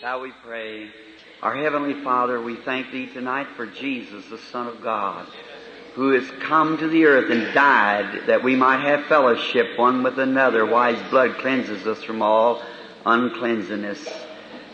Shall 0.00 0.20
we 0.20 0.32
pray? 0.44 0.90
Our 1.42 1.56
Heavenly 1.56 2.02
Father, 2.02 2.40
we 2.40 2.56
thank 2.56 2.90
Thee 2.90 3.06
tonight 3.06 3.46
for 3.56 3.66
Jesus, 3.66 4.24
the 4.26 4.38
Son 4.38 4.66
of 4.66 4.82
God, 4.82 5.26
who 5.94 6.10
has 6.10 6.28
come 6.40 6.78
to 6.78 6.88
the 6.88 7.04
earth 7.04 7.30
and 7.30 7.54
died 7.54 8.26
that 8.26 8.42
we 8.42 8.56
might 8.56 8.80
have 8.80 9.06
fellowship 9.06 9.78
one 9.78 10.02
with 10.02 10.18
another, 10.18 10.66
why 10.66 10.94
His 10.94 11.10
blood 11.10 11.38
cleanses 11.38 11.86
us 11.86 12.02
from 12.02 12.22
all 12.22 12.62
uncleanliness, 13.04 14.06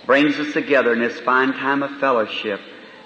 brings 0.07 0.39
us 0.39 0.53
together 0.53 0.93
in 0.93 1.01
this 1.01 1.21
fine 1.21 1.53
time 1.53 1.83
of 1.83 1.91
fellowship. 1.99 2.61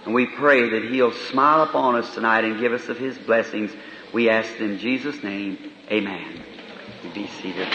And 0.05 0.15
we 0.15 0.27
pray 0.27 0.71
that 0.71 0.85
He'll 0.85 1.13
smile 1.13 1.63
upon 1.63 1.97
us 1.97 2.15
tonight 2.15 2.45
and 2.45 2.61
give 2.61 2.73
us 2.73 2.89
of 2.89 2.99
His 2.99 3.19
blessings. 3.19 3.73
We 4.13 4.31
ask 4.31 4.61
in 4.61 4.79
Jesus' 4.79 5.23
name, 5.23 5.73
Amen. 5.91 6.43
Be 7.13 7.27
seated. 7.27 7.69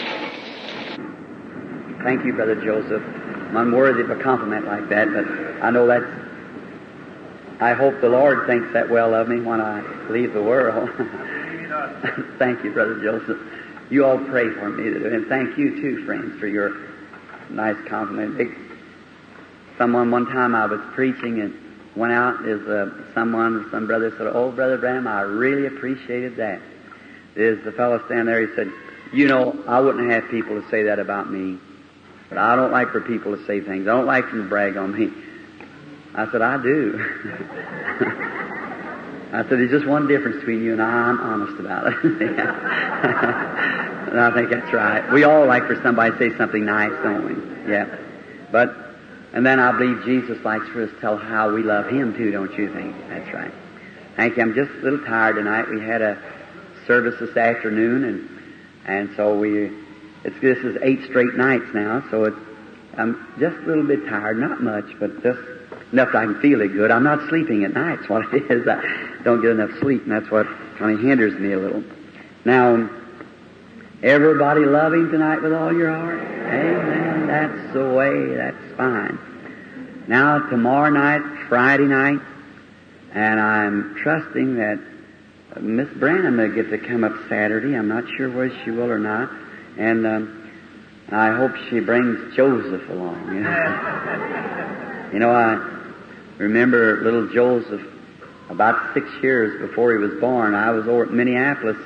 Thank 2.03 2.25
you, 2.25 2.33
Brother 2.33 2.55
Joseph. 2.55 3.20
I'm 3.51 3.57
unworthy 3.57 3.99
of 3.99 4.09
a 4.09 4.15
compliment 4.15 4.65
like 4.65 4.87
that, 4.87 5.11
but 5.11 5.25
I 5.61 5.71
know 5.71 5.85
that's. 5.85 6.05
I 7.59 7.73
hope 7.73 7.99
the 7.99 8.07
Lord 8.07 8.47
thinks 8.47 8.71
that 8.71 8.89
well 8.89 9.13
of 9.13 9.27
me 9.27 9.41
when 9.41 9.59
I 9.59 9.81
leave 10.07 10.31
the 10.31 10.41
world. 10.41 10.89
thank 12.39 12.63
you, 12.63 12.71
Brother 12.71 13.01
Joseph. 13.03 13.37
You 13.89 14.05
all 14.05 14.19
pray 14.19 14.49
for 14.51 14.69
me, 14.69 14.87
and 14.87 15.27
thank 15.27 15.57
you 15.57 15.81
too, 15.81 16.05
friends, 16.05 16.39
for 16.39 16.47
your 16.47 16.77
nice 17.49 17.75
compliment. 17.89 18.57
Someone 19.77 20.11
one 20.11 20.27
time 20.27 20.55
I 20.55 20.65
was 20.65 20.79
preaching 20.93 21.41
and 21.41 21.53
went 21.97 22.13
out 22.13 22.45
is 22.45 22.65
uh, 22.69 22.89
someone, 23.13 23.67
some 23.69 23.85
brother 23.85 24.11
said, 24.11 24.27
"Oh, 24.27 24.53
Brother 24.53 24.77
Branham, 24.77 25.07
I 25.07 25.23
really 25.23 25.65
appreciated 25.65 26.37
that." 26.37 26.61
There's 27.35 27.61
the 27.65 27.73
fellow 27.73 28.01
standing 28.05 28.27
there. 28.27 28.47
He 28.47 28.55
said, 28.55 28.71
"You 29.11 29.27
know, 29.27 29.61
I 29.67 29.81
wouldn't 29.81 30.09
have 30.09 30.29
people 30.29 30.61
to 30.61 30.69
say 30.69 30.83
that 30.83 30.99
about 30.99 31.29
me." 31.29 31.59
But 32.31 32.37
I 32.37 32.55
don't 32.55 32.71
like 32.71 32.91
for 32.91 33.01
people 33.01 33.35
to 33.35 33.45
say 33.45 33.59
things. 33.59 33.89
I 33.89 33.91
don't 33.91 34.05
like 34.05 34.29
them 34.29 34.43
to 34.43 34.47
brag 34.47 34.77
on 34.77 34.97
me. 34.97 35.11
I 36.15 36.31
said, 36.31 36.41
I 36.41 36.63
do. 36.63 36.95
I 39.33 39.43
said, 39.43 39.49
there's 39.49 39.71
just 39.71 39.85
one 39.85 40.07
difference 40.07 40.37
between 40.37 40.63
you 40.63 40.71
and 40.71 40.81
I. 40.81 40.85
I'm 40.85 41.19
honest 41.19 41.59
about 41.59 41.87
it. 41.87 41.95
and 42.05 42.39
I 44.17 44.31
think 44.33 44.49
that's 44.49 44.71
right. 44.71 45.11
We 45.11 45.25
all 45.25 45.45
like 45.45 45.67
for 45.67 45.75
somebody 45.83 46.11
to 46.11 46.17
say 46.17 46.29
something 46.37 46.63
nice, 46.63 46.93
don't 47.03 47.25
we? 47.25 47.33
Yeah. 47.69 47.97
But, 48.49 48.77
and 49.33 49.45
then 49.45 49.59
I 49.59 49.77
believe 49.77 50.05
Jesus 50.05 50.41
likes 50.45 50.69
for 50.69 50.83
us 50.83 50.89
to 50.89 50.95
tell 51.01 51.17
how 51.17 51.53
we 51.53 51.63
love 51.63 51.87
Him 51.87 52.15
too, 52.15 52.31
don't 52.31 52.57
you 52.57 52.71
think? 52.73 52.95
That's 53.09 53.33
right. 53.33 53.51
Thank 54.15 54.37
you. 54.37 54.43
I'm 54.43 54.55
just 54.55 54.71
a 54.71 54.83
little 54.83 55.03
tired 55.03 55.35
tonight. 55.35 55.69
We 55.69 55.81
had 55.81 56.01
a 56.01 56.17
service 56.87 57.19
this 57.19 57.35
afternoon 57.35 58.05
and, 58.05 58.29
and 58.85 59.13
so 59.17 59.37
we, 59.37 59.69
it's, 60.23 60.39
this 60.41 60.57
is 60.59 60.77
eight 60.83 61.03
straight 61.05 61.35
nights 61.35 61.65
now, 61.73 62.03
so 62.11 62.25
it's, 62.25 62.37
I'm 62.97 63.27
just 63.39 63.57
a 63.57 63.61
little 63.61 63.85
bit 63.85 64.07
tired, 64.07 64.37
not 64.37 64.61
much, 64.61 64.85
but 64.99 65.23
just 65.23 65.39
enough 65.91 66.11
that 66.11 66.15
I 66.15 66.25
can 66.25 66.41
feel 66.41 66.61
it 66.61 66.69
good. 66.69 66.91
I'm 66.91 67.03
not 67.03 67.27
sleeping 67.29 67.63
at 67.63 67.73
night, 67.73 67.99
what 68.09 68.33
it 68.33 68.51
is. 68.51 68.67
I 68.67 69.23
don't 69.23 69.41
get 69.41 69.51
enough 69.51 69.71
sleep, 69.79 70.03
and 70.03 70.11
that's 70.11 70.29
what 70.29 70.47
kind 70.77 70.97
of 70.97 71.03
hinders 71.03 71.39
me 71.39 71.53
a 71.53 71.59
little. 71.59 71.83
Now, 72.45 72.89
everybody 74.03 74.61
Him 74.61 75.11
tonight 75.11 75.41
with 75.41 75.53
all 75.53 75.73
your 75.73 75.93
heart? 75.93 76.19
Amen. 76.19 77.27
That's 77.27 77.73
the 77.73 77.93
way, 77.93 78.35
that's 78.35 78.77
fine. 78.77 79.19
Now, 80.07 80.39
tomorrow 80.49 80.89
night, 80.89 81.47
Friday 81.47 81.85
night, 81.85 82.19
and 83.13 83.39
I'm 83.39 83.95
trusting 84.01 84.55
that 84.55 84.79
Miss 85.59 85.89
Branham 85.97 86.37
will 86.37 86.51
get 86.51 86.69
to 86.69 86.77
come 86.77 87.03
up 87.03 87.13
Saturday. 87.27 87.75
I'm 87.75 87.87
not 87.87 88.05
sure 88.17 88.29
whether 88.29 88.57
she 88.63 88.71
will 88.71 88.89
or 88.89 88.99
not. 88.99 89.29
And 89.77 90.05
um, 90.05 90.51
I 91.09 91.31
hope 91.35 91.55
she 91.69 91.79
brings 91.79 92.35
Joseph 92.35 92.89
along. 92.89 93.33
You 93.33 93.41
know? 93.41 95.09
you 95.13 95.19
know, 95.19 95.31
I 95.31 95.79
remember 96.37 97.01
little 97.03 97.27
Joseph 97.29 97.81
about 98.49 98.93
six 98.93 99.07
years 99.21 99.61
before 99.61 99.91
he 99.91 99.97
was 99.97 100.19
born. 100.19 100.55
I 100.55 100.71
was 100.71 100.87
over 100.87 101.03
at 101.03 101.11
Minneapolis 101.11 101.77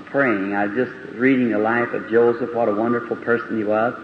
praying. 0.00 0.54
I 0.54 0.66
was 0.66 0.76
just 0.76 1.14
reading 1.14 1.50
the 1.50 1.58
life 1.58 1.92
of 1.92 2.08
Joseph, 2.10 2.54
what 2.54 2.68
a 2.68 2.74
wonderful 2.74 3.16
person 3.16 3.58
he 3.58 3.64
was. 3.64 3.94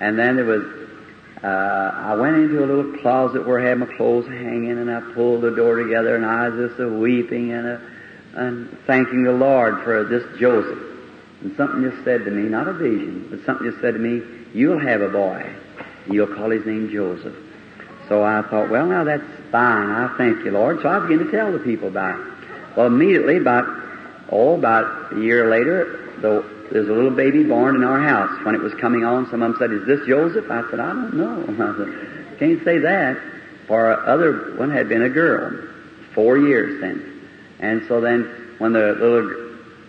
And 0.00 0.18
then 0.18 0.36
there 0.36 0.44
was, 0.44 0.64
uh, 1.42 1.46
I 1.46 2.14
went 2.14 2.36
into 2.36 2.64
a 2.64 2.66
little 2.66 2.98
closet 2.98 3.46
where 3.46 3.60
I 3.60 3.68
had 3.68 3.78
my 3.78 3.86
clothes 3.96 4.26
hanging, 4.26 4.70
and 4.70 4.90
I 4.90 5.00
pulled 5.14 5.42
the 5.42 5.50
door 5.50 5.76
together, 5.82 6.16
and 6.16 6.24
I 6.24 6.48
was 6.48 6.70
just 6.70 6.80
a 6.80 6.88
weeping 6.88 7.52
and, 7.52 7.66
a, 7.66 7.90
and 8.34 8.78
thanking 8.86 9.24
the 9.24 9.32
Lord 9.32 9.82
for 9.82 10.04
this 10.04 10.24
Joseph. 10.38 10.91
And 11.42 11.56
something 11.56 11.82
just 11.90 12.04
said 12.04 12.24
to 12.24 12.30
me, 12.30 12.48
not 12.48 12.68
a 12.68 12.72
vision, 12.72 13.26
but 13.30 13.44
something 13.44 13.68
just 13.68 13.82
said 13.82 13.94
to 13.94 14.00
me, 14.00 14.22
you'll 14.54 14.78
have 14.78 15.00
a 15.00 15.08
boy. 15.08 15.44
You'll 16.10 16.32
call 16.34 16.50
his 16.50 16.64
name 16.64 16.90
Joseph. 16.90 17.34
So 18.08 18.22
I 18.22 18.42
thought, 18.42 18.70
well, 18.70 18.86
now 18.86 19.04
that's 19.04 19.24
fine. 19.50 19.90
I 19.90 20.14
thank 20.16 20.44
you, 20.44 20.52
Lord. 20.52 20.80
So 20.82 20.88
I 20.88 21.00
began 21.00 21.24
to 21.26 21.30
tell 21.30 21.52
the 21.52 21.58
people 21.58 21.88
about 21.88 22.20
it. 22.20 22.26
Well, 22.76 22.86
immediately, 22.86 23.38
about, 23.38 23.66
oh, 24.30 24.54
about 24.54 25.12
a 25.12 25.20
year 25.20 25.50
later, 25.50 26.12
the, 26.20 26.44
there's 26.70 26.88
a 26.88 26.92
little 26.92 27.10
baby 27.10 27.44
born 27.44 27.76
in 27.76 27.84
our 27.84 28.00
house. 28.00 28.44
When 28.44 28.54
it 28.54 28.60
was 28.60 28.74
coming 28.74 29.04
on, 29.04 29.28
some 29.30 29.42
of 29.42 29.52
them 29.52 29.58
said, 29.58 29.72
is 29.72 29.86
this 29.86 30.06
Joseph? 30.06 30.50
I 30.50 30.68
said, 30.70 30.80
I 30.80 30.88
don't 30.88 31.14
know. 31.14 31.42
I 31.64 31.76
said, 31.76 32.38
can't 32.38 32.64
say 32.64 32.78
that. 32.78 33.18
For 33.66 33.86
our 33.86 34.06
other 34.06 34.56
one 34.56 34.70
had 34.70 34.88
been 34.88 35.02
a 35.02 35.08
girl, 35.08 35.68
four 36.14 36.38
years 36.38 36.80
since. 36.80 37.02
And 37.60 37.84
so 37.88 38.00
then, 38.00 38.24
when 38.58 38.72
the 38.72 38.92
little 38.92 39.41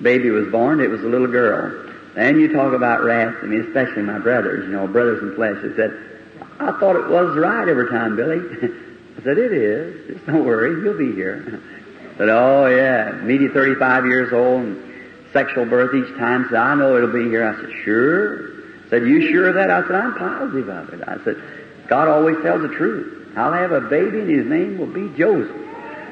baby 0.03 0.29
was 0.29 0.51
born, 0.51 0.81
it 0.81 0.89
was 0.89 1.01
a 1.01 1.07
little 1.07 1.27
girl. 1.27 1.89
And 2.15 2.39
you 2.39 2.53
talk 2.53 2.73
about 2.73 3.03
wrath 3.03 3.39
to 3.41 3.47
me, 3.47 3.57
especially 3.57 4.03
my 4.03 4.19
brothers, 4.19 4.65
you 4.65 4.71
know, 4.71 4.85
brothers 4.87 5.23
in 5.23 5.35
flesh. 5.35 5.57
They 5.63 5.75
said, 5.75 5.97
I 6.59 6.77
thought 6.79 6.95
it 6.95 7.07
was 7.07 7.35
right 7.35 7.67
every 7.67 7.89
time, 7.89 8.15
Billy. 8.15 8.37
I 9.17 9.23
said, 9.23 9.37
it 9.37 9.53
is. 9.53 10.07
Just 10.07 10.25
don't 10.27 10.45
worry, 10.45 10.83
you'll 10.83 10.97
be 10.97 11.13
here. 11.13 11.61
I 12.13 12.17
said, 12.17 12.29
oh 12.29 12.67
yeah, 12.67 13.11
meaty 13.23 13.47
35 13.47 14.05
years 14.05 14.31
old 14.31 14.61
and 14.61 14.93
sexual 15.31 15.65
birth 15.65 15.95
each 15.95 16.15
time. 16.19 16.45
Said, 16.49 16.59
I 16.59 16.75
know 16.75 16.95
it'll 16.95 17.11
be 17.11 17.29
here. 17.29 17.47
I 17.47 17.59
said, 17.59 17.71
sure. 17.83 18.51
I 18.85 18.89
said, 18.89 19.01
you 19.03 19.31
sure 19.31 19.49
of 19.49 19.55
that? 19.55 19.71
I 19.71 19.81
said, 19.87 19.95
I'm 19.95 20.13
positive 20.13 20.69
of 20.69 20.89
it. 20.89 21.01
I 21.07 21.23
said, 21.23 21.41
God 21.87 22.07
always 22.07 22.37
tells 22.43 22.61
the 22.61 22.67
truth. 22.67 23.35
I'll 23.35 23.53
have 23.53 23.71
a 23.71 23.81
baby 23.81 24.19
and 24.19 24.29
his 24.29 24.45
name 24.45 24.77
will 24.77 24.85
be 24.85 25.09
Joseph. 25.17 25.55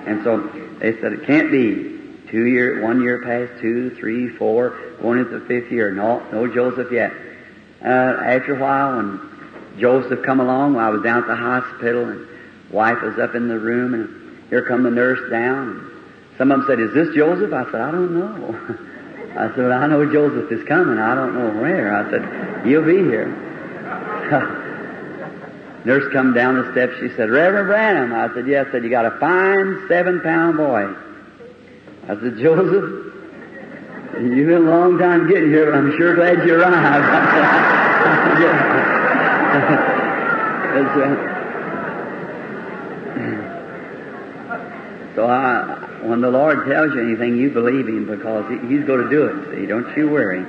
And 0.07 0.23
so 0.23 0.39
they 0.79 0.99
said, 0.99 1.13
it 1.13 1.27
can't 1.27 1.51
be. 1.51 1.90
Two 2.31 2.45
year, 2.45 2.81
one 2.81 3.01
year 3.01 3.21
passed, 3.21 3.61
two, 3.61 3.89
three, 3.99 4.29
four, 4.29 4.69
going 5.01 5.19
into 5.19 5.37
the 5.37 5.45
fifth 5.45 5.69
year. 5.69 5.91
No, 5.91 6.25
no 6.31 6.47
Joseph 6.47 6.89
yet. 6.89 7.11
Uh, 7.83 7.87
after 7.87 8.55
a 8.55 8.59
while, 8.59 8.95
when 8.95 9.19
Joseph 9.77 10.23
come 10.23 10.39
along, 10.39 10.77
I 10.77 10.87
was 10.89 11.03
down 11.03 11.23
at 11.23 11.27
the 11.27 11.35
hospital, 11.35 12.07
and 12.07 12.25
wife 12.71 13.01
was 13.01 13.19
up 13.19 13.35
in 13.35 13.49
the 13.49 13.59
room, 13.59 13.93
and 13.93 14.47
here 14.49 14.65
come 14.65 14.83
the 14.83 14.91
nurse 14.91 15.29
down. 15.29 15.91
Some 16.37 16.53
of 16.53 16.59
them 16.59 16.67
said, 16.67 16.79
"Is 16.79 16.93
this 16.93 17.13
Joseph?" 17.13 17.51
I 17.51 17.65
said, 17.65 17.81
"I 17.81 17.91
don't 17.91 18.17
know." 18.17 18.55
I 19.37 19.53
said, 19.53 19.69
"I 19.69 19.85
know 19.87 20.09
Joseph 20.09 20.49
is 20.53 20.63
coming. 20.65 20.99
I 20.99 21.13
don't 21.13 21.33
know 21.33 21.49
where." 21.61 21.93
I 21.93 22.09
said, 22.09 22.65
"He'll 22.65 22.85
be 22.85 22.97
here." 22.97 23.27
nurse 25.83 26.13
come 26.13 26.33
down 26.33 26.55
the 26.55 26.71
steps. 26.71 26.93
She 27.01 27.09
said, 27.17 27.29
"Reverend 27.29 27.67
Branham." 27.67 28.13
I 28.13 28.33
said, 28.33 28.47
"Yes." 28.47 28.67
said, 28.71 28.85
"You 28.85 28.89
got 28.89 29.05
a 29.05 29.11
fine 29.19 29.85
seven-pound 29.89 30.55
boy." 30.55 30.95
I 32.07 32.19
said, 32.19 32.37
Joseph, 32.37 33.13
you've 34.19 34.47
been 34.47 34.67
a 34.67 34.71
long 34.71 34.97
time 34.97 35.29
getting 35.29 35.49
here, 35.49 35.71
but 35.71 35.77
I'm 35.77 35.95
sure 35.97 36.15
glad 36.15 36.47
you 36.47 36.55
arrived. 36.55 37.05
so 45.15 45.27
I, 45.27 46.01
when 46.03 46.21
the 46.21 46.31
Lord 46.31 46.67
tells 46.67 46.95
you 46.95 47.01
anything, 47.01 47.37
you 47.37 47.51
believe 47.51 47.87
Him 47.87 48.07
because 48.07 48.49
He's 48.49 48.83
going 48.83 49.03
to 49.03 49.09
do 49.09 49.25
it. 49.25 49.55
See, 49.55 49.67
don't 49.67 49.95
you 49.95 50.09
worry. 50.09 50.43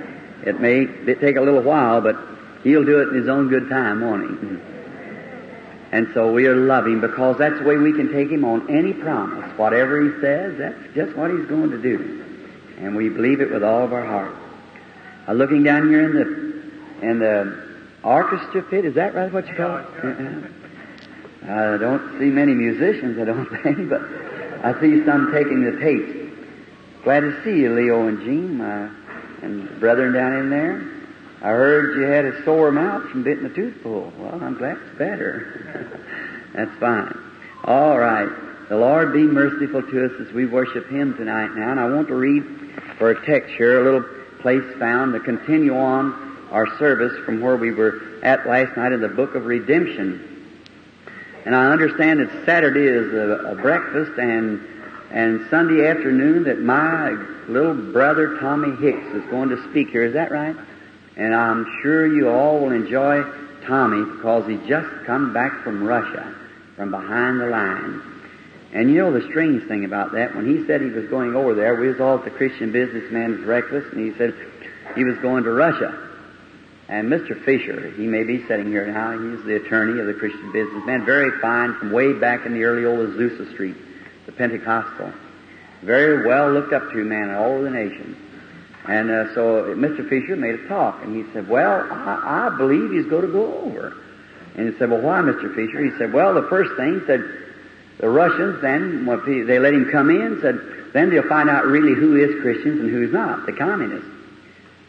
It 0.47 0.59
may 0.59 0.87
take 1.17 1.37
a 1.37 1.41
little 1.41 1.61
while, 1.61 2.01
but 2.01 2.17
He'll 2.65 2.85
do 2.85 3.01
it 3.01 3.09
in 3.09 3.15
His 3.15 3.29
own 3.29 3.49
good 3.49 3.69
time, 3.69 4.01
won't 4.01 4.41
He? 4.41 4.72
And 5.93 6.09
so 6.15 6.33
we 6.33 6.47
are 6.47 6.57
loving 6.57 7.01
because 7.03 7.37
that's 7.37 7.59
the 7.59 7.65
way 7.65 7.77
we 7.77 7.93
can 7.93 8.11
take 8.11 8.31
Him 8.31 8.47
on 8.47 8.75
any 8.75 8.95
promise. 8.95 9.57
Whatever 9.59 10.03
He 10.03 10.21
says, 10.23 10.57
that's 10.57 10.95
just 10.95 11.15
what 11.17 11.31
He's 11.31 11.45
going 11.45 11.71
to 11.71 11.81
do. 11.81 12.25
And 12.79 12.97
we 12.97 13.11
believe 13.11 13.43
it 13.43 13.53
with 13.53 13.63
all 13.63 13.85
of 13.85 13.93
our 13.93 14.05
heart. 14.05 14.35
Uh, 15.29 15.35
looking 15.35 15.63
down 15.63 15.89
here 15.89 16.05
in 16.05 16.15
the, 16.15 17.09
in 17.09 17.19
the 17.19 17.79
orchestra 18.03 18.63
pit, 18.63 18.87
is 18.87 18.95
that 18.95 19.15
right 19.15 19.31
what 19.31 19.47
you 19.47 19.55
call 19.55 19.77
it? 19.77 19.87
I 21.45 21.77
don't 21.77 22.19
see 22.19 22.27
many 22.27 22.55
musicians, 22.55 23.19
I 23.19 23.25
don't 23.25 23.47
think, 23.63 23.91
but 23.91 24.01
I 24.65 24.81
see 24.81 25.05
some 25.05 25.31
taking 25.31 25.63
the 25.63 25.79
tapes. 25.79 26.33
Glad 27.05 27.21
to 27.21 27.45
see 27.45 27.61
you, 27.61 27.75
Leo 27.75 28.07
and 28.07 28.19
Gene, 28.21 28.59
my, 28.59 28.89
and 29.43 29.79
brethren 29.79 30.15
down 30.15 30.33
in 30.35 30.51
there. 30.51 31.02
I 31.43 31.49
heard 31.49 31.97
you 31.97 32.03
had 32.05 32.25
a 32.25 32.45
sore 32.45 32.71
mouth 32.71 33.11
from 33.11 33.25
bitten 33.25 33.47
a 33.47 33.49
tooth 33.49 33.83
pull. 33.83 34.13
Well, 34.17 34.39
I'm 34.41 34.55
glad 34.55 34.79
it's 34.79 34.97
better. 34.97 35.91
That's 36.55 36.79
fine. 36.79 37.19
All 37.65 37.99
right. 37.99 38.29
The 38.69 38.77
Lord 38.77 39.13
be 39.13 39.25
merciful 39.25 39.83
to 39.83 40.05
us 40.07 40.13
as 40.21 40.33
we 40.33 40.47
worship 40.47 40.89
Him 40.89 41.17
tonight 41.17 41.51
now. 41.57 41.73
And 41.73 41.81
I 41.81 41.89
want 41.89 42.07
to 42.09 42.15
read 42.15 42.45
for 42.97 43.11
a 43.11 43.27
text 43.27 43.55
here, 43.57 43.81
a 43.81 43.85
little 43.85 44.09
place 44.41 44.63
found 44.79 45.15
to 45.15 45.21
continue 45.21 45.77
on 45.77 46.39
our 46.53 46.79
service 46.79 47.13
from 47.25 47.41
where 47.41 47.57
we 47.57 47.73
were 47.73 48.21
at 48.23 48.47
last 48.47 48.77
night 48.77 48.93
in 48.93 49.01
the 49.01 49.09
book 49.09 49.35
of 49.35 49.45
redemption. 49.47 50.47
And 51.45 51.57
I 51.57 51.73
understand 51.73 52.21
that 52.21 52.47
Saturday 52.47 52.87
is 52.87 53.13
a, 53.13 53.51
a 53.51 53.55
breakfast 53.57 54.17
and 54.17 54.69
and 55.11 55.47
Sunday 55.51 55.87
afternoon 55.89 56.45
that 56.45 56.61
my 56.61 57.11
little 57.47 57.75
brother 57.75 58.39
Tommy 58.39 58.75
Hicks 58.77 59.07
is 59.09 59.25
going 59.29 59.51
to 59.51 59.69
speak 59.71 59.91
here. 59.91 60.05
Is 60.05 60.15
that 60.15 60.31
right? 60.31 60.57
And 61.17 61.35
I'm 61.35 61.67
sure 61.83 62.07
you 62.07 62.29
all 62.29 62.61
will 62.61 62.73
enjoy 62.73 63.23
Tommy 63.67 64.05
because 64.17 64.49
he 64.49 64.57
just 64.69 64.89
come 65.05 65.33
back 65.33 65.63
from 65.63 65.83
Russia, 65.83 66.35
from 66.77 66.91
behind 66.91 67.41
the 67.41 67.47
lines. 67.47 68.03
And 68.73 68.91
you 68.91 68.99
know 68.99 69.13
the 69.13 69.27
strange 69.29 69.69
thing 69.69 69.85
about 69.85 70.13
that, 70.13 70.35
when 70.35 70.47
he 70.47 70.67
said 70.67 70.81
he 70.81 70.89
was 70.89 71.07
going 71.09 71.37
over 71.37 71.55
there, 71.55 71.77
we 71.77 71.89
was 71.89 72.01
all 72.01 72.19
the 72.19 72.31
Christian 72.31 72.73
businessman's 72.73 73.45
breakfast, 73.45 73.93
and 73.93 74.01
he 74.01 74.17
said 74.17 74.35
he 74.95 75.05
was 75.05 75.19
going 75.19 75.45
to 75.45 75.53
Russia. 75.53 76.09
And 76.89 77.11
Mr. 77.11 77.43
Fisher, 77.45 77.91
he 77.91 78.07
may 78.07 78.25
be 78.25 78.47
sitting 78.47 78.69
here 78.69 78.87
now, 78.87 79.13
he's 79.13 79.45
the 79.45 79.57
attorney 79.57 80.01
of 80.01 80.07
the 80.07 80.15
Christian 80.15 80.53
businessman, 80.53 81.05
very 81.05 81.39
fine 81.41 81.75
from 81.75 81.93
way 81.93 82.13
back 82.15 82.47
in 82.47 82.55
the 82.55 82.65
early 82.65 82.85
old 82.87 83.11
Azusa 83.11 83.51
Street, 83.53 83.77
the 84.27 84.33
Pentecostal. 84.33 85.13
Very 85.83 86.27
well 86.27 86.53
looked 86.53 86.73
up 86.73 86.91
to 86.91 86.97
man 87.05 87.29
in 87.29 87.35
all 87.35 87.53
over 87.53 87.65
the 87.65 87.71
nation. 87.71 88.17
And 88.85 89.11
uh, 89.11 89.35
so 89.35 89.75
Mr. 89.77 90.09
Fisher 90.09 90.35
made 90.35 90.57
a 90.57 90.69
talk, 90.69 91.05
and 91.05 91.15
he 91.15 91.31
said, 91.33 91.49
well, 91.49 91.87
I, 91.91 92.51
I 92.51 92.57
believe 92.57 92.91
he's 92.91 93.07
going 93.07 93.27
to 93.27 93.33
go 93.33 93.63
over. 93.63 93.97
And 94.57 94.73
he 94.73 94.79
said, 94.79 94.91
well, 94.91 95.01
why, 95.01 95.21
Mr. 95.21 95.55
Fisher? 95.55 95.85
He 95.85 95.97
said, 95.99 96.13
well, 96.13 96.35
the 96.35 96.49
first 96.49 96.77
thing, 96.77 97.01
said, 97.07 97.23
the 97.99 98.09
Russians 98.09 98.61
then, 98.61 99.07
when 99.07 99.47
they 99.47 99.59
let 99.59 99.73
him 99.73 99.89
come 99.91 100.11
in, 100.11 100.41
said, 100.43 100.61
then 100.93 101.11
they'll 101.11 101.29
find 101.29 101.49
out 101.49 101.65
really 101.65 101.95
who 101.95 102.17
is 102.17 102.43
Christians 102.43 102.81
and 102.81 102.91
who's 102.91 103.13
not, 103.13 103.47
the 103.47 103.53
communists. 103.53 104.09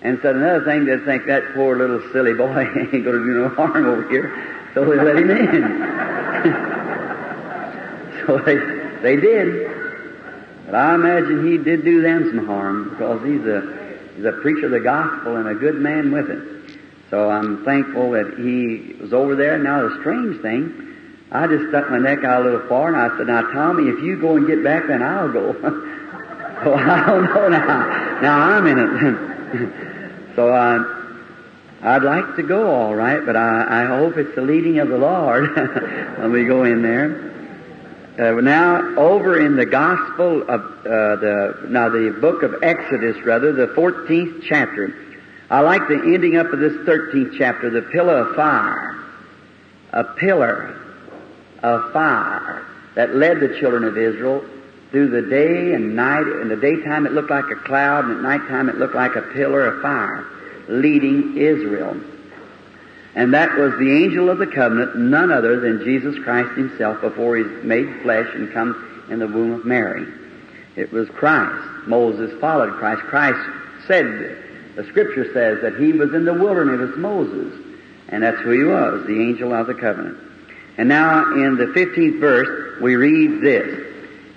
And 0.02 0.20
said 0.22 0.36
another 0.36 0.66
thing, 0.66 0.86
they 0.86 0.98
think 1.06 1.28
that 1.28 1.54
poor 1.54 1.78
little 1.78 2.02
silly 2.12 2.34
boy 2.34 2.62
ain't 2.76 2.92
going 2.92 3.06
to 3.06 3.24
do 3.24 3.42
no 3.42 3.50
harm 3.50 3.86
over 3.86 4.10
here, 4.10 4.34
so 4.74 4.84
they 4.84 4.98
let 4.98 5.18
him 5.18 5.30
in. 5.30 5.38
so 8.26 8.40
they, 8.40 8.58
they 9.02 9.16
did. 9.22 9.70
But 10.66 10.76
I 10.76 10.96
imagine 10.96 11.46
he 11.46 11.58
did 11.58 11.86
do 11.86 12.02
them 12.02 12.34
some 12.36 12.48
harm 12.48 12.90
because 12.90 13.24
he's 13.24 13.46
a, 13.46 13.83
a 14.20 14.32
preacher 14.42 14.66
of 14.66 14.72
the 14.72 14.80
gospel 14.80 15.38
and 15.38 15.48
a 15.48 15.56
good 15.56 15.76
man 15.76 16.12
with 16.12 16.30
it. 16.30 16.80
So 17.10 17.30
I'm 17.30 17.64
thankful 17.64 18.12
that 18.12 18.36
he 18.38 18.94
was 19.02 19.14
over 19.14 19.36
there. 19.36 19.58
Now 19.58 19.88
the 19.88 20.00
strange 20.00 20.42
thing, 20.42 20.96
I 21.32 21.48
just 21.48 21.70
stuck 21.70 21.90
my 21.90 22.00
neck 22.00 22.24
out 22.24 22.42
a 22.42 22.46
little 22.46 22.68
far 22.68 22.88
and 22.88 22.98
I 22.98 23.18
said, 23.18 23.28
now 23.28 23.42
Tommy, 23.52 23.90
if 23.90 24.04
you 24.04 24.20
go 24.20 24.36
and 24.36 24.48
get 24.48 24.64
back, 24.64 24.88
then 24.88 25.02
I'll 25.02 25.32
go. 25.32 25.54
so 26.64 26.74
I 26.74 27.06
don't 27.06 27.26
know 27.26 27.50
now. 27.50 28.22
Now 28.22 28.40
I'm 28.40 28.68
in 28.68 28.80
it. 28.80 30.36
so 30.36 30.54
I, 30.54 31.02
I'd 31.82 32.04
like 32.04 32.36
to 32.38 32.44
go 32.44 32.72
all 32.72 32.96
right, 32.96 33.26
but 33.26 33.36
I, 33.36 33.84
I 33.84 33.86
hope 33.86 34.18
it's 34.18 34.36
the 34.36 34.42
leading 34.42 34.80
of 34.80 34.90
the 34.90 34.98
Lord 34.98 35.56
when 36.20 36.32
we 36.32 36.46
go 36.46 36.64
in 36.64 36.82
there. 36.82 37.33
Uh, 38.18 38.34
now, 38.42 38.96
over 38.96 39.44
in 39.44 39.56
the 39.56 39.66
Gospel 39.66 40.44
of 40.44 40.62
uh, 40.62 41.16
the 41.16 41.66
now 41.68 41.90
the 41.90 42.16
book 42.22 42.44
of 42.44 42.62
Exodus, 42.62 43.18
rather 43.26 43.52
the 43.52 43.74
14th 43.74 44.44
chapter, 44.44 44.96
I 45.50 45.62
like 45.62 45.88
the 45.88 45.96
ending 45.96 46.38
up 46.38 46.54
of 46.54 46.60
this 46.60 46.74
13th 46.74 47.36
chapter, 47.40 47.72
the 47.72 47.82
pillar 47.82 48.20
of 48.20 48.36
fire, 48.36 49.04
a 49.94 50.04
pillar 50.04 50.80
of 51.64 51.92
fire 51.92 52.68
that 52.94 53.16
led 53.16 53.40
the 53.40 53.58
children 53.60 53.84
of 53.84 53.98
Israel 53.98 54.46
through 54.92 55.10
the 55.10 55.28
day 55.28 55.74
and 55.74 55.96
night. 55.96 56.28
In 56.28 56.50
the 56.50 56.56
daytime, 56.56 57.08
it 57.08 57.14
looked 57.14 57.32
like 57.32 57.50
a 57.50 57.56
cloud, 57.56 58.06
and 58.06 58.18
at 58.18 58.22
nighttime, 58.22 58.70
it 58.70 58.76
looked 58.76 58.94
like 58.94 59.16
a 59.16 59.24
pillar 59.24 59.66
of 59.66 59.82
fire, 59.82 60.24
leading 60.68 61.36
Israel. 61.36 61.98
And 63.16 63.34
that 63.34 63.56
was 63.58 63.74
the 63.78 64.04
angel 64.04 64.30
of 64.30 64.40
the 64.40 64.48
covenant, 64.48 64.98
none 64.98 65.32
other 65.32 65.60
than 65.60 65.84
Jesus 65.84 66.18
Christ 66.24 66.58
himself 66.58 67.02
before 67.02 67.38
he 67.38 67.44
made 67.44 68.02
flesh 68.02 68.28
and 68.34 68.52
come 68.52 69.06
in 69.10 69.20
the 69.20 69.28
womb 69.28 69.52
of 69.54 69.66
Mary. 69.66 70.08
It 70.76 70.92
was 70.92 71.08
Christ. 71.10 71.88
Moses 71.88 72.40
followed 72.40 72.74
Christ. 72.74 73.02
Christ 73.04 73.40
said, 73.86 74.44
the 74.76 74.84
scripture 74.86 75.32
says 75.34 75.62
that 75.62 75.80
he 75.80 75.94
was 75.94 76.14
in 76.14 76.26
the 76.26 76.34
wilderness 76.34 76.90
as 76.92 76.98
Moses. 76.98 77.54
And 78.10 78.24
that's 78.24 78.40
who 78.42 78.52
he 78.52 78.64
was, 78.64 79.06
the 79.06 79.22
angel 79.22 79.54
of 79.54 79.68
the 79.68 79.74
covenant. 79.74 80.18
And 80.78 80.90
now 80.90 81.34
in 81.34 81.56
the 81.58 81.68
15th 81.68 82.20
verse, 82.20 82.82
we 82.82 82.96
read 82.96 83.42
this. 83.42 83.88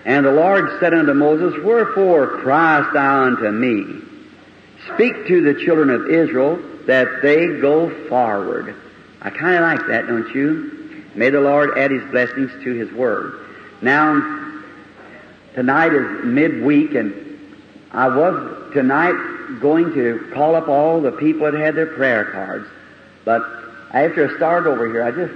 And 0.04 0.24
the 0.24 0.32
Lord 0.32 0.78
said 0.78 0.94
unto 0.94 1.14
Moses, 1.14 1.62
Wherefore 1.64 2.26
criest 2.42 2.92
thou 2.92 3.24
unto 3.24 3.50
me? 3.50 4.02
Speak 4.94 5.26
to 5.26 5.40
the 5.40 5.64
children 5.64 5.90
of 5.90 6.10
Israel 6.10 6.62
that 6.86 7.22
they 7.22 7.58
go 7.60 7.90
forward. 8.08 8.74
I 9.20 9.30
kind 9.30 9.56
of 9.56 9.62
like 9.62 9.86
that, 9.88 10.06
don't 10.06 10.34
you? 10.34 11.04
May 11.14 11.30
the 11.30 11.40
Lord 11.40 11.78
add 11.78 11.90
His 11.90 12.04
blessings 12.10 12.50
to 12.62 12.72
His 12.72 12.92
Word. 12.92 13.46
Now, 13.82 14.52
tonight 15.54 15.92
is 15.92 16.24
midweek, 16.24 16.94
and 16.94 17.14
I 17.90 18.08
was 18.08 18.72
tonight 18.72 19.60
going 19.60 19.92
to 19.94 20.30
call 20.32 20.54
up 20.54 20.68
all 20.68 21.00
the 21.00 21.12
people 21.12 21.50
that 21.50 21.58
had 21.58 21.74
their 21.74 21.86
prayer 21.86 22.24
cards. 22.26 22.66
But 23.24 23.42
after 23.92 24.30
I 24.30 24.36
started 24.36 24.68
over 24.68 24.86
here, 24.86 25.02
I 25.02 25.10
just 25.10 25.34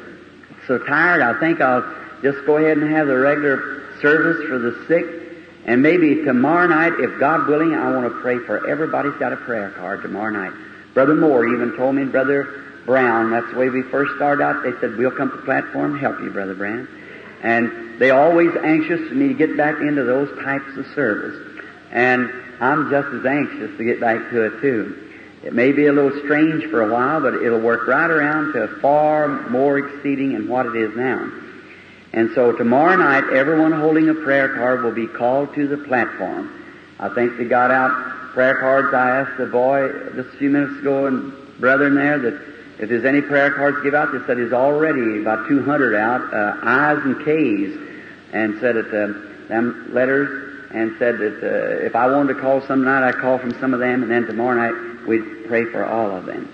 so 0.66 0.78
tired. 0.78 1.22
I 1.22 1.38
think 1.40 1.60
I'll 1.60 1.82
just 2.22 2.44
go 2.46 2.58
ahead 2.58 2.78
and 2.78 2.92
have 2.92 3.06
the 3.06 3.16
regular 3.16 3.98
service 4.00 4.46
for 4.48 4.58
the 4.58 4.84
sick. 4.86 5.06
And 5.66 5.82
maybe 5.82 6.24
tomorrow 6.24 6.66
night, 6.68 6.92
if 6.98 7.18
God 7.18 7.48
willing, 7.48 7.74
I 7.74 7.92
want 7.92 8.12
to 8.12 8.20
pray 8.20 8.38
for 8.38 8.68
everybody's 8.68 9.14
got 9.14 9.32
a 9.32 9.36
prayer 9.36 9.70
card 9.70 10.02
tomorrow 10.02 10.30
night. 10.30 10.52
Brother 10.94 11.14
Moore 11.14 11.46
even 11.46 11.76
told 11.76 11.94
me, 11.94 12.04
Brother 12.04 12.64
Brown, 12.86 13.30
that's 13.30 13.50
the 13.52 13.58
way 13.58 13.68
we 13.68 13.82
first 13.82 14.16
started 14.16 14.42
out. 14.42 14.62
They 14.62 14.72
said, 14.80 14.96
we'll 14.96 15.10
come 15.10 15.30
to 15.30 15.36
the 15.36 15.42
platform 15.42 15.98
help 15.98 16.20
you, 16.20 16.30
Brother 16.30 16.54
Brown. 16.54 16.88
And 17.42 17.98
they 17.98 18.10
always 18.10 18.54
anxious 18.56 19.08
for 19.08 19.14
me 19.14 19.28
to 19.28 19.34
get 19.34 19.56
back 19.56 19.80
into 19.80 20.04
those 20.04 20.28
types 20.42 20.76
of 20.76 20.86
service. 20.94 21.62
And 21.90 22.30
I'm 22.60 22.90
just 22.90 23.08
as 23.08 23.24
anxious 23.24 23.76
to 23.78 23.84
get 23.84 24.00
back 24.00 24.30
to 24.30 24.42
it 24.42 24.60
too. 24.60 25.10
It 25.42 25.54
may 25.54 25.72
be 25.72 25.86
a 25.86 25.92
little 25.92 26.20
strange 26.24 26.64
for 26.70 26.82
a 26.82 26.92
while, 26.92 27.20
but 27.20 27.34
it'll 27.34 27.60
work 27.60 27.86
right 27.86 28.10
around 28.10 28.52
to 28.52 28.68
far 28.82 29.48
more 29.48 29.78
exceeding 29.78 30.32
in 30.32 30.48
what 30.48 30.66
it 30.66 30.76
is 30.76 30.94
now. 30.94 31.30
And 32.12 32.30
so 32.34 32.52
tomorrow 32.52 32.96
night, 32.96 33.32
everyone 33.32 33.72
holding 33.72 34.08
a 34.08 34.14
prayer 34.14 34.54
card 34.54 34.82
will 34.82 34.92
be 34.92 35.06
called 35.06 35.54
to 35.54 35.66
the 35.66 35.78
platform. 35.78 36.52
I 36.98 37.08
think 37.14 37.38
they 37.38 37.44
got 37.44 37.70
out 37.70 38.19
prayer 38.32 38.58
cards. 38.58 38.94
I 38.94 39.20
asked 39.20 39.38
the 39.38 39.46
boy 39.46 39.88
just 40.14 40.34
a 40.34 40.38
few 40.38 40.50
minutes 40.50 40.80
ago 40.80 41.06
and 41.06 41.32
brethren 41.58 41.94
there 41.94 42.18
that 42.18 42.40
if 42.78 42.88
there's 42.88 43.04
any 43.04 43.20
prayer 43.20 43.52
cards 43.52 43.78
give 43.82 43.94
out, 43.94 44.10
they 44.12 44.18
said 44.20 44.38
there's 44.38 44.54
already 44.54 45.20
about 45.20 45.46
200 45.48 45.94
out, 45.94 46.32
uh, 46.32 46.56
I's 46.62 47.04
and 47.04 47.24
K's, 47.24 47.78
and 48.32 48.58
said 48.58 48.76
that 48.76 48.86
uh, 48.86 49.48
them 49.48 49.90
letters, 49.92 50.68
and 50.72 50.96
said 50.98 51.18
that 51.18 51.42
uh, 51.42 51.84
if 51.84 51.94
I 51.94 52.06
wanted 52.10 52.34
to 52.34 52.40
call 52.40 52.62
some 52.62 52.84
night, 52.84 53.06
I'd 53.06 53.16
call 53.16 53.38
from 53.38 53.52
some 53.60 53.74
of 53.74 53.80
them, 53.80 54.02
and 54.02 54.10
then 54.10 54.24
tomorrow 54.26 54.56
night 54.56 55.06
we'd 55.06 55.46
pray 55.46 55.64
for 55.66 55.84
all 55.84 56.10
of 56.10 56.24
them. 56.24 56.50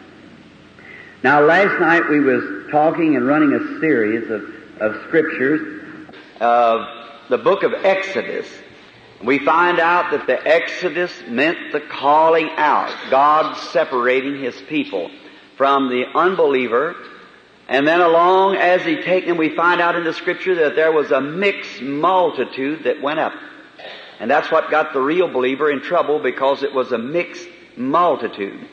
Now, 1.22 1.42
last 1.42 1.80
night 1.80 2.08
we 2.08 2.20
was 2.20 2.70
talking 2.70 3.14
and 3.16 3.26
running 3.26 3.52
a 3.52 3.80
series 3.80 4.28
of, 4.30 4.42
of 4.80 5.02
scriptures 5.06 5.82
of 6.40 6.86
the 7.28 7.38
book 7.38 7.62
of 7.62 7.72
Exodus. 7.72 8.46
We 9.24 9.38
find 9.38 9.80
out 9.80 10.10
that 10.10 10.26
the 10.26 10.46
Exodus 10.46 11.12
meant 11.26 11.72
the 11.72 11.80
calling 11.80 12.50
out, 12.56 12.94
God 13.10 13.56
separating 13.56 14.40
His 14.40 14.60
people 14.62 15.10
from 15.56 15.88
the 15.88 16.04
unbeliever. 16.14 16.94
And 17.68 17.88
then 17.88 18.00
along 18.00 18.56
as 18.56 18.82
He 18.82 18.96
taken 19.02 19.30
them, 19.30 19.38
we 19.38 19.56
find 19.56 19.80
out 19.80 19.96
in 19.96 20.04
the 20.04 20.12
scripture 20.12 20.54
that 20.56 20.76
there 20.76 20.92
was 20.92 21.10
a 21.10 21.20
mixed 21.20 21.80
multitude 21.80 22.84
that 22.84 23.00
went 23.00 23.18
up. 23.18 23.32
And 24.20 24.30
that's 24.30 24.50
what 24.50 24.70
got 24.70 24.92
the 24.92 25.00
real 25.00 25.28
believer 25.28 25.70
in 25.70 25.80
trouble 25.80 26.18
because 26.18 26.62
it 26.62 26.72
was 26.72 26.92
a 26.92 26.98
mixed 26.98 27.48
multitude. 27.76 28.68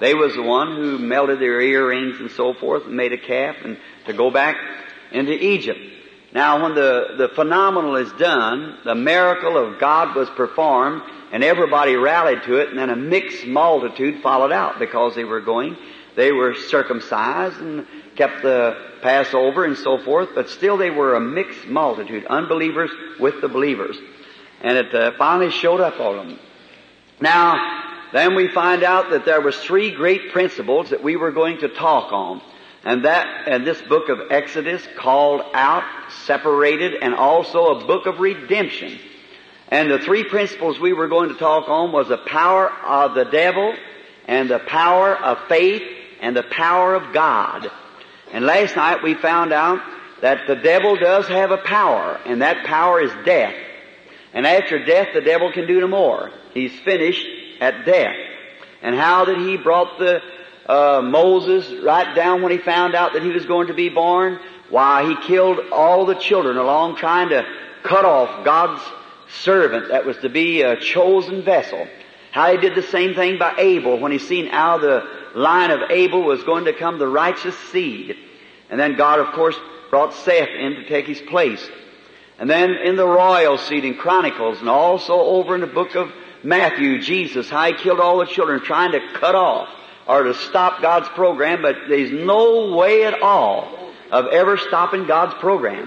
They 0.00 0.14
was 0.14 0.34
the 0.34 0.42
one 0.42 0.76
who 0.76 0.98
melted 0.98 1.38
their 1.40 1.60
earrings 1.60 2.18
and 2.20 2.30
so 2.30 2.52
forth 2.54 2.84
and 2.84 2.96
made 2.96 3.12
a 3.12 3.18
calf 3.18 3.56
and 3.64 3.78
to 4.06 4.12
go 4.12 4.30
back 4.30 4.56
into 5.12 5.32
Egypt. 5.32 5.80
Now 6.34 6.62
when 6.62 6.74
the, 6.74 7.14
the 7.16 7.28
phenomenal 7.28 7.94
is 7.96 8.10
done, 8.12 8.78
the 8.84 8.96
miracle 8.96 9.56
of 9.56 9.78
God 9.78 10.16
was 10.16 10.28
performed 10.30 11.02
and 11.30 11.44
everybody 11.44 11.94
rallied 11.94 12.42
to 12.42 12.56
it 12.56 12.70
and 12.70 12.78
then 12.78 12.90
a 12.90 12.96
mixed 12.96 13.46
multitude 13.46 14.20
followed 14.20 14.50
out 14.50 14.80
because 14.80 15.14
they 15.14 15.24
were 15.24 15.40
going, 15.40 15.76
they 16.16 16.32
were 16.32 16.54
circumcised 16.54 17.58
and 17.58 17.86
kept 18.16 18.42
the 18.42 18.76
Passover 19.00 19.64
and 19.64 19.76
so 19.76 19.98
forth, 19.98 20.30
but 20.34 20.48
still 20.48 20.76
they 20.76 20.90
were 20.90 21.14
a 21.14 21.20
mixed 21.20 21.66
multitude, 21.66 22.26
unbelievers 22.26 22.90
with 23.20 23.40
the 23.40 23.48
believers. 23.48 23.96
And 24.60 24.78
it 24.78 24.94
uh, 24.94 25.12
finally 25.16 25.50
showed 25.50 25.80
up 25.80 26.00
on 26.00 26.16
them. 26.16 26.38
Now, 27.20 28.10
then 28.12 28.34
we 28.34 28.48
find 28.48 28.82
out 28.82 29.10
that 29.10 29.24
there 29.24 29.40
was 29.40 29.56
three 29.56 29.90
great 29.90 30.32
principles 30.32 30.90
that 30.90 31.02
we 31.02 31.16
were 31.16 31.32
going 31.32 31.58
to 31.58 31.68
talk 31.68 32.12
on. 32.12 32.40
And 32.84 33.06
that, 33.06 33.48
and 33.48 33.66
this 33.66 33.80
book 33.80 34.10
of 34.10 34.30
Exodus 34.30 34.86
called 34.96 35.42
out, 35.54 35.84
separated, 36.26 36.94
and 37.00 37.14
also 37.14 37.78
a 37.78 37.86
book 37.86 38.06
of 38.06 38.20
redemption. 38.20 38.98
And 39.68 39.90
the 39.90 39.98
three 39.98 40.24
principles 40.24 40.78
we 40.78 40.92
were 40.92 41.08
going 41.08 41.30
to 41.30 41.34
talk 41.34 41.68
on 41.68 41.92
was 41.92 42.08
the 42.08 42.18
power 42.18 42.70
of 42.70 43.14
the 43.14 43.24
devil, 43.24 43.74
and 44.28 44.50
the 44.50 44.58
power 44.58 45.16
of 45.16 45.48
faith, 45.48 45.82
and 46.20 46.36
the 46.36 46.42
power 46.42 46.94
of 46.94 47.14
God. 47.14 47.70
And 48.32 48.44
last 48.44 48.76
night 48.76 49.02
we 49.02 49.14
found 49.14 49.52
out 49.52 49.80
that 50.20 50.46
the 50.46 50.56
devil 50.56 50.96
does 50.96 51.26
have 51.28 51.50
a 51.50 51.58
power, 51.58 52.20
and 52.26 52.42
that 52.42 52.66
power 52.66 53.00
is 53.00 53.12
death. 53.24 53.54
And 54.34 54.46
after 54.46 54.84
death, 54.84 55.08
the 55.14 55.20
devil 55.20 55.52
can 55.52 55.66
do 55.66 55.80
no 55.80 55.88
more. 55.88 56.30
He's 56.52 56.78
finished 56.80 57.26
at 57.60 57.86
death. 57.86 58.16
And 58.82 58.94
how 58.94 59.24
that 59.24 59.38
he 59.38 59.56
brought 59.56 59.98
the 59.98 60.20
uh, 60.66 61.02
Moses 61.02 61.82
right 61.82 62.14
down 62.14 62.42
when 62.42 62.52
he 62.52 62.58
found 62.58 62.94
out 62.94 63.12
that 63.12 63.22
he 63.22 63.30
was 63.30 63.44
going 63.44 63.68
to 63.68 63.74
be 63.74 63.88
born? 63.88 64.38
Why, 64.70 65.08
he 65.08 65.26
killed 65.26 65.60
all 65.70 66.06
the 66.06 66.14
children 66.14 66.56
along 66.56 66.96
trying 66.96 67.28
to 67.28 67.46
cut 67.82 68.04
off 68.04 68.44
God's 68.44 68.82
servant 69.28 69.88
that 69.88 70.06
was 70.06 70.16
to 70.18 70.28
be 70.28 70.62
a 70.62 70.76
chosen 70.80 71.42
vessel. 71.42 71.86
How 72.32 72.50
he 72.50 72.58
did 72.58 72.74
the 72.74 72.82
same 72.82 73.14
thing 73.14 73.38
by 73.38 73.54
Abel 73.58 73.98
when 73.98 74.10
he 74.10 74.18
seen 74.18 74.46
how 74.46 74.78
the 74.78 75.08
line 75.34 75.70
of 75.70 75.90
Abel 75.90 76.22
was 76.22 76.42
going 76.44 76.64
to 76.64 76.72
come 76.72 76.98
the 76.98 77.06
righteous 77.06 77.56
seed. 77.70 78.16
And 78.70 78.80
then 78.80 78.96
God, 78.96 79.20
of 79.20 79.32
course, 79.34 79.56
brought 79.90 80.14
Seth 80.14 80.48
in 80.48 80.74
to 80.74 80.88
take 80.88 81.06
his 81.06 81.20
place. 81.20 81.68
And 82.38 82.50
then 82.50 82.70
in 82.70 82.96
the 82.96 83.06
royal 83.06 83.58
seed 83.58 83.84
in 83.84 83.94
Chronicles 83.94 84.58
and 84.58 84.68
also 84.68 85.14
over 85.14 85.54
in 85.54 85.60
the 85.60 85.66
book 85.68 85.94
of 85.94 86.10
Matthew, 86.42 87.00
Jesus, 87.00 87.48
how 87.48 87.66
he 87.66 87.74
killed 87.74 88.00
all 88.00 88.18
the 88.18 88.26
children 88.26 88.60
trying 88.60 88.92
to 88.92 89.00
cut 89.14 89.34
off 89.34 89.68
or 90.06 90.24
to 90.24 90.34
stop 90.34 90.82
God's 90.82 91.08
program, 91.10 91.62
but 91.62 91.76
there's 91.88 92.12
no 92.12 92.74
way 92.74 93.04
at 93.04 93.22
all 93.22 93.92
of 94.10 94.26
ever 94.26 94.56
stopping 94.56 95.06
God's 95.06 95.34
program. 95.34 95.86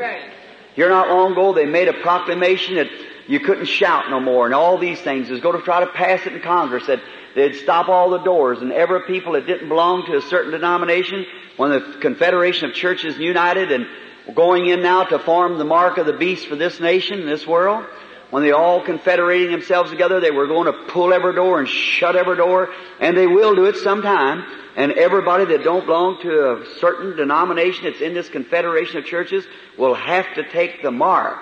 Here 0.76 0.90
not 0.90 1.10
long 1.10 1.32
ago 1.32 1.54
they 1.54 1.66
made 1.66 1.88
a 1.88 1.94
proclamation 1.94 2.76
that 2.76 2.88
you 3.28 3.40
couldn't 3.40 3.66
shout 3.66 4.10
no 4.10 4.20
more 4.20 4.46
and 4.46 4.56
all 4.56 4.78
these 4.78 5.00
things. 5.02 5.30
Was 5.30 5.42
going 5.42 5.58
to 5.58 5.64
try 5.64 5.82
to 5.82 5.88
pass 5.88 6.26
it 6.26 6.34
in 6.34 6.42
Congress 6.42 6.88
that 6.88 7.02
they'd 7.36 7.56
stop 7.56 7.90
all 7.90 8.10
the 8.10 8.20
doors 8.20 8.62
and 8.62 8.72
every 8.72 9.02
people 9.04 9.34
that 9.34 9.46
didn't 9.46 9.70
belong 9.70 10.06
to 10.06 10.18
a 10.18 10.22
certain 10.22 10.52
denomination 10.52 11.26
when 11.58 11.72
the 11.72 11.98
Confederation 12.02 12.70
of 12.70 12.76
Churches 12.76 13.18
united 13.18 13.72
and 13.72 13.88
going 14.36 14.68
in 14.68 14.82
now 14.82 15.04
to 15.04 15.20
form 15.20 15.58
the 15.58 15.66
mark 15.66 15.98
of 15.98 16.06
the 16.06 16.14
beast 16.14 16.48
for 16.48 16.56
this 16.56 16.80
nation, 16.80 17.26
this 17.26 17.46
world, 17.46 17.86
when 18.30 18.44
they 18.44 18.52
all 18.52 18.84
confederating 18.84 19.52
themselves 19.52 19.90
together, 19.90 20.20
they 20.20 20.32
were 20.32 20.48
going 20.48 20.66
to 20.66 20.74
pull 20.90 21.14
every 21.14 21.34
door 21.34 21.60
and 21.60 21.68
shut 21.68 22.16
every 22.16 22.36
door, 22.36 22.70
and 23.00 23.16
they 23.16 23.28
will 23.28 23.56
do 23.56 23.66
it 23.66 23.78
sometime. 23.78 24.44
And 24.76 24.92
everybody 24.92 25.46
that 25.46 25.64
don't 25.64 25.86
belong 25.86 26.22
to 26.22 26.52
a 26.52 26.66
certain 26.80 27.16
denomination 27.16 27.86
that's 27.86 28.02
in 28.02 28.14
this 28.14 28.30
confederation 28.30 28.98
of 28.98 29.06
churches 29.06 29.46
will 29.78 29.96
have 29.96 30.26
to 30.36 30.48
take 30.52 30.84
the 30.84 30.92
mark. 30.92 31.40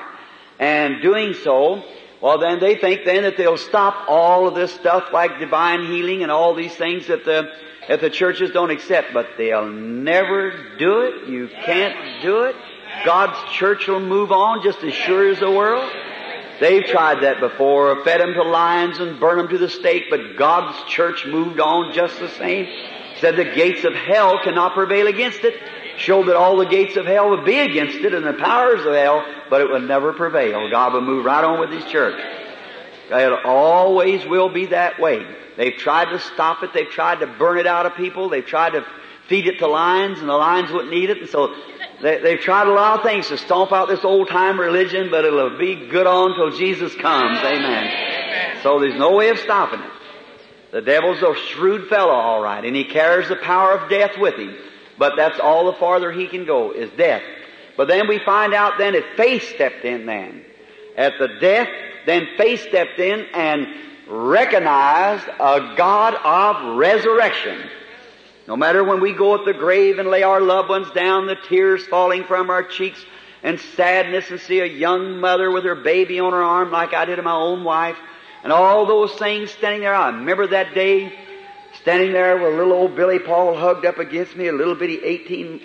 And 0.57 1.01
doing 1.01 1.33
so, 1.33 1.83
well 2.21 2.37
then 2.37 2.61
they 2.61 2.75
think 2.75 3.03
then 3.03 3.23
that 3.23 3.35
they'll 3.35 3.57
stop 3.57 4.07
all 4.07 4.47
of 4.47 4.55
this 4.55 4.71
stuff 4.73 5.09
like 5.11 5.37
divine 5.39 5.85
healing 5.87 6.23
and 6.23 6.31
all 6.31 6.55
these 6.55 6.73
things 6.75 7.07
that 7.07 7.25
the 7.25 7.51
that 7.89 7.99
the 7.99 8.09
churches 8.09 8.51
don't 8.51 8.71
accept, 8.71 9.13
but 9.13 9.27
they'll 9.37 9.69
never 9.69 10.51
do 10.77 11.01
it. 11.01 11.29
You 11.29 11.49
can't 11.65 12.21
do 12.21 12.43
it. 12.43 12.55
God's 13.03 13.37
church 13.53 13.87
will 13.87 13.99
move 13.99 14.31
on 14.31 14.63
just 14.63 14.81
as 14.83 14.93
sure 14.93 15.29
as 15.29 15.39
the 15.39 15.51
world. 15.51 15.91
They've 16.59 16.85
tried 16.85 17.21
that 17.23 17.39
before, 17.39 18.03
fed 18.03 18.21
them 18.21 18.33
to 18.33 18.43
lions 18.43 18.99
and 18.99 19.19
burned 19.19 19.39
them 19.39 19.49
to 19.49 19.57
the 19.57 19.69
stake, 19.69 20.05
but 20.09 20.37
God's 20.37 20.89
church 20.89 21.25
moved 21.25 21.59
on 21.59 21.93
just 21.93 22.19
the 22.19 22.29
same. 22.29 22.67
Said 23.19 23.35
the 23.35 23.45
gates 23.45 23.83
of 23.83 23.93
hell 23.93 24.39
cannot 24.43 24.73
prevail 24.73 25.07
against 25.07 25.43
it. 25.43 25.55
Showed 25.97 26.27
that 26.27 26.35
all 26.35 26.57
the 26.57 26.65
gates 26.65 26.97
of 26.97 27.05
hell 27.05 27.29
would 27.29 27.45
be 27.45 27.59
against 27.59 27.97
it 27.97 28.13
and 28.13 28.25
the 28.25 28.33
powers 28.33 28.85
of 28.85 28.93
hell, 28.93 29.25
but 29.49 29.61
it 29.61 29.69
would 29.69 29.83
never 29.83 30.13
prevail. 30.13 30.69
God 30.69 30.93
would 30.93 31.03
move 31.03 31.25
right 31.25 31.43
on 31.43 31.59
with 31.59 31.71
His 31.71 31.85
church. 31.85 32.21
It 33.09 33.45
always 33.45 34.25
will 34.25 34.49
be 34.49 34.67
that 34.67 34.99
way. 34.99 35.25
They've 35.57 35.77
tried 35.77 36.09
to 36.09 36.19
stop 36.19 36.63
it. 36.63 36.73
They've 36.73 36.89
tried 36.89 37.19
to 37.19 37.27
burn 37.27 37.57
it 37.57 37.67
out 37.67 37.85
of 37.85 37.95
people. 37.95 38.29
They've 38.29 38.45
tried 38.45 38.71
to 38.71 38.85
feed 39.27 39.47
it 39.47 39.59
to 39.59 39.67
lions, 39.67 40.19
and 40.19 40.27
the 40.27 40.33
lions 40.33 40.71
wouldn't 40.71 40.93
eat 40.93 41.09
it. 41.09 41.19
And 41.19 41.29
so 41.29 41.55
they, 42.01 42.19
they've 42.19 42.39
tried 42.39 42.67
a 42.67 42.73
lot 42.73 42.99
of 42.99 43.05
things 43.05 43.27
to 43.29 43.37
stomp 43.37 43.71
out 43.71 43.87
this 43.87 44.03
old 44.03 44.27
time 44.27 44.59
religion, 44.59 45.09
but 45.09 45.25
it'll 45.25 45.57
be 45.57 45.87
good 45.87 46.07
on 46.07 46.35
till 46.35 46.57
Jesus 46.57 46.93
comes. 46.95 47.39
Amen. 47.39 48.61
So 48.63 48.79
there's 48.79 48.99
no 48.99 49.15
way 49.15 49.29
of 49.29 49.39
stopping 49.39 49.79
it. 49.79 49.91
The 50.71 50.81
devil's 50.81 51.21
a 51.21 51.35
shrewd 51.53 51.87
fellow, 51.87 52.11
all 52.11 52.41
right, 52.41 52.63
and 52.63 52.75
he 52.75 52.83
carries 52.83 53.29
the 53.29 53.37
power 53.37 53.77
of 53.77 53.89
death 53.89 54.17
with 54.17 54.35
him. 54.35 54.55
But 54.97 55.13
that's 55.15 55.39
all 55.39 55.65
the 55.71 55.77
farther 55.77 56.11
he 56.11 56.27
can 56.27 56.45
go 56.45 56.71
is 56.71 56.89
death. 56.97 57.23
But 57.77 57.87
then 57.87 58.07
we 58.07 58.19
find 58.19 58.53
out 58.53 58.77
then 58.77 58.93
that 58.93 59.17
faith 59.17 59.53
stepped 59.55 59.85
in 59.85 60.05
then. 60.05 60.43
At 60.97 61.13
the 61.19 61.27
death, 61.39 61.67
then 62.05 62.27
faith 62.37 62.61
stepped 62.67 62.99
in 62.99 63.25
and 63.33 63.67
recognized 64.07 65.27
a 65.27 65.73
God 65.75 66.15
of 66.15 66.77
resurrection. 66.77 67.69
No 68.47 68.55
matter 68.55 68.83
when 68.83 69.01
we 69.01 69.13
go 69.13 69.35
at 69.35 69.45
the 69.45 69.53
grave 69.53 69.97
and 69.97 70.09
lay 70.09 70.23
our 70.23 70.41
loved 70.41 70.69
ones 70.69 70.91
down, 70.91 71.25
the 71.25 71.35
tears 71.35 71.85
falling 71.87 72.23
from 72.25 72.49
our 72.49 72.63
cheeks 72.63 73.03
and 73.41 73.59
sadness 73.59 74.29
and 74.29 74.39
see 74.39 74.59
a 74.59 74.65
young 74.65 75.19
mother 75.19 75.49
with 75.51 75.63
her 75.63 75.75
baby 75.75 76.19
on 76.19 76.33
her 76.33 76.43
arm 76.43 76.71
like 76.71 76.93
I 76.93 77.05
did 77.05 77.17
of 77.17 77.25
my 77.25 77.33
own 77.33 77.63
wife 77.63 77.97
and 78.43 78.53
all 78.53 78.85
those 78.85 79.13
things 79.13 79.51
standing 79.51 79.81
there. 79.81 79.95
I 79.95 80.09
remember 80.09 80.47
that 80.47 80.75
day 80.75 81.11
standing 81.81 82.13
there 82.13 82.37
with 82.37 82.53
little 82.55 82.73
old 82.73 82.95
Billy 82.95 83.19
Paul 83.19 83.55
hugged 83.55 83.85
up 83.85 83.97
against 83.97 84.35
me, 84.35 84.47
a 84.47 84.53
little 84.53 84.75
bitty 84.75 85.03
18, 85.03 85.61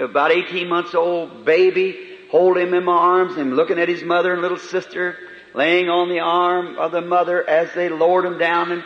about 0.00 0.32
18 0.32 0.68
months 0.68 0.94
old 0.94 1.44
baby, 1.44 2.18
holding 2.30 2.68
him 2.68 2.74
in 2.74 2.84
my 2.84 2.96
arms 2.96 3.36
and 3.36 3.54
looking 3.54 3.78
at 3.78 3.88
his 3.88 4.02
mother 4.02 4.32
and 4.32 4.42
little 4.42 4.58
sister 4.58 5.16
laying 5.54 5.88
on 5.88 6.08
the 6.08 6.20
arm 6.20 6.76
of 6.76 6.92
the 6.92 7.00
mother 7.00 7.48
as 7.48 7.72
they 7.74 7.88
lowered 7.88 8.26
him 8.26 8.38
down 8.38 8.72
and 8.72 8.84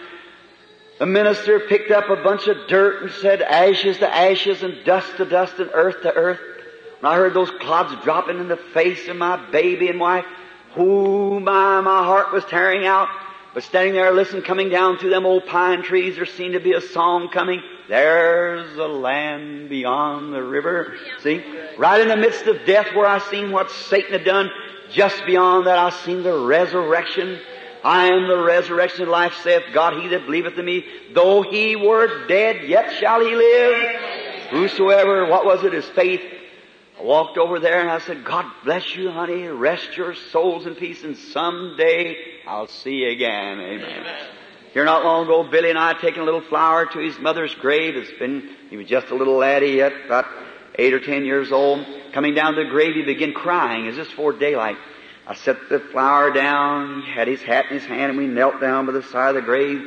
the 1.01 1.07
minister 1.07 1.61
picked 1.61 1.91
up 1.91 2.11
a 2.11 2.23
bunch 2.23 2.47
of 2.47 2.69
dirt 2.69 3.03
and 3.03 3.11
said 3.11 3.41
ashes 3.41 3.97
to 3.99 4.15
ashes 4.15 4.63
and 4.63 4.85
dust 4.85 5.17
to 5.17 5.25
dust 5.25 5.59
and 5.59 5.71
earth 5.73 6.03
to 6.03 6.13
earth. 6.13 6.39
When 7.01 7.11
I 7.11 7.17
heard 7.17 7.33
those 7.33 7.51
clods 7.53 8.05
dropping 8.05 8.39
in 8.39 8.49
the 8.49 8.59
face 8.59 9.09
of 9.09 9.17
my 9.17 9.51
baby 9.51 9.89
and 9.89 9.99
wife, 9.99 10.27
who 10.75 11.41
my, 11.41 11.81
my 11.81 12.05
heart 12.05 12.35
was 12.35 12.45
tearing 12.45 12.87
out. 12.87 13.09
But 13.55 13.63
standing 13.63 13.95
there 13.95 14.13
listen, 14.13 14.43
coming 14.43 14.69
down 14.69 14.99
through 14.99 15.09
them 15.09 15.25
old 15.25 15.47
pine 15.47 15.83
trees, 15.83 16.17
there 16.17 16.27
seemed 16.27 16.53
to 16.53 16.61
be 16.61 16.75
a 16.75 16.83
song 16.83 17.31
coming. 17.31 17.63
There's 17.89 18.77
a 18.77 18.87
land 18.87 19.71
beyond 19.71 20.35
the 20.35 20.43
river. 20.43 20.99
See? 21.23 21.43
Right 21.79 22.03
in 22.03 22.09
the 22.09 22.17
midst 22.19 22.47
of 22.47 22.67
death 22.67 22.95
where 22.95 23.07
I 23.07 23.21
seen 23.31 23.53
what 23.53 23.71
Satan 23.71 24.13
had 24.13 24.25
done, 24.25 24.51
just 24.93 25.25
beyond 25.25 25.67
that 25.67 25.79
I 25.79 25.89
seen 26.05 26.23
the 26.23 26.45
resurrection. 26.45 27.41
I 27.83 28.09
am 28.09 28.29
the 28.29 28.43
resurrection 28.43 29.03
of 29.03 29.09
life, 29.09 29.35
saith 29.43 29.65
God, 29.73 30.03
he 30.03 30.09
that 30.09 30.27
believeth 30.27 30.59
in 30.59 30.65
me, 30.65 30.85
though 31.15 31.43
he 31.43 31.77
were 31.77 32.27
dead, 32.27 32.69
yet 32.69 32.93
shall 32.99 33.21
he 33.21 33.35
live. 33.35 34.01
Whosoever, 34.51 35.27
what 35.27 35.45
was 35.45 35.65
it, 35.65 35.73
his 35.73 35.89
faith 35.91 36.21
I 37.01 37.03
walked 37.03 37.39
over 37.39 37.59
there 37.59 37.81
and 37.81 37.91
I 37.91 37.99
said, 37.99 38.25
God 38.25 38.45
bless 38.63 38.95
you, 38.95 39.11
honey. 39.11 39.47
Rest 39.47 39.97
your 39.97 40.15
souls 40.15 40.67
in 40.67 40.75
peace 40.75 41.03
and 41.03 41.17
someday 41.17 42.17
I'll 42.47 42.69
see 42.69 42.97
you 42.97 43.11
again. 43.11 43.59
Amen. 43.59 43.81
Amen. 43.81 44.29
Here 44.75 44.85
not 44.85 45.03
long 45.03 45.25
ago, 45.25 45.43
Billy 45.45 45.71
and 45.71 45.79
I 45.79 45.95
taken 45.95 46.21
a 46.21 46.25
little 46.25 46.43
flower 46.43 46.85
to 46.85 46.99
his 46.99 47.19
mother's 47.19 47.55
grave. 47.55 47.97
It's 47.97 48.11
been, 48.19 48.51
he 48.69 48.77
was 48.77 48.87
just 48.87 49.09
a 49.09 49.15
little 49.15 49.37
laddie 49.37 49.69
yet, 49.69 49.93
about 50.05 50.27
eight 50.75 50.93
or 50.93 51.01
ten 51.01 51.25
years 51.25 51.51
old. 51.51 51.87
Coming 52.13 52.35
down 52.35 52.55
to 52.55 52.65
the 52.65 52.69
grave, 52.69 52.95
he 52.95 53.03
began 53.03 53.33
crying 53.33 53.89
as 53.89 53.97
just 53.97 54.13
for 54.13 54.35
daylight. 54.35 54.77
I 55.31 55.35
set 55.35 55.69
the 55.69 55.79
flower 55.79 56.33
down, 56.33 57.03
he 57.03 57.13
had 57.13 57.29
his 57.29 57.41
hat 57.41 57.67
in 57.71 57.79
his 57.79 57.87
hand, 57.87 58.11
and 58.11 58.19
we 58.19 58.27
knelt 58.27 58.61
down 58.61 58.87
by 58.87 58.91
the 58.91 59.05
side 59.05 59.29
of 59.29 59.35
the 59.37 59.43
grave. 59.43 59.81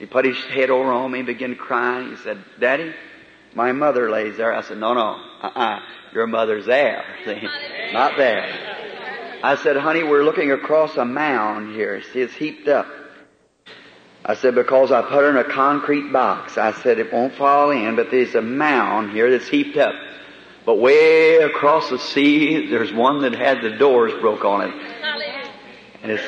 He 0.00 0.06
put 0.06 0.24
his 0.24 0.36
head 0.46 0.68
over 0.68 0.90
on 0.90 1.12
me 1.12 1.20
and 1.20 1.26
began 1.28 1.54
crying. 1.54 2.10
He 2.10 2.16
said, 2.16 2.44
Daddy, 2.58 2.92
my 3.54 3.70
mother 3.70 4.10
lays 4.10 4.36
there. 4.36 4.52
I 4.52 4.62
said, 4.62 4.78
no, 4.78 4.94
no, 4.94 5.16
uh-uh. 5.42 5.78
Your 6.12 6.26
mother's 6.26 6.66
there. 6.66 7.04
See? 7.24 7.40
Not 7.92 8.16
there. 8.16 9.38
I 9.44 9.54
said, 9.54 9.76
honey, 9.76 10.02
we're 10.02 10.24
looking 10.24 10.50
across 10.50 10.96
a 10.96 11.04
mound 11.04 11.76
here. 11.76 12.02
See, 12.12 12.22
it's 12.22 12.34
heaped 12.34 12.66
up. 12.66 12.88
I 14.24 14.34
said, 14.34 14.56
because 14.56 14.90
I 14.90 15.02
put 15.02 15.22
her 15.22 15.30
in 15.30 15.36
a 15.36 15.44
concrete 15.44 16.12
box. 16.12 16.58
I 16.58 16.72
said, 16.72 16.98
it 16.98 17.12
won't 17.12 17.34
fall 17.34 17.70
in, 17.70 17.94
but 17.94 18.10
there's 18.10 18.34
a 18.34 18.42
mound 18.42 19.12
here 19.12 19.30
that's 19.30 19.46
heaped 19.46 19.76
up. 19.76 19.94
But 20.66 20.78
way 20.78 21.36
across 21.36 21.90
the 21.90 21.98
sea, 21.98 22.68
there's 22.68 22.92
one 22.92 23.20
that 23.22 23.34
had 23.34 23.60
the 23.60 23.76
doors 23.76 24.12
broke 24.20 24.44
on 24.44 24.62
it. 24.62 24.74
And 26.02 26.20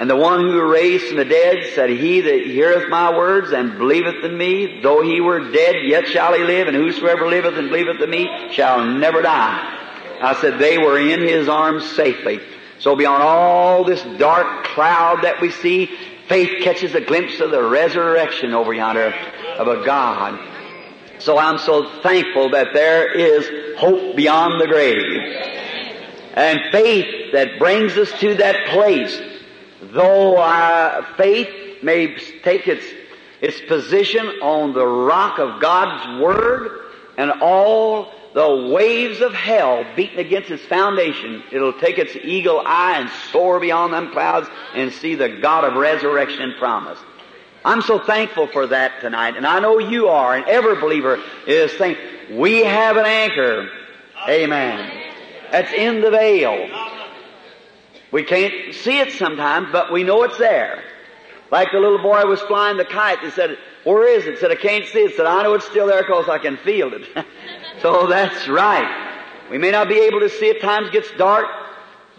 and 0.00 0.08
the 0.08 0.16
one 0.16 0.40
who 0.40 0.62
raised 0.62 1.08
from 1.08 1.18
the 1.18 1.26
dead 1.26 1.74
said, 1.74 1.90
He 1.90 2.22
that 2.22 2.46
heareth 2.46 2.88
my 2.88 3.14
words 3.14 3.52
and 3.52 3.76
believeth 3.76 4.24
in 4.24 4.36
me, 4.36 4.80
though 4.82 5.02
he 5.02 5.20
were 5.20 5.52
dead, 5.52 5.84
yet 5.84 6.08
shall 6.08 6.32
he 6.32 6.42
live, 6.42 6.68
and 6.68 6.76
whosoever 6.76 7.28
liveth 7.28 7.58
and 7.58 7.68
believeth 7.68 8.00
in 8.00 8.08
me 8.08 8.48
shall 8.50 8.82
never 8.86 9.20
die. 9.20 9.76
I 10.22 10.34
said, 10.40 10.58
they 10.58 10.78
were 10.78 10.98
in 10.98 11.20
his 11.20 11.50
arms 11.50 11.84
safely. 11.84 12.40
So 12.78 12.96
beyond 12.96 13.22
all 13.22 13.84
this 13.84 14.02
dark 14.18 14.64
cloud 14.68 15.24
that 15.24 15.38
we 15.42 15.50
see, 15.50 15.90
faith 16.28 16.62
catches 16.62 16.94
a 16.94 17.02
glimpse 17.02 17.38
of 17.40 17.50
the 17.50 17.62
resurrection 17.62 18.54
over 18.54 18.72
yonder 18.72 19.12
of 19.58 19.68
a 19.68 19.84
God. 19.84 20.38
So 21.20 21.38
I'm 21.38 21.58
so 21.58 22.00
thankful 22.00 22.50
that 22.50 22.68
there 22.72 23.12
is 23.12 23.78
hope 23.78 24.16
beyond 24.16 24.60
the 24.60 24.66
grave. 24.66 25.02
And 26.34 26.60
faith 26.72 27.32
that 27.32 27.58
brings 27.58 27.96
us 27.96 28.10
to 28.20 28.34
that 28.36 28.68
place 28.68 29.20
though 29.82 30.36
our 30.38 31.02
faith 31.16 31.82
may 31.82 32.14
take 32.42 32.68
its 32.68 32.84
its 33.40 33.60
position 33.62 34.26
on 34.42 34.74
the 34.74 34.86
rock 34.86 35.38
of 35.38 35.62
God's 35.62 36.22
Word 36.22 36.90
and 37.16 37.30
all 37.40 38.12
the 38.34 38.70
waves 38.72 39.20
of 39.22 39.32
hell 39.32 39.84
beating 39.96 40.18
against 40.18 40.50
its 40.50 40.62
foundation, 40.64 41.42
it'll 41.50 41.72
take 41.72 41.98
its 41.98 42.14
eagle 42.16 42.62
eye 42.64 42.98
and 43.00 43.10
soar 43.32 43.58
beyond 43.58 43.94
them 43.94 44.12
clouds 44.12 44.46
and 44.74 44.92
see 44.92 45.14
the 45.14 45.40
God 45.40 45.64
of 45.64 45.74
resurrection 45.74 46.42
and 46.42 46.56
promise. 46.56 46.98
I'm 47.64 47.82
so 47.82 47.98
thankful 47.98 48.46
for 48.46 48.66
that 48.68 49.00
tonight, 49.00 49.36
and 49.36 49.46
I 49.46 49.60
know 49.60 49.78
you 49.78 50.08
are, 50.08 50.34
and 50.34 50.46
every 50.46 50.80
believer 50.80 51.22
is 51.46 51.72
thankful. 51.74 52.36
We 52.36 52.64
have 52.64 52.96
an 52.96 53.06
anchor. 53.06 53.68
Amen. 54.28 54.90
That's 55.50 55.72
in 55.72 56.00
the 56.00 56.10
veil. 56.10 56.68
We 58.12 58.24
can't 58.24 58.74
see 58.74 58.98
it 58.98 59.12
sometimes, 59.12 59.68
but 59.72 59.92
we 59.92 60.04
know 60.04 60.22
it's 60.22 60.38
there. 60.38 60.82
Like 61.50 61.68
the 61.72 61.80
little 61.80 62.02
boy 62.02 62.24
was 62.26 62.40
flying 62.42 62.76
the 62.76 62.84
kite, 62.84 63.18
they 63.22 63.30
said, 63.30 63.58
where 63.84 64.06
is 64.08 64.26
it? 64.26 64.38
Said, 64.38 64.50
I 64.50 64.56
can't 64.56 64.84
see 64.86 65.00
it. 65.00 65.16
Said, 65.16 65.26
I 65.26 65.42
know 65.42 65.54
it's 65.54 65.64
still 65.64 65.86
there 65.86 66.02
because 66.02 66.28
I 66.28 66.38
can 66.38 66.56
feel 66.58 66.92
it. 66.92 67.08
so 67.82 68.06
that's 68.06 68.46
right. 68.48 69.16
We 69.50 69.58
may 69.58 69.70
not 69.70 69.88
be 69.88 69.98
able 70.00 70.20
to 70.20 70.28
see 70.28 70.46
it. 70.46 70.60
Times 70.60 70.90
gets 70.90 71.10
dark. 71.12 71.46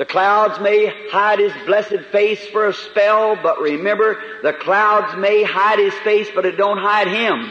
The 0.01 0.05
clouds 0.05 0.59
may 0.59 0.91
hide 1.11 1.37
His 1.37 1.53
blessed 1.67 1.99
face 2.11 2.43
for 2.47 2.65
a 2.65 2.73
spell, 2.73 3.35
but 3.35 3.61
remember, 3.61 4.19
the 4.41 4.51
clouds 4.51 5.15
may 5.15 5.43
hide 5.43 5.77
His 5.77 5.93
face, 5.99 6.27
but 6.33 6.43
it 6.43 6.57
don't 6.57 6.79
hide 6.79 7.07
Him. 7.07 7.47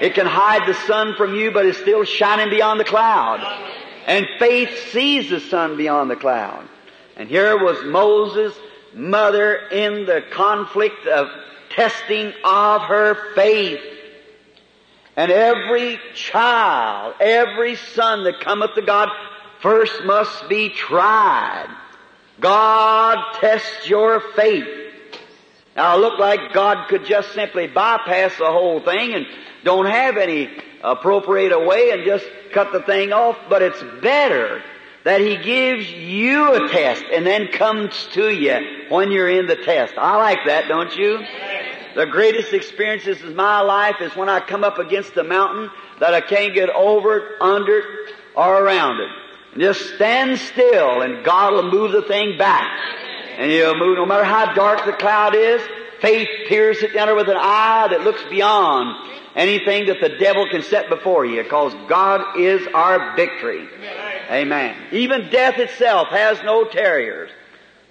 It 0.00 0.14
can 0.14 0.24
hide 0.24 0.68
the 0.68 0.74
sun 0.86 1.16
from 1.16 1.34
you, 1.34 1.50
but 1.50 1.66
it's 1.66 1.78
still 1.78 2.04
shining 2.04 2.48
beyond 2.48 2.78
the 2.78 2.84
cloud. 2.84 3.40
And 4.06 4.24
faith 4.38 4.92
sees 4.92 5.30
the 5.30 5.40
sun 5.40 5.76
beyond 5.76 6.12
the 6.12 6.14
cloud. 6.14 6.64
And 7.16 7.28
here 7.28 7.58
was 7.60 7.84
Moses' 7.84 8.54
mother 8.94 9.56
in 9.56 10.06
the 10.06 10.22
conflict 10.30 11.08
of 11.08 11.26
testing 11.70 12.32
of 12.44 12.82
her 12.82 13.34
faith. 13.34 13.80
And 15.16 15.32
every 15.32 15.98
child, 16.14 17.16
every 17.18 17.74
son 17.74 18.22
that 18.22 18.38
cometh 18.38 18.76
to 18.76 18.82
God 18.82 19.08
first 19.60 20.04
must 20.04 20.48
be 20.48 20.68
tried. 20.68 21.78
God 22.40 23.18
tests 23.40 23.88
your 23.88 24.20
faith. 24.34 24.66
Now 25.76 25.96
it 25.96 26.00
looked 26.00 26.20
like 26.20 26.52
God 26.52 26.88
could 26.88 27.04
just 27.04 27.32
simply 27.32 27.66
bypass 27.66 28.36
the 28.38 28.46
whole 28.50 28.80
thing 28.80 29.14
and 29.14 29.26
don't 29.62 29.86
have 29.86 30.16
any 30.16 30.48
appropriate 30.82 31.58
way 31.66 31.90
and 31.90 32.04
just 32.04 32.24
cut 32.52 32.72
the 32.72 32.82
thing 32.82 33.12
off, 33.12 33.36
but 33.48 33.62
it's 33.62 33.82
better 34.02 34.62
that 35.04 35.20
He 35.20 35.36
gives 35.36 35.90
you 35.92 36.52
a 36.54 36.68
test 36.68 37.04
and 37.12 37.26
then 37.26 37.48
comes 37.48 38.08
to 38.12 38.30
you 38.30 38.86
when 38.88 39.10
you're 39.10 39.30
in 39.30 39.46
the 39.46 39.56
test. 39.56 39.94
I 39.96 40.16
like 40.16 40.40
that, 40.46 40.68
don't 40.68 40.94
you? 40.96 41.20
The 41.94 42.06
greatest 42.06 42.52
experiences 42.52 43.20
in 43.22 43.34
my 43.34 43.60
life 43.60 43.96
is 44.00 44.14
when 44.16 44.28
I 44.28 44.40
come 44.40 44.64
up 44.64 44.78
against 44.78 45.16
a 45.16 45.24
mountain 45.24 45.70
that 45.98 46.14
I 46.14 46.20
can't 46.20 46.54
get 46.54 46.70
over 46.70 47.36
under 47.40 47.82
or 48.34 48.62
around 48.64 49.00
it. 49.00 49.10
Just 49.58 49.94
stand 49.94 50.38
still 50.38 51.02
and 51.02 51.24
God 51.24 51.52
will 51.52 51.70
move 51.70 51.92
the 51.92 52.02
thing 52.02 52.38
back. 52.38 52.70
And 53.38 53.50
He'll 53.50 53.76
move, 53.76 53.96
no 53.96 54.06
matter 54.06 54.24
how 54.24 54.52
dark 54.54 54.84
the 54.84 54.92
cloud 54.92 55.34
is, 55.34 55.60
faith 56.00 56.28
peers 56.48 56.82
it 56.82 56.92
down 56.94 57.14
with 57.16 57.28
an 57.28 57.36
eye 57.36 57.88
that 57.90 58.02
looks 58.02 58.22
beyond 58.30 59.08
anything 59.34 59.86
that 59.86 60.00
the 60.00 60.16
devil 60.18 60.46
can 60.50 60.62
set 60.62 60.88
before 60.88 61.24
you, 61.24 61.42
because 61.42 61.74
God 61.88 62.38
is 62.38 62.66
our 62.74 63.16
victory. 63.16 63.68
Amen. 64.30 64.76
Even 64.92 65.30
death 65.30 65.58
itself 65.58 66.08
has 66.08 66.42
no 66.42 66.64
terriers. 66.64 67.30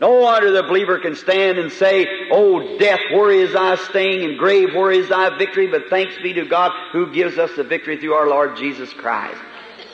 No 0.01 0.11
wonder 0.13 0.51
the 0.51 0.63
believer 0.63 0.99
can 0.99 1.15
stand 1.15 1.57
and 1.57 1.71
say, 1.71 2.07
Oh, 2.31 2.77
death, 2.77 3.01
where 3.11 3.31
is 3.31 3.51
thy 3.51 3.75
sting? 3.75 4.23
And 4.23 4.37
grave, 4.37 4.73
where 4.73 4.91
is 4.91 5.09
thy 5.09 5.37
victory? 5.37 5.67
But 5.67 5.89
thanks 5.89 6.13
be 6.23 6.33
to 6.33 6.45
God 6.45 6.71
who 6.93 7.11
gives 7.11 7.37
us 7.37 7.51
the 7.57 7.65
victory 7.65 7.97
through 7.97 8.13
our 8.13 8.29
Lord 8.29 8.55
Jesus 8.55 8.93
Christ. 8.93 9.41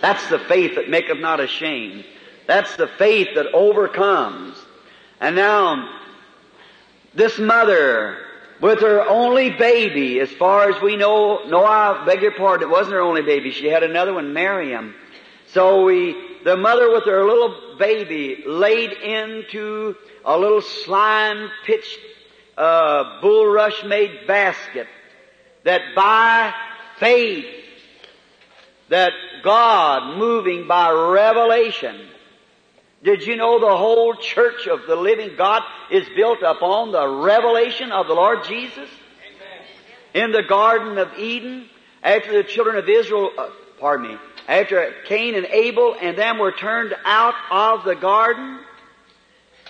That's 0.01 0.27
the 0.29 0.39
faith 0.39 0.75
that 0.75 0.89
maketh 0.89 1.19
not 1.19 1.39
ashamed. 1.39 2.05
That's 2.47 2.75
the 2.75 2.87
faith 2.87 3.29
that 3.35 3.47
overcomes. 3.53 4.57
And 5.19 5.35
now, 5.35 5.89
this 7.13 7.39
mother, 7.39 8.17
with 8.61 8.81
her 8.81 9.07
only 9.07 9.49
baby, 9.51 10.19
as 10.19 10.29
far 10.31 10.69
as 10.69 10.81
we 10.81 10.95
know, 10.95 11.45
no, 11.47 11.63
I 11.63 12.05
beg 12.05 12.21
your 12.21 12.31
pardon, 12.31 12.69
it 12.69 12.71
wasn't 12.71 12.93
her 12.93 13.01
only 13.01 13.21
baby. 13.21 13.51
She 13.51 13.67
had 13.67 13.83
another 13.83 14.13
one, 14.13 14.33
Miriam. 14.33 14.93
So 15.47 15.85
we, 15.85 16.15
the 16.43 16.57
mother 16.57 16.91
with 16.91 17.05
her 17.05 17.25
little 17.25 17.77
baby 17.79 18.43
laid 18.45 18.91
into 18.91 19.95
a 20.23 20.37
little 20.37 20.61
slime 20.61 21.49
pitched, 21.65 21.99
uh, 22.57 23.21
bulrush 23.21 23.87
made 23.87 24.27
basket 24.27 24.87
that 25.65 25.81
by 25.95 26.53
faith, 26.99 27.45
that 28.89 29.13
God 29.45 30.17
moving 30.17 30.67
by 30.67 30.91
revelation, 30.91 31.95
did 33.03 33.25
you 33.25 33.35
know 33.35 33.59
the 33.59 33.77
whole 33.77 34.15
church 34.15 34.65
of 34.67 34.87
the 34.87 34.95
living 34.95 35.35
God 35.37 35.61
is 35.91 36.07
built 36.15 36.39
upon 36.41 36.91
the 36.91 37.07
revelation 37.07 37.91
of 37.91 38.07
the 38.07 38.13
Lord 38.13 38.43
Jesus? 38.45 38.89
In 40.15 40.31
the 40.31 40.41
Garden 40.41 40.97
of 40.97 41.13
Eden, 41.19 41.69
after 42.01 42.33
the 42.33 42.43
children 42.43 42.77
of 42.77 42.89
Israel, 42.89 43.29
uh, 43.37 43.49
pardon 43.79 44.07
me, 44.07 44.17
after 44.47 44.93
Cain 45.05 45.35
and 45.35 45.45
Abel 45.45 45.95
and 46.01 46.17
them 46.17 46.39
were 46.39 46.51
turned 46.51 46.95
out 47.05 47.35
of 47.51 47.85
the 47.85 47.95
garden, 47.95 48.59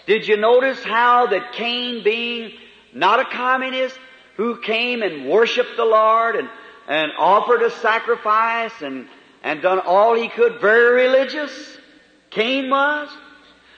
did 0.08 0.26
you 0.26 0.38
notice 0.38 0.82
how 0.84 1.28
that 1.28 1.52
Cain 1.52 2.02
being 2.04 2.54
not 2.94 3.20
a 3.20 3.26
communist, 3.26 4.00
who 4.38 4.62
came 4.62 5.02
and 5.02 5.30
worshiped 5.30 5.76
the 5.76 5.86
Lord 5.86 6.38
and, 6.38 6.50
and 6.88 7.12
offered 7.18 7.62
a 7.62 7.72
sacrifice 7.72 8.72
and, 8.82 9.08
and 9.46 9.62
done 9.62 9.80
all 9.80 10.16
he 10.16 10.28
could, 10.28 10.60
very 10.60 11.04
religious, 11.06 11.78
Cain 12.32 12.68
was. 12.68 13.08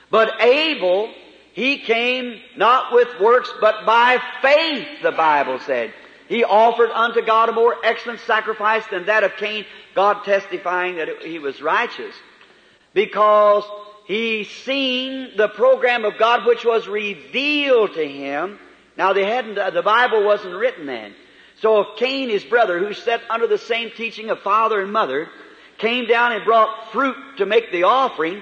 But 0.09 0.41
Abel, 0.41 1.13
he 1.51 1.79
came 1.79 2.39
not 2.55 2.93
with 2.93 3.09
works, 3.19 3.51
but 3.59 3.85
by 3.85 4.17
faith, 4.41 4.87
the 5.03 5.11
Bible 5.11 5.59
said. 5.59 5.93
He 6.29 6.45
offered 6.45 6.89
unto 6.91 7.21
God 7.21 7.49
a 7.49 7.51
more 7.51 7.75
excellent 7.83 8.21
sacrifice 8.21 8.85
than 8.89 9.07
that 9.07 9.25
of 9.25 9.35
Cain, 9.35 9.65
God 9.93 10.23
testifying 10.23 10.95
that 10.95 11.21
he 11.23 11.37
was 11.37 11.61
righteous. 11.61 12.15
Because 12.93 13.65
he 14.07 14.45
seen 14.45 15.35
the 15.35 15.49
program 15.49 16.05
of 16.05 16.17
God 16.17 16.45
which 16.45 16.63
was 16.63 16.87
revealed 16.87 17.93
to 17.95 18.07
him. 18.07 18.57
Now 18.97 19.11
they 19.11 19.25
hadn't, 19.25 19.57
uh, 19.57 19.71
the 19.71 19.81
Bible 19.81 20.23
wasn't 20.23 20.55
written 20.55 20.85
then. 20.85 21.13
So 21.59 21.81
if 21.81 21.97
Cain, 21.97 22.29
his 22.29 22.45
brother, 22.45 22.79
who 22.79 22.93
sat 22.93 23.21
under 23.29 23.47
the 23.47 23.57
same 23.57 23.91
teaching 23.91 24.29
of 24.29 24.39
father 24.39 24.79
and 24.79 24.93
mother, 24.93 25.27
came 25.77 26.07
down 26.07 26.31
and 26.31 26.43
brought 26.43 26.91
fruit 26.91 27.15
to 27.37 27.45
make 27.45 27.71
the 27.71 27.83
offering, 27.83 28.41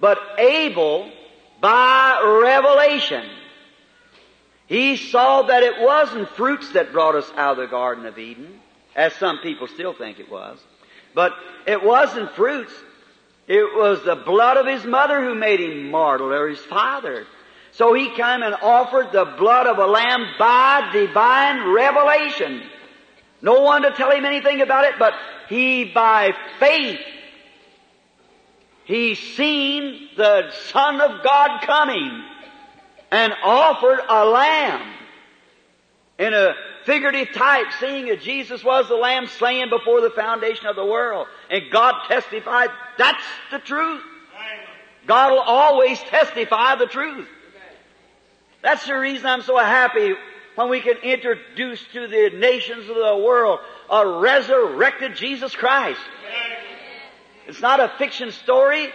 but 0.00 0.18
Abel, 0.38 1.10
by 1.60 2.20
revelation, 2.42 3.24
he 4.66 4.96
saw 4.96 5.42
that 5.42 5.62
it 5.62 5.80
wasn't 5.80 6.28
fruits 6.30 6.72
that 6.72 6.92
brought 6.92 7.14
us 7.14 7.30
out 7.36 7.52
of 7.52 7.56
the 7.58 7.66
Garden 7.66 8.06
of 8.06 8.18
Eden, 8.18 8.60
as 8.94 9.14
some 9.14 9.38
people 9.38 9.68
still 9.68 9.92
think 9.92 10.18
it 10.18 10.30
was. 10.30 10.58
But 11.14 11.32
it 11.66 11.82
wasn't 11.82 12.32
fruits. 12.32 12.72
It 13.46 13.76
was 13.76 14.02
the 14.04 14.16
blood 14.16 14.56
of 14.56 14.66
his 14.66 14.84
mother 14.84 15.22
who 15.22 15.34
made 15.34 15.60
him 15.60 15.90
mortal, 15.90 16.32
or 16.32 16.48
his 16.48 16.58
father. 16.58 17.26
So 17.72 17.94
he 17.94 18.08
came 18.10 18.42
and 18.42 18.54
offered 18.54 19.12
the 19.12 19.24
blood 19.38 19.66
of 19.66 19.78
a 19.78 19.86
lamb 19.86 20.26
by 20.38 20.90
divine 20.92 21.68
revelation. 21.72 22.62
No 23.46 23.60
one 23.60 23.82
to 23.82 23.92
tell 23.92 24.10
him 24.10 24.24
anything 24.24 24.60
about 24.60 24.86
it, 24.86 24.94
but 24.98 25.14
he 25.48 25.84
by 25.84 26.32
faith 26.58 26.98
he 28.86 29.14
seen 29.14 30.08
the 30.16 30.50
Son 30.70 31.00
of 31.00 31.22
God 31.22 31.60
coming 31.62 32.24
and 33.12 33.32
offered 33.44 34.00
a 34.08 34.24
lamb 34.24 34.94
in 36.18 36.34
a 36.34 36.54
figurative 36.84 37.32
type, 37.34 37.66
seeing 37.78 38.06
that 38.06 38.20
Jesus 38.20 38.64
was 38.64 38.88
the 38.88 38.96
lamb 38.96 39.28
slain 39.28 39.70
before 39.70 40.00
the 40.00 40.10
foundation 40.10 40.66
of 40.66 40.74
the 40.74 40.84
world. 40.84 41.28
And 41.48 41.64
God 41.70 41.94
testified, 42.08 42.70
that's 42.98 43.24
the 43.52 43.60
truth. 43.60 44.02
God 45.06 45.32
will 45.32 45.40
always 45.40 46.00
testify 46.00 46.74
the 46.74 46.86
truth. 46.86 47.28
That's 48.62 48.86
the 48.86 48.98
reason 48.98 49.26
I'm 49.26 49.42
so 49.42 49.56
happy 49.56 50.14
when 50.56 50.68
we 50.68 50.80
can 50.80 50.96
introduce 50.98 51.82
to 51.92 52.08
the 52.08 52.30
nations 52.36 52.88
of 52.88 52.96
the 52.96 53.22
world 53.24 53.60
a 53.88 54.06
resurrected 54.06 55.14
Jesus 55.14 55.54
Christ. 55.54 56.00
It's 57.46 57.60
not 57.60 57.78
a 57.78 57.92
fiction 57.98 58.32
story, 58.32 58.88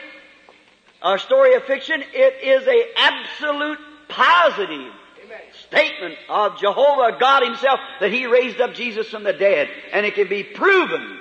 a 1.02 1.18
story 1.18 1.56
of 1.56 1.64
fiction. 1.64 2.04
It 2.14 2.44
is 2.44 2.68
a 2.68 3.00
absolute 3.00 3.80
positive 4.10 4.92
statement 5.68 6.16
of 6.28 6.60
Jehovah 6.60 7.18
God 7.20 7.44
Himself 7.44 7.80
that 8.02 8.12
He 8.12 8.26
raised 8.26 8.60
up 8.60 8.74
Jesus 8.74 9.08
from 9.08 9.24
the 9.24 9.34
dead. 9.34 9.70
And 9.94 10.06
it 10.06 10.16
can 10.16 10.28
be 10.28 10.44
proven. 10.44 11.20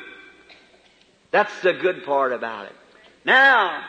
That's 1.31 1.63
the 1.63 1.75
good 1.75 2.05
part 2.05 2.33
about 2.33 2.67
it. 2.67 2.73
Now, 3.25 3.85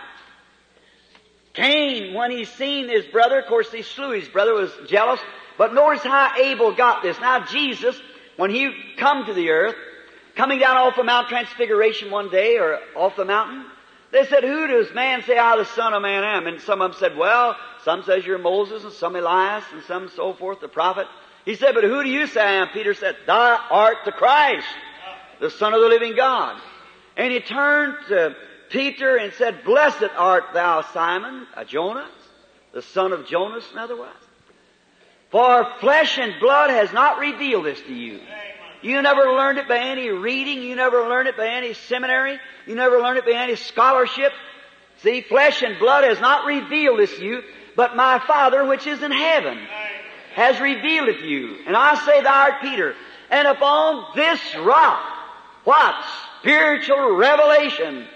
Cain, 1.54 2.14
when 2.14 2.32
he 2.32 2.46
seen 2.46 2.88
his 2.88 3.06
brother, 3.06 3.40
of 3.40 3.48
course 3.48 3.72
he 3.72 3.82
slew 3.82 4.12
his 4.12 4.30
brother, 4.30 4.54
was 4.54 4.72
jealous. 4.88 5.20
But 5.58 5.74
notice 5.74 6.04
how 6.04 6.34
Abel 6.38 6.74
got 6.74 7.04
this. 7.04 7.20
Now 7.20 7.46
Jesus, 7.46 8.00
when 8.38 8.52
he 8.52 8.72
come 8.98 9.26
to 9.26 9.34
the 9.34 9.50
earth, 9.50 9.76
coming 10.36 10.60
down 10.60 10.78
off 10.78 10.98
of 10.98 11.06
Mount 11.06 11.28
Transfiguration 11.28 12.10
one 12.10 12.30
day 12.30 12.58
or 12.58 12.80
off 12.96 13.16
the 13.16 13.26
mountain, 13.26 13.66
they 14.12 14.26
said, 14.26 14.44
who 14.44 14.68
does 14.68 14.94
man 14.94 15.24
say 15.24 15.38
I 15.38 15.58
the 15.58 15.66
son 15.66 15.94
of 15.94 16.02
man 16.02 16.24
am? 16.24 16.48
And 16.48 16.60
some 16.62 16.82
of 16.82 16.92
them 16.92 17.00
said, 17.00 17.18
well, 17.18 17.56
some 17.84 18.04
says 18.04 18.26
you're 18.26 18.38
Moses 18.38 18.84
and 18.84 18.92
some 18.94 19.16
Elias 19.16 19.64
and 19.72 19.84
some 19.84 20.10
so 20.10 20.34
forth, 20.34 20.60
the 20.60 20.68
prophet. 20.68 21.08
He 21.46 21.56
said, 21.56 21.74
but 21.74 21.84
who 21.84 22.04
do 22.04 22.10
you 22.10 22.28
say 22.28 22.42
I 22.42 22.54
am? 22.56 22.68
Peter 22.74 22.94
said, 22.94 23.16
thou 23.26 23.60
art 23.70 23.98
the 24.06 24.12
Christ, 24.12 24.68
the 25.40 25.50
son 25.50 25.74
of 25.74 25.82
the 25.82 25.88
living 25.88 26.16
God. 26.16 26.62
And 27.16 27.32
he 27.32 27.40
turned 27.40 27.96
to 28.10 28.36
Peter 28.70 29.16
and 29.16 29.34
said, 29.34 29.64
blessed 29.64 30.12
art 30.16 30.46
thou 30.54 30.82
Simon, 30.94 31.48
a 31.56 31.66
Jonas, 31.66 32.12
the 32.74 32.82
son 32.82 33.14
of 33.14 33.26
Jonas 33.28 33.66
in 33.72 33.78
other 33.78 33.98
words. 33.98 34.20
For 35.32 35.65
flesh 35.80 36.17
and 36.17 36.39
blood 36.39 36.70
has 36.70 36.91
not 36.91 37.20
revealed 37.20 37.65
this 37.65 37.82
to 37.82 37.94
you. 37.94 38.20
You 38.82 39.02
never 39.02 39.32
learned 39.32 39.60
it 39.60 39.67
by 39.67 39.78
any 39.78 40.10
reading. 40.10 40.62
You 40.62 40.76
never 40.76 41.08
learned 41.08 41.30
it 41.30 41.38
by 41.38 41.48
any 41.48 41.74
seminary. 41.74 42.39
You 42.65 42.76
never 42.76 43.00
learned 43.00 43.20
it 43.20 43.26
by 43.26 43.34
any 43.34 43.56
scholarship. 43.56 44.34
See, 45.04 45.22
flesh 45.22 45.62
and 45.62 45.80
blood 45.80 46.04
has 46.04 46.20
not 46.20 46.46
revealed 46.46 47.00
this 47.00 47.15
to 47.17 47.24
you, 47.24 47.41
but 47.76 47.96
my 47.96 48.20
Father 48.20 48.65
which 48.65 48.86
is 48.86 49.02
in 49.02 49.12
heaven 49.12 49.58
has 50.36 50.60
revealed 50.60 51.10
it 51.10 51.20
to 51.20 51.28
you. 51.28 51.58
And 51.65 51.76
I 51.76 51.96
say 52.06 52.22
thou 52.22 52.34
art 52.34 52.62
Peter. 52.62 52.96
And 53.30 53.48
upon 53.48 54.06
this 54.15 54.39
rock, 54.58 55.02
what? 55.63 55.96
Spiritual 56.39 57.15
revelation 57.15 58.08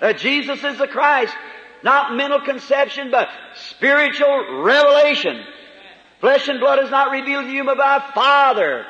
that 0.00 0.18
Jesus 0.18 0.62
is 0.64 0.78
the 0.78 0.86
Christ. 0.86 1.34
Not 1.82 2.16
mental 2.16 2.40
conception, 2.40 3.10
but 3.10 3.28
spiritual 3.54 4.62
revelation. 4.62 5.44
Flesh 6.24 6.48
and 6.48 6.58
blood 6.58 6.78
has 6.78 6.90
not 6.90 7.10
revealed 7.10 7.44
to 7.44 7.52
you, 7.52 7.64
but 7.64 7.76
my 7.76 8.02
Father 8.14 8.86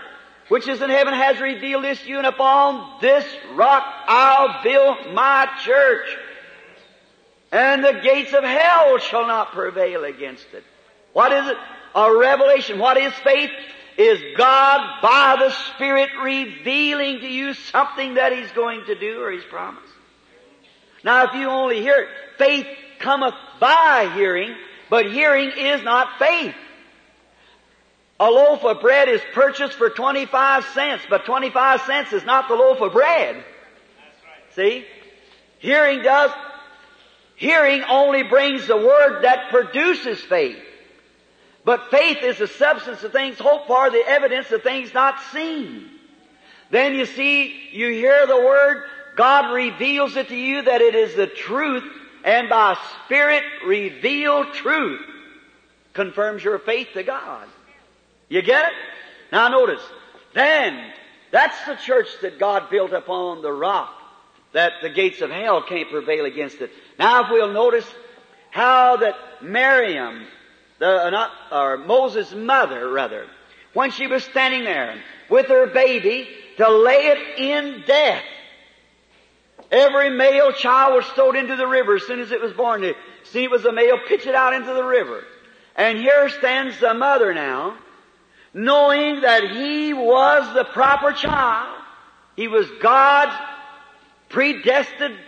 which 0.47 0.69
is 0.69 0.81
in 0.81 0.89
heaven 0.89 1.13
has 1.15 1.41
revealed 1.41 1.83
this 1.83 2.01
to 2.03 2.09
you, 2.09 2.19
and 2.19 2.29
upon 2.29 3.01
this 3.01 3.25
rock 3.55 3.83
I'll 4.07 4.63
build 4.63 5.13
my 5.13 5.49
church. 5.65 6.07
And 7.51 7.83
the 7.83 7.99
gates 8.05 8.33
of 8.35 8.45
hell 8.45 8.99
shall 8.99 9.27
not 9.27 9.51
prevail 9.51 10.05
against 10.05 10.47
it. 10.53 10.63
What 11.13 11.33
is 11.33 11.49
it? 11.49 11.57
A 11.97 12.17
revelation. 12.17 12.79
What 12.79 12.99
is 12.99 13.13
faith? 13.25 13.51
Is 13.99 14.37
God 14.37 15.03
by 15.03 15.35
the 15.41 15.51
Spirit 15.75 16.11
revealing 16.23 17.19
to 17.19 17.27
you 17.29 17.55
something 17.55 18.15
that 18.15 18.31
He's 18.31 18.53
going 18.53 18.85
to 18.87 18.95
do 18.95 19.21
or 19.21 19.33
He's 19.33 19.43
promised. 19.43 19.93
Now 21.03 21.25
if 21.25 21.35
you 21.35 21.49
only 21.49 21.81
hear 21.81 21.97
it, 21.97 22.09
faith 22.39 22.69
cometh 23.01 23.35
by 23.59 24.13
hearing, 24.15 24.55
but 24.89 25.11
hearing 25.11 25.51
is 25.51 25.83
not 25.83 26.21
faith. 26.21 26.55
A 28.25 28.31
loaf 28.31 28.65
of 28.65 28.81
bread 28.81 29.11
is 29.11 29.21
purchased 29.35 29.75
for 29.75 29.91
25 29.91 30.65
cents, 30.73 31.05
but 31.11 31.27
25 31.27 31.83
cents 31.83 32.15
is 32.15 32.25
not 32.25 32.49
the 32.49 32.55
loaf 32.55 32.81
of 32.81 32.95
bread. 32.95 33.37
Right. 33.37 33.45
See? 34.55 34.87
Hearing 35.59 36.03
does, 36.03 36.31
hearing 37.37 37.83
only 37.83 38.23
brings 38.23 38.67
the 38.67 38.79
word 38.79 39.25
that 39.25 39.51
produces 39.51 40.23
faith. 40.23 40.57
But 41.67 41.91
faith 41.91 42.23
is 42.23 42.39
the 42.39 42.47
substance 42.47 43.05
of 43.05 43.13
things 43.13 43.39
hoped 43.39 43.67
for, 43.67 43.91
the 43.91 44.03
evidence 44.07 44.51
of 44.53 44.63
things 44.63 44.95
not 44.95 45.21
seen. 45.31 45.91
Then 46.71 46.95
you 46.95 47.05
see, 47.05 47.55
you 47.73 47.91
hear 47.91 48.27
the 48.27 48.41
word, 48.41 48.85
God 49.17 49.53
reveals 49.53 50.17
it 50.17 50.29
to 50.29 50.37
you 50.37 50.63
that 50.63 50.81
it 50.81 50.95
is 50.95 51.15
the 51.15 51.27
truth, 51.27 51.85
and 52.25 52.49
by 52.49 52.79
Spirit 53.05 53.43
revealed 53.67 54.55
truth 54.55 55.03
confirms 55.93 56.43
your 56.43 56.59
faith 56.59 56.89
to 56.95 57.03
God. 57.03 57.49
You 58.29 58.43
get 58.43 58.67
it? 58.67 58.73
Now 59.33 59.49
notice, 59.49 59.83
then, 60.35 60.93
that's 61.31 61.65
the 61.67 61.75
church 61.75 62.09
that 62.23 62.39
God 62.39 62.71
built 62.71 62.93
upon 62.93 63.43
the 63.43 63.53
rock, 63.53 63.93
that 64.53 64.75
the 64.83 64.91
gates 64.91 65.21
of 65.21 65.31
hell 65.31 65.63
can't 65.63 65.91
prevail 65.91 66.25
against 66.25 66.61
it. 66.61 66.71
Now 66.99 67.25
if 67.25 67.31
we'll 67.31 67.53
notice 67.53 67.87
how 68.51 68.99
that 68.99 69.15
Miriam, 69.43 70.27
the, 70.79 71.07
uh, 71.07 71.11
not, 71.11 71.31
or 71.51 71.79
Moses' 71.79 72.33
mother 72.33 72.89
rather, 72.91 73.27
when 73.73 73.91
she 73.91 74.07
was 74.07 74.23
standing 74.23 74.65
there 74.65 75.01
with 75.29 75.47
her 75.47 75.67
baby 75.67 76.29
to 76.59 76.69
lay 76.71 77.07
it 77.07 77.39
in 77.39 77.83
death, 77.85 78.23
every 79.73 80.11
male 80.11 80.53
child 80.53 80.95
was 80.95 81.07
thrown 81.15 81.37
into 81.37 81.57
the 81.57 81.67
river 81.67 81.97
as 81.97 82.05
soon 82.05 82.21
as 82.21 82.31
it 82.31 82.41
was 82.41 82.53
born. 82.53 82.95
See 83.25 83.43
it 83.43 83.51
was 83.51 83.65
a 83.65 83.73
male, 83.73 83.99
pitch 84.07 84.27
it 84.27 84.37
out 84.37 84.55
into 84.55 84.73
the 84.73 84.85
river. 84.85 85.25
And 85.75 85.99
here 85.99 86.29
stands 86.29 86.79
the 86.79 86.95
mother 86.95 87.35
now, 87.35 87.77
knowing 88.55 89.21
that 89.23 89.51
he 89.51 89.93
was 89.93 90.55
the 90.55 90.65
proper 90.65 91.13
child. 91.13 91.83
He 92.37 92.49
was 92.49 92.67
God's 92.81 93.35
predestined 94.29 95.19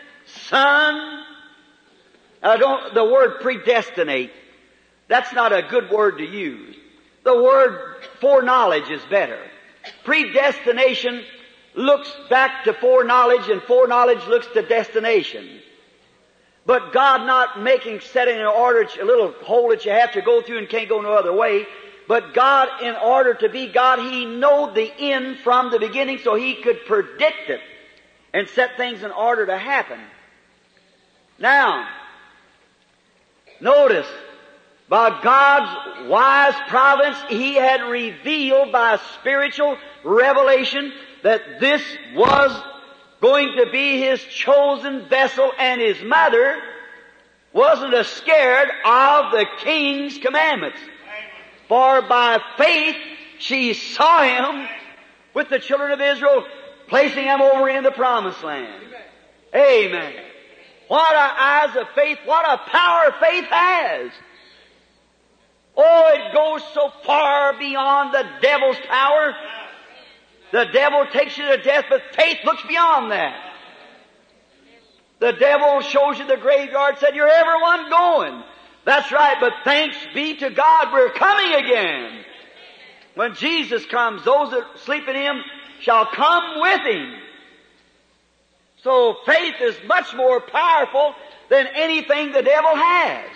son. 0.49 1.25
I 2.43 2.57
don't, 2.57 2.95
the 2.95 3.05
word 3.05 3.41
predestinate, 3.41 4.31
that's 5.09 5.33
not 5.33 5.53
a 5.53 5.63
good 5.63 5.91
word 5.91 6.19
to 6.19 6.25
use. 6.25 6.77
The 7.25 7.35
word 7.43 8.05
foreknowledge 8.21 8.89
is 8.89 9.03
better. 9.11 9.41
Predestination 10.05 11.25
looks 11.75 12.13
back 12.31 12.65
to 12.65 12.73
foreknowledge 12.73 13.49
and 13.49 13.63
foreknowledge 13.63 14.25
looks 14.27 14.47
to 14.55 14.63
destination. 14.63 15.61
But 16.65 16.93
God 16.93 17.27
not 17.27 17.63
making, 17.63 18.01
setting 18.01 18.39
an 18.39 18.47
order, 18.47 18.89
a 19.01 19.05
little 19.05 19.33
hole 19.45 19.69
that 19.71 19.85
you 19.85 19.93
have 19.93 20.13
to 20.13 20.23
go 20.23 20.43
through 20.43 20.59
and 20.59 20.69
can't 20.69 20.89
go 20.89 21.01
no 21.01 21.13
other 21.13 21.33
way. 21.33 21.67
But 22.09 22.35
God, 22.35 22.83
in 22.83 22.95
order 22.95 23.35
to 23.35 23.49
be 23.49 23.69
God, 23.69 23.99
He 23.99 24.25
knowed 24.25 24.75
the 24.75 24.93
end 24.99 25.39
from 25.39 25.71
the 25.71 25.79
beginning 25.79 26.19
so 26.23 26.35
He 26.35 26.55
could 26.55 26.85
predict 26.87 27.51
it 27.51 27.61
and 28.33 28.49
set 28.49 28.77
things 28.77 29.03
in 29.03 29.11
order 29.11 29.47
to 29.47 29.59
happen. 29.59 30.01
Now, 31.39 31.89
notice, 33.61 34.07
by 34.89 35.21
God's 35.23 36.09
wise 36.09 36.55
providence, 36.69 37.19
He 37.29 37.55
had 37.55 37.83
revealed 37.83 38.71
by 38.71 38.99
spiritual 39.19 39.77
revelation 40.05 40.93
that 41.25 41.61
this 41.61 41.83
was 42.15 42.63
going 43.21 43.57
to 43.57 43.71
be 43.73 44.01
His 44.01 44.23
chosen 44.23 45.09
vessel 45.09 45.51
and 45.59 45.81
His 45.81 46.01
mother 46.05 46.57
wasn't 47.53 47.95
a 47.95 48.05
scared 48.05 48.69
of 48.85 49.33
the 49.33 49.47
King's 49.59 50.19
commandments. 50.19 50.79
For 51.69 52.03
by 52.03 52.41
faith 52.57 52.97
she 53.39 53.75
saw 53.75 54.23
him 54.23 54.69
with 55.35 55.49
the 55.49 55.59
children 55.59 55.93
of 55.93 56.01
Israel, 56.01 56.45
placing 56.89 57.25
him 57.25 57.41
over 57.41 57.69
in 57.69 57.83
the 57.83 57.91
promised 57.91 58.43
land. 58.43 58.83
Amen. 59.55 60.15
What 60.89 61.15
a 61.15 61.43
eyes 61.43 61.77
of 61.77 61.89
faith, 61.95 62.19
what 62.25 62.45
a 62.45 62.71
power 62.71 63.15
faith 63.21 63.47
has. 63.47 64.13
Oh, 65.77 66.13
it 66.15 66.33
goes 66.33 66.63
so 66.73 66.91
far 67.05 67.59
beyond 67.59 68.15
the 68.15 68.25
devil's 68.41 68.79
power. 68.89 69.35
The 70.53 70.67
devil 70.73 71.07
takes 71.13 71.37
you 71.37 71.45
to 71.45 71.63
death, 71.63 71.87
but 71.91 72.03
faith 72.15 72.39
looks 72.45 72.63
beyond 72.67 73.11
that. 73.11 73.53
The 75.19 75.33
devil 75.33 75.81
shows 75.81 76.19
you 76.19 76.27
the 76.27 76.37
graveyard, 76.37 76.99
said, 76.99 77.15
you're 77.15 77.29
everyone 77.29 77.91
going. 77.91 78.43
That's 78.87 79.11
right, 79.11 79.37
but 79.41 79.53
thanks 79.65 79.97
be 80.15 80.37
to 80.37 80.49
God, 80.49 80.93
we're 80.93 81.11
coming 81.11 81.55
again. 81.55 82.25
When 83.17 83.35
Jesus 83.35 83.85
comes, 83.85 84.25
those 84.25 84.53
that 84.53 84.65
sleep 84.85 85.09
in 85.09 85.17
Him 85.17 85.43
shall 85.81 86.07
come 86.07 86.61
with 86.61 86.83
Him. 86.83 87.15
So 88.85 89.17
faith 89.27 89.57
is 89.61 89.75
much 89.89 90.15
more 90.15 90.41
powerful 90.41 91.15
than 91.51 91.67
anything 91.75 92.31
the 92.31 92.43
devil 92.43 92.77
has. 92.77 93.29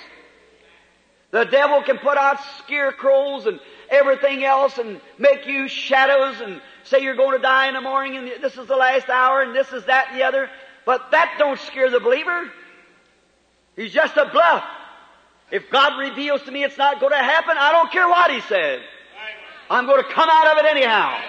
The 1.32 1.44
devil 1.46 1.82
can 1.82 1.98
put 1.98 2.16
out 2.16 2.38
scarecrows 2.58 3.46
and 3.46 3.58
everything 3.88 4.44
else 4.44 4.78
and 4.78 5.00
make 5.18 5.48
you 5.48 5.66
shadows 5.66 6.40
and 6.40 6.60
say 6.84 7.02
you're 7.02 7.16
going 7.16 7.36
to 7.36 7.42
die 7.42 7.66
in 7.66 7.74
the 7.74 7.80
morning 7.80 8.16
and 8.16 8.40
this 8.40 8.56
is 8.56 8.68
the 8.68 8.76
last 8.76 9.08
hour 9.08 9.42
and 9.42 9.52
this 9.54 9.72
is 9.72 9.84
that 9.86 10.10
and 10.10 10.20
the 10.20 10.22
other. 10.22 10.48
But 10.86 11.10
that 11.10 11.34
don't 11.38 11.58
scare 11.58 11.90
the 11.90 11.98
believer. 11.98 12.52
He's 13.74 13.92
just 13.92 14.16
a 14.16 14.26
bluff. 14.26 14.62
If 15.50 15.70
God 15.70 15.98
reveals 15.98 16.42
to 16.42 16.50
me 16.50 16.64
it's 16.64 16.78
not 16.78 17.00
going 17.00 17.12
to 17.12 17.18
happen, 17.18 17.56
I 17.58 17.72
don't 17.72 17.90
care 17.90 18.08
what 18.08 18.30
He 18.30 18.40
says. 18.42 18.80
I'm 19.68 19.86
going 19.86 20.02
to 20.02 20.08
come 20.10 20.28
out 20.30 20.46
of 20.48 20.64
it 20.64 20.68
anyhow. 20.68 21.20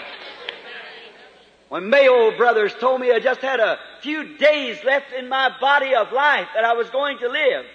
When 1.70 1.90
Mayo 1.90 2.36
brothers 2.36 2.74
told 2.80 3.00
me 3.00 3.12
I 3.12 3.20
just 3.20 3.40
had 3.40 3.60
a 3.60 3.80
few 4.02 4.38
days 4.38 4.84
left 4.84 5.14
in 5.14 5.30
my 5.30 5.56
body 5.62 5.96
of 5.96 6.12
life 6.12 6.48
that 6.54 6.66
I 6.66 6.74
was 6.74 6.90
going 6.90 7.20
to 7.20 7.30
live, 7.30 7.66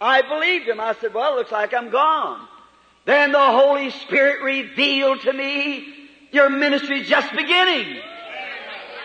I 0.00 0.20
believed 0.22 0.68
him. 0.68 0.78
I 0.78 0.94
said, 1.00 1.14
well, 1.14 1.32
it 1.32 1.36
looks 1.36 1.52
like 1.52 1.72
I'm 1.72 1.90
gone. 1.90 2.46
Then 3.06 3.32
the 3.32 3.38
Holy 3.38 3.90
Spirit 3.90 4.42
revealed 4.42 5.22
to 5.22 5.32
me, 5.32 5.94
your 6.32 6.50
ministry 6.50 7.00
is 7.00 7.08
just 7.08 7.30
beginning. 7.34 7.98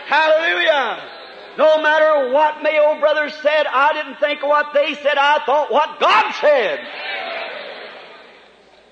Hallelujah. 0.08 1.19
No 1.60 1.82
matter 1.82 2.32
what 2.32 2.64
Mayo 2.64 2.98
Brothers 3.02 3.34
said, 3.42 3.68
I 3.68 3.92
didn't 3.92 4.16
think 4.22 4.42
what 4.42 4.74
they 4.74 4.94
said, 4.96 5.18
I 5.18 5.44
thought 5.46 5.70
what 5.70 6.00
God 6.00 6.32
said. 6.40 6.80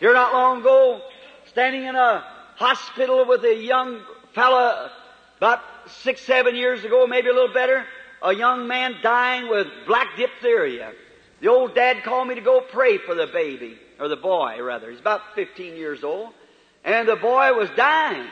Here 0.01 0.13
not 0.13 0.33
long 0.33 0.59
ago, 0.59 0.99
standing 1.45 1.85
in 1.85 1.95
a 1.95 2.25
hospital 2.57 3.25
with 3.25 3.45
a 3.45 3.55
young 3.55 4.01
fella 4.35 4.91
about 5.37 5.61
six, 6.01 6.19
seven 6.23 6.57
years 6.57 6.83
ago, 6.83 7.07
maybe 7.07 7.29
a 7.29 7.33
little 7.33 7.53
better, 7.53 7.85
a 8.21 8.35
young 8.35 8.67
man 8.67 8.95
dying 9.01 9.47
with 9.49 9.67
black 9.85 10.17
diphtheria. 10.17 10.91
The 11.39 11.47
old 11.47 11.73
dad 11.73 12.03
called 12.03 12.27
me 12.27 12.35
to 12.35 12.41
go 12.41 12.59
pray 12.59 12.97
for 12.97 13.15
the 13.15 13.27
baby, 13.27 13.79
or 13.97 14.09
the 14.09 14.17
boy 14.17 14.61
rather. 14.61 14.91
He's 14.91 14.99
about 14.99 15.21
15 15.35 15.77
years 15.77 16.03
old. 16.03 16.33
And 16.83 17.07
the 17.07 17.15
boy 17.15 17.53
was 17.53 17.69
dying. 17.77 18.27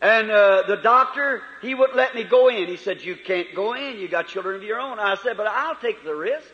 And 0.00 0.30
uh, 0.30 0.62
the 0.68 0.76
doctor, 0.76 1.42
he 1.60 1.74
wouldn't 1.74 1.96
let 1.96 2.14
me 2.14 2.22
go 2.22 2.48
in. 2.48 2.68
He 2.68 2.76
said, 2.76 3.02
you 3.02 3.16
can't 3.16 3.48
go 3.54 3.74
in. 3.74 3.98
You 3.98 4.08
got 4.08 4.28
children 4.28 4.56
of 4.56 4.62
your 4.62 4.78
own. 4.78 4.98
I 4.98 5.16
said, 5.16 5.36
but 5.36 5.46
I'll 5.48 5.74
take 5.76 6.04
the 6.04 6.14
risk. 6.14 6.46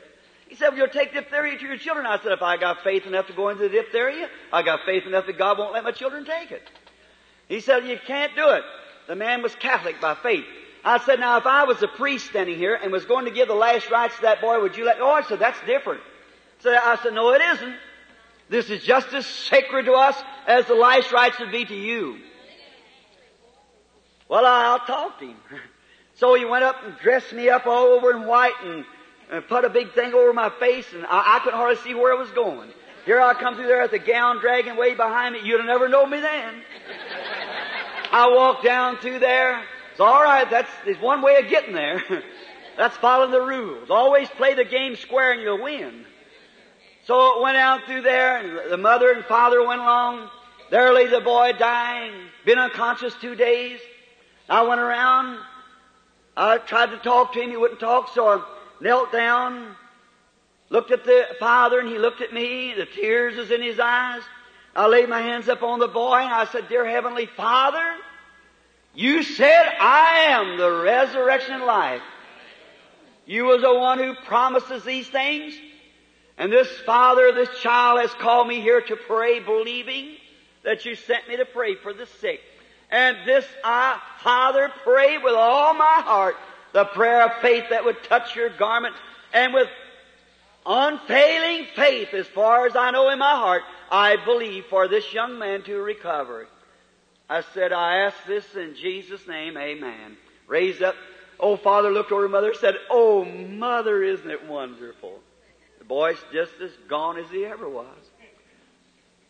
He 0.48 0.54
said, 0.56 0.70
well, 0.70 0.78
you'll 0.78 0.88
take 0.88 1.12
diphtheria 1.12 1.58
to 1.58 1.64
your 1.64 1.76
children. 1.76 2.06
I 2.06 2.18
said, 2.22 2.32
if 2.32 2.42
I 2.42 2.56
got 2.56 2.82
faith 2.82 3.06
enough 3.06 3.26
to 3.26 3.32
go 3.32 3.50
into 3.50 3.64
the 3.64 3.68
diphtheria, 3.68 4.28
I 4.52 4.62
got 4.62 4.80
faith 4.86 5.06
enough 5.06 5.26
that 5.26 5.36
God 5.36 5.58
won't 5.58 5.74
let 5.74 5.84
my 5.84 5.92
children 5.92 6.24
take 6.24 6.52
it. 6.52 6.62
He 7.48 7.60
said, 7.60 7.86
you 7.86 7.98
can't 8.06 8.34
do 8.34 8.50
it. 8.50 8.62
The 9.08 9.16
man 9.16 9.42
was 9.42 9.54
Catholic 9.56 10.00
by 10.00 10.14
faith. 10.14 10.44
I 10.82 10.98
said, 11.04 11.20
now 11.20 11.36
if 11.38 11.46
I 11.46 11.64
was 11.64 11.82
a 11.82 11.88
priest 11.88 12.26
standing 12.26 12.56
here 12.56 12.74
and 12.74 12.92
was 12.92 13.04
going 13.04 13.24
to 13.26 13.30
give 13.30 13.48
the 13.48 13.54
last 13.54 13.90
rites 13.90 14.16
to 14.16 14.22
that 14.22 14.40
boy, 14.40 14.60
would 14.60 14.76
you 14.76 14.84
let, 14.84 15.00
oh, 15.00 15.10
I 15.10 15.22
said, 15.22 15.38
that's 15.38 15.60
different. 15.66 16.00
So 16.60 16.70
I 16.70 16.96
said, 17.02 17.12
no, 17.14 17.32
it 17.32 17.42
isn't. 17.42 17.76
This 18.48 18.70
is 18.70 18.82
just 18.82 19.12
as 19.12 19.26
sacred 19.26 19.86
to 19.86 19.92
us 19.92 20.16
as 20.46 20.66
the 20.66 20.74
last 20.74 21.10
rites 21.12 21.38
would 21.40 21.52
be 21.52 21.64
to 21.64 21.74
you. 21.74 22.18
Well, 24.34 24.46
I'll 24.46 24.80
talk 24.80 25.20
to 25.20 25.26
him. 25.26 25.36
So 26.16 26.34
he 26.34 26.44
went 26.44 26.62
up 26.62 26.76
and 26.84 26.96
dressed 26.98 27.32
me 27.32 27.48
up 27.48 27.66
all 27.66 27.86
over 27.86 28.12
in 28.12 28.24
white 28.24 28.54
and, 28.62 28.84
and 29.32 29.48
put 29.48 29.64
a 29.64 29.68
big 29.68 29.94
thing 29.94 30.14
over 30.14 30.32
my 30.32 30.48
face 30.60 30.86
and 30.94 31.04
I, 31.06 31.36
I 31.36 31.38
couldn't 31.40 31.58
hardly 31.58 31.82
see 31.82 31.92
where 31.92 32.12
it 32.12 32.20
was 32.20 32.30
going. 32.30 32.70
Here 33.04 33.20
I 33.20 33.34
come 33.34 33.56
through 33.56 33.66
there 33.66 33.82
with 33.82 33.90
the 33.90 33.98
gown 33.98 34.38
dragging 34.38 34.76
way 34.76 34.94
behind 34.94 35.34
me. 35.34 35.40
You'd 35.42 35.58
have 35.58 35.66
never 35.66 35.88
known 35.88 36.10
me 36.10 36.20
then. 36.20 36.62
I 38.12 38.28
walked 38.32 38.62
down 38.62 38.98
through 38.98 39.18
there. 39.18 39.60
It's 39.90 39.98
alright, 39.98 40.48
that's, 40.48 40.70
there's 40.84 41.00
one 41.00 41.20
way 41.20 41.34
of 41.38 41.48
getting 41.48 41.74
there. 41.74 42.00
that's 42.76 42.96
following 42.98 43.32
the 43.32 43.42
rules. 43.42 43.90
Always 43.90 44.28
play 44.28 44.54
the 44.54 44.64
game 44.64 44.94
square 44.94 45.32
and 45.32 45.42
you'll 45.42 45.64
win. 45.64 46.06
So 47.06 47.38
it 47.38 47.42
went 47.42 47.56
out 47.56 47.86
through 47.86 48.02
there 48.02 48.36
and 48.38 48.70
the 48.70 48.78
mother 48.78 49.10
and 49.10 49.24
father 49.24 49.66
went 49.66 49.80
along. 49.80 50.30
There 50.70 50.94
lay 50.94 51.08
the 51.08 51.20
boy 51.20 51.54
dying, 51.58 52.12
been 52.44 52.60
unconscious 52.60 53.14
two 53.20 53.34
days. 53.34 53.80
I 54.48 54.62
went 54.62 54.80
around. 54.80 55.38
I 56.36 56.58
tried 56.58 56.90
to 56.90 56.98
talk 56.98 57.32
to 57.34 57.40
him. 57.40 57.50
He 57.50 57.56
wouldn't 57.56 57.80
talk, 57.80 58.12
so 58.14 58.28
I 58.28 58.44
knelt 58.80 59.12
down, 59.12 59.74
looked 60.68 60.90
at 60.90 61.04
the 61.04 61.26
father, 61.38 61.80
and 61.80 61.88
he 61.88 61.98
looked 61.98 62.20
at 62.20 62.32
me. 62.32 62.74
The 62.74 62.86
tears 62.86 63.36
was 63.36 63.50
in 63.50 63.62
his 63.62 63.78
eyes. 63.78 64.22
I 64.74 64.86
laid 64.86 65.08
my 65.08 65.20
hands 65.20 65.48
up 65.48 65.62
on 65.62 65.78
the 65.78 65.88
boy, 65.88 66.16
and 66.16 66.32
I 66.32 66.46
said, 66.46 66.68
Dear 66.68 66.84
Heavenly 66.84 67.26
Father, 67.26 67.94
you 68.94 69.22
said 69.22 69.64
I 69.80 70.26
am 70.28 70.58
the 70.58 70.70
resurrection 70.70 71.54
and 71.54 71.64
life. 71.64 72.02
You 73.26 73.44
was 73.44 73.62
the 73.62 73.74
one 73.74 73.98
who 73.98 74.14
promises 74.26 74.84
these 74.84 75.08
things. 75.08 75.54
And 76.36 76.52
this 76.52 76.68
father, 76.80 77.32
this 77.32 77.48
child 77.60 78.00
has 78.00 78.12
called 78.14 78.48
me 78.48 78.60
here 78.60 78.80
to 78.80 78.96
pray, 78.96 79.38
believing 79.38 80.16
that 80.64 80.84
you 80.84 80.96
sent 80.96 81.28
me 81.28 81.36
to 81.36 81.44
pray 81.44 81.76
for 81.76 81.92
the 81.92 82.06
sick. 82.06 82.40
And 82.90 83.16
this 83.26 83.46
I, 83.64 84.00
Father, 84.20 84.70
pray 84.82 85.18
with 85.18 85.34
all 85.34 85.74
my 85.74 86.02
heart 86.04 86.36
the 86.72 86.84
prayer 86.84 87.24
of 87.24 87.40
faith 87.40 87.64
that 87.70 87.84
would 87.84 88.02
touch 88.04 88.34
your 88.34 88.50
garment 88.50 88.94
and 89.32 89.54
with 89.54 89.68
unfailing 90.66 91.66
faith 91.76 92.12
as 92.12 92.26
far 92.26 92.66
as 92.66 92.74
I 92.76 92.90
know 92.90 93.10
in 93.10 93.18
my 93.18 93.36
heart, 93.36 93.62
I 93.90 94.16
believe 94.24 94.66
for 94.66 94.88
this 94.88 95.12
young 95.12 95.38
man 95.38 95.62
to 95.62 95.76
recover. 95.76 96.48
I 97.28 97.42
said, 97.54 97.72
I 97.72 97.98
ask 97.98 98.16
this 98.26 98.44
in 98.54 98.74
Jesus' 98.74 99.26
name, 99.26 99.56
amen. 99.56 100.16
Raised 100.46 100.82
up. 100.82 100.96
Oh, 101.38 101.56
father 101.56 101.90
looked 101.90 102.12
over 102.12 102.28
mother 102.28 102.54
said, 102.54 102.74
Oh, 102.90 103.24
mother, 103.24 104.02
isn't 104.02 104.30
it 104.30 104.46
wonderful? 104.46 105.20
The 105.78 105.84
boy's 105.84 106.18
just 106.32 106.52
as 106.62 106.70
gone 106.88 107.18
as 107.18 107.28
he 107.30 107.44
ever 107.44 107.68
was. 107.68 107.86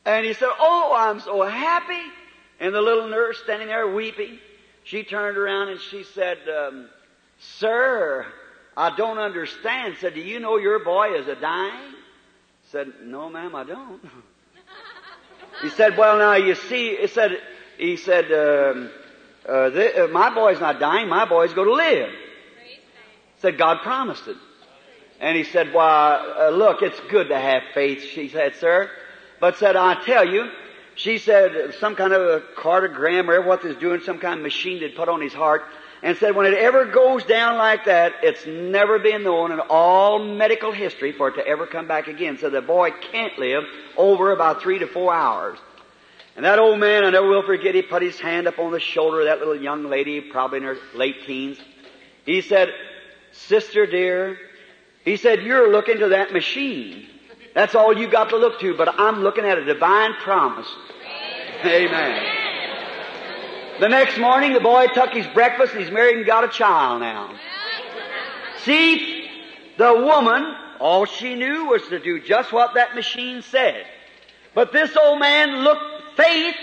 And 0.05 0.25
he 0.25 0.35
said, 0.35 0.51
Oh, 0.59 0.95
I'm 0.97 1.21
so 1.21 1.43
happy. 1.43 2.03
And 2.61 2.75
the 2.75 2.81
little 2.81 3.09
nurse 3.09 3.39
standing 3.43 3.69
there 3.69 3.89
weeping, 3.89 4.39
she 4.85 5.03
turned 5.03 5.37
around 5.37 5.69
and 5.69 5.81
she 5.81 6.05
said, 6.05 6.39
um, 6.49 6.89
Sir, 7.39 8.27
I 8.77 8.95
don't 8.97 9.19
understand. 9.19 9.97
Said, 10.01 10.15
Do 10.15 10.21
you 10.21 10.41
know 10.41 10.57
your 10.57 10.85
boy 10.85 11.15
is 11.15 11.29
a 11.29 11.35
dying? 11.35 11.95
Said, 12.71 12.93
No, 13.03 13.29
ma'am, 13.29 13.55
I 13.55 13.65
don't. 13.65 14.01
he 15.63 15.71
said, 15.71 15.97
Well, 15.97 16.19
now 16.19 16.35
you 16.35 16.55
see, 16.55 16.97
he 16.97 17.07
said, 17.07 17.39
he 17.79 17.97
said, 17.97 18.27
um, 18.27 18.91
uh, 19.49 19.71
the, 19.71 20.05
uh, 20.05 20.09
My 20.09 20.35
boy's 20.35 20.61
not 20.61 20.81
dying, 20.81 21.09
my 21.09 21.25
boy's 21.25 21.53
going 21.53 21.69
to 21.69 21.75
live. 21.75 22.11
Said, 23.39 23.59
God 23.59 23.83
promised 23.83 24.27
it. 24.27 24.37
And 25.21 25.37
he 25.37 25.45
said, 25.45 25.73
Well, 25.73 26.35
uh, 26.39 26.51
look, 26.51 26.83
it's 26.83 26.99
good 27.11 27.29
to 27.29 27.39
have 27.39 27.63
faith, 27.75 28.03
she 28.03 28.29
said, 28.29 28.57
Sir. 28.57 28.91
But 29.41 29.59
said, 29.59 29.77
I 29.77 30.03
tell 30.05 30.27
you, 30.27 30.49
she 30.95 31.19
said 31.19 31.75
some 31.81 31.97
kind 31.97 32.13
of 32.13 32.23
a 32.23 32.41
cardiogram 32.57 33.29
or 33.29 33.43
what 33.43 33.65
is 33.65 33.77
doing, 33.77 34.01
some 34.01 34.19
kind 34.19 34.39
of 34.39 34.43
machine 34.43 34.81
they'd 34.81 34.95
put 34.95 35.09
on 35.09 35.21
his 35.21 35.33
heart, 35.33 35.63
and 36.03 36.17
said 36.19 36.37
when 36.37 36.47
it 36.47 36.55
ever 36.55 36.85
goes 36.85 37.25
down 37.25 37.57
like 37.57 37.87
that, 37.87 38.13
it's 38.23 38.47
never 38.47 38.99
been 38.99 39.23
known 39.25 39.53
in 39.53 39.61
all 39.61 40.19
medical 40.19 40.71
history 40.71 41.13
for 41.13 41.29
it 41.29 41.35
to 41.37 41.47
ever 41.47 41.67
come 41.67 41.89
back 41.89 42.09
again. 42.09 42.39
So 42.39 42.51
the 42.51 42.61
boy 42.61 42.91
can't 42.91 43.39
live 43.39 43.65
over 43.97 44.33
about 44.33 44.63
three 44.63 44.79
to 44.79 44.87
four 44.87 45.15
hours. 45.15 45.59
And 46.37 46.45
that 46.45 46.59
old 46.59 46.81
man, 46.81 47.05
I 47.05 47.11
never 47.11 47.29
will 47.29 47.47
forget, 47.47 47.75
he 47.75 47.83
put 47.83 48.03
his 48.03 48.19
hand 48.19 48.49
up 48.49 48.59
on 48.59 48.73
the 48.73 48.81
shoulder 48.81 49.21
of 49.21 49.27
that 49.27 49.39
little 49.39 49.57
young 49.57 49.85
lady, 49.85 50.21
probably 50.21 50.59
in 50.59 50.65
her 50.65 50.77
late 50.95 51.25
teens. 51.27 51.59
He 52.27 52.41
said, 52.41 52.71
Sister 53.33 53.87
dear, 53.87 54.39
he 55.05 55.17
said, 55.17 55.43
you're 55.43 55.71
looking 55.71 55.99
to 55.99 56.09
that 56.09 56.33
machine. 56.33 57.09
That's 57.55 57.75
all 57.77 57.97
you 57.97 58.09
got 58.09 58.31
to 58.31 58.37
look 58.37 58.61
to, 58.61 58.75
but 58.75 58.99
I'm 58.99 59.23
looking 59.23 59.45
at 59.45 59.59
a 59.59 59.65
divine 59.65 60.15
promise. 60.15 60.67
Amen. 61.65 62.45
The 63.81 63.89
next 63.89 64.19
morning, 64.19 64.53
the 64.53 64.61
boy 64.61 64.89
took 64.89 65.11
his 65.11 65.27
breakfast 65.29 65.73
and 65.73 65.83
he's 65.83 65.93
married 65.93 66.17
and 66.17 66.27
got 66.27 66.45
a 66.45 66.49
child 66.49 67.01
now. 67.01 67.35
See, 68.65 69.29
the 69.79 69.95
woman, 69.95 70.55
all 70.81 71.05
she 71.07 71.35
knew 71.35 71.67
was 71.67 71.83
to 71.89 71.99
do 72.01 72.21
just 72.21 72.53
what 72.53 72.75
that 72.75 72.95
machine 72.95 73.43
said. 73.43 73.87
But 74.55 74.73
this 74.73 74.97
old 74.97 75.21
man 75.21 75.63
looked 75.63 76.17
faith 76.17 76.55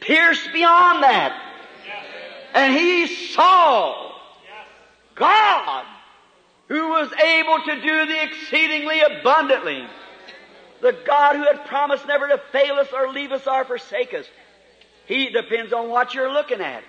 pierced 0.00 0.52
beyond 0.52 1.02
that. 1.02 1.42
And 2.54 2.74
he 2.74 3.06
saw 3.06 4.12
God 5.14 5.84
who 6.68 6.88
was 6.88 7.12
able 7.12 7.58
to 7.64 7.80
do 7.80 8.06
the 8.06 8.22
exceedingly 8.22 9.00
abundantly 9.00 9.86
the 10.80 10.96
God 11.06 11.36
who 11.36 11.42
had 11.44 11.66
promised 11.66 12.06
never 12.06 12.28
to 12.28 12.40
fail 12.52 12.74
us 12.74 12.88
or 12.92 13.12
leave 13.12 13.32
us 13.32 13.46
or 13.46 13.64
forsake 13.64 14.14
us. 14.14 14.26
He 15.06 15.30
depends 15.30 15.72
on 15.72 15.88
what 15.88 16.14
you're 16.14 16.32
looking 16.32 16.60
at. 16.60 16.82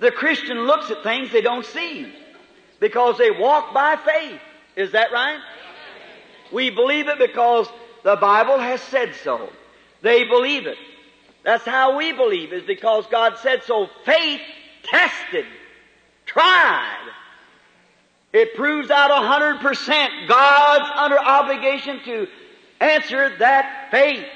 The 0.00 0.10
Christian 0.10 0.66
looks 0.66 0.90
at 0.90 1.02
things 1.02 1.32
they 1.32 1.40
don't 1.40 1.64
see 1.64 2.12
because 2.80 3.18
they 3.18 3.30
walk 3.30 3.72
by 3.72 3.96
faith. 3.96 4.40
Is 4.76 4.92
that 4.92 5.12
right? 5.12 5.38
We 6.52 6.70
believe 6.70 7.08
it 7.08 7.18
because 7.18 7.68
the 8.02 8.16
Bible 8.16 8.58
has 8.58 8.80
said 8.82 9.14
so. 9.22 9.48
They 10.02 10.24
believe 10.24 10.66
it. 10.66 10.76
That's 11.42 11.64
how 11.64 11.96
we 11.96 12.12
believe 12.12 12.52
is 12.52 12.62
because 12.64 13.06
God 13.10 13.38
said 13.38 13.62
so. 13.64 13.88
Faith 14.04 14.40
tested, 14.82 15.46
tried. 16.26 17.08
It 18.32 18.54
proves 18.56 18.90
out 18.90 19.10
a 19.10 19.26
hundred 19.26 19.60
percent 19.60 20.12
God's 20.28 20.90
under 20.96 21.18
obligation 21.18 22.00
to 22.04 22.26
answered 22.84 23.38
that 23.38 23.88
faith. 23.90 24.26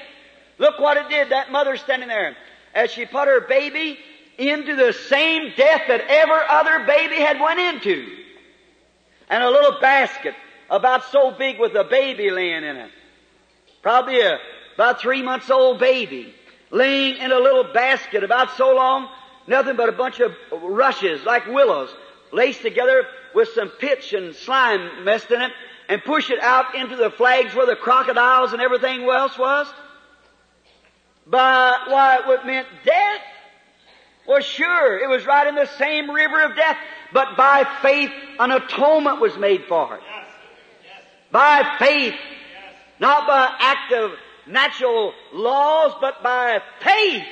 Look 0.57 0.79
what 0.79 0.97
it 0.97 1.09
did, 1.09 1.29
that 1.29 1.51
mother 1.51 1.77
standing 1.77 2.09
there. 2.09 2.35
As 2.73 2.91
she 2.91 3.05
put 3.05 3.27
her 3.27 3.41
baby 3.41 3.97
into 4.37 4.75
the 4.75 4.93
same 4.93 5.53
death 5.55 5.81
that 5.87 6.01
ever 6.07 6.43
other 6.49 6.85
baby 6.85 7.15
had 7.15 7.39
went 7.39 7.59
into. 7.59 8.07
And 9.29 9.43
a 9.43 9.49
little 9.49 9.79
basket 9.79 10.33
about 10.69 11.05
so 11.11 11.31
big 11.31 11.59
with 11.59 11.75
a 11.75 11.83
baby 11.83 12.29
laying 12.29 12.63
in 12.63 12.77
it. 12.77 12.91
Probably 13.81 14.21
a 14.21 14.39
about 14.75 15.01
three 15.01 15.21
months 15.21 15.49
old 15.49 15.79
baby 15.79 16.33
laying 16.71 17.17
in 17.17 17.31
a 17.33 17.39
little 17.39 17.65
basket 17.73 18.23
about 18.23 18.55
so 18.55 18.73
long, 18.73 19.09
nothing 19.45 19.75
but 19.75 19.89
a 19.89 19.91
bunch 19.91 20.21
of 20.21 20.33
rushes 20.61 21.23
like 21.25 21.45
willows 21.47 21.89
laced 22.31 22.61
together 22.61 23.05
with 23.35 23.49
some 23.49 23.67
pitch 23.67 24.13
and 24.13 24.33
slime 24.35 25.03
messed 25.03 25.31
in 25.31 25.41
it 25.41 25.51
and 25.89 26.03
push 26.03 26.29
it 26.29 26.39
out 26.39 26.75
into 26.75 26.95
the 26.95 27.09
flags 27.09 27.55
where 27.55 27.65
the 27.65 27.75
crocodiles 27.75 28.53
and 28.53 28.61
everything 28.61 29.01
else 29.09 29.37
was? 29.37 29.67
But 31.25 31.89
why, 31.89 32.19
it 32.25 32.45
meant 32.45 32.67
death. 32.85 33.21
Well, 34.27 34.41
sure, 34.41 34.99
it 34.99 35.09
was 35.09 35.25
right 35.25 35.47
in 35.47 35.55
the 35.55 35.65
same 35.77 36.09
river 36.09 36.43
of 36.43 36.55
death, 36.55 36.77
but 37.11 37.35
by 37.35 37.67
faith 37.81 38.11
an 38.37 38.51
atonement 38.51 39.19
was 39.19 39.35
made 39.37 39.65
for 39.65 39.95
it. 39.95 40.01
Yes. 40.05 40.27
Yes. 40.83 41.03
By 41.31 41.75
faith, 41.79 42.13
yes. 42.13 42.73
not 42.99 43.27
by 43.27 43.51
act 43.59 43.91
of 43.91 44.11
natural 44.45 45.13
laws, 45.33 45.93
but 45.99 46.21
by 46.21 46.61
faith. 46.81 47.25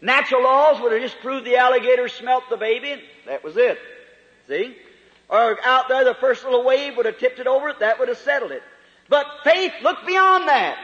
Natural 0.00 0.42
laws 0.42 0.80
would 0.80 0.92
have 0.92 1.00
just 1.00 1.20
proved 1.20 1.46
the 1.46 1.56
alligator 1.56 2.08
smelt 2.08 2.44
the 2.50 2.56
baby, 2.56 3.00
that 3.26 3.44
was 3.44 3.56
it. 3.56 3.78
See? 4.48 4.76
Or 5.28 5.58
out 5.64 5.88
there, 5.88 6.04
the 6.04 6.14
first 6.14 6.44
little 6.44 6.64
wave 6.64 6.96
would 6.96 7.06
have 7.06 7.18
tipped 7.18 7.38
it 7.38 7.46
over, 7.46 7.72
that 7.80 7.98
would 7.98 8.08
have 8.08 8.18
settled 8.18 8.52
it. 8.52 8.62
But 9.08 9.26
faith 9.44 9.72
looked 9.82 10.06
beyond 10.06 10.48
that. 10.48 10.78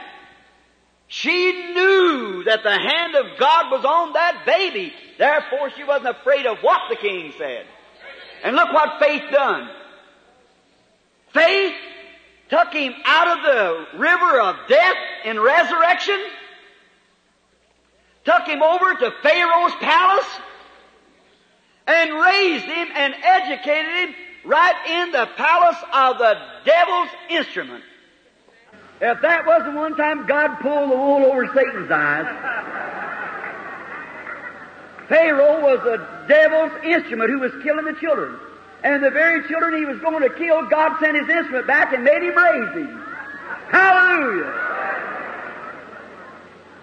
She 1.07 1.51
knew 1.73 2.43
that 2.45 2.63
the 2.63 2.71
hand 2.71 3.15
of 3.15 3.37
God 3.37 3.71
was 3.71 3.85
on 3.85 4.13
that 4.13 4.43
baby. 4.45 4.93
Therefore, 5.17 5.69
she 5.69 5.83
wasn't 5.83 6.17
afraid 6.17 6.45
of 6.45 6.57
what 6.59 6.81
the 6.89 6.95
king 6.95 7.33
said. 7.37 7.65
And 8.43 8.55
look 8.55 8.73
what 8.73 8.99
faith 8.99 9.23
done. 9.31 9.69
Faith 11.33 11.75
took 12.49 12.73
him 12.73 12.93
out 13.05 13.37
of 13.37 13.43
the 13.43 13.99
river 13.99 14.41
of 14.41 14.55
death 14.67 14.97
and 15.25 15.41
resurrection, 15.41 16.19
took 18.25 18.43
him 18.43 18.61
over 18.61 18.93
to 18.93 19.11
Pharaoh's 19.21 19.75
palace, 19.79 20.39
and 21.87 22.13
raised 22.13 22.65
him 22.65 22.87
and 22.93 23.13
educated 23.23 23.95
him 23.95 24.15
right 24.45 25.03
in 25.03 25.11
the 25.11 25.27
palace 25.37 25.77
of 25.93 26.17
the 26.17 26.37
devil's 26.65 27.09
instrument. 27.29 27.83
If 29.01 29.21
that 29.21 29.45
wasn't 29.45 29.75
one 29.75 29.95
time 29.97 30.25
God 30.27 30.59
pulled 30.59 30.91
the 30.91 30.95
wool 30.95 31.25
over 31.25 31.47
Satan's 31.53 31.91
eyes, 31.91 32.27
Pharaoh 35.09 35.61
was 35.61 35.79
the 35.83 36.05
devil's 36.27 36.71
instrument 36.83 37.29
who 37.29 37.39
was 37.39 37.51
killing 37.63 37.85
the 37.85 37.93
children. 37.99 38.39
And 38.83 39.03
the 39.03 39.11
very 39.11 39.47
children 39.47 39.77
he 39.77 39.85
was 39.85 39.99
going 39.99 40.23
to 40.23 40.35
kill, 40.35 40.67
God 40.69 40.99
sent 40.99 41.17
his 41.17 41.29
instrument 41.29 41.67
back 41.67 41.93
and 41.93 42.03
made 42.03 42.21
him 42.21 42.35
raise 42.35 42.73
him. 42.75 43.05
Hallelujah! 43.69 44.73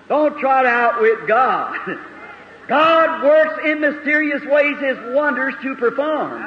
Don't 0.08 0.38
try 0.40 0.62
to 0.62 0.68
outwit 0.68 1.26
God. 1.26 1.76
God 2.66 3.24
works 3.24 3.64
in 3.64 3.80
mysterious 3.80 4.44
ways 4.44 4.78
His 4.78 4.96
wonders 5.12 5.54
to 5.62 5.74
perform. 5.74 6.40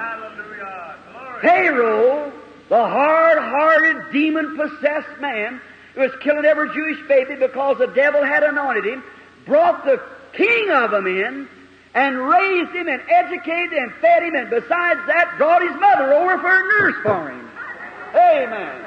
Pharaoh, 1.44 2.32
the 2.70 2.88
hard-hearted, 2.88 4.14
demon-possessed 4.14 5.20
man 5.20 5.62
who 5.94 6.02
was 6.02 6.12
killing 6.22 6.46
every 6.46 6.74
Jewish 6.74 7.06
baby 7.08 7.36
because 7.36 7.78
the 7.78 7.88
devil 7.88 8.24
had 8.24 8.44
anointed 8.44 8.86
him, 8.86 9.04
brought 9.46 9.84
the 9.86 10.02
king 10.32 10.72
of 10.72 10.92
them 10.92 11.06
in 11.06 11.48
and 11.94 12.18
raised 12.18 12.72
him 12.72 12.88
and 12.88 13.02
educated 13.10 13.74
and 13.74 13.94
fed 13.96 14.24
him 14.24 14.36
and 14.36 14.50
besides 14.50 15.02
that 15.06 15.36
brought 15.38 15.62
his 15.62 15.80
mother 15.80 16.14
over 16.14 16.38
for 16.40 16.50
a 16.50 16.64
nurse 16.80 16.96
for 17.04 17.30
him. 17.30 17.50
Amen. 18.16 18.86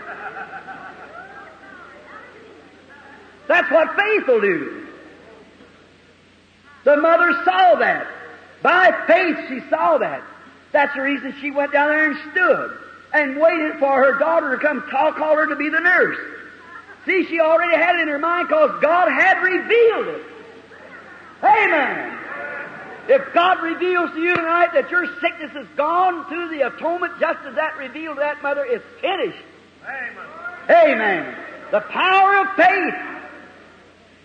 That's 3.48 3.70
what 3.70 3.94
faith 3.94 4.26
will 4.26 4.40
do. 4.40 4.86
The 6.84 6.96
mother 6.96 7.32
saw 7.44 7.74
that. 7.76 8.06
By 8.62 8.90
faith 9.06 9.36
she 9.48 9.68
saw 9.68 9.98
that. 9.98 10.22
That's 10.76 10.94
the 10.94 11.00
reason 11.00 11.34
she 11.40 11.50
went 11.50 11.72
down 11.72 11.88
there 11.88 12.10
and 12.10 12.18
stood 12.32 12.78
and 13.14 13.40
waited 13.40 13.78
for 13.78 14.04
her 14.04 14.18
daughter 14.18 14.54
to 14.54 14.62
come 14.62 14.82
call, 14.82 15.10
call 15.14 15.34
her 15.34 15.46
to 15.46 15.56
be 15.56 15.70
the 15.70 15.80
nurse. 15.80 16.18
See, 17.06 17.24
she 17.24 17.40
already 17.40 17.74
had 17.74 17.96
it 17.96 18.02
in 18.02 18.08
her 18.08 18.18
mind 18.18 18.48
because 18.48 18.78
God 18.82 19.10
had 19.10 19.40
revealed 19.40 20.08
it. 20.08 20.22
Amen. 21.42 22.18
If 23.08 23.32
God 23.32 23.62
reveals 23.62 24.10
to 24.10 24.20
you 24.20 24.36
tonight 24.36 24.74
that 24.74 24.90
your 24.90 25.06
sickness 25.22 25.52
is 25.56 25.66
gone 25.78 26.26
through 26.26 26.50
the 26.50 26.66
atonement, 26.66 27.14
just 27.20 27.38
as 27.46 27.54
that 27.54 27.78
revealed 27.78 28.16
to 28.16 28.20
that 28.20 28.42
mother, 28.42 28.66
it's 28.66 28.84
finished. 29.00 29.42
Amen. 29.82 30.92
Amen. 30.92 31.36
The 31.70 31.80
power 31.80 32.40
of 32.40 32.54
faith. 32.54 32.94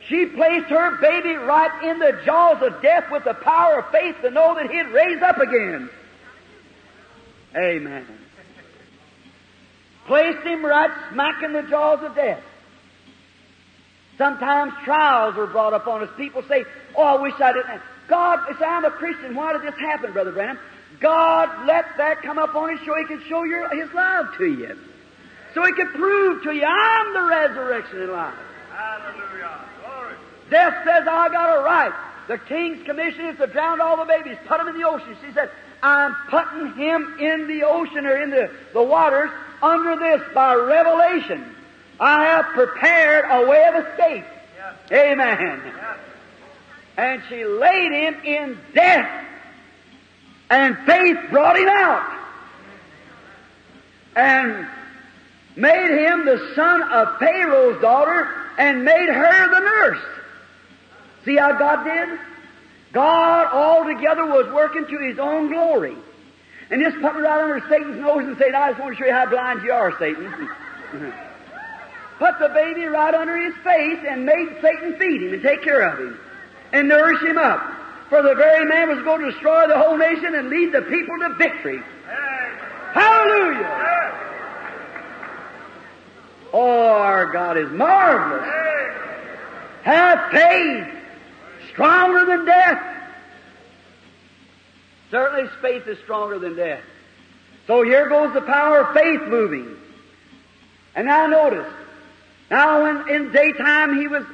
She 0.10 0.26
placed 0.26 0.66
her 0.66 0.98
baby 0.98 1.36
right 1.36 1.82
in 1.86 2.00
the 2.00 2.20
jaws 2.26 2.62
of 2.62 2.82
death 2.82 3.06
with 3.10 3.24
the 3.24 3.36
power 3.36 3.80
of 3.80 3.92
faith 3.94 4.18
to 4.22 4.30
know 4.30 4.54
that 4.56 4.70
he'd 4.70 4.88
raise 4.88 5.22
up 5.22 5.38
again. 5.38 5.90
Amen. 7.56 8.06
Placed 10.06 10.46
him 10.46 10.66
right 10.66 10.92
smack 11.12 11.44
in 11.44 11.54
the 11.54 11.64
jaws 11.64 12.04
of 12.04 12.16
death. 12.16 12.44
Sometimes 14.18 14.74
trials 14.84 15.36
are 15.38 15.48
brought 15.48 15.74
upon 15.74 16.04
us. 16.04 16.10
People 16.18 16.44
say, 16.48 16.66
Oh, 16.96 17.04
I 17.04 17.22
wish 17.22 17.34
I 17.40 17.54
didn't. 17.54 17.82
God, 18.08 18.40
say, 18.60 18.66
I'm 18.66 18.86
a 18.86 18.92
Christian. 18.92 19.36
Why 19.36 19.54
did 19.54 19.64
this 19.64 19.80
happen, 19.80 20.12
Brother 20.12 20.32
Branham? 20.32 20.60
God 21.00 21.66
let 21.66 21.86
that 21.98 22.22
come 22.22 22.38
upon 22.38 22.72
you 22.72 22.80
so 22.86 22.94
He 22.98 23.06
could 23.06 23.26
show 23.28 23.44
your, 23.44 23.70
His 23.70 23.92
love 23.94 24.28
to 24.38 24.46
you. 24.46 24.78
So 25.54 25.66
He 25.66 25.72
could 25.74 25.94
prove 25.94 26.44
to 26.44 26.52
you, 26.52 26.64
I'm 26.64 27.14
the 27.14 27.24
resurrection 27.24 28.02
and 28.02 28.12
life. 28.12 28.36
Hallelujah. 28.72 29.66
Glory. 29.86 30.16
Death 30.50 30.74
says, 30.84 31.08
I 31.08 31.30
got 31.30 31.58
a 31.58 31.64
right. 31.64 31.94
The 32.28 32.38
king's 32.38 32.86
commission 32.86 33.26
is 33.28 33.38
to 33.38 33.48
drown 33.48 33.82
all 33.82 33.98
the 33.98 34.06
babies, 34.06 34.38
put 34.48 34.58
them 34.58 34.68
in 34.68 34.80
the 34.80 34.88
ocean. 34.88 35.18
She 35.26 35.34
said, 35.34 35.50
I'm 35.84 36.16
putting 36.30 36.74
him 36.74 37.16
in 37.20 37.48
the 37.48 37.64
ocean 37.64 38.06
or 38.06 38.16
in 38.18 38.30
the, 38.30 38.52
the 38.74 38.84
waters 38.84 39.32
under 39.62 39.96
this 39.96 40.22
by 40.34 40.56
revelation. 40.56 41.56
I 42.00 42.26
have 42.26 42.46
prepared 42.48 43.26
a 43.30 43.48
way 43.48 43.66
of 43.66 43.86
escape. 43.86 44.26
Amen. 44.92 45.62
And 46.98 47.22
she 47.30 47.46
laid 47.46 47.92
him 47.92 48.16
in 48.24 48.58
death. 48.74 49.26
And 50.50 50.78
faith 50.80 51.18
brought 51.30 51.58
him 51.58 51.70
out. 51.70 52.18
And 54.16 54.68
made 55.56 56.06
him 56.06 56.26
the 56.26 56.52
son 56.56 56.84
of 56.84 57.18
Pharaoh's 57.18 57.82
daughter 57.82 58.28
and 58.58 58.84
made 58.84 59.10
her 59.10 59.50
the 59.50 59.60
nurse. 59.60 60.04
See 61.24 61.36
how 61.38 61.58
God 61.58 61.84
did? 61.84 62.20
God 62.92 63.48
altogether 63.54 64.26
was 64.26 64.52
working 64.54 64.86
to 64.86 64.98
His 64.98 65.20
own 65.20 65.50
glory. 65.50 65.96
And 66.70 66.82
just 66.82 67.02
put 67.02 67.16
me 67.16 67.22
right 67.22 67.44
under 67.44 67.60
Satan's 67.68 68.00
nose 68.00 68.26
and 68.26 68.38
say, 68.38 68.52
I 68.52 68.72
just 68.72 68.82
want 68.82 68.98
to 68.98 69.04
show 69.04 69.06
you 69.06 69.14
how 69.14 69.26
blind 69.30 69.62
you 69.64 69.74
are, 69.74 69.98
Satan. 70.00 70.50
put 72.22 72.38
the 72.38 72.50
baby 72.50 72.86
right 72.86 73.16
under 73.16 73.36
his 73.36 73.56
face 73.64 74.00
and 74.08 74.28
made 74.28 74.48
Satan 74.62 74.96
feed 75.00 75.24
him 75.24 75.34
and 75.34 75.42
take 75.42 75.64
care 75.64 75.82
of 75.82 75.98
him 75.98 76.20
and 76.72 76.88
nourish 76.88 77.20
him 77.24 77.40
up. 77.40 77.60
For 78.10 78.22
the 78.22 78.36
very 78.36 78.66
man 78.66 78.90
was 78.90 79.04
going 79.04 79.22
to 79.22 79.32
destroy 79.32 79.68
the 79.68 79.78
whole 79.78 79.98
nation 79.98 80.36
and 80.36 80.50
lead 80.50 80.72
the 80.72 80.84
people 80.84 81.18
to 81.20 81.36
victory. 81.40 81.82
Hallelujah! 82.94 83.82
Oh, 86.54 86.92
our 86.92 87.26
God 87.32 87.58
is 87.58 87.72
marvelous. 87.72 88.48
Have 89.82 90.32
faith, 90.32 91.01
stronger 91.72 92.26
than 92.26 92.46
death. 92.46 92.84
Certainly, 95.10 95.50
faith 95.62 95.88
is 95.88 95.98
stronger 96.00 96.40
than 96.40 96.56
death. 96.56 96.82
So 97.68 97.84
here 97.84 98.10
goes 98.10 98.34
the 98.34 98.42
power 98.42 98.80
of 98.80 98.94
faith 98.94 99.22
moving. 99.28 99.76
And 100.96 101.08
now 101.08 101.28
notice, 101.28 101.72
now 102.50 102.84
when 102.84 103.08
in 103.10 103.32
daytime 103.32 104.00
he 104.00 104.08
was, 104.08 104.26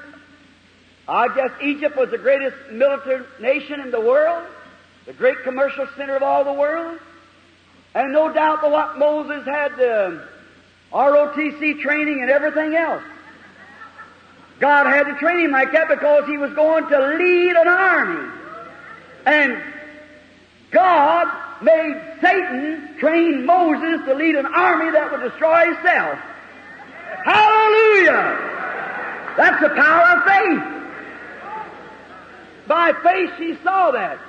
I 1.07 1.27
guess 1.33 1.51
Egypt 1.61 1.95
was 1.97 2.09
the 2.09 2.17
greatest 2.17 2.55
military 2.71 3.25
nation 3.39 3.79
in 3.79 3.91
the 3.91 4.01
world, 4.01 4.43
the 5.05 5.13
great 5.13 5.43
commercial 5.43 5.87
center 5.95 6.15
of 6.15 6.23
all 6.23 6.43
the 6.43 6.53
world. 6.53 6.99
And 7.93 8.11
no 8.11 8.31
doubt 8.31 8.61
that 8.61 8.71
what 8.71 8.97
Moses 8.97 9.45
had 9.45 9.75
the 9.75 10.27
ROTC 10.91 11.81
training 11.81 12.21
and 12.21 12.29
everything 12.29 12.75
else. 12.75 13.03
God 14.59 14.87
had 14.87 15.03
to 15.03 15.15
train 15.15 15.45
him 15.45 15.51
like 15.51 15.71
that 15.73 15.87
because 15.87 16.25
he 16.27 16.37
was 16.37 16.51
going 16.53 16.87
to 16.87 16.99
lead 16.99 17.55
an 17.55 17.67
army. 17.67 18.31
And 19.25 19.61
God 20.71 21.27
made 21.61 22.17
Satan 22.21 22.97
train 22.99 23.45
Moses 23.45 24.05
to 24.05 24.15
lead 24.15 24.35
an 24.35 24.47
army 24.47 24.91
that 24.91 25.11
would 25.11 25.21
destroy 25.21 25.65
himself. 25.65 26.19
Hallelujah! 27.23 28.55
That's 29.37 29.61
the 29.61 29.69
power 29.69 30.17
of 30.17 30.23
faith. 30.23 30.63
By 32.67 32.93
faith 33.03 33.31
she 33.37 33.57
saw 33.63 33.91
that. 33.91 34.19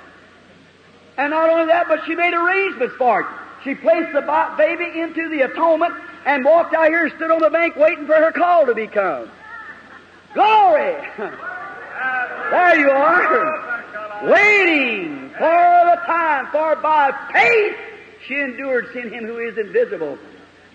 And 1.16 1.30
not 1.30 1.50
only 1.50 1.66
that, 1.66 1.88
but 1.88 2.04
she 2.06 2.14
made 2.14 2.34
arrangements 2.34 2.94
for 2.96 3.22
it. 3.22 3.26
She 3.64 3.74
placed 3.74 4.12
the 4.12 4.22
baby 4.56 5.00
into 5.00 5.28
the 5.28 5.42
atonement 5.42 5.94
and 6.24 6.44
walked 6.44 6.74
out 6.74 6.88
here 6.88 7.06
and 7.06 7.14
stood 7.16 7.30
on 7.30 7.40
the 7.40 7.50
bank 7.50 7.74
waiting 7.76 8.06
for 8.06 8.14
her 8.14 8.30
call 8.30 8.66
to 8.66 8.74
be 8.74 8.86
come. 8.86 9.28
Glory! 10.34 10.96
there 12.50 12.78
you 12.78 12.90
are. 12.90 14.30
Waiting 14.30 15.30
for 15.30 15.38
the 15.38 16.00
time, 16.06 16.48
for 16.50 16.76
by 16.76 17.12
faith 17.32 17.76
she 18.26 18.34
endured 18.34 18.88
seeing 18.92 19.10
him 19.10 19.24
who 19.24 19.38
is 19.38 19.56
invisible. 19.56 20.18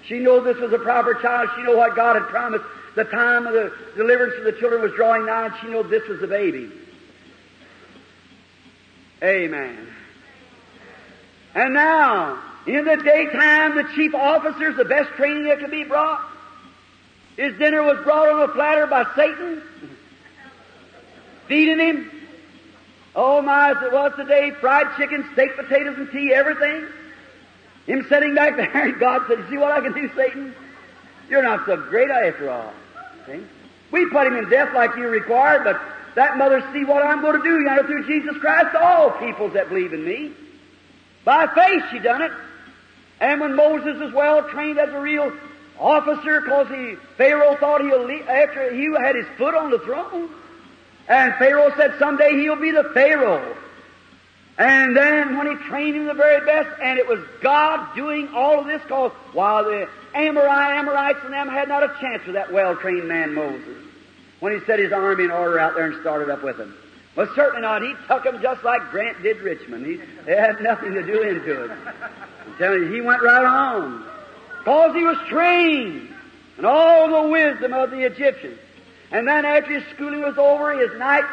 She 0.07 0.19
knew 0.19 0.43
this 0.43 0.57
was 0.57 0.73
a 0.73 0.79
proper 0.79 1.13
child. 1.15 1.49
She 1.55 1.63
knew 1.63 1.77
what 1.77 1.95
God 1.95 2.15
had 2.15 2.27
promised. 2.29 2.65
The 2.95 3.05
time 3.05 3.47
of 3.47 3.53
the 3.53 3.73
deliverance 3.95 4.35
of 4.37 4.43
the 4.43 4.59
children 4.59 4.81
was 4.81 4.91
drawing 4.95 5.25
nigh, 5.25 5.47
and 5.47 5.55
she 5.61 5.67
knew 5.67 5.83
this 5.83 6.07
was 6.07 6.19
the 6.19 6.27
baby. 6.27 6.71
Amen. 9.23 9.87
And 11.55 11.73
now, 11.73 12.39
in 12.67 12.85
the 12.85 12.97
daytime, 12.97 13.75
the 13.75 13.89
chief 13.95 14.13
officers, 14.13 14.75
the 14.75 14.85
best 14.85 15.09
training 15.11 15.45
that 15.45 15.59
could 15.59 15.71
be 15.71 15.83
brought, 15.83 16.21
his 17.37 17.57
dinner 17.57 17.81
was 17.83 18.03
brought 18.03 18.29
on 18.29 18.41
a 18.49 18.53
platter 18.53 18.87
by 18.87 19.05
Satan, 19.15 19.61
feeding 21.47 21.79
him. 21.79 22.11
Oh 23.15 23.41
my, 23.41 23.71
as 23.71 23.83
it 23.83 23.91
was 23.91 24.11
today, 24.15 24.51
fried 24.59 24.95
chicken, 24.97 25.27
steak, 25.33 25.55
potatoes, 25.55 25.97
and 25.97 26.11
tea, 26.11 26.33
everything. 26.33 26.85
Him 27.85 28.05
sitting 28.09 28.33
back 28.35 28.55
there, 28.57 28.71
and 28.71 28.99
God 28.99 29.23
said, 29.27 29.39
You 29.39 29.49
see 29.49 29.57
what 29.57 29.71
I 29.71 29.81
can 29.81 29.93
do, 29.93 30.09
Satan? 30.15 30.53
You're 31.29 31.43
not 31.43 31.65
so 31.65 31.77
great 31.77 32.09
after 32.09 32.49
all. 32.49 32.73
See? 33.25 33.43
We 33.91 34.09
put 34.09 34.27
him 34.27 34.35
in 34.35 34.49
death 34.49 34.73
like 34.73 34.95
you 34.95 35.07
required, 35.07 35.63
but 35.63 35.79
that 36.15 36.37
mother 36.37 36.67
see 36.73 36.83
what 36.83 37.03
I'm 37.03 37.21
going 37.21 37.41
to 37.41 37.43
do, 37.43 37.59
know, 37.59 37.83
through 37.83 38.05
Jesus 38.07 38.37
Christ 38.37 38.75
all 38.75 39.11
peoples 39.11 39.53
that 39.53 39.69
believe 39.69 39.93
in 39.93 40.03
me. 40.03 40.31
By 41.23 41.47
faith 41.47 41.83
she 41.91 41.99
done 41.99 42.21
it. 42.21 42.31
And 43.19 43.39
when 43.39 43.55
Moses 43.55 43.99
was 43.99 44.13
well 44.13 44.47
trained 44.49 44.79
as 44.79 44.89
a 44.89 44.99
real 44.99 45.31
officer, 45.79 46.41
because 46.41 46.67
he 46.69 46.95
Pharaoh 47.17 47.55
thought 47.57 47.81
he'll 47.81 48.05
leave, 48.05 48.27
after 48.27 48.73
he 48.73 48.91
had 49.01 49.15
his 49.15 49.25
foot 49.37 49.55
on 49.55 49.71
the 49.71 49.79
throne, 49.79 50.29
and 51.07 51.33
Pharaoh 51.35 51.71
said 51.75 51.95
someday 51.99 52.33
he'll 52.39 52.55
be 52.55 52.71
the 52.71 52.91
Pharaoh. 52.93 53.57
And 54.57 54.95
then 54.95 55.37
when 55.37 55.47
he 55.47 55.55
trained 55.63 55.95
him 55.95 56.05
the 56.05 56.13
very 56.13 56.45
best, 56.45 56.69
and 56.81 56.99
it 56.99 57.07
was 57.07 57.19
God 57.41 57.95
doing 57.95 58.29
all 58.35 58.59
of 58.59 58.67
this, 58.67 58.81
because 58.83 59.11
while 59.33 59.63
the 59.63 59.89
Amorite, 60.13 60.77
Amorites 60.77 61.19
and 61.23 61.33
them 61.33 61.49
had 61.49 61.67
not 61.67 61.83
a 61.83 61.87
chance 61.99 62.23
with 62.25 62.35
that 62.35 62.53
well-trained 62.53 63.07
man 63.07 63.33
Moses, 63.33 63.77
when 64.39 64.53
he 64.53 64.63
set 64.65 64.77
his 64.77 64.91
army 64.93 65.23
in 65.23 65.31
order 65.31 65.59
out 65.59 65.73
there 65.73 65.85
and 65.85 65.99
started 66.01 66.29
up 66.29 66.43
with 66.43 66.57
them. 66.57 66.75
Well, 67.15 67.27
certainly 67.35 67.61
not. 67.61 67.81
He 67.81 67.93
took 68.07 68.23
them 68.23 68.41
just 68.41 68.63
like 68.63 68.89
Grant 68.91 69.21
did 69.23 69.37
Richmond. 69.41 69.85
He, 69.85 69.99
they 70.25 70.35
had 70.35 70.61
nothing 70.61 70.93
to 70.93 71.03
do 71.03 71.21
into 71.21 71.65
it. 71.65 71.71
I'm 71.71 72.57
telling 72.57 72.83
you, 72.83 72.93
he 72.93 73.01
went 73.01 73.21
right 73.21 73.45
on. 73.45 74.03
Because 74.63 74.95
he 74.95 75.03
was 75.03 75.17
trained 75.27 76.07
in 76.57 76.65
all 76.65 77.23
the 77.23 77.29
wisdom 77.29 77.73
of 77.73 77.91
the 77.91 78.05
Egyptians. 78.05 78.57
And 79.11 79.27
then 79.27 79.43
after 79.45 79.79
his 79.79 79.83
schooling 79.93 80.21
was 80.21 80.37
over, 80.37 80.71
his 80.79 80.97
night 80.97 81.25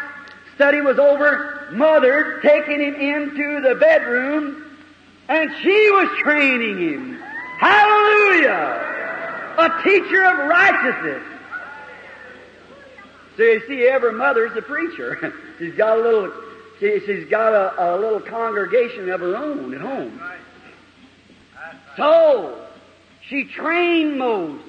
study 0.56 0.80
was 0.80 0.98
over, 0.98 1.68
mother 1.72 2.40
taking 2.42 2.80
him 2.80 2.94
into 2.94 3.60
the 3.60 3.76
bedroom, 3.76 4.64
and 5.28 5.50
she 5.62 5.90
was 5.90 6.18
training 6.18 6.78
him. 6.78 7.18
Hallelujah! 7.58 8.88
A 9.58 9.82
teacher 9.84 10.24
of 10.24 10.48
righteousness. 10.48 11.22
So 13.36 13.42
you 13.44 13.62
see, 13.68 13.86
every 13.86 14.12
mother's 14.12 14.56
a 14.56 14.62
preacher. 14.62 15.32
she's 15.58 15.74
got 15.74 15.98
a 15.98 16.02
little, 16.02 16.32
she, 16.78 16.98
has 16.98 17.28
got 17.30 17.54
a, 17.54 17.94
a 17.94 17.96
little 17.96 18.20
congregation 18.20 19.08
of 19.08 19.20
her 19.20 19.36
own 19.36 19.72
at 19.72 19.80
home. 19.80 20.20
So, 21.96 22.66
she 23.30 23.44
trained 23.44 24.18
Moses, 24.18 24.60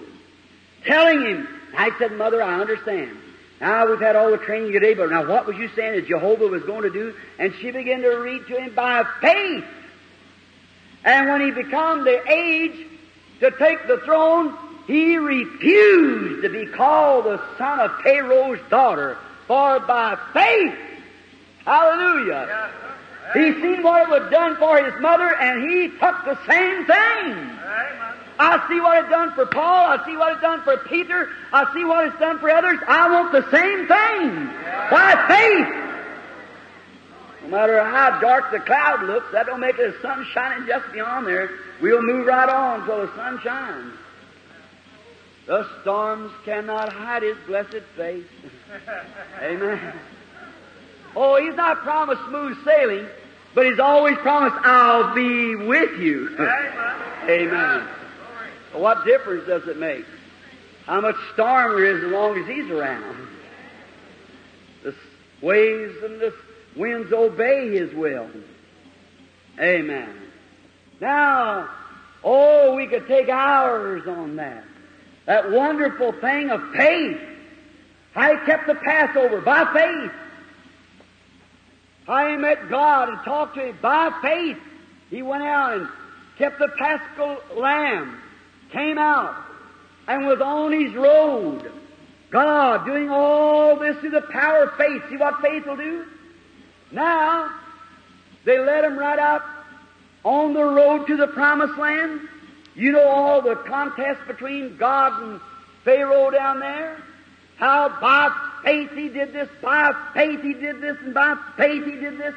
telling 0.85 1.21
him, 1.25 1.47
I 1.75 1.91
said, 1.97 2.13
Mother, 2.13 2.41
I 2.41 2.61
understand. 2.61 3.17
Now 3.59 3.87
we've 3.89 3.99
had 3.99 4.15
all 4.15 4.31
the 4.31 4.37
training 4.37 4.71
today, 4.71 4.93
but 4.93 5.09
now 5.09 5.27
what 5.27 5.45
was 5.45 5.57
you 5.57 5.69
saying 5.75 5.93
that 5.93 6.07
Jehovah 6.07 6.47
was 6.47 6.63
going 6.63 6.83
to 6.83 6.89
do? 6.89 7.13
And 7.39 7.53
she 7.59 7.71
began 7.71 8.01
to 8.01 8.09
read 8.09 8.45
to 8.47 8.59
him 8.59 8.73
by 8.73 9.03
faith. 9.19 9.65
And 11.03 11.29
when 11.29 11.41
he 11.41 11.51
became 11.51 12.03
the 12.03 12.21
age 12.31 12.87
to 13.39 13.51
take 13.51 13.87
the 13.87 13.97
throne, 13.99 14.55
he 14.85 15.17
refused 15.17 16.43
to 16.43 16.49
be 16.49 16.65
called 16.67 17.25
the 17.25 17.41
son 17.57 17.79
of 17.79 17.91
Pharaoh's 18.01 18.59
daughter, 18.69 19.17
for 19.47 19.79
by 19.79 20.17
faith, 20.33 20.75
hallelujah, 21.65 22.69
he 23.33 23.53
seen 23.61 23.81
what 23.83 24.03
it 24.03 24.09
was 24.09 24.29
done 24.31 24.55
for 24.57 24.83
his 24.83 24.99
mother, 25.01 25.35
and 25.35 25.69
he 25.69 25.87
took 25.87 26.25
the 26.25 26.37
same 26.47 26.85
thing. 26.85 27.57
I 28.41 28.67
see 28.67 28.81
what 28.81 28.97
it's 28.97 29.09
done 29.09 29.33
for 29.35 29.45
Paul. 29.45 29.91
I 29.91 30.03
see 30.03 30.17
what 30.17 30.31
it's 30.33 30.41
done 30.41 30.63
for 30.63 30.75
Peter. 30.77 31.29
I 31.53 31.71
see 31.75 31.85
what 31.85 32.07
it's 32.07 32.17
done 32.17 32.39
for 32.39 32.49
others. 32.49 32.79
I 32.87 33.07
want 33.11 33.31
the 33.31 33.43
same 33.51 33.87
thing. 33.87 34.47
By 34.89 35.13
faith. 35.27 35.67
No 37.43 37.49
matter 37.49 37.83
how 37.83 38.19
dark 38.19 38.49
the 38.51 38.59
cloud 38.59 39.03
looks, 39.03 39.31
that 39.31 39.45
don't 39.45 39.59
make 39.59 39.77
it 39.77 39.93
the 39.93 40.01
sun 40.01 40.25
shining 40.33 40.65
just 40.67 40.91
beyond 40.91 41.27
there. 41.27 41.51
We'll 41.81 42.01
move 42.01 42.25
right 42.25 42.49
on 42.49 42.83
till 42.87 43.05
the 43.05 43.15
sun 43.15 43.39
shines. 43.43 43.93
The 45.45 45.67
storms 45.81 46.31
cannot 46.43 46.91
hide 46.91 47.21
His 47.21 47.37
blessed 47.45 47.83
face. 47.95 48.25
Amen. 49.41 49.93
Oh, 51.15 51.35
He's 51.39 51.55
not 51.55 51.83
promised 51.83 52.23
smooth 52.27 52.57
sailing, 52.65 53.05
but 53.53 53.67
He's 53.67 53.79
always 53.79 54.17
promised, 54.17 54.55
I'll 54.63 55.13
be 55.13 55.55
with 55.55 55.99
you. 55.99 56.35
Amen. 57.29 57.87
What 58.73 59.05
difference 59.05 59.47
does 59.47 59.67
it 59.67 59.77
make? 59.77 60.05
How 60.85 61.01
much 61.01 61.15
storm 61.33 61.75
there 61.75 61.95
is 61.97 62.03
as 62.03 62.11
long 62.11 62.37
as 62.37 62.47
He's 62.47 62.69
around. 62.69 63.27
The 64.83 64.95
waves 65.41 65.95
and 66.03 66.19
the 66.19 66.33
winds 66.75 67.11
obey 67.11 67.77
His 67.77 67.93
will. 67.93 68.29
Amen. 69.59 70.09
Now, 70.99 71.69
oh, 72.23 72.75
we 72.75 72.87
could 72.87 73.07
take 73.07 73.29
hours 73.29 74.07
on 74.07 74.37
that. 74.37 74.63
That 75.25 75.51
wonderful 75.51 76.13
thing 76.13 76.49
of 76.49 76.61
faith. 76.75 77.19
He 78.13 78.45
kept 78.45 78.67
the 78.67 78.75
Passover 78.75 79.41
by 79.41 79.65
faith. 79.73 80.11
He 82.05 82.35
met 82.37 82.69
God 82.69 83.09
and 83.09 83.17
talked 83.23 83.55
to 83.55 83.67
him 83.67 83.77
by 83.81 84.11
faith. 84.21 84.57
He 85.09 85.21
went 85.21 85.43
out 85.43 85.77
and 85.77 85.87
kept 86.37 86.59
the 86.59 86.67
paschal 86.69 87.37
lamb, 87.55 88.19
came 88.71 88.97
out, 88.97 89.35
and 90.07 90.25
was 90.25 90.41
on 90.41 90.71
his 90.71 90.93
road. 90.93 91.71
God 92.29 92.85
doing 92.85 93.09
all 93.09 93.77
this 93.77 93.97
through 93.97 94.11
the 94.11 94.21
power 94.21 94.63
of 94.63 94.77
faith. 94.77 95.03
See 95.09 95.17
what 95.17 95.41
faith 95.41 95.65
will 95.65 95.75
do? 95.75 96.05
Now, 96.91 97.51
they 98.45 98.57
let 98.57 98.83
him 98.83 98.97
right 98.97 99.19
out 99.19 99.43
on 100.23 100.53
the 100.53 100.63
road 100.63 101.07
to 101.07 101.17
the 101.17 101.27
promised 101.27 101.77
land. 101.77 102.21
You 102.75 102.93
know 102.93 103.07
all 103.07 103.41
the 103.41 103.55
contest 103.55 104.21
between 104.27 104.77
God 104.77 105.21
and 105.21 105.41
Pharaoh 105.83 106.31
down 106.31 106.59
there? 106.59 106.97
How 107.57 107.89
by 107.89 108.33
faith 108.63 108.91
he 108.91 109.09
did 109.09 109.33
this, 109.33 109.49
by 109.61 109.93
faith 110.13 110.41
he 110.41 110.53
did 110.53 110.81
this, 110.81 110.97
and 111.01 111.13
by 111.13 111.35
faith 111.57 111.85
he 111.85 111.91
did 111.91 112.17
this. 112.17 112.33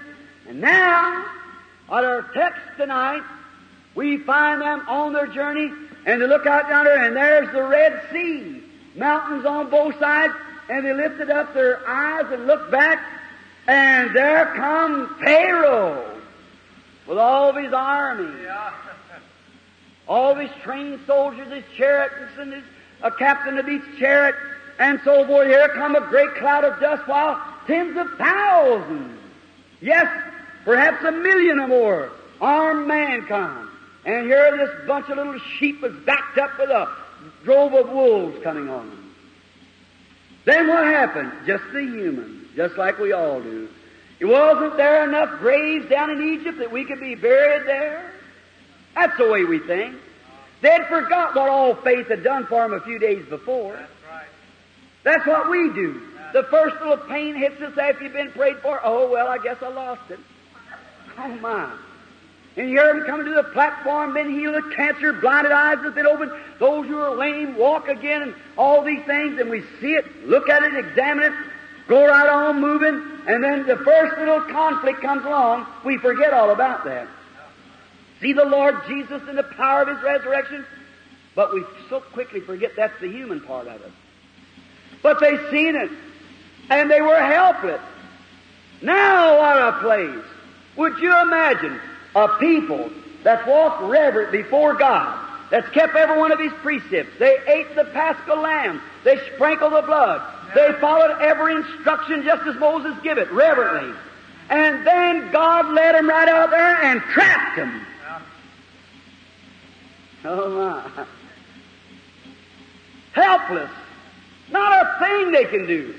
And 0.49 0.61
now, 0.61 1.25
at 1.89 2.05
our 2.05 2.23
text 2.35 2.61
tonight, 2.77 3.23
we 3.95 4.19
find 4.19 4.61
them 4.61 4.85
on 4.89 5.13
their 5.13 5.29
journey, 5.29 5.73
and 6.07 6.21
they 6.21 6.27
look 6.27 6.47
out 6.47 6.69
yonder, 6.69 6.93
and 6.93 7.17
there's 7.17 7.53
the 7.53 7.63
Red 7.63 8.03
Sea. 8.13 8.63
Mountains 8.97 9.45
on 9.45 9.71
both 9.71 9.99
sides, 9.99 10.35
and 10.69 10.87
they 10.87 10.93
lifted 10.93 11.31
up 11.31 11.53
their 11.53 11.87
eyes 11.89 12.27
and 12.31 12.47
looked 12.47 12.71
back, 12.71 13.05
and 13.67 14.15
there 14.15 14.53
come 14.55 15.17
Pharaoh 15.19 16.21
with 17.07 17.19
all 17.19 17.51
of 17.51 17.57
his 17.57 17.73
army. 17.73 18.47
All 20.07 20.33
of 20.33 20.39
his 20.39 20.51
trained 20.63 21.01
soldiers, 21.07 21.51
his 21.51 21.65
chariots, 21.77 22.15
and 22.39 22.53
his 22.53 22.63
a 23.05 23.11
captain 23.11 23.59
of 23.59 23.69
each 23.69 23.85
chariot, 23.99 24.35
and 24.79 25.01
so 25.05 25.27
forth. 25.27 25.47
Here 25.47 25.69
come 25.69 25.95
a 25.95 26.01
great 26.09 26.35
cloud 26.37 26.65
of 26.65 26.81
dust, 26.81 27.07
while 27.07 27.41
tens 27.67 27.97
of 27.97 28.09
thousands, 28.17 29.19
yes, 29.81 30.07
perhaps 30.65 31.05
a 31.05 31.13
million 31.13 31.61
or 31.61 31.69
more, 31.69 32.11
armed 32.41 32.89
man 32.89 33.27
come. 33.27 33.64
And 34.05 34.27
here 34.27 34.57
this 34.57 34.87
bunch 34.87 35.09
of 35.09 35.17
little 35.17 35.39
sheep 35.59 35.81
was 35.81 35.95
backed 36.05 36.39
up 36.39 36.59
with 36.59 36.71
a 36.71 36.95
drove 37.45 37.73
of 37.73 37.89
wolves 37.89 38.43
coming 38.43 38.69
on 38.69 38.89
them. 38.89 39.15
Then 40.45 40.69
what 40.69 40.85
happened? 40.85 41.33
Just 41.47 41.65
the 41.73 41.81
human, 41.81 42.49
just 42.55 42.77
like 42.77 42.99
we 42.99 43.13
all 43.13 43.41
do. 43.41 43.69
It 44.21 44.27
wasn't 44.27 44.77
there 44.77 45.09
enough 45.09 45.39
graves 45.41 45.89
down 45.89 46.11
in 46.11 46.35
Egypt 46.35 46.59
that 46.59 46.71
we 46.71 46.85
could 46.85 47.01
be 47.01 47.15
buried 47.15 47.67
there? 47.67 48.13
That's 48.95 49.17
the 49.17 49.29
way 49.29 49.45
we 49.45 49.59
think. 49.59 49.97
They'd 50.61 50.87
forgot 50.89 51.35
what 51.35 51.49
all 51.49 51.75
faith 51.75 52.09
had 52.09 52.23
done 52.23 52.47
for 52.47 52.63
them 52.63 52.73
a 52.75 52.81
few 52.81 52.99
days 52.99 53.25
before. 53.27 53.79
That's 55.03 55.27
what 55.27 55.51
we 55.51 55.73
do. 55.73 56.01
The 56.33 56.45
first 56.45 56.77
little 56.81 56.97
pain 56.97 57.35
hits 57.35 57.61
us 57.61 57.77
after 57.77 58.05
you've 58.05 58.13
been 58.13 58.33
prayed 58.33 58.59
for. 58.59 58.81
Oh, 58.83 59.11
well, 59.11 59.29
I 59.29 59.39
guess 59.39 59.59
I 59.63 59.69
lost 59.69 60.11
it. 60.11 60.19
Oh, 61.19 61.29
my. 61.37 61.71
And 62.57 62.71
you 62.71 62.79
hear 62.79 62.95
them 62.95 63.05
coming 63.05 63.27
to 63.27 63.35
the 63.35 63.43
platform, 63.43 64.15
been 64.15 64.31
healed 64.31 64.55
of 64.55 64.71
cancer, 64.77 65.13
blinded 65.13 65.51
eyes 65.51 65.79
have 65.79 65.95
been 65.95 66.07
opened, 66.07 66.31
those 66.61 66.87
who 66.87 66.99
are 66.99 67.17
lame 67.17 67.57
walk 67.57 67.89
again, 67.89 68.23
and 68.23 68.35
all 68.57 68.83
these 68.83 69.05
things, 69.07 69.41
and 69.41 69.51
we 69.51 69.63
see 69.81 69.95
it, 69.95 70.27
look 70.27 70.49
at 70.49 70.63
it, 70.63 70.75
examine 70.77 71.25
it, 71.25 71.33
go 71.89 72.07
right 72.07 72.29
on 72.29 72.61
moving, 72.61 73.03
and 73.27 73.43
then 73.43 73.67
the 73.67 73.77
first 73.77 74.19
little 74.19 74.41
conflict 74.43 75.01
comes 75.01 75.25
along, 75.25 75.67
we 75.85 75.99
forget 75.99 76.33
all 76.33 76.51
about 76.51 76.85
that. 76.85 77.09
See 78.21 78.33
the 78.33 78.45
Lord 78.45 78.77
Jesus 78.87 79.21
in 79.29 79.35
the 79.35 79.43
power 79.43 79.83
of 79.83 79.89
His 79.89 80.03
resurrection, 80.05 80.65
but 81.35 81.53
we 81.53 81.65
so 81.89 82.01
quickly 82.01 82.39
forget 82.39 82.77
that's 82.77 83.01
the 83.01 83.11
human 83.11 83.41
part 83.41 83.67
of 83.67 83.81
it. 83.81 83.93
But 85.03 85.19
they 85.19 85.37
seen 85.51 85.75
it, 85.75 85.91
and 86.71 86.89
they 86.89 87.01
were 87.01 87.21
helpless. 87.21 87.81
Now 88.81 89.39
what 89.39 89.57
a 89.57 89.81
place! 89.81 90.25
Would 90.77 90.99
you 90.99 91.21
imagine 91.21 91.81
a 92.15 92.29
people 92.39 92.91
that 93.23 93.47
walked 93.47 93.83
reverent 93.83 94.33
before 94.33 94.75
God, 94.75 95.21
that's 95.51 95.69
kept 95.71 95.95
every 95.95 96.19
one 96.19 96.33
of 96.33 96.39
His 96.39 96.53
precepts. 96.55 97.19
They 97.19 97.37
ate 97.47 97.75
the 97.75 97.85
paschal 97.85 98.41
lamb. 98.41 98.81
They 99.05 99.19
sprinkled 99.35 99.73
the 99.73 99.83
blood. 99.83 100.23
They 100.55 100.73
followed 100.81 101.21
every 101.21 101.57
instruction 101.57 102.23
just 102.25 102.47
as 102.47 102.57
Moses 102.57 102.95
gave 103.03 103.19
it, 103.19 103.31
reverently. 103.33 103.95
And 104.51 104.87
then 104.87 105.33
God 105.33 105.73
led 105.73 105.95
them 105.95 106.09
right 106.09 106.29
out 106.29 106.51
there 106.51 106.83
and 106.83 107.01
trapped 107.01 107.57
them. 107.57 107.87
Oh 110.25 110.51
my. 110.51 111.07
Helpless. 113.13 113.71
Not 114.51 114.87
a 114.87 114.99
thing 114.99 115.33
they 115.33 115.45
can 115.45 115.67
do. 115.67 115.95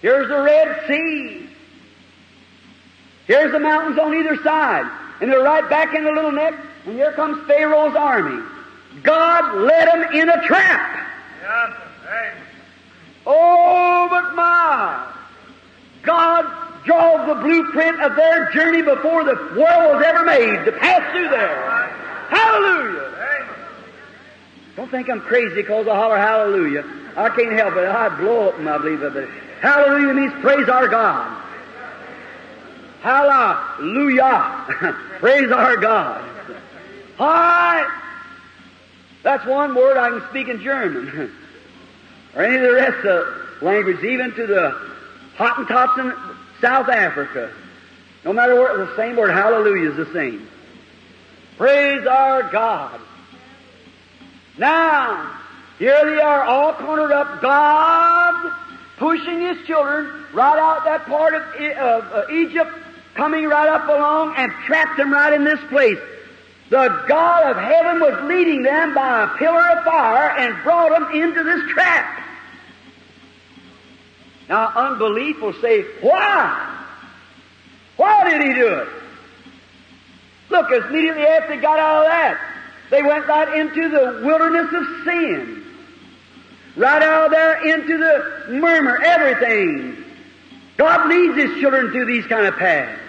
Here's 0.00 0.28
the 0.28 0.40
Red 0.42 0.84
Sea. 0.88 1.48
Here's 3.26 3.52
the 3.52 3.60
mountains 3.60 3.98
on 3.98 4.14
either 4.14 4.36
side. 4.42 4.90
And 5.22 5.30
they're 5.30 5.44
right 5.44 5.70
back 5.70 5.94
in 5.94 6.02
the 6.02 6.10
little 6.10 6.32
neck, 6.32 6.52
and 6.84 6.94
here 6.96 7.12
comes 7.12 7.46
Pharaoh's 7.46 7.94
army. 7.94 8.42
God 9.04 9.54
led 9.54 9.86
them 9.86 10.12
in 10.14 10.28
a 10.28 10.42
trap. 10.42 11.06
Amen. 11.44 12.36
Oh, 13.24 14.08
but 14.10 14.34
my! 14.34 15.12
God 16.02 16.84
draws 16.84 17.28
the 17.28 17.40
blueprint 17.40 18.02
of 18.02 18.16
their 18.16 18.50
journey 18.50 18.82
before 18.82 19.22
the 19.22 19.36
world 19.36 19.94
was 19.94 20.04
ever 20.04 20.24
made 20.24 20.64
to 20.64 20.72
pass 20.72 21.12
through 21.12 21.28
there. 21.28 21.86
Hallelujah! 22.28 23.14
Amen. 23.14 23.56
Don't 24.74 24.90
think 24.90 25.08
I'm 25.08 25.20
crazy 25.20 25.54
because 25.54 25.86
I 25.86 25.94
holler 25.94 26.18
hallelujah. 26.18 26.84
I 27.16 27.28
can't 27.28 27.52
help 27.52 27.76
it. 27.76 27.86
I 27.86 28.08
blow 28.08 28.48
up 28.48 28.58
my 28.58 28.76
belief 28.76 29.02
of 29.02 29.14
it. 29.14 29.28
Hallelujah 29.60 30.14
means 30.14 30.32
praise 30.42 30.68
our 30.68 30.88
God. 30.88 31.42
Hallelujah. 33.02 34.96
praise 35.18 35.50
our 35.50 35.76
God. 35.76 36.24
Hi. 37.18 37.98
That's 39.24 39.44
one 39.44 39.74
word 39.74 39.96
I 39.96 40.10
can 40.10 40.28
speak 40.30 40.48
in 40.48 40.62
German. 40.62 41.34
or 42.34 42.42
any 42.42 42.56
of 42.56 42.62
the 42.62 42.72
rest 42.72 42.98
of 42.98 43.04
the 43.04 43.64
language, 43.64 44.02
even 44.04 44.32
to 44.34 44.46
the 44.46 44.90
Hottentots 45.36 45.98
in 45.98 46.36
South 46.60 46.88
Africa. 46.88 47.52
No 48.24 48.32
matter 48.32 48.54
what, 48.54 48.76
the 48.76 48.96
same 48.96 49.16
word, 49.16 49.30
hallelujah 49.30 49.90
is 49.90 49.96
the 49.96 50.12
same. 50.12 50.48
Praise 51.58 52.06
our 52.06 52.50
God. 52.50 53.00
Now, 54.58 55.40
here 55.78 56.04
they 56.04 56.20
are 56.20 56.44
all 56.44 56.74
cornered 56.74 57.10
up. 57.10 57.40
God 57.42 58.52
pushing 58.98 59.40
His 59.40 59.66
children 59.66 60.24
right 60.32 60.58
out 60.58 60.84
that 60.84 61.06
part 61.06 61.34
of, 61.34 61.42
of 61.42 62.30
Egypt, 62.30 62.70
coming 63.14 63.46
right 63.46 63.68
up 63.68 63.88
along 63.88 64.34
and 64.36 64.52
trapped 64.66 64.96
them 64.96 65.12
right 65.12 65.32
in 65.32 65.44
this 65.44 65.60
place. 65.68 65.98
The 66.70 67.04
God 67.06 67.50
of 67.50 67.56
heaven 67.62 68.00
was 68.00 68.24
leading 68.24 68.62
them 68.62 68.94
by 68.94 69.24
a 69.24 69.36
pillar 69.36 69.68
of 69.76 69.84
fire 69.84 70.30
and 70.38 70.62
brought 70.62 70.90
them 70.90 71.22
into 71.22 71.42
this 71.42 71.70
trap. 71.70 72.24
Now, 74.48 74.72
unbelief 74.74 75.40
will 75.40 75.52
say, 75.60 75.82
why? 76.00 76.86
Why 77.96 78.30
did 78.30 78.42
He 78.42 78.54
do 78.54 78.68
it? 78.68 78.88
Look, 80.50 80.70
immediately 80.70 81.22
after 81.22 81.56
they 81.56 81.62
got 81.62 81.78
out 81.78 82.04
of 82.04 82.10
that, 82.10 82.40
they 82.90 83.02
went 83.02 83.26
right 83.26 83.58
into 83.58 83.88
the 83.88 84.22
wilderness 84.24 84.72
of 84.72 85.04
sin. 85.04 85.64
Right 86.76 87.02
out 87.02 87.26
of 87.26 87.30
there 87.32 87.74
into 87.74 87.98
the 87.98 88.52
murmur, 88.52 88.98
everything. 89.02 90.04
God 90.82 91.08
leads 91.08 91.36
His 91.36 91.60
children 91.60 91.92
through 91.92 92.06
these 92.06 92.26
kind 92.26 92.44
of 92.44 92.56
paths. 92.56 93.00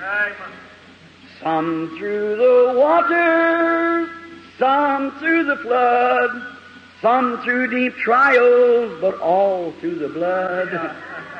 Some 1.41 1.97
through 1.97 2.35
the 2.35 2.79
waters, 2.79 4.09
some 4.59 5.11
through 5.17 5.45
the 5.45 5.55
flood, 5.57 6.55
some 7.01 7.41
through 7.41 7.71
deep 7.71 7.95
trials, 7.95 9.01
but 9.01 9.19
all 9.19 9.71
through 9.79 9.95
the 9.95 10.07
blood. 10.07 10.69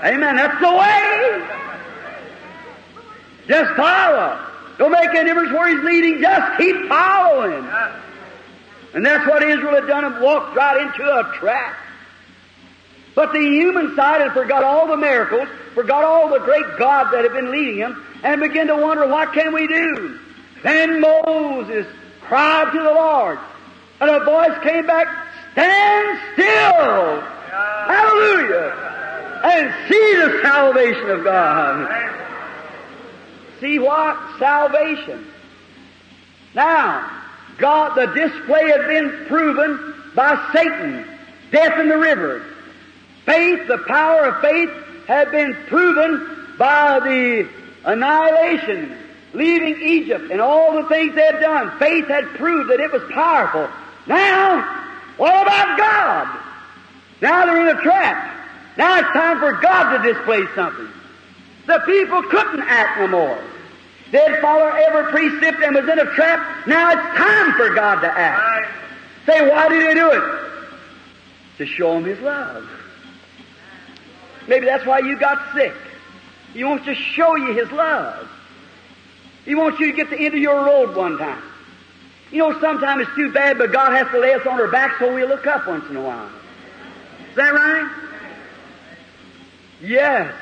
Amen. 0.03 0.36
That's 0.38 0.59
the 0.59 0.71
way. 0.71 1.47
Just 3.47 3.75
follow. 3.75 4.43
Don't 4.79 4.91
make 4.91 5.09
any 5.09 5.25
difference 5.25 5.51
where 5.51 5.69
he's 5.69 5.86
leading. 5.86 6.19
Just 6.19 6.57
keep 6.57 6.88
following. 6.89 7.63
And 8.95 9.05
that's 9.05 9.27
what 9.27 9.43
Israel 9.43 9.75
had 9.75 9.86
done 9.88 10.03
and 10.05 10.19
walked 10.19 10.55
right 10.55 10.81
into 10.81 11.03
a 11.03 11.31
trap. 11.38 11.75
But 13.16 13.32
the 13.32 13.39
human 13.39 13.95
side 13.95 14.22
had 14.22 14.34
forgot 14.34 14.64
all 14.64 14.88
the 14.88 14.97
miracles, 14.97 15.47
forgot 15.76 16.03
all 16.03 16.30
the 16.30 16.39
great 16.39 16.66
God 16.80 17.11
that 17.14 17.24
had 17.24 17.34
been 17.34 17.51
leading 17.51 17.80
them, 17.80 18.03
and 18.24 18.41
began 18.41 18.68
to 18.68 18.76
wonder, 18.76 19.07
what 19.07 19.34
can 19.34 19.53
we 19.53 19.68
do? 19.68 20.20
Then 20.64 20.99
Moses 21.01 21.86
cried 22.22 22.72
to 22.72 22.80
the 22.80 22.93
Lord, 22.93 23.38
and 24.01 24.09
a 24.09 24.24
voice 24.24 24.57
came 24.64 24.88
back, 24.88 25.07
stand 25.51 26.20
still! 26.34 27.22
Hallelujah! 27.51 28.89
And 29.43 29.89
see 29.89 30.16
the 30.16 30.39
salvation 30.41 31.09
of 31.09 31.24
God. 31.24 32.11
See 33.59 33.78
what? 33.78 34.18
Salvation. 34.39 35.28
Now, 36.55 37.22
God, 37.57 37.95
the 37.95 38.07
display 38.14 38.70
had 38.70 38.88
been 38.88 39.26
proven 39.28 39.93
by 40.16 40.49
Satan, 40.53 41.05
death 41.51 41.80
in 41.80 41.89
the 41.89 41.97
river. 41.97 42.43
Faith, 43.26 43.67
the 43.67 43.78
power 43.80 44.26
of 44.26 44.41
faith, 44.41 44.69
had 45.07 45.32
been 45.32 45.53
proven 45.67 46.55
by 46.57 46.99
the 46.99 47.47
annihilation, 47.86 48.95
leaving 49.34 49.82
Egypt, 49.82 50.32
and 50.32 50.41
all 50.41 50.74
the 50.82 50.88
things 50.89 51.15
they 51.15 51.26
had 51.26 51.39
done. 51.39 51.78
Faith 51.80 52.07
had 52.07 52.26
proved 52.36 52.69
that 52.69 52.80
it 52.80 52.91
was 52.91 53.03
powerful. 53.11 53.69
Now, 54.07 54.61
what 55.17 55.41
about 55.41 55.78
God? 55.78 56.39
Now 57.21 57.45
they're 57.45 57.69
in 57.69 57.78
a 57.78 57.82
trap. 57.82 58.30
Now 58.78 58.99
it's 58.99 59.09
time 59.09 59.39
for 59.39 59.53
God 59.61 59.97
to 59.97 60.13
display 60.13 60.45
something. 60.55 60.88
The 61.67 61.80
people 61.86 62.21
couldn't 62.24 62.61
act 62.61 62.99
no 62.99 63.07
more. 63.07 63.43
They'd 64.11 64.39
follow 64.41 64.67
every 64.67 65.11
precept 65.11 65.63
and 65.63 65.76
was 65.76 65.88
in 65.88 65.99
a 65.99 66.05
trap. 66.13 66.67
Now 66.67 66.91
it's 66.91 67.17
time 67.17 67.53
for 67.53 67.74
God 67.74 68.01
to 68.01 68.07
act. 68.07 68.67
Say, 69.26 69.49
why 69.49 69.69
did 69.69 69.88
He 69.88 69.93
do 69.93 70.11
it? 70.11 70.49
To 71.59 71.65
show 71.65 71.97
Him 71.97 72.03
His 72.03 72.19
love. 72.19 72.69
Maybe 74.47 74.65
that's 74.65 74.85
why 74.85 74.99
you 74.99 75.17
got 75.17 75.53
sick. 75.53 75.73
He 76.53 76.63
wants 76.63 76.85
to 76.85 76.95
show 76.95 77.35
you 77.35 77.53
His 77.53 77.71
love. 77.71 78.29
He 79.45 79.55
wants 79.55 79.79
you 79.79 79.91
to 79.91 79.93
get 79.93 80.09
to 80.09 80.15
the 80.15 80.25
end 80.25 80.35
of 80.35 80.39
your 80.39 80.65
road 80.65 80.95
one 80.95 81.17
time. 81.17 81.41
You 82.31 82.39
know, 82.39 82.59
sometimes 82.59 83.07
it's 83.07 83.15
too 83.15 83.31
bad, 83.31 83.57
but 83.57 83.71
God 83.71 83.93
has 83.93 84.07
to 84.11 84.19
lay 84.19 84.33
us 84.33 84.45
on 84.47 84.59
our 84.59 84.67
back 84.67 84.97
so 84.99 85.13
we 85.13 85.25
look 85.25 85.45
up 85.45 85.67
once 85.67 85.87
in 85.89 85.95
a 85.95 86.01
while. 86.01 86.29
Is 87.29 87.35
that 87.35 87.53
right? 87.53 87.91
Yes. 89.81 90.33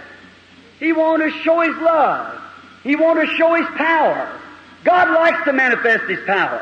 He 0.80 0.94
wants 0.94 1.26
to 1.26 1.42
show 1.42 1.60
His 1.62 1.76
love. 1.78 2.42
He 2.84 2.96
wants 2.96 3.30
to 3.30 3.38
show 3.38 3.56
His 3.56 3.68
power. 3.78 4.40
God 4.84 5.10
likes 5.10 5.44
to 5.46 5.54
manifest 5.54 6.06
His 6.06 6.20
power. 6.26 6.62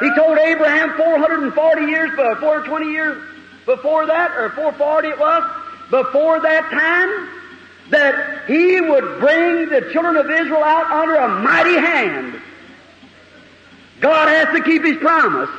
He 0.00 0.14
told 0.14 0.38
Abraham 0.38 0.92
440 0.96 1.86
years, 1.86 2.10
but 2.16 2.38
420 2.38 2.92
years 2.92 3.22
before 3.64 4.06
that, 4.06 4.32
or 4.32 4.50
440 4.50 5.08
it 5.08 5.18
was, 5.18 5.42
before 5.90 6.40
that 6.40 6.70
time, 6.70 7.28
that 7.90 8.46
he 8.46 8.80
would 8.80 9.20
bring 9.20 9.68
the 9.68 9.90
children 9.92 10.16
of 10.16 10.30
Israel 10.30 10.64
out 10.64 10.90
under 10.90 11.14
a 11.14 11.28
mighty 11.42 11.74
hand. 11.74 12.40
God 14.00 14.28
has 14.28 14.54
to 14.56 14.62
keep 14.62 14.84
his 14.84 14.96
promise. 14.98 15.50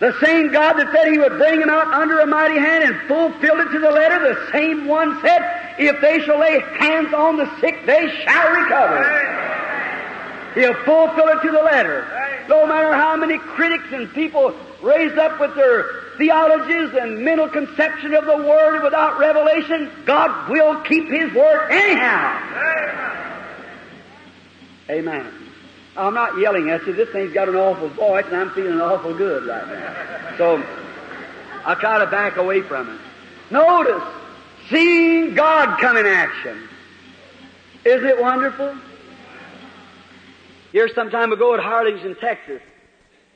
The 0.00 0.18
same 0.20 0.50
God 0.50 0.78
that 0.78 0.90
said 0.92 1.12
he 1.12 1.18
would 1.18 1.36
bring 1.36 1.60
them 1.60 1.68
out 1.68 1.88
under 1.88 2.20
a 2.20 2.26
mighty 2.26 2.58
hand 2.58 2.84
and 2.84 2.96
fulfilled 3.06 3.60
it 3.60 3.70
to 3.72 3.78
the 3.78 3.90
letter, 3.90 4.34
the 4.34 4.50
same 4.50 4.86
one 4.86 5.20
said, 5.20 5.74
if 5.78 6.00
they 6.00 6.20
shall 6.20 6.38
lay 6.38 6.60
hands 6.78 7.12
on 7.12 7.36
the 7.36 7.60
sick, 7.60 7.84
they 7.84 8.08
shall 8.24 8.50
recover. 8.50 9.04
He'll 10.54 10.74
fulfill 10.84 11.28
it 11.28 11.42
to 11.42 11.52
the 11.52 11.62
letter. 11.62 12.06
No 12.48 12.66
matter 12.66 12.94
how 12.94 13.14
many 13.16 13.38
critics 13.38 13.84
and 13.92 14.10
people 14.14 14.54
raised 14.80 15.18
up 15.18 15.38
with 15.38 15.54
their 15.54 15.99
theologies 16.20 16.94
and 17.00 17.24
mental 17.24 17.48
conception 17.48 18.12
of 18.12 18.26
the 18.26 18.36
Word 18.36 18.82
without 18.82 19.18
revelation, 19.18 19.90
God 20.04 20.50
will 20.50 20.78
keep 20.82 21.08
His 21.08 21.32
Word 21.32 21.70
anyhow. 21.70 22.36
Amen. 24.90 25.32
I'm 25.96 26.12
not 26.12 26.38
yelling 26.38 26.68
at 26.68 26.86
you. 26.86 26.92
This 26.92 27.08
thing's 27.08 27.32
got 27.32 27.48
an 27.48 27.56
awful 27.56 27.88
voice, 27.88 28.26
and 28.26 28.36
I'm 28.36 28.50
feeling 28.50 28.78
awful 28.82 29.14
good 29.14 29.46
right 29.46 29.66
now. 29.66 30.36
So 30.36 30.62
I 31.64 31.74
try 31.76 31.98
to 32.00 32.06
back 32.06 32.36
away 32.36 32.60
from 32.60 32.90
it. 32.90 33.00
Notice, 33.50 34.02
seeing 34.68 35.34
God 35.34 35.80
come 35.80 35.96
in 35.96 36.04
action. 36.04 36.68
Isn't 37.86 38.06
it 38.06 38.20
wonderful? 38.20 38.76
Here 40.72 40.88
some 40.94 41.10
time 41.10 41.32
ago 41.32 41.54
at 41.54 41.60
Harlingen, 41.60 42.14
Texas, 42.20 42.60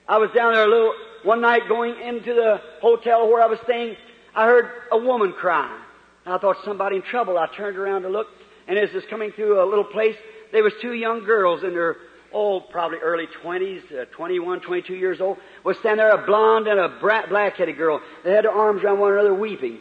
I 0.07 0.19
was 0.19 0.31
down 0.33 0.53
there 0.53 0.65
a 0.65 0.69
little 0.69 0.95
one 1.25 1.41
night 1.41 1.63
going 1.69 2.01
into 2.01 2.35
the 2.35 2.61
hotel 2.81 3.29
where 3.29 3.43
I 3.43 3.47
was 3.47 3.59
staying. 3.65 3.97
I 4.35 4.47
heard 4.47 4.67
a 4.93 4.99
woman 4.99 5.33
crying. 5.33 5.81
I 6.27 6.39
thought 6.39 6.57
somebody 6.65 6.97
in 6.97 7.03
trouble. 7.03 7.37
I 7.39 7.47
turned 7.57 7.77
around 7.77 8.03
to 8.03 8.09
look, 8.09 8.27
and 8.67 8.79
as 8.79 8.91
I 8.93 8.97
was 8.97 9.05
coming 9.11 9.33
through 9.33 9.63
a 9.63 9.69
little 9.69 9.85
place, 9.85 10.17
there 10.53 10.63
was 10.63 10.73
two 10.81 10.93
young 10.93 11.25
girls 11.25 11.63
in 11.63 11.71
their 11.71 11.97
oh, 12.33 12.61
probably 12.61 12.99
early 12.99 13.27
20s, 13.45 13.81
uh, 13.93 14.05
21, 14.17 14.61
22 14.61 14.95
years 14.95 15.21
old, 15.21 15.39
was 15.65 15.77
standing 15.79 15.99
there, 15.99 16.11
a 16.11 16.27
blonde 16.27 16.67
and 16.67 16.81
a 16.81 16.89
bra- 17.01 17.29
black-headed 17.29 17.77
girl. 17.77 18.01
They 18.25 18.33
had 18.33 18.45
their 18.45 18.51
arms 18.51 18.83
around 18.83 18.99
one 18.99 19.13
another 19.13 19.33
weeping. 19.33 19.79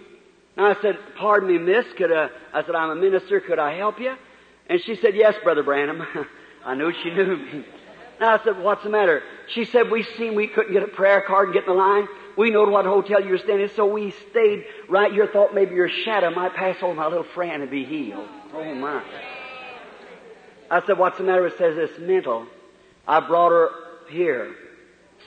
And 0.55 0.67
I 0.67 0.79
said, 0.79 0.99
pardon 1.17 1.49
me, 1.49 1.57
miss, 1.57 1.85
could 1.97 2.11
uh, 2.11 2.27
I 2.53 2.63
said, 2.63 2.75
I'm 2.75 2.91
a 2.91 2.95
minister, 2.95 3.41
could 3.41 3.57
I 3.57 3.75
help 3.75 3.99
you? 3.99 4.13
And 4.69 4.79
she 4.85 4.95
said, 5.01 5.15
Yes, 5.15 5.33
Brother 5.43 5.63
Branham. 5.63 6.01
I 6.65 6.75
knew 6.75 6.91
she 7.03 7.09
knew 7.09 7.37
me. 7.37 7.65
And 8.23 8.39
I 8.39 8.41
said, 8.41 8.57
What's 8.57 8.83
the 8.83 8.89
matter? 8.89 9.21
She 9.49 9.65
said, 9.65 9.91
We 9.91 10.03
seen 10.17 10.33
we 10.33 10.47
couldn't 10.47 10.71
get 10.71 10.81
a 10.81 10.87
prayer 10.87 11.21
card 11.27 11.49
and 11.49 11.53
get 11.53 11.67
in 11.67 11.71
the 11.71 11.75
line. 11.75 12.07
We 12.37 12.51
knowed 12.51 12.69
what 12.69 12.85
hotel 12.85 13.21
you 13.21 13.31
were 13.31 13.37
staying 13.37 13.59
in, 13.59 13.69
so 13.75 13.85
we 13.85 14.11
stayed 14.31 14.63
right 14.87 15.11
here, 15.11 15.27
thought 15.27 15.53
maybe 15.53 15.75
your 15.75 15.89
shadow 15.89 16.31
might 16.31 16.53
pass 16.53 16.77
over 16.81 16.93
my 16.93 17.07
little 17.07 17.25
friend 17.35 17.61
and 17.61 17.69
be 17.69 17.83
healed. 17.83 18.29
Oh 18.53 18.75
my. 18.75 19.03
I 20.71 20.85
said, 20.85 20.97
What's 20.97 21.17
the 21.17 21.25
matter? 21.25 21.45
It 21.47 21.57
says 21.57 21.77
it's 21.77 21.99
mental. 21.99 22.47
I 23.05 23.19
brought 23.19 23.51
her 23.51 23.69
here. 24.09 24.55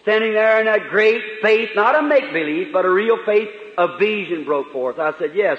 Standing 0.01 0.33
there 0.33 0.61
in 0.61 0.65
that 0.65 0.89
great 0.89 1.21
faith, 1.43 1.69
not 1.77 2.03
a 2.03 2.03
make 2.03 2.33
believe, 2.33 2.73
but 2.73 2.87
a 2.87 2.91
real 2.91 3.19
faith, 3.27 3.51
a 3.77 3.99
vision 3.99 4.47
broke 4.47 4.73
forth. 4.73 4.99
I 4.99 5.13
said, 5.19 5.33
Yes, 5.35 5.59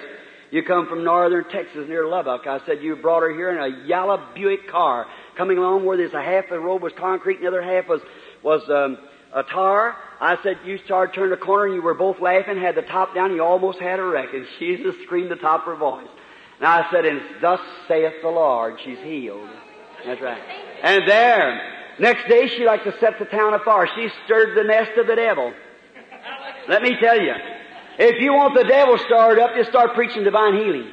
you 0.49 0.63
come 0.63 0.87
from 0.87 1.03
northern 1.03 1.43
Texas 1.49 1.87
near 1.87 2.07
Lubbock. 2.07 2.47
I 2.47 2.65
said, 2.65 2.81
You 2.81 2.95
brought 2.95 3.21
her 3.21 3.31
here 3.31 3.51
in 3.51 3.59
a 3.59 3.85
yellow 3.85 4.27
Buick 4.33 4.67
car, 4.69 5.05
coming 5.37 5.57
along 5.57 5.85
where 5.85 5.97
there's 5.97 6.13
a 6.13 6.21
half 6.21 6.45
of 6.45 6.49
the 6.49 6.59
road 6.59 6.81
was 6.81 6.93
concrete 6.97 7.35
and 7.35 7.43
the 7.43 7.47
other 7.47 7.61
half 7.61 7.87
was, 7.87 8.01
was, 8.43 8.61
um, 8.69 8.97
a 9.33 9.43
tar. 9.43 9.95
I 10.19 10.37
said, 10.41 10.57
you 10.65 10.79
started 10.85 11.13
turning 11.13 11.31
the 11.31 11.37
corner 11.37 11.65
and 11.65 11.75
you 11.75 11.81
were 11.81 11.93
both 11.93 12.19
laughing, 12.19 12.57
had 12.57 12.75
the 12.75 12.81
top 12.81 13.13
down, 13.13 13.33
you 13.33 13.43
almost 13.43 13.79
had 13.79 13.99
a 13.99 14.03
wreck. 14.03 14.33
And 14.33 14.45
she 14.59 14.77
just 14.77 14.99
screamed 15.03 15.31
the 15.31 15.35
top 15.35 15.61
of 15.61 15.67
her 15.67 15.75
voice. 15.75 16.07
And 16.57 16.67
I 16.67 16.89
said, 16.91 17.05
and 17.05 17.21
thus 17.41 17.59
saith 17.87 18.13
the 18.21 18.29
Lord, 18.29 18.79
she's 18.83 18.97
healed. 18.99 19.49
That's 20.05 20.21
right. 20.21 20.41
And 20.83 21.07
there, 21.07 21.61
next 21.99 22.27
day 22.27 22.47
she 22.47 22.65
like 22.65 22.83
to 22.83 22.93
set 22.99 23.19
the 23.19 23.25
town 23.25 23.53
afire. 23.53 23.87
She 23.95 24.09
stirred 24.25 24.57
the 24.57 24.63
nest 24.63 24.91
of 24.97 25.07
the 25.07 25.15
devil. 25.15 25.53
Let 26.67 26.81
me 26.81 26.95
tell 26.99 27.19
you, 27.19 27.33
if 27.99 28.21
you 28.21 28.33
want 28.33 28.55
the 28.55 28.63
devil 28.63 28.97
stirred 29.05 29.39
up, 29.39 29.55
just 29.55 29.69
start 29.69 29.93
preaching 29.93 30.23
divine 30.23 30.55
healing. 30.55 30.91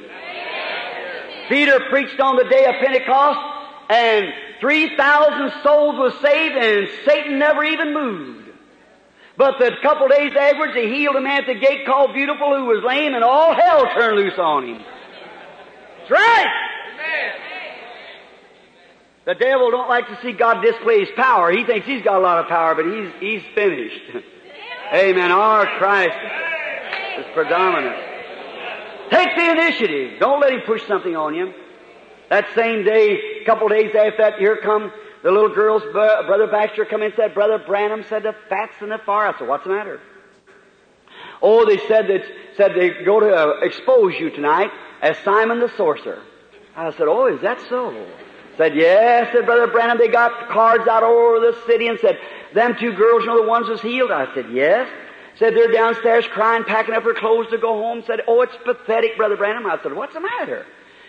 Peter 1.49 1.79
preached 1.89 2.19
on 2.19 2.37
the 2.37 2.43
day 2.45 2.65
of 2.65 2.75
Pentecost, 2.83 3.54
and 3.89 4.33
3,000 4.59 5.63
souls 5.63 5.97
were 5.97 6.11
saved, 6.21 6.55
and 6.55 6.87
Satan 7.05 7.39
never 7.39 7.63
even 7.63 7.93
moved. 7.93 8.49
But 9.37 9.59
the 9.59 9.71
couple 9.81 10.07
days 10.07 10.31
afterwards, 10.39 10.73
he 10.75 10.87
healed 10.87 11.15
a 11.17 11.21
man 11.21 11.41
at 11.41 11.47
the 11.47 11.59
gate 11.59 11.85
called 11.85 12.13
Beautiful 12.13 12.55
who 12.55 12.65
was 12.65 12.83
lame, 12.85 13.13
and 13.13 13.23
all 13.23 13.53
hell 13.53 13.85
turned 13.93 14.17
loose 14.17 14.37
on 14.37 14.67
him. 14.67 14.81
That's 15.99 16.11
right! 16.11 16.65
The 19.25 19.33
devil 19.33 19.71
don't 19.71 19.89
like 19.89 20.07
to 20.07 20.19
see 20.21 20.33
God 20.33 20.61
display 20.61 20.99
His 20.99 21.09
power. 21.15 21.51
He 21.51 21.65
thinks 21.65 21.87
he's 21.87 22.03
got 22.03 22.17
a 22.17 22.19
lot 22.19 22.39
of 22.43 22.47
power, 22.47 22.75
but 22.75 22.85
he's, 22.85 23.11
he's 23.19 23.41
finished. 23.55 24.01
Amen. 24.93 25.31
Our 25.31 25.65
Christ 25.79 26.15
is 27.17 27.25
predominant. 27.33 27.95
Take 29.09 29.35
the 29.35 29.49
initiative. 29.49 30.19
Don't 30.19 30.39
let 30.39 30.53
him 30.53 30.61
push 30.65 30.85
something 30.87 31.15
on 31.15 31.33
you. 31.33 31.53
That 32.29 32.45
same 32.55 32.83
day, 32.83 33.41
a 33.41 33.45
couple 33.45 33.67
days 33.67 33.93
after 33.95 34.17
that, 34.17 34.39
here 34.39 34.57
come 34.57 34.91
the 35.25 35.31
little 35.31 35.49
girl's 35.49 35.81
brother 35.91 36.45
Baxter 36.45 36.85
come 36.85 37.01
in 37.01 37.07
and 37.07 37.15
said, 37.15 37.33
Brother 37.33 37.57
Branham 37.57 38.03
said 38.07 38.21
the 38.21 38.35
fat's 38.47 38.79
in 38.79 38.89
the 38.89 38.99
fire. 38.99 39.33
I 39.33 39.39
said, 39.39 39.47
what's 39.47 39.63
the 39.63 39.71
matter? 39.71 39.99
Oh, 41.41 41.65
they 41.65 41.79
said 41.87 42.07
that 42.07 42.21
said 42.57 42.73
they 42.75 43.03
go 43.03 43.19
to 43.19 43.35
uh, 43.35 43.59
expose 43.61 44.13
you 44.19 44.29
tonight 44.29 44.69
as 45.01 45.17
Simon 45.25 45.59
the 45.59 45.71
sorcerer. 45.75 46.21
I 46.75 46.91
said, 46.91 47.07
oh, 47.07 47.25
is 47.25 47.41
that 47.41 47.59
so? 47.69 48.05
Said, 48.57 48.75
yes, 48.75 49.33
said 49.33 49.45
Brother 49.45 49.65
Branham. 49.65 49.97
They 49.97 50.07
got 50.09 50.49
cards 50.49 50.87
out 50.87 51.03
all 51.03 51.11
over 51.11 51.39
the 51.39 51.57
city 51.65 51.87
and 51.87 51.99
said, 51.99 52.19
them 52.53 52.75
two 52.79 52.93
girls, 52.93 53.23
you 53.23 53.27
know 53.27 53.41
the 53.41 53.49
ones 53.49 53.67
was 53.67 53.81
healed? 53.81 54.11
I 54.11 54.33
said, 54.35 54.45
yes. 54.51 54.87
Said 55.37 55.55
they're 55.55 55.71
downstairs 55.71 56.27
crying, 56.27 56.63
packing 56.63 56.93
up 56.93 57.03
her 57.03 57.13
clothes 57.13 57.47
to 57.49 57.57
go 57.57 57.73
home. 57.73 58.03
Said, 58.05 58.21
oh, 58.27 58.41
it's 58.41 58.55
pathetic, 58.63 59.17
Brother 59.17 59.35
Branham. 59.35 59.65
I 59.65 59.81
said, 59.81 59.93
what's 59.93 60.13
the 60.13 60.21
matter? 60.21 60.65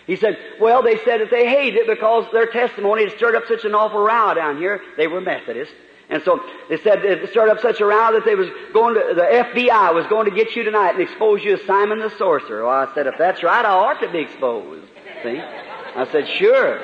He 0.06 0.16
said, 0.16 0.38
well, 0.60 0.82
they 0.82 0.98
said 0.98 1.20
that 1.20 1.30
they 1.30 1.48
hated 1.48 1.80
it 1.80 1.86
because 1.86 2.30
their 2.32 2.46
testimony 2.46 3.04
had 3.04 3.16
stirred 3.16 3.34
up 3.34 3.44
such 3.48 3.64
an 3.64 3.74
awful 3.74 4.00
row 4.00 4.34
down 4.34 4.58
here. 4.58 4.80
They 4.96 5.08
were 5.08 5.20
Methodists. 5.20 5.74
And 6.08 6.22
so 6.22 6.40
they 6.68 6.78
said 6.78 7.04
it 7.04 7.28
stirred 7.30 7.48
up 7.48 7.60
such 7.60 7.80
a 7.80 7.84
row 7.84 8.12
that 8.12 8.24
they 8.24 8.36
was 8.36 8.48
going 8.72 8.94
to, 8.94 9.14
the 9.14 9.22
FBI 9.22 9.92
was 9.92 10.06
going 10.06 10.30
to 10.30 10.34
get 10.34 10.54
you 10.54 10.62
tonight 10.62 10.90
and 10.90 11.00
expose 11.00 11.42
you 11.42 11.54
as 11.54 11.62
Simon 11.66 11.98
the 11.98 12.10
sorcerer. 12.16 12.64
Well, 12.64 12.88
I 12.88 12.94
said, 12.94 13.08
if 13.08 13.18
that's 13.18 13.42
right, 13.42 13.64
I 13.64 13.70
ought 13.70 14.00
to 14.00 14.08
be 14.08 14.20
exposed. 14.20 14.86
See? 15.24 15.40
I 15.40 16.06
said, 16.12 16.28
sure. 16.28 16.80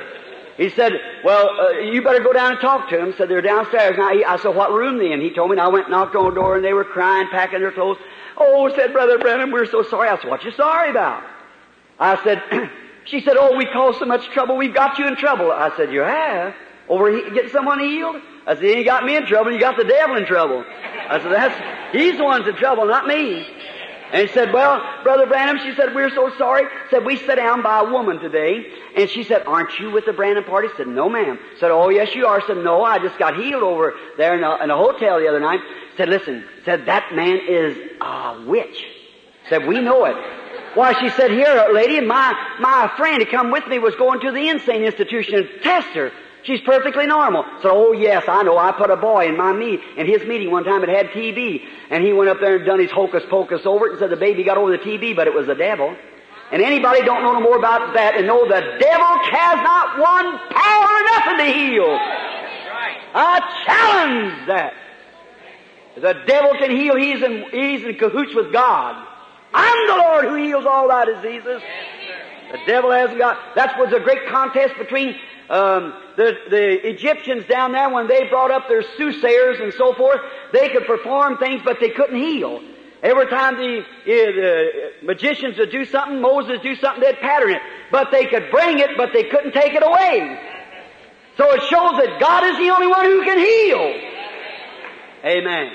He 0.57 0.68
said, 0.70 0.93
well, 1.25 1.49
uh, 1.49 1.70
you 1.79 2.03
better 2.03 2.23
go 2.23 2.33
down 2.33 2.53
and 2.53 2.61
talk 2.61 2.89
to 2.91 2.99
him. 2.99 3.14
Said 3.16 3.29
they're 3.29 3.41
downstairs. 3.41 3.97
Now, 3.97 4.12
he, 4.12 4.25
I 4.25 4.37
said, 4.37 4.55
what 4.57 4.73
room 4.73 4.99
they 4.99 5.12
in? 5.12 5.20
He 5.20 5.33
told 5.33 5.51
me, 5.51 5.55
and 5.55 5.61
I 5.61 5.68
went 5.68 5.87
and 5.87 5.93
knocked 5.93 6.16
on 6.16 6.25
the 6.25 6.35
door, 6.35 6.57
and 6.57 6.64
they 6.64 6.73
were 6.73 6.85
crying, 6.85 7.29
packing 7.31 7.61
their 7.61 7.73
clothes. 7.73 7.99
Oh, 8.37 8.68
said 8.75 8.93
Brother 8.93 9.18
Branham, 9.18 9.53
we're 9.53 9.66
so 9.66 9.83
sorry. 9.83 10.09
I 10.09 10.16
said, 10.20 10.29
what 10.29 10.43
you 10.45 10.51
sorry 10.53 10.91
about? 10.91 11.23
I 11.99 12.23
said, 12.25 12.43
she 13.05 13.20
said, 13.20 13.36
oh, 13.38 13.57
we 13.57 13.66
caused 13.66 13.98
so 13.98 14.05
much 14.05 14.26
trouble, 14.30 14.57
we've 14.57 14.74
got 14.74 14.98
you 14.98 15.07
in 15.07 15.16
trouble. 15.16 15.50
I 15.50 15.76
said, 15.76 15.92
you 15.92 16.00
have? 16.00 16.55
Over 16.88 17.11
he, 17.11 17.30
getting 17.34 17.50
someone 17.50 17.80
healed? 17.80 18.16
I 18.46 18.55
said, 18.55 18.64
you 18.64 18.84
got 18.84 19.05
me 19.05 19.16
in 19.16 19.26
trouble, 19.26 19.53
you 19.53 19.61
got 19.61 19.76
the 19.76 19.84
devil 19.84 20.16
in 20.16 20.26
trouble. 20.26 20.64
I 21.09 21.20
said, 21.20 21.32
that's, 21.32 21.94
he's 21.96 22.16
the 22.16 22.24
one's 22.24 22.46
in 22.48 22.57
trouble, 22.57 22.86
not 22.86 23.07
me. 23.07 23.46
And 24.12 24.28
he 24.28 24.34
said, 24.34 24.53
well, 24.53 24.82
Brother 25.03 25.26
Branham, 25.26 25.59
she 25.59 25.74
said, 25.74 25.94
we're 25.94 26.11
so 26.11 26.30
sorry. 26.36 26.64
Said, 26.90 27.07
we 27.07 27.16
sat 27.16 27.36
down 27.36 27.62
by 27.62 27.80
a 27.80 27.90
woman 27.90 28.18
today. 28.18 28.66
And 28.94 29.09
she 29.09 29.24
said, 29.24 29.44
aren't 29.46 29.78
you 29.78 29.90
with 29.90 30.05
the 30.05 30.12
Branham 30.12 30.44
party? 30.44 30.68
Said, 30.76 30.86
no 30.86 31.09
ma'am. 31.09 31.38
Said, 31.59 31.70
oh 31.70 31.88
yes 31.88 32.14
you 32.14 32.26
are. 32.26 32.42
Said, 32.46 32.59
no, 32.59 32.84
I 32.84 32.98
just 32.98 33.18
got 33.18 33.36
healed 33.36 33.62
over 33.62 33.94
there 34.18 34.36
in 34.36 34.44
a, 34.44 34.62
in 34.62 34.70
a 34.70 34.76
hotel 34.76 35.18
the 35.18 35.28
other 35.28 35.40
night. 35.40 35.61
Said, 35.96 36.11
listen, 36.11 36.44
said, 36.66 36.84
that 36.86 37.14
man 37.14 37.40
is 37.48 37.78
a 38.03 38.44
witch. 38.46 38.84
Said, 39.53 39.68
we 39.68 39.82
know 39.82 40.07
it. 40.07 40.16
Why, 40.72 40.98
she 40.98 41.11
said, 41.11 41.30
here, 41.30 41.68
lady, 41.74 42.00
my, 42.00 42.34
my 42.59 42.90
friend 42.96 43.22
who 43.22 43.30
come 43.30 43.50
with 43.50 43.66
me 43.66 43.78
was 43.78 43.94
going 43.96 44.20
to 44.20 44.32
the 44.32 44.48
insane 44.48 44.82
institution 44.82 45.34
and 45.34 45.46
test 45.62 45.88
her. 45.88 46.11
She's 46.44 46.62
perfectly 46.62 47.07
normal. 47.07 47.44
So, 47.61 47.68
oh 47.70 47.92
yes, 47.92 48.24
I 48.26 48.44
know. 48.44 48.57
I 48.57 48.72
put 48.72 48.88
a 48.88 48.96
boy 48.96 49.28
in 49.28 49.36
my 49.36 49.53
meet, 49.53 49.80
in 49.98 50.07
his 50.07 50.24
meeting 50.26 50.50
one 50.50 50.64
time. 50.64 50.82
It 50.82 50.88
had 50.88 51.09
TB, 51.09 51.66
and 51.90 52.03
he 52.03 52.14
went 52.14 52.30
up 52.30 52.40
there 52.40 52.57
and 52.57 52.64
done 52.64 52.80
his 52.80 52.90
hocus 52.90 53.24
pocus 53.28 53.66
over 53.66 53.88
it 53.88 53.90
and 53.90 53.98
said 53.98 54.09
the 54.09 54.16
baby 54.16 54.42
got 54.42 54.57
over 54.57 54.70
the 54.70 54.82
TB, 54.82 55.16
but 55.16 55.26
it 55.26 55.34
was 55.34 55.46
the 55.46 55.55
devil. 55.55 55.94
And 56.50 56.62
anybody 56.62 57.03
don't 57.03 57.22
know 57.22 57.34
no 57.34 57.40
more 57.40 57.59
about 57.59 57.92
that 57.92 58.16
and 58.16 58.26
know 58.26 58.48
the 58.48 58.78
devil 58.80 59.18
has 59.32 59.57
not 59.62 59.98
one 59.98 60.38
power 60.48 60.86
or 60.88 61.03
nothing 61.12 61.36
to 61.36 61.53
heal. 61.53 61.98
I 63.14 63.62
challenge 63.66 64.46
that. 64.46 64.72
The 65.96 66.14
devil 66.26 66.53
can 66.59 66.70
heal. 66.70 66.96
He's 66.96 67.22
in, 67.22 67.44
he's 67.50 67.84
in 67.84 67.96
cahoots 67.96 68.34
with 68.34 68.50
God. 68.50 69.09
I'm 69.55 69.86
the 69.86 69.96
Lord 69.96 70.24
who 70.26 70.34
heals 70.36 70.66
all 70.66 70.88
thy 70.88 71.05
diseases. 71.05 71.62
The 72.53 72.59
devil 72.66 72.90
hasn't 72.90 73.18
got. 73.18 73.55
That 73.55 73.78
was 73.78 73.92
a 73.92 74.00
great 74.00 74.28
contest 74.28 74.74
between 74.78 75.16
um, 75.48 75.94
the, 76.16 76.34
the 76.48 76.88
Egyptians 76.88 77.44
down 77.46 77.72
there, 77.72 77.90
when 77.90 78.07
they 78.07 78.28
brought 78.28 78.50
up 78.50 78.68
their 78.68 78.82
soothsayers 78.96 79.61
and 79.61 79.72
so 79.74 79.94
forth, 79.94 80.20
they 80.53 80.70
could 80.70 80.86
perform 80.86 81.38
things, 81.38 81.61
but 81.64 81.78
they 81.80 81.90
couldn't 81.90 82.18
heal. 82.18 82.62
Every 83.03 83.26
time 83.26 83.57
the, 83.57 83.84
the 84.07 84.92
magicians 85.03 85.59
would 85.59 85.70
do 85.70 85.84
something, 85.84 86.20
Moses 86.20 86.53
would 86.53 86.62
do 86.62 86.76
something, 86.76 87.03
they'd 87.03 87.18
pattern 87.18 87.50
it. 87.50 87.62
But 87.90 88.11
they 88.12 88.26
could 88.26 88.50
bring 88.50 88.78
it, 88.78 88.90
but 88.96 89.12
they 89.12 89.24
couldn't 89.24 89.53
take 89.53 89.74
it 89.74 89.82
away. 89.82 90.38
So 91.36 91.50
it 91.53 91.62
shows 91.62 91.92
that 91.98 92.18
God 92.20 92.44
is 92.44 92.57
the 92.59 92.70
only 92.70 92.86
one 92.86 93.05
who 93.05 93.24
can 93.24 93.38
heal. 93.38 94.00
Amen. 95.24 95.72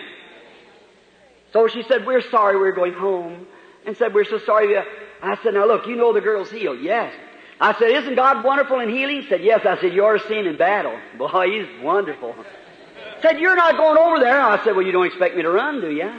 So 1.53 1.67
she 1.67 1.83
said, 1.83 2.05
we're 2.05 2.27
sorry 2.29 2.57
we're 2.57 2.71
going 2.71 2.93
home. 2.93 3.45
And 3.87 3.95
said, 3.95 4.13
we're 4.13 4.25
so 4.25 4.37
sorry. 4.39 4.77
I 4.77 5.41
said, 5.41 5.53
now 5.53 5.65
look, 5.65 5.87
you 5.87 5.95
know 5.95 6.11
the 6.11 6.19
girl's 6.19 6.51
healed. 6.51 6.81
Yes. 6.81 7.13
I 7.59 7.73
said, 7.79 7.89
isn't 7.89 8.15
God 8.15 8.43
wonderful 8.43 8.81
in 8.81 8.89
healing? 8.89 9.21
He 9.21 9.29
said, 9.29 9.41
yes. 9.41 9.65
I 9.65 9.79
said, 9.79 9.93
you're 9.93 10.19
seeing 10.27 10.45
in 10.45 10.57
battle. 10.57 10.99
Boy, 11.17 11.47
he's 11.49 11.81
wonderful. 11.81 12.35
Said, 13.21 13.39
you're 13.39 13.55
not 13.55 13.77
going 13.77 13.97
over 13.97 14.19
there. 14.19 14.41
I 14.41 14.63
said, 14.63 14.75
well, 14.75 14.85
you 14.85 14.91
don't 14.91 15.07
expect 15.07 15.37
me 15.37 15.41
to 15.41 15.49
run, 15.49 15.79
do 15.79 15.89
you? 15.89 16.11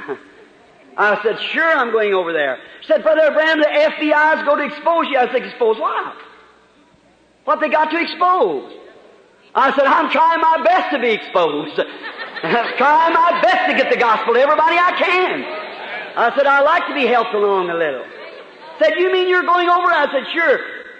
I 0.97 1.23
said, 1.23 1.39
sure, 1.53 1.77
I'm 1.77 1.93
going 1.93 2.15
over 2.15 2.33
there. 2.33 2.59
Said, 2.87 3.03
Brother 3.03 3.31
Branham, 3.33 3.61
the 3.61 3.67
FBI's 3.67 4.45
going 4.47 4.67
to 4.67 4.75
expose 4.75 5.07
you. 5.09 5.19
I 5.19 5.31
said, 5.31 5.45
expose 5.45 5.79
what? 5.79 6.17
What 7.45 7.61
they 7.61 7.69
got 7.69 7.91
to 7.91 8.01
expose? 8.01 8.73
I 9.55 9.77
said, 9.77 9.85
I'm 9.85 10.11
trying 10.11 10.41
my 10.41 10.63
best 10.65 10.91
to 10.93 10.99
be 10.99 11.11
exposed. 11.11 11.79
I'm 12.43 12.77
trying 12.79 13.13
my 13.13 13.41
best 13.43 13.71
to 13.71 13.77
get 13.77 13.93
the 13.93 13.99
gospel 13.99 14.35
to 14.35 14.41
everybody 14.41 14.77
I 14.77 14.93
can. 14.99 15.68
I 16.19 16.35
said, 16.35 16.47
I 16.47 16.63
like 16.63 16.89
to 16.89 16.95
be 16.95 17.07
helped 17.07 17.33
along 17.33 17.71
a 17.71 17.75
little. 17.75 18.05
Said, 18.83 18.95
you 18.99 19.13
mean 19.13 19.29
you're 19.29 19.47
going 19.47 19.69
over? 19.69 19.87
I 19.87 20.11
said, 20.11 20.27
sure. 20.35 20.59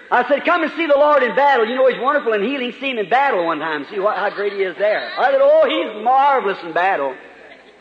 I 0.09 0.25
said, 0.29 0.45
come 0.45 0.63
and 0.63 0.71
see 0.73 0.87
the 0.87 0.95
Lord 0.95 1.23
in 1.23 1.35
battle. 1.35 1.67
You 1.67 1.75
know, 1.75 1.87
He's 1.87 1.99
wonderful 1.99 2.31
in 2.31 2.41
healing. 2.41 2.71
See 2.79 2.91
Him 2.91 2.99
in 2.99 3.09
battle 3.09 3.45
one 3.45 3.59
time. 3.59 3.85
See 3.91 3.99
what, 3.99 4.15
how 4.15 4.29
great 4.29 4.53
He 4.53 4.59
is 4.59 4.77
there. 4.77 5.11
I 5.19 5.31
said, 5.31 5.41
oh, 5.43 5.67
He's 5.67 6.03
marvelous 6.05 6.57
in 6.63 6.71
battle. 6.71 7.13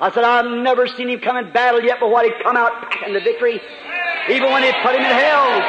I 0.01 0.11
said, 0.11 0.25
I've 0.25 0.51
never 0.51 0.89
seen 0.89 1.09
Him 1.09 1.21
come 1.21 1.37
in 1.37 1.53
battle 1.53 1.81
yet, 1.81 1.99
but 2.01 2.11
what 2.11 2.25
He'd 2.25 2.43
come 2.43 2.57
out 2.57 2.73
in 3.07 3.15
the 3.15 3.21
victory. 3.21 3.61
Even 4.31 4.51
when 4.51 4.63
they 4.63 4.73
put 4.83 4.97
Him 4.97 5.03
in 5.03 5.15
hell. 5.15 5.63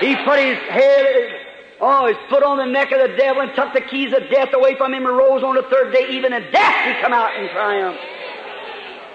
He 0.00 0.16
put 0.22 0.38
His 0.38 0.58
head, 0.68 1.32
oh, 1.80 2.08
His 2.08 2.16
foot 2.28 2.42
on 2.42 2.58
the 2.58 2.66
neck 2.66 2.92
of 2.92 3.00
the 3.00 3.16
devil 3.16 3.40
and 3.40 3.54
took 3.54 3.72
the 3.72 3.80
keys 3.80 4.12
of 4.12 4.28
death 4.30 4.52
away 4.52 4.76
from 4.76 4.92
Him 4.92 5.06
and 5.06 5.16
rose 5.16 5.42
on 5.42 5.56
the 5.56 5.64
third 5.72 5.94
day. 5.94 6.08
Even 6.10 6.34
in 6.34 6.42
death 6.52 6.94
He 6.94 7.00
come 7.00 7.14
out 7.14 7.34
in 7.40 7.48
triumph. 7.48 7.96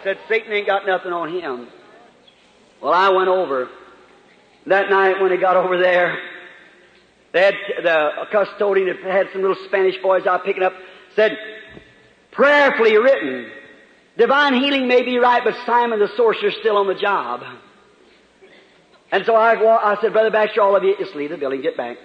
Said, 0.04 0.18
Satan 0.28 0.52
ain't 0.52 0.68
got 0.68 0.86
nothing 0.86 1.12
on 1.12 1.34
Him. 1.34 1.68
Well, 2.82 2.94
I 2.94 3.10
went 3.10 3.28
over 3.28 3.70
that 4.68 4.90
night 4.90 5.22
when 5.22 5.32
he 5.32 5.38
got 5.38 5.56
over 5.56 5.78
there, 5.78 6.18
They 7.34 7.42
had 7.42 7.56
the 7.84 8.10
custodian 8.32 8.96
had 8.98 9.28
some 9.32 9.42
little 9.42 9.58
Spanish 9.66 9.96
boys 10.02 10.26
out 10.26 10.44
picking 10.44 10.64
up, 10.64 10.74
said, 11.16 11.38
prayerfully 12.32 12.98
written, 12.98 13.50
divine 14.18 14.56
healing 14.56 14.88
may 14.88 15.04
be 15.04 15.18
right, 15.18 15.42
but 15.44 15.56
Simon 15.66 16.00
the 16.00 16.10
sorcerer's 16.16 16.56
still 16.60 16.78
on 16.78 16.88
the 16.88 16.96
job. 16.96 17.44
And 19.12 19.26
so 19.26 19.36
I, 19.36 19.54
I 19.54 20.02
said, 20.02 20.12
Brother 20.12 20.32
Baxter, 20.32 20.62
all 20.62 20.76
of 20.76 20.84
you, 20.84 20.96
just 21.00 21.16
leave 21.16 21.30
the 21.30 21.38
building, 21.38 21.62
get 21.62 21.78
back. 21.78 21.98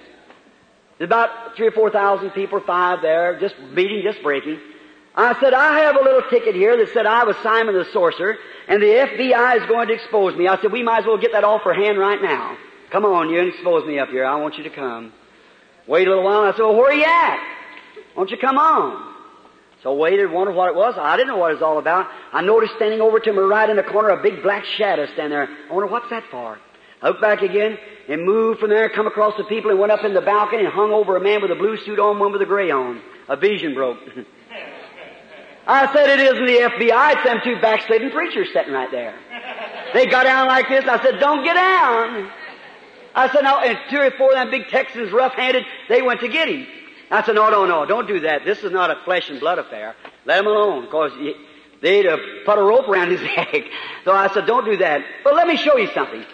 There's 0.99 1.09
about 1.09 1.57
three 1.57 1.67
or 1.67 1.73
four 1.73 1.91
thousand 1.91 2.31
people, 2.31 2.61
five 2.65 3.03
there, 3.03 3.41
just 3.41 3.59
meeting, 3.59 4.03
just 4.05 4.23
breaking. 4.23 4.61
I 5.15 5.39
said, 5.41 5.53
I 5.53 5.81
have 5.81 5.97
a 5.97 6.03
little 6.03 6.23
ticket 6.31 6.55
here 6.55 6.77
that 6.77 6.93
said 6.95 7.05
I 7.05 7.25
was 7.25 7.37
Simon 7.43 7.75
the 7.75 7.85
sorcerer, 7.93 8.39
and 8.67 8.83
the 8.83 8.87
FBI 8.87 9.63
is 9.63 9.69
going 9.69 9.89
to 9.89 9.95
expose 9.95 10.35
me. 10.37 10.49
I 10.49 10.61
said, 10.61 10.73
we 10.73 10.83
might 10.83 11.01
as 11.01 11.07
well 11.07 11.19
get 11.19 11.33
that 11.33 11.45
off 11.45 11.67
our 11.67 11.75
hand 11.75 11.99
right 11.99 12.21
now. 12.23 12.57
Come 12.91 13.05
on, 13.05 13.29
you 13.29 13.41
expose 13.41 13.87
me 13.87 13.99
up 13.99 14.09
here. 14.09 14.25
I 14.25 14.37
want 14.37 14.57
you 14.57 14.65
to 14.65 14.71
come. 14.71 15.13
Wait 15.87 16.07
a 16.07 16.11
little 16.11 16.25
while. 16.25 16.43
I 16.43 16.53
said, 16.53 16.61
well, 16.61 16.77
where 16.77 16.91
are 16.91 16.95
you 16.95 17.05
at? 17.05 17.57
Won't 18.17 18.31
you 18.31 18.39
come 18.39 18.57
on? 18.57 19.13
So 19.83 19.93
I 19.93 19.97
waited, 19.97 20.31
wondered 20.31 20.55
what 20.55 20.69
it 20.69 20.77
was. 20.77 20.95
I 20.97 21.17
didn't 21.17 21.29
know 21.29 21.39
what 21.39 21.51
it 21.51 21.55
was 21.55 21.63
all 21.63 21.79
about. 21.79 22.09
I 22.33 22.41
noticed 22.41 22.75
standing 22.77 23.01
over 23.01 23.19
to 23.19 23.33
my 23.33 23.43
right 23.43 23.69
in 23.69 23.77
the 23.77 23.83
corner 23.83 24.11
a 24.11 24.23
big 24.23 24.43
black 24.43 24.65
shadow 24.65 25.07
standing 25.07 25.31
there. 25.31 25.49
I 25.69 25.73
wonder 25.73 25.91
what's 25.91 26.09
that 26.11 26.25
for? 26.31 26.59
I 27.03 27.09
looked 27.09 27.21
back 27.21 27.43
again 27.43 27.79
and 28.09 28.25
moved 28.25 28.61
from 28.61 28.71
there, 28.71 28.89
come 28.89 29.09
across 29.09 29.37
the 29.37 29.45
people 29.45 29.71
and 29.71 29.81
went 29.81 29.91
up 29.91 30.05
in 30.05 30.15
the 30.15 30.21
balcony 30.21 30.65
and 30.65 30.73
hung 30.73 30.93
over 30.93 31.17
a 31.17 31.21
man 31.21 31.43
with 31.43 31.51
a 31.51 31.57
blue 31.57 31.77
suit 31.79 31.99
on, 31.99 32.21
one 32.21 32.33
with 32.33 32.43
a 32.43 32.47
gray 32.47 32.71
on. 32.71 33.03
A 33.29 33.37
vision 33.37 33.75
broke. 33.75 33.99
I 35.67 35.93
said, 35.93 36.09
it 36.09 36.21
isn't 36.21 36.45
the 36.45 36.59
FBI, 36.59 37.15
it's 37.15 37.25
them 37.25 37.41
two 37.45 37.61
backslidden 37.61 38.11
preachers 38.11 38.49
sitting 38.53 38.73
right 38.73 38.91
there. 38.91 39.15
They 39.93 40.07
got 40.07 40.23
down 40.23 40.49
like 40.49 40.71
this. 40.71 40.87
I 40.87 41.03
said, 41.03 41.21
don't 41.21 41.45
get 41.45 41.53
down. 41.53 42.31
I 43.15 43.31
said, 43.31 43.43
no, 43.43 43.59
and 43.59 43.79
two 43.91 43.99
or 43.99 44.11
four 44.13 44.29
of 44.31 44.37
them 44.37 44.51
big 44.51 44.69
Texans, 44.69 45.13
rough-handed, 45.13 45.65
they 45.91 46.01
went 46.01 46.21
to 46.21 46.29
get 46.29 46.49
him. 46.49 46.67
I 47.11 47.23
said, 47.23 47.35
no, 47.35 47.51
no, 47.51 47.67
no, 47.67 47.85
don't 47.85 48.09
do 48.09 48.21
that. 48.21 48.47
This 48.47 48.65
is 48.65 48.73
not 48.73 48.91
a 48.91 48.97
flesh 49.05 49.29
and 49.29 49.39
blood 49.39 49.59
affair. 49.59 49.95
Let 50.25 50.39
him 50.39 50.47
alone, 50.47 50.87
because 50.87 51.13
they'd 51.83 52.07
have 52.07 52.21
put 52.47 52.59
a 52.59 52.63
rope 52.63 52.89
around 52.89 53.11
his 53.11 53.21
neck. 53.37 53.65
So 54.07 54.13
I 54.13 54.33
said, 54.33 54.47
don't 54.47 54.65
do 54.65 54.79
that. 54.79 55.05
But 55.25 55.35
let 55.35 55.47
me 55.47 55.59
show 55.59 55.77
you 55.77 55.91
something. 55.93 56.25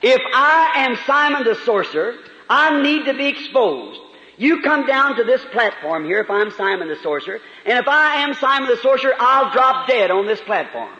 If 0.00 0.22
I 0.32 0.74
am 0.76 0.96
Simon 1.04 1.42
the 1.42 1.56
sorcerer, 1.64 2.14
I 2.48 2.80
need 2.80 3.04
to 3.06 3.14
be 3.14 3.26
exposed. 3.26 3.98
You 4.38 4.62
come 4.62 4.86
down 4.86 5.16
to 5.16 5.24
this 5.24 5.44
platform 5.52 6.04
here 6.04 6.20
if 6.20 6.30
I'm 6.30 6.52
Simon 6.52 6.88
the 6.88 6.96
sorcerer, 7.02 7.40
and 7.66 7.78
if 7.78 7.88
I 7.88 8.22
am 8.22 8.34
Simon 8.34 8.68
the 8.68 8.76
sorcerer, 8.76 9.14
I'll 9.18 9.50
drop 9.52 9.88
dead 9.88 10.12
on 10.12 10.26
this 10.26 10.40
platform. 10.40 10.94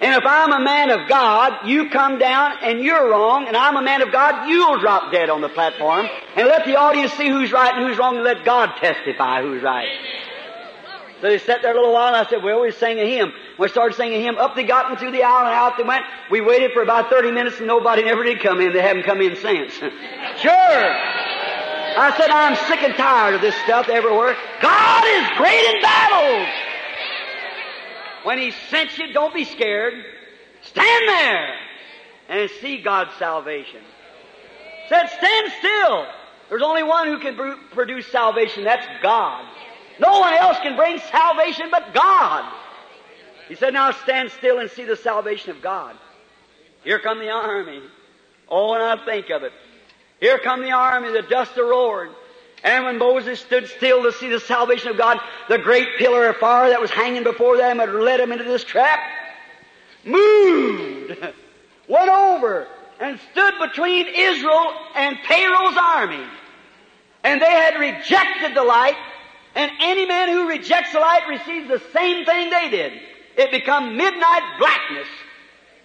And 0.00 0.14
if 0.14 0.24
I'm 0.26 0.52
a 0.52 0.62
man 0.62 0.90
of 0.90 1.08
God, 1.08 1.68
you 1.68 1.88
come 1.90 2.18
down 2.18 2.58
and 2.62 2.80
you're 2.80 3.10
wrong, 3.10 3.46
and 3.46 3.56
I'm 3.56 3.76
a 3.76 3.82
man 3.82 4.02
of 4.02 4.12
God, 4.12 4.48
you'll 4.48 4.80
drop 4.80 5.12
dead 5.12 5.30
on 5.30 5.40
the 5.40 5.48
platform, 5.48 6.06
and 6.36 6.48
let 6.48 6.66
the 6.66 6.76
audience 6.76 7.12
see 7.12 7.28
who's 7.28 7.52
right 7.52 7.74
and 7.74 7.86
who's 7.86 7.98
wrong, 7.98 8.16
and 8.16 8.24
let 8.24 8.44
God 8.44 8.76
testify 8.80 9.42
who's 9.42 9.62
right. 9.62 9.88
So 11.20 11.28
they 11.28 11.38
sat 11.38 11.62
there 11.62 11.72
a 11.72 11.74
little 11.74 11.92
while, 11.92 12.14
and 12.14 12.16
I 12.16 12.30
said, 12.30 12.44
well, 12.44 12.60
we 12.60 12.70
sang 12.70 12.98
a 12.98 13.04
hymn. 13.04 13.32
We 13.58 13.68
started 13.68 13.96
singing 13.96 14.20
a 14.20 14.22
hymn, 14.22 14.38
up 14.38 14.54
they 14.54 14.64
got 14.64 14.90
into 14.90 15.10
the 15.10 15.24
aisle, 15.24 15.46
and 15.46 15.54
out 15.54 15.76
they 15.76 15.82
went. 15.82 16.04
We 16.30 16.40
waited 16.40 16.72
for 16.72 16.82
about 16.82 17.10
30 17.10 17.32
minutes, 17.32 17.58
and 17.58 17.66
nobody 17.66 18.04
never 18.04 18.22
did 18.22 18.40
come 18.40 18.60
in. 18.60 18.72
They 18.72 18.82
haven't 18.82 19.04
come 19.04 19.20
in 19.20 19.34
since. 19.36 19.72
sure! 20.40 21.37
I 21.98 22.16
said, 22.16 22.30
I'm 22.30 22.54
sick 22.68 22.82
and 22.82 22.94
tired 22.94 23.34
of 23.34 23.40
this 23.40 23.54
stuff 23.64 23.88
everywhere. 23.88 24.36
God 24.62 25.04
is 25.06 25.28
great 25.36 25.64
in 25.74 25.82
battles! 25.82 26.48
When 28.24 28.38
He 28.38 28.52
sent 28.70 28.96
you, 28.98 29.12
don't 29.12 29.34
be 29.34 29.44
scared. 29.44 29.94
Stand 30.62 31.08
there 31.08 31.54
and 32.28 32.50
see 32.60 32.82
God's 32.82 33.10
salvation. 33.18 33.80
Said, 34.88 35.06
stand 35.06 35.52
still. 35.58 36.06
There's 36.48 36.62
only 36.62 36.82
one 36.82 37.08
who 37.08 37.18
can 37.18 37.58
produce 37.72 38.06
salvation. 38.06 38.64
That's 38.64 38.86
God. 39.02 39.44
No 40.00 40.20
one 40.20 40.34
else 40.34 40.58
can 40.62 40.76
bring 40.76 40.98
salvation 41.10 41.68
but 41.70 41.92
God. 41.92 42.50
He 43.48 43.54
said, 43.54 43.72
now 43.72 43.90
stand 43.90 44.30
still 44.30 44.58
and 44.58 44.70
see 44.70 44.84
the 44.84 44.96
salvation 44.96 45.50
of 45.50 45.62
God. 45.62 45.96
Here 46.84 47.00
come 47.00 47.18
the 47.18 47.30
army. 47.30 47.82
Oh, 48.48 48.74
and 48.74 48.82
I 48.82 49.04
think 49.04 49.30
of 49.30 49.42
it. 49.42 49.52
Here 50.20 50.38
come 50.38 50.62
the 50.62 50.72
army, 50.72 51.12
the 51.12 51.22
dust 51.22 51.56
roared. 51.56 52.10
And 52.64 52.84
when 52.84 52.98
Moses 52.98 53.40
stood 53.40 53.68
still 53.68 54.02
to 54.02 54.12
see 54.12 54.28
the 54.28 54.40
salvation 54.40 54.88
of 54.88 54.98
God, 54.98 55.20
the 55.48 55.58
great 55.58 55.96
pillar 55.96 56.28
of 56.28 56.36
fire 56.36 56.70
that 56.70 56.80
was 56.80 56.90
hanging 56.90 57.22
before 57.22 57.56
them 57.56 57.78
had 57.78 57.92
led 57.92 58.18
him 58.18 58.32
into 58.32 58.44
this 58.44 58.64
trap, 58.64 58.98
moved, 60.04 61.16
went 61.88 62.10
over, 62.10 62.66
and 63.00 63.20
stood 63.30 63.54
between 63.60 64.06
Israel 64.08 64.72
and 64.96 65.16
Pharaoh's 65.28 65.76
army. 65.76 66.24
And 67.22 67.40
they 67.40 67.50
had 67.50 67.78
rejected 67.78 68.56
the 68.56 68.64
light, 68.64 68.96
and 69.54 69.70
any 69.80 70.06
man 70.06 70.28
who 70.28 70.48
rejects 70.48 70.92
the 70.92 71.00
light 71.00 71.28
receives 71.28 71.68
the 71.68 71.82
same 71.92 72.24
thing 72.24 72.50
they 72.50 72.70
did. 72.70 72.92
It 73.36 73.52
become 73.52 73.96
midnight 73.96 74.42
blackness 74.58 75.08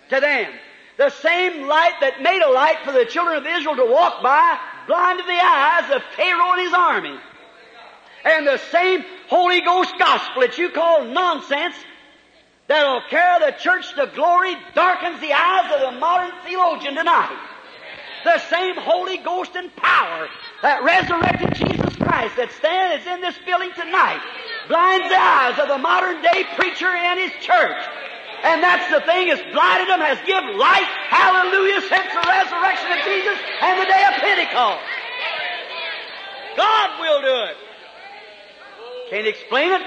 to 0.09 0.19
them. 0.19 0.51
The 0.97 1.09
same 1.09 1.67
light 1.67 1.93
that 2.01 2.21
made 2.21 2.41
a 2.41 2.51
light 2.51 2.77
for 2.85 2.91
the 2.91 3.05
children 3.05 3.37
of 3.37 3.47
Israel 3.47 3.75
to 3.75 3.85
walk 3.85 4.21
by 4.21 4.59
blinded 4.87 5.25
the 5.25 5.31
eyes 5.31 5.91
of 5.91 6.03
Pharaoh 6.15 6.51
and 6.51 6.61
his 6.61 6.73
army. 6.73 7.19
And 8.25 8.47
the 8.47 8.57
same 8.71 9.03
Holy 9.27 9.61
Ghost 9.61 9.93
gospel 9.97 10.41
that 10.41 10.57
you 10.57 10.69
call 10.69 11.05
nonsense 11.05 11.75
that'll 12.67 13.01
carry 13.09 13.45
the 13.45 13.57
church 13.57 13.93
to 13.95 14.11
glory 14.13 14.55
darkens 14.75 15.19
the 15.19 15.33
eyes 15.33 15.71
of 15.73 15.93
the 15.93 15.99
modern 15.99 16.31
theologian 16.45 16.95
tonight. 16.95 17.37
The 18.23 18.39
same 18.39 18.75
Holy 18.75 19.17
Ghost 19.17 19.55
and 19.55 19.75
power 19.75 20.29
that 20.61 20.83
resurrected 20.83 21.55
Jesus 21.55 21.95
Christ 21.97 22.37
that 22.37 22.51
stands 22.53 23.05
in 23.05 23.19
this 23.19 23.35
building 23.45 23.71
tonight 23.75 24.21
blinds 24.69 25.09
the 25.09 25.19
eyes 25.19 25.59
of 25.59 25.67
the 25.67 25.77
modern 25.77 26.21
day 26.21 26.45
preacher 26.55 26.87
and 26.87 27.19
his 27.19 27.31
church. 27.41 27.83
And 28.43 28.61
that's 28.61 28.91
the 28.91 28.99
thing 29.07 29.29
has 29.29 29.39
blinded 29.53 29.87
them, 29.87 30.01
has 30.01 30.19
give 30.27 30.43
light, 30.59 30.89
hallelujah, 31.07 31.79
since 31.87 32.11
the 32.11 32.23
resurrection 32.27 32.91
of 32.91 32.99
Jesus 33.07 33.39
and 33.61 33.79
the 33.79 33.85
day 33.85 34.03
of 34.03 34.13
Pentecost. 34.19 34.83
God 36.57 36.99
will 36.99 37.21
do 37.21 37.51
it. 37.51 37.57
Can't 39.09 39.27
explain 39.27 39.71
it. 39.71 39.81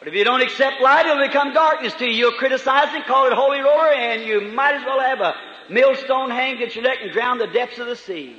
But 0.00 0.08
if 0.08 0.14
you 0.14 0.24
don't 0.24 0.42
accept 0.42 0.82
light, 0.82 1.06
it'll 1.06 1.24
become 1.24 1.54
darkness 1.54 1.94
to 1.94 2.04
you. 2.04 2.12
You'll 2.12 2.38
criticize 2.38 2.92
it, 2.94 3.06
call 3.06 3.26
it 3.26 3.32
holy 3.32 3.60
roller, 3.60 3.92
and 3.92 4.22
you 4.22 4.52
might 4.52 4.74
as 4.74 4.84
well 4.84 5.00
have 5.00 5.20
a 5.20 5.34
millstone 5.70 6.30
hanged 6.30 6.60
at 6.62 6.74
your 6.74 6.84
neck 6.84 6.98
and 7.00 7.12
drown 7.12 7.38
the 7.38 7.46
depths 7.46 7.78
of 7.78 7.86
the 7.86 7.96
sea. 7.96 8.36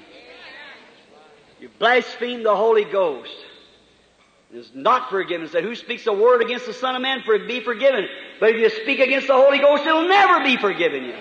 You 1.61 1.69
blaspheme 1.79 2.43
the 2.43 2.55
Holy 2.55 2.83
Ghost 2.83 3.33
is 4.55 4.71
not 4.73 5.09
forgiven. 5.09 5.47
Said, 5.49 5.63
who 5.63 5.75
speaks 5.75 6.07
a 6.07 6.13
word 6.13 6.41
against 6.41 6.65
the 6.65 6.73
Son 6.73 6.95
of 6.95 7.01
Man 7.01 7.21
for 7.25 7.37
be 7.39 7.59
forgiven? 7.59 8.07
But 8.39 8.51
if 8.51 8.57
you 8.57 8.69
speak 8.69 8.99
against 8.99 9.27
the 9.27 9.33
Holy 9.33 9.59
Ghost, 9.59 9.85
it'll 9.85 10.07
never 10.07 10.43
be 10.43 10.57
forgiven 10.57 11.03
you. 11.03 11.15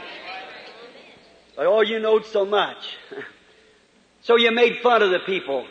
But 1.57 1.67
oh, 1.67 1.83
you 1.83 2.01
knowed 2.01 2.27
so 2.27 2.45
much. 2.45 2.97
so 4.23 4.37
you 4.37 4.51
made 4.53 4.79
fun 4.83 5.03
of 5.03 5.11
the 5.11 5.21
people 5.21 5.67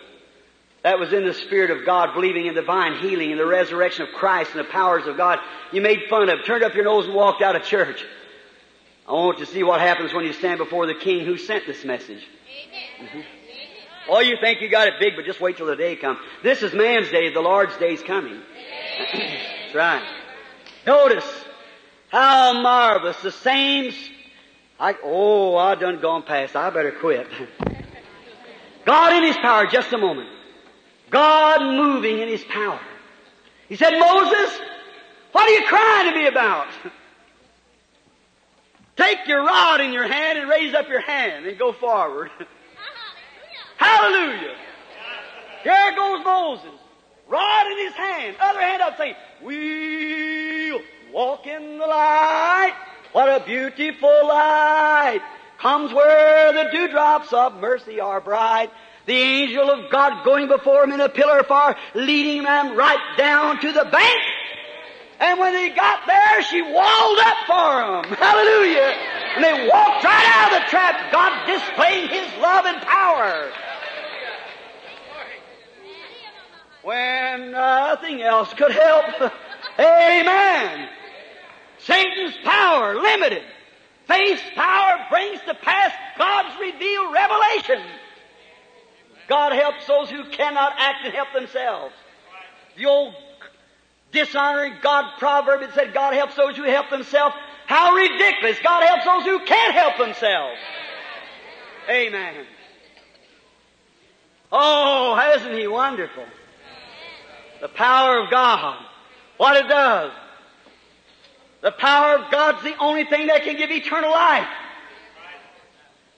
that 0.83 0.99
was 0.99 1.13
in 1.13 1.25
the 1.25 1.33
Spirit 1.33 1.71
of 1.71 1.85
God, 1.85 2.13
believing 2.13 2.45
in 2.45 2.55
divine 2.55 2.99
healing 2.99 3.31
and 3.31 3.39
the 3.39 3.45
resurrection 3.45 4.03
of 4.03 4.13
Christ 4.13 4.51
and 4.51 4.59
the 4.59 4.69
powers 4.69 5.07
of 5.07 5.15
God. 5.15 5.39
You 5.71 5.81
made 5.81 6.03
fun 6.09 6.29
of, 6.29 6.45
turned 6.45 6.63
up 6.63 6.75
your 6.75 6.83
nose 6.83 7.05
and 7.05 7.15
walked 7.15 7.41
out 7.41 7.55
of 7.55 7.63
church. 7.63 8.05
I 9.07 9.13
want 9.13 9.39
to 9.39 9.45
see 9.45 9.63
what 9.63 9.81
happens 9.81 10.13
when 10.13 10.25
you 10.25 10.33
stand 10.33 10.57
before 10.57 10.85
the 10.85 10.95
King 10.95 11.25
who 11.25 11.37
sent 11.37 11.65
this 11.65 11.83
message. 11.83 12.23
Mm-hmm. 13.01 13.19
Oh, 14.09 14.19
you 14.19 14.37
think 14.39 14.61
you 14.61 14.69
got 14.69 14.87
it 14.87 14.95
big, 14.99 15.15
but 15.15 15.25
just 15.25 15.39
wait 15.39 15.57
till 15.57 15.65
the 15.65 15.75
day 15.75 15.95
comes. 15.95 16.19
This 16.41 16.61
is 16.61 16.73
man's 16.73 17.09
day, 17.09 17.33
the 17.33 17.41
Lord's 17.41 17.75
day 17.77 17.93
is 17.93 18.03
coming. 18.03 18.41
That's 19.13 19.75
right. 19.75 20.03
Notice 20.85 21.45
how 22.09 22.61
marvelous 22.61 23.21
the 23.21 23.31
same. 23.31 23.93
I, 24.79 24.95
oh, 25.03 25.55
I 25.55 25.75
done 25.75 26.01
gone 26.01 26.23
past. 26.23 26.55
I 26.55 26.69
better 26.69 26.91
quit. 26.91 27.27
God 28.85 29.13
in 29.13 29.23
His 29.23 29.37
power, 29.37 29.65
just 29.67 29.93
a 29.93 29.97
moment. 29.97 30.29
God 31.09 31.61
moving 31.61 32.19
in 32.19 32.27
His 32.27 32.43
power. 32.43 32.81
He 33.69 33.77
said, 33.77 33.97
Moses, 33.97 34.59
what 35.31 35.47
are 35.47 35.51
you 35.51 35.65
crying 35.67 36.11
to 36.11 36.19
me 36.19 36.27
about? 36.27 36.67
Take 38.95 39.27
your 39.27 39.43
rod 39.43 39.81
in 39.81 39.91
your 39.91 40.07
hand 40.07 40.37
and 40.37 40.49
raise 40.49 40.73
up 40.73 40.87
your 40.89 41.01
hand 41.01 41.45
and 41.45 41.57
go 41.57 41.71
forward. 41.71 42.29
Hallelujah. 43.77 44.55
Here 45.63 45.95
goes 45.95 46.23
Moses. 46.23 46.79
Rod 47.27 47.71
in 47.71 47.77
his 47.85 47.93
hand. 47.93 48.35
Other 48.39 48.61
hand 48.61 48.81
up 48.81 48.97
saying, 48.97 49.15
We'll 49.41 50.81
walk 51.11 51.47
in 51.47 51.77
the 51.77 51.85
light. 51.85 52.73
What 53.11 53.41
a 53.41 53.45
beautiful 53.45 54.27
light. 54.27 55.21
Comes 55.59 55.93
where 55.93 56.51
the 56.51 56.69
dewdrops 56.71 57.31
of 57.31 57.55
mercy 57.55 57.99
are 57.99 58.19
bright. 58.19 58.69
The 59.05 59.13
angel 59.13 59.69
of 59.69 59.91
God 59.91 60.23
going 60.25 60.47
before 60.47 60.83
him 60.83 60.91
in 60.91 61.01
a 61.01 61.09
pillar 61.09 61.39
of 61.39 61.47
fire, 61.47 61.75
leading 61.93 62.43
them 62.43 62.75
right 62.75 63.17
down 63.17 63.59
to 63.59 63.71
the 63.71 63.85
bank. 63.85 64.21
And 65.23 65.39
when 65.39 65.53
they 65.53 65.69
got 65.69 66.05
there, 66.05 66.43
she 66.43 66.61
walled 66.61 67.19
up 67.19 67.37
for 67.47 68.03
them. 68.11 68.17
Hallelujah. 68.19 68.93
And 69.35 69.43
they 69.43 69.69
walked 69.69 70.03
right 70.03 70.25
out 70.27 70.51
of 70.51 70.59
the 70.59 70.69
trap, 70.69 71.11
God 71.13 71.47
displaying 71.47 72.09
His 72.09 72.27
love 72.41 72.65
and 72.65 72.81
power. 72.81 73.51
when 76.83 77.51
nothing 77.51 78.21
else 78.21 78.53
could 78.53 78.73
help. 78.73 79.31
Amen. 79.79 80.89
Satan's 81.79 82.35
power 82.43 82.95
limited. 82.95 83.43
Faith's 84.07 84.43
power 84.55 85.05
brings 85.09 85.39
to 85.47 85.53
pass 85.53 85.93
God's 86.17 86.59
revealed 86.59 87.13
revelation. 87.13 87.81
God 89.29 89.53
helps 89.53 89.87
those 89.87 90.09
who 90.09 90.25
cannot 90.31 90.73
act 90.77 91.05
and 91.05 91.13
help 91.13 91.29
themselves. 91.33 91.93
The 92.75 92.85
old 92.87 93.13
dishonoring 94.13 94.75
God 94.81 95.17
proverb 95.19 95.61
that 95.61 95.73
said 95.73 95.93
God 95.93 96.13
helps 96.13 96.35
those 96.35 96.55
who 96.55 96.63
help 96.63 96.89
themselves. 96.89 97.35
How 97.65 97.93
ridiculous. 97.93 98.57
God 98.63 98.83
helps 98.83 99.05
those 99.05 99.23
who 99.25 99.45
can't 99.45 99.73
help 99.73 99.97
themselves. 99.97 100.59
Amen. 101.89 102.45
Oh, 104.51 105.33
isn't 105.35 105.57
He 105.57 105.67
wonderful? 105.67 106.25
The 107.61 107.67
power 107.69 108.19
of 108.19 108.29
God. 108.29 108.77
What 109.37 109.57
it 109.57 109.67
does. 109.67 110.11
The 111.61 111.71
power 111.71 112.17
of 112.19 112.31
God's 112.31 112.63
the 112.63 112.77
only 112.77 113.05
thing 113.05 113.27
that 113.27 113.43
can 113.43 113.57
give 113.57 113.71
eternal 113.71 114.11
life. 114.11 114.47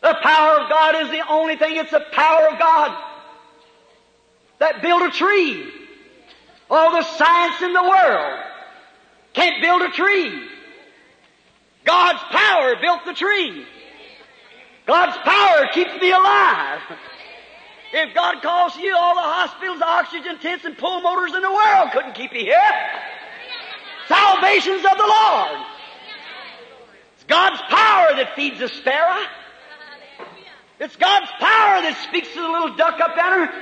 The 0.02 0.16
power 0.22 0.60
of 0.60 0.70
God 0.70 0.96
is 1.04 1.12
the 1.12 1.28
only 1.28 1.56
thing. 1.56 1.78
It's 1.78 1.92
the 1.92 2.06
power 2.12 2.50
of 2.50 2.60
God 2.60 3.04
that 4.60 4.82
built 4.82 5.04
a 5.04 5.12
tree. 5.12 5.72
All 6.70 6.92
the 6.92 7.04
science 7.04 7.62
in 7.62 7.74
the 7.74 7.84
world 7.84 8.40
can't 9.34 9.62
build 9.62 9.82
a 9.82 9.90
tree. 9.90 10.48
God's 11.84 12.20
power 12.32 12.76
built 12.82 13.06
the 13.06 13.14
tree. 13.14 13.66
God's 14.88 15.18
power 15.18 15.68
keeps 15.74 16.02
me 16.02 16.12
alive. 16.12 16.82
If 17.94 18.14
God 18.14 18.42
calls 18.42 18.76
you, 18.78 18.96
all 18.96 19.16
the 19.16 19.22
hospitals, 19.22 19.82
oxygen 19.82 20.40
tents, 20.40 20.66
and 20.66 20.78
pulmotors 20.78 21.34
in 21.34 21.42
the 21.42 21.52
world 21.52 21.92
couldn't 21.94 22.14
keep 22.14 22.34
you 22.34 22.42
here. 22.42 22.74
Salvation's 24.08 24.84
of 24.86 24.98
the 24.98 25.08
Lord. 25.08 25.66
It's 27.16 27.24
God's 27.28 27.62
power 27.70 28.16
that 28.16 28.34
feeds 28.36 28.60
the 28.60 28.68
sparrow. 28.68 29.24
It's 30.80 30.96
God's 30.98 31.32
power 31.40 31.82
that 31.82 31.98
speaks 32.10 32.28
to 32.34 32.42
the 32.42 32.50
little 32.50 32.76
duck 32.76 33.00
up 33.00 33.16
there. 33.16 33.54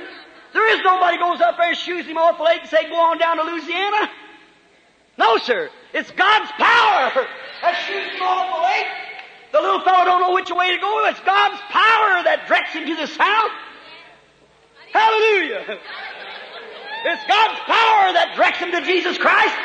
There 0.54 0.78
is 0.78 0.84
nobody 0.84 1.18
goes 1.18 1.40
up 1.40 1.56
there 1.58 1.68
and 1.68 1.76
shoots 1.76 2.06
him 2.06 2.16
off 2.16 2.38
the 2.38 2.44
lake 2.44 2.60
and 2.62 2.70
say, 2.70 2.88
go 2.88 2.94
on 2.94 3.18
down 3.18 3.36
to 3.36 3.42
Louisiana. 3.42 4.08
No, 5.18 5.36
sir. 5.38 5.68
It's 5.92 6.10
God's 6.12 6.50
power 6.52 7.26
that 7.60 7.74
shoots 7.86 8.14
him 8.14 8.22
off 8.22 8.54
the 8.54 8.62
lake. 8.62 8.86
The 9.50 9.60
little 9.60 9.82
fellow 9.82 10.04
don't 10.04 10.20
know 10.22 10.32
which 10.32 10.50
way 10.50 10.70
to 10.70 10.78
go. 10.78 11.06
It's 11.06 11.20
God's 11.20 11.58
power 11.70 12.22
that 12.22 12.46
directs 12.46 12.70
him 12.70 12.86
to 12.86 12.94
the 12.94 13.06
south. 13.06 13.50
Hallelujah. 14.94 15.78
It's 17.06 17.24
God's 17.26 17.58
power 17.66 18.14
that 18.14 18.34
directs 18.38 18.58
him 18.58 18.70
to 18.70 18.80
Jesus 18.86 19.18
Christ. 19.18 19.58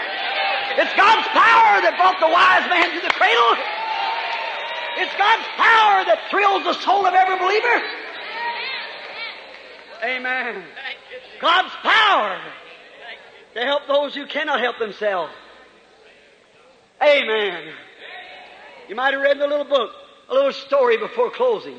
It's 0.78 0.94
God's 0.98 1.26
power 1.38 1.86
that 1.86 1.98
brought 2.02 2.18
the 2.18 2.30
wise 2.34 2.66
man 2.66 2.90
to 2.98 3.02
the 3.02 3.14
cradle. 3.14 3.54
It's 5.02 5.14
God's 5.22 5.46
power 5.54 6.02
that 6.10 6.18
thrills 6.30 6.66
the 6.66 6.74
soul 6.82 7.06
of 7.06 7.14
every 7.14 7.38
believer. 7.38 7.78
Amen. 10.04 10.64
God's 11.40 11.74
power 11.82 12.40
to 13.54 13.60
help 13.62 13.88
those 13.88 14.16
who 14.16 14.26
cannot 14.26 14.60
help 14.60 14.78
themselves. 14.80 15.34
Amen. 17.02 17.74
You 18.88 18.96
might 18.96 19.14
have 19.14 19.22
read 19.22 19.40
the 19.40 19.48
little 19.48 19.66
book 19.66 19.92
a 20.30 20.34
little 20.34 20.54
story 20.54 20.98
before 20.98 21.32
closing. 21.32 21.78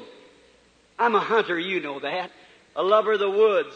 I'm 0.99 1.15
a 1.15 1.21
hunter, 1.21 1.59
you 1.59 1.81
know 1.81 2.01
that. 2.01 2.31
A 2.77 2.83
lover 2.83 3.13
of 3.13 3.21
the 3.21 3.31
woods. 3.31 3.75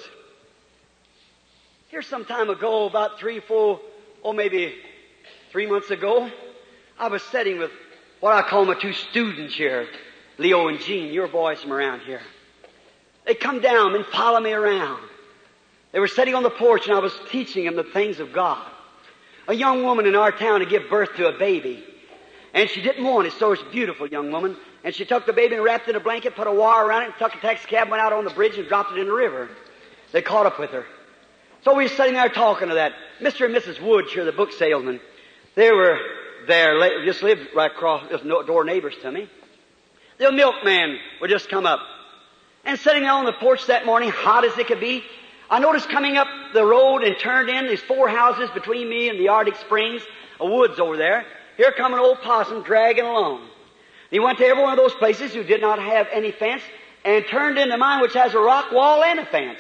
Here 1.89 2.03
some 2.03 2.25
time 2.25 2.51
ago, 2.51 2.87
about 2.87 3.19
three, 3.19 3.41
four, 3.41 3.81
or 4.23 4.35
maybe 4.35 4.75
three 5.53 5.67
months 5.67 5.91
ago, 5.91 6.31
I 6.99 7.09
was 7.09 7.23
sitting 7.25 7.59
with 7.59 7.71
what 8.21 8.33
I 8.35 8.49
call 8.49 8.65
my 8.65 8.75
two 8.75 8.93
students 8.93 9.55
here, 9.55 9.87
Leo 10.39 10.69
and 10.69 10.81
Gene, 10.81 11.13
your 11.13 11.29
boys 11.29 11.61
from 11.61 11.73
around 11.73 12.01
here. 12.01 12.23
They 13.27 13.35
come 13.35 13.61
down 13.61 13.95
and 13.95 14.05
follow 14.07 14.41
me 14.41 14.53
around. 14.53 15.03
They 15.95 16.01
were 16.01 16.09
sitting 16.09 16.35
on 16.35 16.43
the 16.43 16.51
porch 16.51 16.89
and 16.89 16.97
I 16.97 16.99
was 16.99 17.17
teaching 17.31 17.67
them 17.67 17.77
the 17.77 17.85
things 17.85 18.19
of 18.19 18.33
God. 18.33 18.61
A 19.47 19.55
young 19.55 19.85
woman 19.85 20.07
in 20.07 20.17
our 20.17 20.33
town 20.33 20.59
to 20.59 20.67
give 20.67 20.91
birth 20.91 21.15
to 21.19 21.29
a 21.29 21.39
baby. 21.39 21.85
And 22.53 22.69
she 22.69 22.83
didn't 22.83 23.05
want 23.05 23.29
it, 23.29 23.33
so 23.35 23.53
it's 23.53 23.63
a 23.63 23.71
beautiful 23.71 24.09
young 24.09 24.33
woman. 24.33 24.57
And 24.83 24.93
she 24.93 25.05
took 25.05 25.25
the 25.25 25.33
baby 25.33 25.55
and 25.55 25.63
wrapped 25.63 25.87
it 25.87 25.91
in 25.91 25.97
a 25.97 26.01
blanket, 26.01 26.35
put 26.35 26.49
a 26.49 26.53
wire 26.53 26.85
around 26.85 27.03
it, 27.03 27.05
and 27.07 27.15
took 27.19 27.37
a 27.37 27.41
taxi 27.41 27.69
cab, 27.69 27.91
went 27.91 28.03
out 28.03 28.13
on 28.13 28.25
the 28.25 28.33
bridge 28.33 28.59
and 28.59 28.67
dropped 28.67 28.91
it 28.91 28.99
in 28.99 29.07
the 29.07 29.13
river. 29.13 29.49
They 30.11 30.21
caught 30.21 30.47
up 30.47 30.59
with 30.59 30.71
her. 30.71 30.85
So 31.63 31.77
we 31.77 31.85
were 31.85 31.89
sitting 31.89 32.15
there 32.15 32.29
talking 32.29 32.71
to 32.71 32.75
that. 32.75 32.93
Mr. 33.21 33.47
and 33.47 33.55
Mrs. 33.55 33.81
Woods 33.81 34.13
here, 34.13 34.25
the 34.25 34.33
book 34.33 34.51
salesman, 34.51 34.99
they 35.55 35.71
were 35.71 35.97
there, 36.49 37.05
just 37.05 37.23
lived 37.23 37.51
right 37.55 37.71
across, 37.71 38.09
just 38.11 38.25
door 38.25 38.65
neighbors 38.65 38.97
to 39.03 39.13
me. 39.13 39.29
The 40.19 40.33
milkman 40.33 40.99
would 41.21 41.31
just 41.31 41.49
come 41.49 41.67
up. 41.67 41.79
And 42.65 42.81
sitting 42.81 43.03
there 43.03 43.13
on 43.13 43.27
the 43.27 43.33
porch 43.33 43.67
that 43.67 43.87
morning, 43.87 44.11
hot 44.11 44.45
as 44.45 44.59
it 44.59 44.67
could 44.67 44.81
be, 44.81 45.05
I 45.51 45.59
noticed 45.59 45.89
coming 45.89 46.17
up 46.17 46.29
the 46.53 46.65
road 46.65 47.03
and 47.03 47.19
turned 47.19 47.51
in, 47.51 47.69
these 47.69 47.83
four 47.83 48.09
houses 48.09 48.51
between 48.51 48.89
me 48.89 49.09
and 49.09 49.19
the 49.19 49.29
Arctic 49.29 49.57
Springs, 49.57 50.03
a 50.41 50.47
woods 50.47 50.81
over 50.81 50.97
there. 50.97 51.27
Here 51.57 51.73
come 51.73 51.93
an 51.93 52.01
old 52.01 52.21
possum 52.23 52.63
dragging 52.63 53.05
along. 53.05 53.49
He 54.11 54.19
went 54.19 54.39
to 54.39 54.47
every 54.47 54.63
one 54.63 54.73
of 54.73 54.79
those 54.79 54.95
places 54.95 55.33
who 55.33 55.43
did 55.43 55.61
not 55.61 55.79
have 55.79 56.09
any 56.13 56.33
fence 56.33 56.63
and 57.05 57.27
turned 57.27 57.59
into 57.59 57.77
mine 57.77 58.01
which 58.01 58.15
has 58.15 58.35
a 58.35 58.39
rock 58.39 58.73
wall 58.73 59.03
and 59.03 59.19
a 59.19 59.27
fence. 59.27 59.59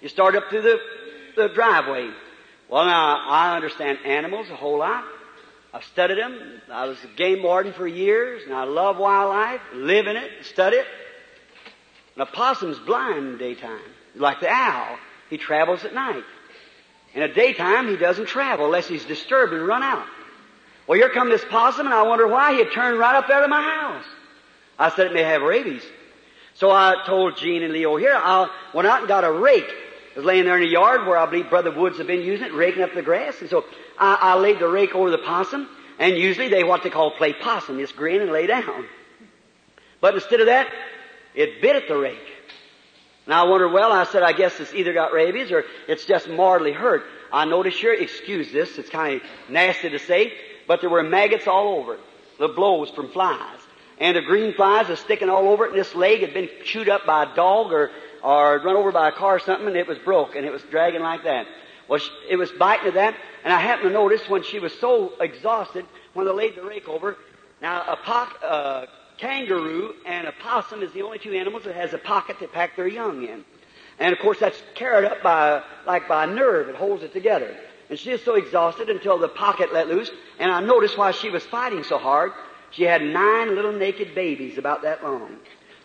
You 0.00 0.08
start 0.08 0.36
up 0.36 0.48
through 0.50 0.62
the, 0.62 0.78
the 1.34 1.48
driveway. 1.48 2.10
Well 2.68 2.86
now, 2.86 3.28
I 3.28 3.56
understand 3.56 3.98
animals 4.04 4.48
a 4.50 4.56
whole 4.56 4.78
lot. 4.78 5.04
I've 5.72 5.84
studied 5.84 6.18
them. 6.18 6.60
I 6.70 6.86
was 6.86 6.98
a 7.04 7.16
game 7.16 7.42
warden 7.42 7.72
for 7.72 7.86
years 7.86 8.42
and 8.44 8.54
I 8.54 8.64
love 8.64 8.96
wildlife, 8.96 9.60
live 9.74 10.06
in 10.06 10.16
it, 10.16 10.30
study 10.44 10.78
it. 10.78 10.86
And 12.14 12.22
a 12.22 12.26
possum's 12.26 12.78
blind 12.78 13.18
in 13.18 13.38
daytime, 13.38 13.80
like 14.14 14.40
the 14.40 14.48
owl. 14.48 14.98
He 15.30 15.38
travels 15.38 15.84
at 15.84 15.94
night. 15.94 16.24
In 17.14 17.20
the 17.20 17.28
daytime, 17.28 17.88
he 17.88 17.96
doesn't 17.96 18.26
travel 18.26 18.66
unless 18.66 18.86
he's 18.86 19.04
disturbed 19.04 19.52
and 19.52 19.66
run 19.66 19.82
out. 19.82 20.06
Well, 20.86 20.98
here 20.98 21.08
come 21.10 21.30
this 21.30 21.44
possum, 21.44 21.86
and 21.86 21.94
I 21.94 22.02
wonder 22.02 22.28
why 22.28 22.52
he 22.52 22.58
had 22.58 22.72
turned 22.72 22.98
right 22.98 23.16
up 23.16 23.26
there 23.26 23.40
to 23.40 23.48
my 23.48 23.62
house. 23.62 24.04
I 24.78 24.90
said 24.90 25.06
it 25.06 25.14
may 25.14 25.22
have 25.22 25.42
rabies. 25.42 25.82
So 26.54 26.70
I 26.70 27.02
told 27.06 27.36
Gene 27.36 27.62
and 27.62 27.72
Leo 27.72 27.96
here, 27.96 28.14
I 28.14 28.48
went 28.72 28.86
out 28.86 29.00
and 29.00 29.08
got 29.08 29.24
a 29.24 29.32
rake. 29.32 29.64
It 29.64 30.16
was 30.16 30.24
laying 30.24 30.44
there 30.44 30.56
in 30.56 30.62
the 30.62 30.70
yard 30.70 31.06
where 31.06 31.18
I 31.18 31.26
believe 31.26 31.50
Brother 31.50 31.70
Woods 31.70 31.98
had 31.98 32.06
been 32.06 32.22
using 32.22 32.46
it, 32.46 32.54
raking 32.54 32.82
up 32.82 32.94
the 32.94 33.02
grass. 33.02 33.40
And 33.40 33.50
so 33.50 33.64
I, 33.98 34.16
I 34.20 34.34
laid 34.36 34.58
the 34.58 34.68
rake 34.68 34.94
over 34.94 35.10
the 35.10 35.18
possum, 35.18 35.68
and 35.98 36.16
usually 36.16 36.48
they 36.48 36.64
what 36.64 36.82
they 36.82 36.90
call 36.90 37.10
play 37.10 37.32
possum, 37.32 37.78
just 37.78 37.96
grin 37.96 38.22
and 38.22 38.30
lay 38.30 38.46
down. 38.46 38.86
But 40.00 40.14
instead 40.14 40.40
of 40.40 40.46
that, 40.46 40.68
it 41.34 41.60
bit 41.60 41.76
at 41.76 41.88
the 41.88 41.96
rake. 41.96 42.35
And 43.26 43.34
I 43.34 43.42
wondered, 43.42 43.70
well, 43.70 43.92
I 43.92 44.04
said, 44.04 44.22
I 44.22 44.32
guess 44.32 44.58
it's 44.60 44.72
either 44.72 44.92
got 44.92 45.12
rabies 45.12 45.50
or 45.50 45.64
it's 45.88 46.04
just 46.04 46.28
mortally 46.28 46.72
hurt. 46.72 47.02
I 47.32 47.44
noticed 47.44 47.78
here, 47.78 47.92
excuse 47.92 48.52
this, 48.52 48.78
it's 48.78 48.88
kind 48.88 49.20
of 49.20 49.50
nasty 49.50 49.90
to 49.90 49.98
say, 49.98 50.32
but 50.68 50.80
there 50.80 50.90
were 50.90 51.02
maggots 51.02 51.48
all 51.48 51.78
over 51.78 51.94
it. 51.94 52.00
The 52.38 52.48
blows 52.48 52.90
from 52.90 53.10
flies. 53.10 53.58
And 53.98 54.16
the 54.16 54.22
green 54.22 54.54
flies 54.54 54.90
are 54.90 54.96
sticking 54.96 55.28
all 55.28 55.48
over 55.48 55.64
it, 55.64 55.70
and 55.70 55.80
this 55.80 55.94
leg 55.94 56.20
had 56.20 56.34
been 56.34 56.48
chewed 56.64 56.88
up 56.88 57.04
by 57.04 57.24
a 57.24 57.34
dog 57.34 57.72
or, 57.72 57.90
or 58.22 58.60
run 58.60 58.76
over 58.76 58.92
by 58.92 59.08
a 59.08 59.12
car 59.12 59.36
or 59.36 59.38
something, 59.40 59.66
and 59.66 59.76
it 59.76 59.88
was 59.88 59.98
broke, 59.98 60.36
and 60.36 60.46
it 60.46 60.52
was 60.52 60.62
dragging 60.70 61.00
like 61.00 61.24
that. 61.24 61.46
Well, 61.88 62.00
it 62.28 62.36
was 62.36 62.50
biting 62.52 62.88
at 62.88 62.94
that, 62.94 63.16
and 63.42 63.52
I 63.52 63.60
happened 63.60 63.88
to 63.88 63.92
notice 63.92 64.28
when 64.28 64.42
she 64.42 64.58
was 64.58 64.72
so 64.80 65.12
exhausted, 65.20 65.86
when 66.12 66.26
they 66.26 66.32
laid 66.32 66.56
the 66.56 66.62
rake 66.62 66.88
over, 66.88 67.16
now 67.62 67.82
a 67.88 67.96
pock, 67.96 68.38
uh, 68.44 68.86
kangaroo 69.18 69.94
and 70.04 70.26
a 70.26 70.32
possum 70.32 70.82
is 70.82 70.92
the 70.92 71.02
only 71.02 71.18
two 71.18 71.32
animals 71.32 71.64
that 71.64 71.74
has 71.74 71.92
a 71.92 71.98
pocket 71.98 72.38
to 72.40 72.48
pack 72.48 72.76
their 72.76 72.88
young 72.88 73.24
in. 73.24 73.44
And 73.98 74.12
of 74.12 74.18
course 74.18 74.38
that's 74.38 74.60
carried 74.74 75.06
up 75.06 75.22
by, 75.22 75.62
like 75.86 76.08
by 76.08 76.24
a 76.24 76.26
nerve. 76.26 76.68
It 76.68 76.76
holds 76.76 77.02
it 77.02 77.12
together. 77.12 77.56
And 77.88 77.98
she 77.98 78.10
is 78.10 78.22
so 78.24 78.34
exhausted 78.34 78.90
until 78.90 79.18
the 79.18 79.28
pocket 79.28 79.72
let 79.72 79.88
loose. 79.88 80.10
And 80.38 80.50
I 80.50 80.60
noticed 80.60 80.98
why 80.98 81.12
she 81.12 81.30
was 81.30 81.44
fighting 81.44 81.84
so 81.84 81.98
hard. 81.98 82.32
She 82.72 82.82
had 82.82 83.02
nine 83.02 83.54
little 83.54 83.72
naked 83.72 84.14
babies 84.14 84.58
about 84.58 84.82
that 84.82 85.02
long. 85.02 85.36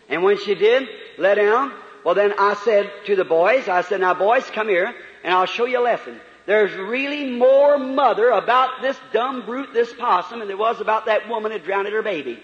And 0.09 0.23
when 0.23 0.37
she 0.39 0.55
did 0.55 0.89
let 1.17 1.35
down, 1.35 1.71
well 2.03 2.15
then 2.15 2.33
I 2.37 2.55
said 2.65 2.91
to 3.05 3.15
the 3.15 3.25
boys, 3.25 3.67
I 3.67 3.81
said, 3.81 4.01
now 4.01 4.13
boys, 4.13 4.49
come 4.49 4.67
here 4.67 4.93
and 5.23 5.33
I'll 5.33 5.45
show 5.45 5.65
you 5.65 5.79
a 5.79 5.83
lesson. 5.83 6.19
There's 6.47 6.73
really 6.73 7.37
more 7.37 7.77
mother 7.77 8.29
about 8.29 8.81
this 8.81 8.97
dumb 9.13 9.45
brute, 9.45 9.73
this 9.73 9.93
possum, 9.93 10.39
than 10.39 10.47
there 10.47 10.57
was 10.57 10.81
about 10.81 11.05
that 11.05 11.29
woman 11.29 11.51
that 11.51 11.63
drowned 11.63 11.87
her 11.87 12.01
baby. 12.01 12.41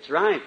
That's 0.00 0.10
right. 0.10 0.40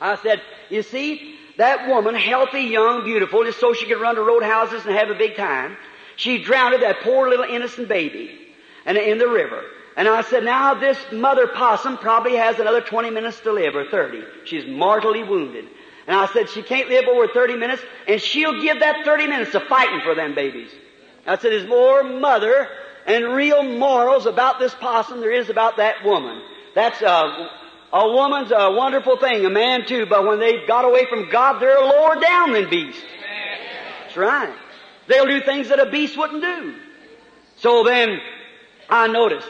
I 0.00 0.14
said, 0.22 0.40
you 0.70 0.82
see, 0.84 1.36
that 1.56 1.88
woman, 1.88 2.14
healthy, 2.14 2.60
young, 2.60 3.02
beautiful, 3.02 3.42
just 3.42 3.58
so 3.58 3.72
she 3.72 3.86
could 3.86 4.00
run 4.00 4.14
to 4.14 4.22
roadhouses 4.22 4.86
and 4.86 4.94
have 4.94 5.10
a 5.10 5.16
big 5.16 5.36
time, 5.36 5.76
she 6.14 6.44
drowned 6.44 6.80
that 6.80 7.00
poor 7.02 7.28
little 7.28 7.44
innocent 7.44 7.88
baby 7.88 8.38
and 8.86 8.96
in 8.96 9.18
the 9.18 9.26
river. 9.26 9.64
And 9.96 10.06
I 10.06 10.22
said, 10.22 10.44
now 10.44 10.74
this 10.74 10.96
mother 11.10 11.48
possum 11.48 11.98
probably 11.98 12.36
has 12.36 12.60
another 12.60 12.80
20 12.80 13.10
minutes 13.10 13.40
to 13.40 13.52
live, 13.52 13.74
or 13.74 13.84
30. 13.84 14.22
She's 14.44 14.64
mortally 14.68 15.24
wounded. 15.24 15.64
And 16.06 16.16
I 16.16 16.26
said, 16.26 16.48
she 16.48 16.62
can't 16.62 16.88
live 16.88 17.06
over 17.08 17.26
30 17.26 17.56
minutes, 17.56 17.82
and 18.06 18.20
she'll 18.22 18.62
give 18.62 18.78
that 18.78 19.04
30 19.04 19.26
minutes 19.26 19.50
to 19.52 19.60
fighting 19.60 20.00
for 20.04 20.14
them 20.14 20.36
babies. 20.36 20.70
I 21.26 21.36
said, 21.36 21.50
there's 21.50 21.66
more 21.66 22.04
mother 22.04 22.68
and 23.08 23.24
real 23.34 23.64
morals 23.64 24.26
about 24.26 24.60
this 24.60 24.72
possum 24.74 25.18
there 25.18 25.32
is 25.32 25.50
about 25.50 25.78
that 25.78 26.04
woman. 26.04 26.40
That's 26.76 27.02
a, 27.02 27.50
a 27.92 28.08
woman's 28.08 28.50
a 28.50 28.70
wonderful 28.72 29.18
thing, 29.18 29.44
a 29.44 29.50
man 29.50 29.86
too, 29.86 30.06
but 30.06 30.26
when 30.26 30.40
they 30.40 30.66
got 30.66 30.84
away 30.84 31.06
from 31.06 31.30
God, 31.30 31.60
they're 31.60 31.80
lower 31.80 32.20
down 32.20 32.52
than 32.52 32.68
beasts. 32.68 33.02
That's 34.02 34.16
right. 34.16 34.54
They'll 35.06 35.26
do 35.26 35.40
things 35.40 35.68
that 35.68 35.78
a 35.78 35.90
beast 35.90 36.16
wouldn't 36.16 36.42
do. 36.42 36.74
So 37.56 37.82
then, 37.84 38.20
I 38.88 39.06
noticed. 39.06 39.48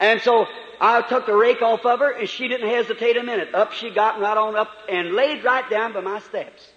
And 0.00 0.20
so, 0.20 0.46
I 0.80 1.02
took 1.02 1.26
the 1.26 1.34
rake 1.34 1.62
off 1.62 1.84
of 1.86 2.00
her 2.00 2.10
and 2.10 2.28
she 2.28 2.48
didn't 2.48 2.68
hesitate 2.68 3.16
a 3.16 3.22
minute. 3.22 3.54
Up 3.54 3.72
she 3.72 3.90
got 3.90 4.20
right 4.20 4.36
on 4.36 4.56
up 4.56 4.70
and 4.88 5.12
laid 5.12 5.44
right 5.44 5.68
down 5.70 5.92
by 5.92 6.00
my 6.00 6.20
steps. 6.20 6.68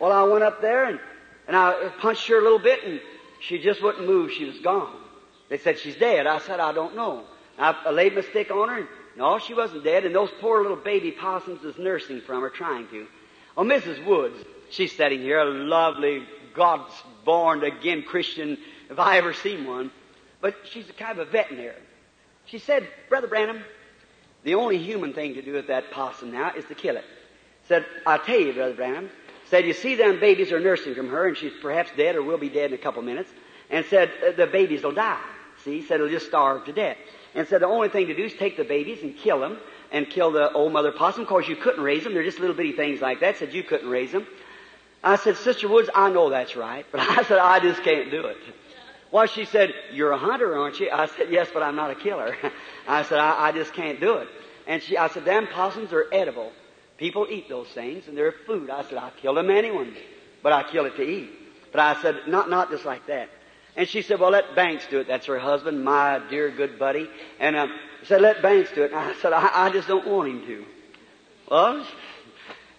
Well, 0.00 0.12
I 0.12 0.22
went 0.24 0.42
up 0.42 0.60
there 0.60 0.84
and, 0.86 0.98
and 1.46 1.56
I 1.56 1.90
punched 2.00 2.26
her 2.28 2.38
a 2.38 2.42
little 2.42 2.58
bit 2.58 2.84
and 2.84 3.00
she 3.40 3.58
just 3.58 3.82
wouldn't 3.82 4.06
move. 4.06 4.32
She 4.32 4.44
was 4.44 4.58
gone. 4.58 4.96
They 5.48 5.58
said 5.58 5.78
she's 5.78 5.96
dead. 5.96 6.26
I 6.26 6.38
said, 6.38 6.60
I 6.60 6.72
don't 6.72 6.96
know. 6.96 7.24
I, 7.58 7.76
I 7.86 7.90
laid 7.90 8.14
my 8.14 8.22
stick 8.22 8.50
on 8.50 8.68
her 8.68 8.78
and 8.78 8.88
no, 9.16 9.38
she 9.38 9.54
wasn't 9.54 9.84
dead 9.84 10.04
and 10.04 10.14
those 10.14 10.30
poor 10.40 10.62
little 10.62 10.76
baby 10.76 11.10
possums 11.12 11.62
was 11.62 11.78
nursing 11.78 12.20
from 12.20 12.42
her, 12.42 12.50
trying 12.50 12.88
to. 12.88 13.06
Oh, 13.56 13.62
Mrs. 13.62 14.04
Woods, 14.04 14.36
she's 14.70 14.96
sitting 14.96 15.20
here, 15.20 15.38
a 15.38 15.44
lovely, 15.44 16.26
God's 16.54 16.92
born 17.24 17.62
again 17.62 18.02
Christian, 18.02 18.58
if 18.90 18.98
I 18.98 19.18
ever 19.18 19.32
seen 19.32 19.66
one. 19.66 19.90
But 20.40 20.56
she's 20.70 20.88
a 20.88 20.92
kind 20.92 21.18
of 21.18 21.28
a 21.28 21.30
veterinarian. 21.30 21.80
She 22.46 22.58
said, 22.58 22.86
Brother 23.08 23.28
Branham, 23.28 23.62
the 24.42 24.56
only 24.56 24.78
human 24.78 25.14
thing 25.14 25.34
to 25.34 25.42
do 25.42 25.54
with 25.54 25.68
that 25.68 25.90
possum 25.90 26.32
now 26.32 26.52
is 26.54 26.64
to 26.66 26.74
kill 26.74 26.96
it. 26.96 27.04
Said, 27.68 27.86
I'll 28.06 28.18
tell 28.18 28.38
you, 28.38 28.52
Brother 28.52 28.74
Branham. 28.74 29.10
Said, 29.46 29.66
you 29.66 29.72
see 29.72 29.94
them 29.94 30.20
babies 30.20 30.52
are 30.52 30.60
nursing 30.60 30.94
from 30.94 31.08
her 31.08 31.28
and 31.28 31.36
she's 31.36 31.52
perhaps 31.62 31.90
dead 31.96 32.16
or 32.16 32.22
will 32.22 32.38
be 32.38 32.48
dead 32.48 32.72
in 32.72 32.78
a 32.78 32.82
couple 32.82 33.02
minutes. 33.02 33.30
And 33.70 33.86
said, 33.86 34.10
the 34.36 34.46
babies 34.46 34.82
will 34.82 34.92
die. 34.92 35.22
See, 35.64 35.82
said 35.86 35.96
it'll 35.96 36.08
just 36.08 36.26
starve 36.26 36.64
to 36.66 36.72
death. 36.72 36.96
And 37.34 37.48
said 37.48 37.60
the 37.60 37.66
only 37.66 37.88
thing 37.88 38.06
to 38.06 38.14
do 38.14 38.24
is 38.24 38.34
take 38.34 38.56
the 38.56 38.64
babies 38.64 39.02
and 39.02 39.16
kill 39.16 39.40
them 39.40 39.58
and 39.90 40.08
kill 40.08 40.30
the 40.30 40.52
old 40.52 40.72
mother 40.72 40.92
possum. 40.92 41.22
Of 41.22 41.28
course, 41.28 41.48
you 41.48 41.56
couldn't 41.56 41.82
raise 41.82 42.04
them. 42.04 42.14
They're 42.14 42.24
just 42.24 42.38
little 42.38 42.56
bitty 42.56 42.72
things 42.72 43.00
like 43.00 43.20
that. 43.20 43.38
Said 43.38 43.52
you 43.52 43.62
couldn't 43.62 43.88
raise 43.88 44.12
them. 44.12 44.26
I 45.02 45.16
said, 45.16 45.36
Sister 45.36 45.68
Woods, 45.68 45.90
I 45.94 46.10
know 46.10 46.30
that's 46.30 46.56
right, 46.56 46.86
but 46.90 47.00
I 47.02 47.22
said, 47.24 47.38
I 47.38 47.60
just 47.60 47.82
can't 47.82 48.10
do 48.10 48.26
it. 48.26 48.38
Well, 49.12 49.26
she 49.26 49.44
said, 49.44 49.72
you're 49.92 50.10
a 50.10 50.18
hunter, 50.18 50.56
aren't 50.58 50.80
you? 50.80 50.90
I 50.90 51.06
said, 51.06 51.30
yes, 51.30 51.48
but 51.52 51.62
I'm 51.62 51.76
not 51.76 51.90
a 51.90 51.94
killer. 51.94 52.36
I 52.88 53.04
said, 53.04 53.18
I, 53.18 53.48
I 53.48 53.52
just 53.52 53.72
can't 53.72 54.00
do 54.00 54.14
it. 54.14 54.28
And 54.66 54.82
she, 54.82 54.96
I 54.96 55.08
said, 55.08 55.24
them 55.24 55.46
possums 55.46 55.92
are 55.92 56.06
edible. 56.12 56.50
People 56.96 57.26
eat 57.30 57.48
those 57.48 57.68
things 57.68 58.08
and 58.08 58.16
they're 58.16 58.32
food. 58.32 58.70
I 58.70 58.82
said, 58.82 58.94
I'll 58.94 59.12
kill 59.12 59.34
them 59.34 59.50
anyone, 59.50 59.94
but 60.42 60.52
I 60.52 60.64
kill 60.64 60.86
it 60.86 60.96
to 60.96 61.02
eat. 61.02 61.30
But 61.70 61.80
I 61.80 62.02
said, 62.02 62.22
not, 62.26 62.50
not 62.50 62.70
just 62.70 62.84
like 62.84 63.06
that. 63.06 63.28
And 63.76 63.88
she 63.88 64.02
said, 64.02 64.20
well, 64.20 64.30
let 64.30 64.54
Banks 64.54 64.86
do 64.88 65.00
it. 65.00 65.08
That's 65.08 65.26
her 65.26 65.38
husband, 65.38 65.84
my 65.84 66.20
dear 66.30 66.50
good 66.50 66.78
buddy. 66.78 67.08
And 67.40 67.56
um, 67.56 67.72
I 68.02 68.06
said, 68.06 68.20
let 68.20 68.40
Banks 68.40 68.70
do 68.74 68.84
it. 68.84 68.92
And 68.92 69.00
I 69.00 69.14
said, 69.16 69.32
I, 69.32 69.66
I 69.66 69.70
just 69.70 69.88
don't 69.88 70.06
want 70.06 70.28
him 70.28 70.46
to. 70.46 70.64
Well, 71.50 71.86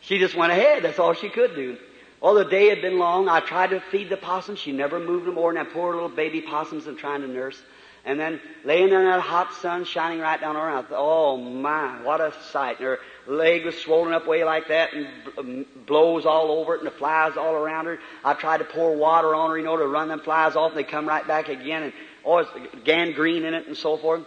she 0.01 0.19
just 0.19 0.35
went 0.35 0.51
ahead. 0.51 0.83
That's 0.83 0.99
all 0.99 1.13
she 1.13 1.29
could 1.29 1.55
do. 1.55 1.77
Well, 2.21 2.35
the 2.35 2.45
day 2.45 2.69
had 2.69 2.81
been 2.81 2.97
long. 2.97 3.27
I 3.27 3.41
tried 3.41 3.71
to 3.71 3.81
feed 3.91 4.09
the 4.09 4.17
possums. 4.17 4.59
She 4.59 4.71
never 4.71 4.99
moved 4.99 5.27
them 5.27 5.35
more 5.35 5.53
than 5.53 5.63
that 5.63 5.73
poor 5.73 5.93
little 5.93 6.09
baby 6.09 6.41
possums 6.41 6.87
I'm 6.87 6.97
trying 6.97 7.21
to 7.21 7.27
nurse. 7.27 7.61
And 8.05 8.19
then 8.19 8.39
laying 8.63 8.89
there 8.89 8.99
in 8.99 9.05
that 9.07 9.21
hot 9.21 9.51
sun 9.55 9.83
shining 9.83 10.19
right 10.19 10.39
down 10.39 10.53
mouth. 10.53 10.85
Oh 10.91 11.37
my, 11.37 12.01
what 12.03 12.21
a 12.21 12.33
sight. 12.51 12.79
And 12.79 12.85
her 12.85 12.99
leg 13.25 13.65
was 13.65 13.75
swollen 13.77 14.13
up 14.13 14.27
way 14.27 14.43
like 14.43 14.67
that 14.67 14.93
and 14.93 15.07
um, 15.39 15.65
blows 15.87 16.25
all 16.25 16.51
over 16.51 16.75
it 16.75 16.79
and 16.79 16.87
the 16.87 16.91
flies 16.91 17.35
all 17.35 17.53
around 17.53 17.85
her. 17.85 17.97
I 18.23 18.35
tried 18.35 18.59
to 18.59 18.63
pour 18.63 18.95
water 18.95 19.33
on 19.33 19.49
her, 19.49 19.57
you 19.57 19.63
know, 19.63 19.75
to 19.75 19.87
run 19.87 20.07
them 20.07 20.19
flies 20.19 20.55
off 20.55 20.71
and 20.71 20.79
they 20.79 20.83
come 20.83 21.07
right 21.07 21.27
back 21.27 21.49
again 21.49 21.81
and 21.81 21.93
oh, 22.23 22.37
it's 22.37 22.49
gangrene 22.83 23.43
in 23.43 23.55
it 23.55 23.67
and 23.67 23.75
so 23.75 23.97
forth. 23.97 24.23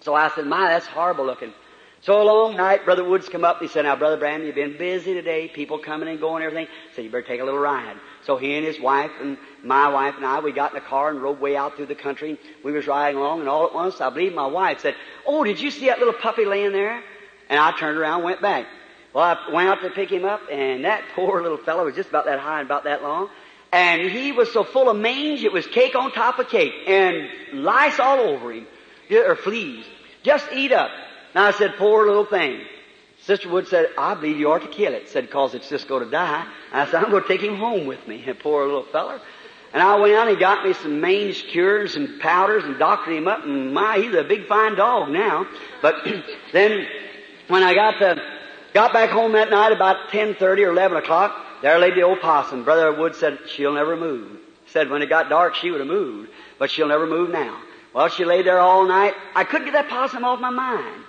So 0.00 0.14
I 0.14 0.28
said, 0.34 0.46
my, 0.46 0.68
that's 0.70 0.86
horrible 0.86 1.24
looking. 1.24 1.52
So 2.00 2.20
a 2.20 2.24
long 2.24 2.56
night, 2.56 2.84
Brother 2.84 3.04
Woods 3.04 3.30
come 3.30 3.44
up. 3.44 3.62
He 3.62 3.68
said, 3.68 3.82
now, 3.86 3.96
Brother 3.96 4.18
Branham, 4.18 4.46
you've 4.46 4.54
been 4.54 4.76
busy 4.76 5.14
today. 5.14 5.48
People 5.48 5.78
coming 5.78 6.08
and 6.08 6.20
going 6.20 6.42
and 6.42 6.52
everything. 6.52 6.74
So 6.94 7.00
you 7.00 7.08
better 7.08 7.26
take 7.26 7.40
a 7.40 7.44
little 7.44 7.60
ride. 7.60 7.96
So 8.26 8.36
he 8.36 8.54
and 8.54 8.64
his 8.64 8.80
wife 8.80 9.10
and 9.20 9.36
my 9.62 9.88
wife 9.88 10.14
and 10.16 10.24
I, 10.24 10.40
we 10.40 10.52
got 10.52 10.72
in 10.72 10.78
a 10.78 10.80
car 10.80 11.10
and 11.10 11.22
rode 11.22 11.40
way 11.40 11.56
out 11.56 11.76
through 11.76 11.86
the 11.86 11.94
country. 11.94 12.38
We 12.64 12.72
was 12.72 12.86
riding 12.86 13.18
along 13.18 13.40
and 13.40 13.48
all 13.48 13.66
at 13.66 13.74
once, 13.74 14.00
I 14.00 14.10
believe 14.10 14.34
my 14.34 14.46
wife 14.46 14.80
said, 14.80 14.94
oh, 15.26 15.44
did 15.44 15.60
you 15.60 15.70
see 15.70 15.86
that 15.86 15.98
little 15.98 16.14
puppy 16.14 16.44
laying 16.44 16.72
there? 16.72 17.02
And 17.48 17.60
I 17.60 17.76
turned 17.78 17.98
around 17.98 18.16
and 18.16 18.24
went 18.24 18.40
back. 18.40 18.66
Well, 19.12 19.24
I 19.24 19.52
went 19.52 19.68
out 19.68 19.82
to 19.82 19.90
pick 19.90 20.10
him 20.10 20.24
up 20.24 20.40
and 20.50 20.84
that 20.84 21.04
poor 21.14 21.42
little 21.42 21.58
fellow 21.58 21.84
was 21.84 21.94
just 21.94 22.08
about 22.08 22.24
that 22.24 22.38
high 22.38 22.60
and 22.60 22.66
about 22.66 22.84
that 22.84 23.02
long. 23.02 23.28
And 23.72 24.02
he 24.02 24.32
was 24.32 24.52
so 24.52 24.64
full 24.64 24.88
of 24.88 24.96
mange, 24.96 25.42
it 25.42 25.52
was 25.52 25.66
cake 25.66 25.94
on 25.94 26.12
top 26.12 26.38
of 26.38 26.48
cake 26.48 26.72
and 26.86 27.28
lice 27.52 27.98
all 27.98 28.20
over 28.20 28.52
him. 28.52 28.66
Or 29.10 29.36
fleas. 29.36 29.84
Just 30.22 30.46
eat 30.52 30.72
up. 30.72 30.90
Now 31.34 31.44
I 31.44 31.50
said, 31.50 31.74
poor 31.76 32.06
little 32.06 32.24
thing. 32.24 32.60
Sister 33.22 33.48
Wood 33.48 33.68
said, 33.68 33.88
I 33.98 34.14
believe 34.14 34.38
you 34.38 34.50
ought 34.50 34.62
to 34.62 34.68
kill 34.68 34.94
it. 34.94 35.08
Said, 35.08 35.30
cause 35.30 35.54
it's 35.54 35.68
just 35.68 35.88
going 35.88 36.04
to 36.04 36.10
die. 36.10 36.46
I 36.74 36.86
said, 36.86 37.04
I'm 37.04 37.10
going 37.10 37.22
to 37.22 37.28
take 37.28 37.40
him 37.40 37.56
home 37.56 37.86
with 37.86 38.06
me. 38.08 38.24
a 38.28 38.34
poor 38.34 38.64
little 38.66 38.84
feller. 38.84 39.20
And 39.72 39.82
I 39.82 39.96
went 39.96 40.14
out 40.14 40.28
and 40.28 40.36
he 40.36 40.40
got 40.40 40.64
me 40.64 40.72
some 40.72 41.00
mange 41.00 41.44
cure 41.48 41.84
and 41.84 42.20
powders 42.20 42.64
and 42.64 42.78
doctored 42.78 43.14
him 43.14 43.28
up 43.28 43.44
and 43.44 43.72
my, 43.72 43.98
he's 43.98 44.14
a 44.14 44.24
big 44.24 44.46
fine 44.46 44.74
dog 44.76 45.08
now. 45.08 45.46
But 45.82 45.96
then 46.52 46.86
when 47.48 47.62
I 47.62 47.74
got 47.74 47.98
to, 47.98 48.22
got 48.72 48.92
back 48.92 49.10
home 49.10 49.32
that 49.32 49.50
night 49.50 49.72
about 49.72 50.08
10.30 50.10 50.40
or 50.42 50.70
11 50.70 50.96
o'clock, 50.96 51.36
there 51.62 51.78
lay 51.78 51.92
the 51.92 52.02
old 52.02 52.20
possum. 52.20 52.64
Brother 52.64 52.92
Wood 52.92 53.14
said, 53.14 53.38
she'll 53.48 53.74
never 53.74 53.96
move. 53.96 54.38
Said 54.66 54.90
when 54.90 55.02
it 55.02 55.08
got 55.08 55.28
dark 55.28 55.54
she 55.54 55.70
would 55.70 55.80
have 55.80 55.88
moved, 55.88 56.30
but 56.58 56.70
she'll 56.70 56.88
never 56.88 57.06
move 57.06 57.30
now. 57.30 57.60
Well, 57.92 58.08
she 58.08 58.24
lay 58.24 58.42
there 58.42 58.58
all 58.58 58.84
night. 58.86 59.14
I 59.36 59.44
couldn't 59.44 59.66
get 59.66 59.74
that 59.74 59.88
possum 59.88 60.24
off 60.24 60.40
my 60.40 60.50
mind. 60.50 61.03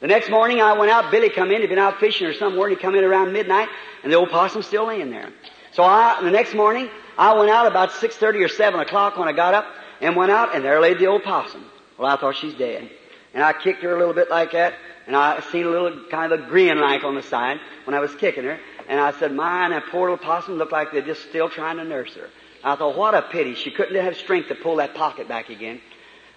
The 0.00 0.06
next 0.06 0.28
morning 0.30 0.60
I 0.60 0.76
went 0.76 0.90
out, 0.90 1.10
Billy 1.10 1.30
come 1.30 1.50
in, 1.50 1.60
he'd 1.60 1.68
been 1.68 1.78
out 1.78 1.98
fishing 1.98 2.26
or 2.26 2.34
somewhere, 2.34 2.68
and 2.68 2.76
he 2.76 2.82
come 2.82 2.94
in 2.94 3.04
around 3.04 3.32
midnight, 3.32 3.68
and 4.02 4.12
the 4.12 4.16
old 4.16 4.30
possum's 4.30 4.66
still 4.66 4.86
laying 4.86 5.10
there. 5.10 5.32
So 5.72 5.82
I, 5.82 6.20
the 6.22 6.30
next 6.30 6.54
morning, 6.54 6.88
I 7.16 7.32
went 7.34 7.50
out 7.50 7.66
about 7.66 7.90
6.30 7.90 8.44
or 8.44 8.48
7 8.48 8.80
o'clock 8.80 9.16
when 9.16 9.28
I 9.28 9.32
got 9.32 9.54
up, 9.54 9.66
and 10.00 10.16
went 10.16 10.30
out, 10.30 10.54
and 10.54 10.64
there 10.64 10.80
lay 10.80 10.94
the 10.94 11.06
old 11.06 11.22
possum. 11.22 11.64
Well, 11.96 12.10
I 12.10 12.16
thought 12.16 12.36
she's 12.36 12.54
dead. 12.54 12.90
And 13.32 13.42
I 13.42 13.52
kicked 13.52 13.82
her 13.82 13.94
a 13.94 13.98
little 13.98 14.14
bit 14.14 14.30
like 14.30 14.52
that, 14.52 14.74
and 15.06 15.16
I 15.16 15.40
seen 15.52 15.66
a 15.66 15.70
little 15.70 16.04
kind 16.10 16.32
of 16.32 16.40
a 16.40 16.42
grin 16.48 16.80
like 16.80 17.04
on 17.04 17.14
the 17.14 17.22
side 17.22 17.60
when 17.84 17.94
I 17.94 18.00
was 18.00 18.14
kicking 18.14 18.44
her, 18.44 18.58
and 18.88 19.00
I 19.00 19.12
said, 19.18 19.32
my, 19.32 19.68
that 19.68 19.86
poor 19.90 20.10
little 20.10 20.24
possum 20.24 20.54
looked 20.54 20.72
like 20.72 20.92
they're 20.92 21.02
just 21.02 21.28
still 21.28 21.48
trying 21.48 21.78
to 21.78 21.84
nurse 21.84 22.14
her. 22.14 22.28
I 22.62 22.76
thought, 22.76 22.96
what 22.96 23.14
a 23.14 23.22
pity. 23.22 23.54
She 23.54 23.70
couldn't 23.70 24.02
have 24.02 24.16
strength 24.16 24.48
to 24.48 24.54
pull 24.54 24.76
that 24.76 24.94
pocket 24.94 25.28
back 25.28 25.50
again. 25.50 25.80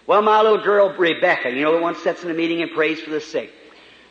Well, 0.08 0.22
my 0.22 0.42
little 0.42 0.64
girl, 0.64 0.96
Rebecca, 0.98 1.52
you 1.52 1.62
know, 1.62 1.76
the 1.76 1.82
one 1.82 1.96
sits 1.96 2.24
in 2.24 2.30
the 2.30 2.34
meeting 2.34 2.62
and 2.62 2.72
prays 2.72 3.00
for 3.02 3.12
the 3.12 3.22
sick. 3.22 3.52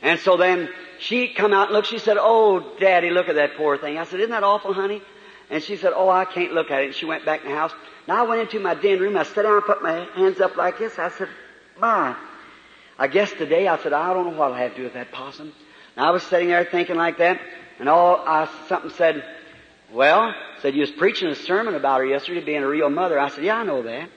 And 0.03 0.21
so 0.21 0.37
then 0.37 0.69
she 0.99 1.33
come 1.33 1.53
out 1.53 1.69
and 1.69 1.75
looked, 1.75 1.89
she 1.89 1.99
said, 1.99 2.19
Oh, 2.21 2.77
Daddy, 2.79 3.11
look 3.11 3.29
at 3.29 3.37
that 3.37 3.57
poor 3.57 3.79
thing. 3.79 3.99
I 3.99 4.05
said, 4.05 4.21
Isn't 4.21 4.31
that 4.31 4.45
awful, 4.45 4.75
honey? 4.75 5.03
And 5.51 5.63
she 5.63 5.77
said, 5.77 5.93
Oh, 5.97 6.09
I 6.09 6.27
can't 6.27 6.53
look 6.53 6.71
at 6.71 6.83
it. 6.83 6.87
And 6.87 6.95
she 6.95 7.07
went 7.07 7.25
back 7.25 7.43
in 7.45 7.51
the 7.51 7.57
house. 7.57 7.73
Now 8.07 8.25
I 8.25 8.29
went 8.29 8.43
into 8.43 8.61
my 8.61 8.75
den 8.75 9.01
room, 9.01 9.17
I 9.17 9.23
sat 9.25 9.43
down 9.43 9.55
and 9.55 9.65
put 9.65 9.83
my 9.83 10.07
hands 10.15 10.41
up 10.41 10.57
like 10.57 10.79
this. 10.79 10.99
I 10.99 11.09
said, 11.09 11.29
Ma, 11.81 12.15
I 12.99 13.09
guess 13.09 13.33
today, 13.33 13.67
I 13.67 13.79
said, 13.83 13.93
I 13.93 14.13
don't 14.13 14.31
know 14.31 14.39
what 14.39 14.53
I'll 14.53 14.59
have 14.59 14.73
to 14.73 14.77
do 14.77 14.85
with 14.85 14.95
that 14.95 15.13
possum. 15.13 15.53
And 15.97 16.05
I 16.05 16.11
was 16.11 16.23
sitting 16.25 16.49
there 16.49 16.65
thinking 16.65 16.97
like 16.97 17.19
that, 17.19 17.41
and 17.79 17.89
all, 17.89 18.23
I, 18.27 18.49
something 18.69 18.91
said, 18.91 19.25
well, 19.93 20.35
said 20.61 20.75
you 20.75 20.81
was 20.81 20.91
preaching 20.91 21.29
a 21.29 21.35
sermon 21.35 21.75
about 21.75 22.01
her 22.01 22.07
yesterday 22.07 22.45
being 22.45 22.63
a 22.63 22.69
real 22.69 22.91
mother. 22.91 23.19
I 23.19 23.29
said, 23.29 23.45
yeah, 23.45 23.57
I 23.57 23.65
know 23.65 23.83
that. 23.83 24.11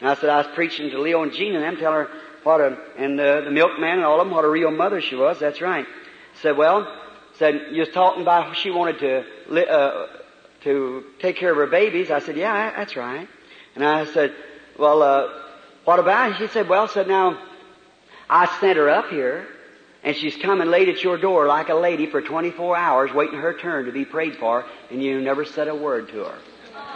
And 0.00 0.08
I 0.08 0.14
said, 0.14 0.30
I 0.30 0.38
was 0.38 0.46
preaching 0.54 0.90
to 0.90 1.00
Leo 1.00 1.22
and 1.22 1.32
Gene 1.32 1.54
and 1.54 1.64
them, 1.64 1.76
telling 1.76 2.06
her 2.06 2.10
what 2.44 2.60
a, 2.60 2.78
and 2.96 3.18
uh, 3.18 3.42
the 3.42 3.50
milkman 3.50 3.98
and 3.98 4.04
all 4.04 4.20
of 4.20 4.26
them, 4.26 4.34
what 4.34 4.44
a 4.44 4.48
real 4.48 4.70
mother 4.70 5.00
she 5.00 5.16
was. 5.16 5.38
That's 5.38 5.60
right. 5.60 5.86
Said, 6.40 6.56
well, 6.56 6.86
said, 7.34 7.68
you 7.72 7.80
was 7.80 7.88
talking 7.90 8.22
about 8.22 8.56
she 8.56 8.70
wanted 8.70 8.98
to, 9.00 9.70
uh, 9.70 10.06
to 10.62 11.04
take 11.20 11.36
care 11.36 11.50
of 11.50 11.56
her 11.56 11.66
babies. 11.66 12.10
I 12.10 12.20
said, 12.20 12.36
yeah, 12.36 12.70
that's 12.76 12.96
right. 12.96 13.28
And 13.74 13.84
I 13.84 14.06
said, 14.06 14.34
well, 14.78 15.02
uh, 15.02 15.28
what 15.84 15.98
about? 15.98 16.38
She 16.38 16.48
said, 16.48 16.68
well, 16.68 16.88
said, 16.88 17.08
now, 17.08 17.38
I 18.30 18.46
sent 18.60 18.76
her 18.76 18.88
up 18.88 19.08
here, 19.08 19.46
and 20.02 20.14
she's 20.14 20.36
coming 20.36 20.68
laid 20.68 20.88
at 20.88 21.02
your 21.02 21.16
door 21.16 21.46
like 21.46 21.70
a 21.70 21.74
lady 21.74 22.06
for 22.06 22.20
24 22.20 22.76
hours 22.76 23.12
waiting 23.12 23.38
her 23.38 23.54
turn 23.54 23.86
to 23.86 23.92
be 23.92 24.04
prayed 24.04 24.36
for, 24.36 24.64
and 24.90 25.02
you 25.02 25.20
never 25.20 25.44
said 25.44 25.68
a 25.68 25.74
word 25.74 26.08
to 26.08 26.24
her. 26.24 26.38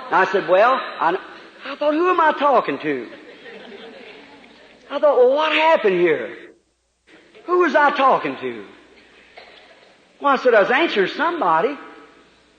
And 0.06 0.14
I 0.14 0.24
said, 0.30 0.48
well, 0.48 0.74
I, 0.74 1.16
I 1.72 1.76
thought, 1.76 1.94
who 1.94 2.10
am 2.10 2.20
I 2.20 2.32
talking 2.32 2.78
to? 2.80 3.08
I 4.90 4.98
thought, 4.98 5.16
well, 5.16 5.34
what 5.34 5.52
happened 5.52 5.98
here? 5.98 6.36
Who 7.46 7.60
was 7.60 7.74
I 7.74 7.90
talking 7.96 8.36
to? 8.36 8.66
Well, 10.20 10.34
I 10.34 10.36
said, 10.36 10.52
I 10.52 10.60
was 10.60 10.70
answering 10.70 11.08
somebody. 11.16 11.78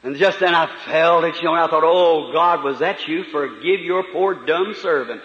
And 0.02 0.16
just 0.16 0.40
then 0.40 0.56
I 0.56 0.68
felt 0.88 1.26
it, 1.26 1.36
you 1.36 1.44
know, 1.44 1.54
I 1.54 1.68
thought, 1.68 1.84
oh 1.86 2.32
God, 2.34 2.64
was 2.64 2.80
that 2.80 3.08
you? 3.08 3.24
Forgive 3.26 3.82
your 3.82 4.04
poor 4.12 4.46
dumb 4.48 4.74
servant. 4.82 5.22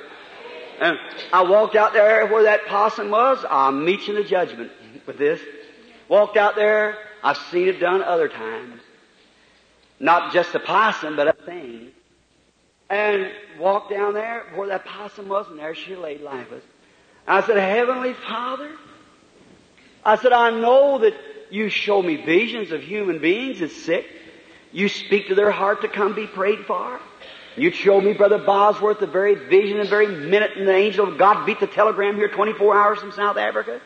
And 0.81 0.99
I 1.33 1.45
walked 1.45 1.75
out 1.75 1.95
there 1.95 2.27
where 2.27 2.43
that 2.43 2.67
possum 2.67 3.11
was. 3.11 3.43
I'm 3.49 3.87
meeting 3.87 4.17
the 4.17 4.23
judgment 4.23 4.71
with 5.07 5.17
this. 5.17 5.41
Walked 6.11 6.37
out 6.37 6.57
there. 6.57 6.99
I've 7.25 7.39
seen 7.51 7.69
it 7.69 7.81
done 7.81 8.03
other 8.03 8.29
times. 8.29 8.83
Not 9.99 10.35
just 10.35 10.53
the 10.53 10.61
possum, 10.61 11.17
but 11.17 11.29
other 11.29 11.43
things. 11.47 11.93
And 12.91 13.31
walked 13.59 13.91
down 13.91 14.15
there 14.15 14.45
where 14.55 14.69
that 14.69 14.85
possum 14.85 15.29
was, 15.29 15.47
and 15.49 15.59
there 15.59 15.75
she 15.75 15.95
lay 15.97 16.19
lifeless. 16.19 16.65
I 17.27 17.43
said, 17.43 17.57
Heavenly 17.57 18.15
Father, 18.15 18.71
I 20.05 20.17
said, 20.17 20.33
I 20.33 20.51
know 20.51 20.99
that 20.99 21.15
you 21.51 21.69
show 21.69 22.03
me 22.03 22.25
visions 22.25 22.73
of 22.73 22.83
human 22.83 23.21
beings 23.21 23.61
that's 23.61 23.77
sick. 23.77 24.07
You 24.73 24.89
speak 24.89 25.29
to 25.29 25.35
their 25.35 25.51
heart 25.51 25.83
to 25.83 25.89
come 25.89 26.15
be 26.15 26.27
prayed 26.27 26.65
for. 26.67 27.01
You 27.57 27.71
showed 27.73 28.05
me 28.05 28.13
Brother 28.13 28.39
Bosworth 28.39 29.01
the 29.01 29.07
very 29.07 29.35
vision 29.35 29.81
and 29.81 29.89
very 29.89 30.07
minute, 30.07 30.53
and 30.57 30.67
the 30.67 30.75
angel 30.75 31.09
of 31.09 31.19
God 31.19 31.45
beat 31.45 31.61
the 31.61 31.67
telegram 31.67 32.17
here 32.17 32.29
24 32.29 32.77
hours 32.77 32.99
from 33.01 33.13
South 33.13 33.37
Africa. 33.37 33.81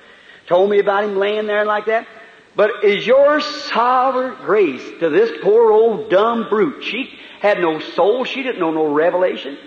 Told 0.46 0.70
me 0.70 0.78
about 0.78 1.05
him 1.05 1.16
laying 1.16 1.46
there 1.46 1.64
like 1.64 1.86
that. 1.86 2.07
But 2.55 2.84
is 2.84 3.07
your 3.07 3.40
sovereign 3.40 4.36
grace 4.44 4.82
to 5.00 5.09
this 5.09 5.30
poor 5.42 5.72
old 5.72 6.11
dumb 6.11 6.48
brute? 6.50 6.84
She 6.84 7.18
had 7.43 7.59
no 7.59 7.80
soul. 7.80 8.24
She 8.24 8.45
didn't 8.45 8.61
know 8.61 8.70
no 8.70 8.86
revelation. 8.86 9.59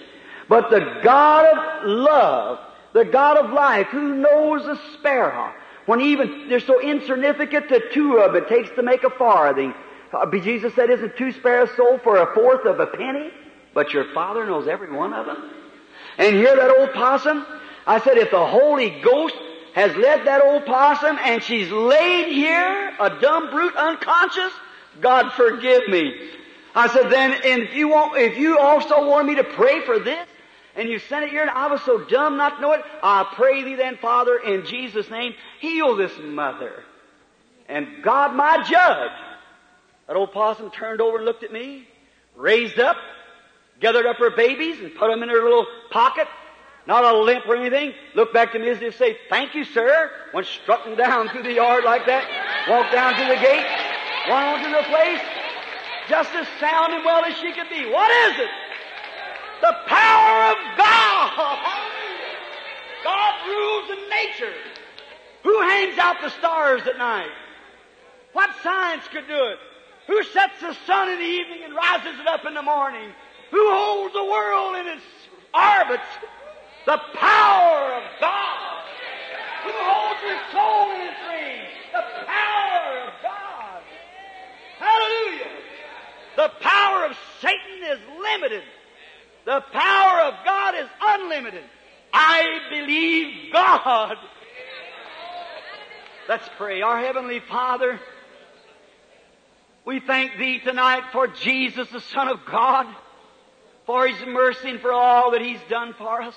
But 0.48 0.70
the 0.70 1.02
God 1.04 1.46
of 1.46 1.88
love, 1.90 2.60
the 2.94 3.04
God 3.04 3.36
of 3.36 3.52
life, 3.52 3.88
who 3.88 4.16
knows 4.16 4.66
the 4.66 4.80
sparrow, 4.94 5.54
when 5.86 6.00
even 6.00 6.48
they're 6.48 6.62
so 6.62 6.80
insignificant 6.80 7.70
that 7.70 7.92
two 7.92 8.18
of 8.18 8.32
them, 8.32 8.44
it 8.44 8.48
takes 8.48 8.70
to 8.78 8.82
make 8.82 9.04
a 9.04 9.10
farthing. 9.10 9.74
Uh, 10.14 10.26
Jesus 10.40 10.74
said, 10.74 10.90
isn't 10.90 11.18
two 11.18 11.34
sparrows 11.34 11.70
sold 11.76 12.02
for 12.02 12.16
a 12.16 12.34
fourth 12.34 12.66
of 12.66 12.80
a 12.80 12.88
penny? 12.88 13.30
But 13.74 13.92
your 13.92 14.06
Father 14.14 14.46
knows 14.46 14.70
every 14.70 14.90
one 14.90 15.14
of 15.14 15.26
them. 15.26 15.52
And 16.18 16.34
here 16.34 16.56
that 16.56 16.78
old 16.78 16.94
possum, 16.94 17.46
I 17.86 18.00
said, 18.00 18.18
if 18.18 18.32
the 18.32 18.46
Holy 18.46 19.02
Ghost 19.02 19.36
has 19.74 19.94
led 19.98 20.26
that 20.26 20.42
old 20.46 20.66
possum 20.66 21.20
and 21.22 21.44
she's 21.44 21.70
laid 21.70 22.32
here, 22.32 22.94
a 23.02 23.20
dumb 23.20 23.52
brute, 23.52 23.76
unconscious, 23.76 24.54
God 25.02 25.34
forgive 25.34 25.90
me. 25.90 26.32
I 26.76 26.88
said, 26.90 27.10
then, 27.10 27.32
and 27.32 27.64
if 27.64 27.74
you 27.74 27.88
want, 27.88 28.18
if 28.18 28.38
you 28.38 28.60
also 28.60 29.08
want 29.08 29.28
me 29.28 29.36
to 29.36 29.44
pray 29.44 29.86
for 29.86 29.98
this, 29.98 30.28
and 30.76 30.90
you 30.90 31.00
sent 31.00 31.24
it 31.24 31.30
here, 31.30 31.42
and 31.42 31.50
I 31.50 31.68
was 31.68 31.82
so 31.84 32.04
dumb 32.04 32.36
not 32.36 32.58
to 32.58 32.62
know 32.62 32.74
it, 32.74 32.82
I 33.02 33.32
pray 33.34 33.64
thee 33.64 33.76
then, 33.76 33.98
Father, 33.98 34.38
in 34.38 34.66
Jesus' 34.66 35.10
name, 35.10 35.34
heal 35.62 35.96
this 35.96 36.12
mother. 36.22 36.84
And 37.70 38.04
God, 38.04 38.36
my 38.36 38.62
judge. 38.64 39.12
That 40.08 40.18
old 40.18 40.34
possum 40.34 40.70
turned 40.70 41.02
over 41.02 41.18
and 41.18 41.26
looked 41.26 41.44
at 41.44 41.52
me, 41.52 41.88
raised 42.36 42.78
up, 42.78 42.98
gathered 43.80 44.06
up 44.06 44.18
her 44.18 44.30
babies 44.32 44.80
and 44.80 44.94
put 44.96 45.10
them 45.10 45.24
in 45.24 45.30
her 45.30 45.42
little 45.42 45.66
pocket, 45.90 46.28
not 46.86 47.04
a 47.04 47.18
limp 47.18 47.48
or 47.48 47.56
anything, 47.56 47.94
looked 48.14 48.34
back 48.34 48.52
to 48.52 48.60
me 48.60 48.70
as 48.70 48.82
if 48.82 48.94
to 48.94 48.98
say, 49.00 49.18
thank 49.30 49.56
you, 49.56 49.64
sir, 49.64 50.12
went 50.34 50.46
strutting 50.46 50.96
down 50.96 51.30
through 51.30 51.44
the 51.44 51.54
yard 51.54 51.84
like 51.84 52.06
that, 52.06 52.24
walked 52.70 52.92
down 52.92 53.14
to 53.14 53.26
the 53.26 53.42
gate, 53.42 53.66
went 54.30 54.46
on 54.46 54.64
to 54.64 54.70
the 54.70 54.84
place, 54.84 55.22
just 56.10 56.34
as 56.34 56.48
sound 56.60 56.94
and 56.94 57.04
well 57.04 57.24
as 57.26 57.36
she 57.38 57.52
could 57.54 57.70
be. 57.70 57.90
What 57.90 58.12
is 58.30 58.40
it? 58.40 58.50
The 59.62 59.76
power 59.88 60.52
of 60.52 60.58
God! 60.78 61.86
God 63.04 63.48
rules 63.48 63.90
in 63.92 64.10
nature. 64.10 64.54
Who 65.44 65.62
hangs 65.62 65.98
out 65.98 66.18
the 66.22 66.30
stars 66.30 66.82
at 66.88 66.98
night? 66.98 67.30
What 68.34 68.50
science 68.64 69.04
could 69.12 69.28
do 69.28 69.46
it? 69.46 69.58
Who 70.08 70.22
sets 70.24 70.60
the 70.60 70.74
sun 70.86 71.10
in 71.10 71.20
the 71.20 71.26
evening 71.26 71.60
and 71.64 71.74
rises 71.74 72.20
it 72.20 72.28
up 72.28 72.46
in 72.46 72.54
the 72.54 72.62
morning? 72.62 73.12
Who 73.52 73.72
holds 73.72 74.14
the 74.14 74.24
world 74.24 74.76
in 74.76 74.88
its 74.88 75.04
orbits? 75.54 76.10
The 76.86 77.00
power 77.14 77.94
of 77.94 78.04
God. 78.20 78.82
Who 79.64 79.72
holds 79.72 80.22
your 80.22 80.40
soul 80.52 80.92
in 80.94 81.02
its 81.08 81.22
ring? 81.30 81.62
The 81.94 82.26
power 82.26 83.08
of 83.08 83.14
God. 83.24 83.82
Hallelujah. 84.78 85.66
The 86.36 86.52
power 86.60 87.06
of 87.06 87.18
Satan 87.42 87.84
is 87.84 88.00
limited. 88.22 88.64
The 89.46 89.62
power 89.72 90.22
of 90.22 90.34
God 90.44 90.76
is 90.76 90.90
unlimited. 91.02 91.64
I 92.12 92.60
believe 92.70 93.54
God. 93.54 94.18
Let's 96.28 96.50
pray. 96.58 96.82
Our 96.82 97.00
Heavenly 97.00 97.40
Father, 97.40 98.00
we 99.86 100.00
thank 100.00 100.38
Thee 100.38 100.60
tonight 100.60 101.04
for 101.12 101.28
Jesus, 101.28 101.90
the 101.90 102.02
Son 102.02 102.28
of 102.28 102.40
God, 102.50 102.88
for 103.86 104.08
His 104.08 104.26
mercy 104.26 104.72
and 104.72 104.80
for 104.80 104.92
all 104.92 105.32
that 105.32 105.42
He's 105.42 105.60
done 105.70 105.94
for 105.94 106.22
us. 106.22 106.36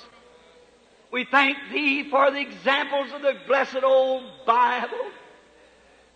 We 1.11 1.25
thank 1.25 1.57
Thee 1.73 2.11
for 2.11 2.31
the 2.31 2.41
examples 2.41 3.13
of 3.13 3.23
the 3.23 3.35
blessed 3.47 3.83
old 3.83 4.25
Bible. 4.47 5.11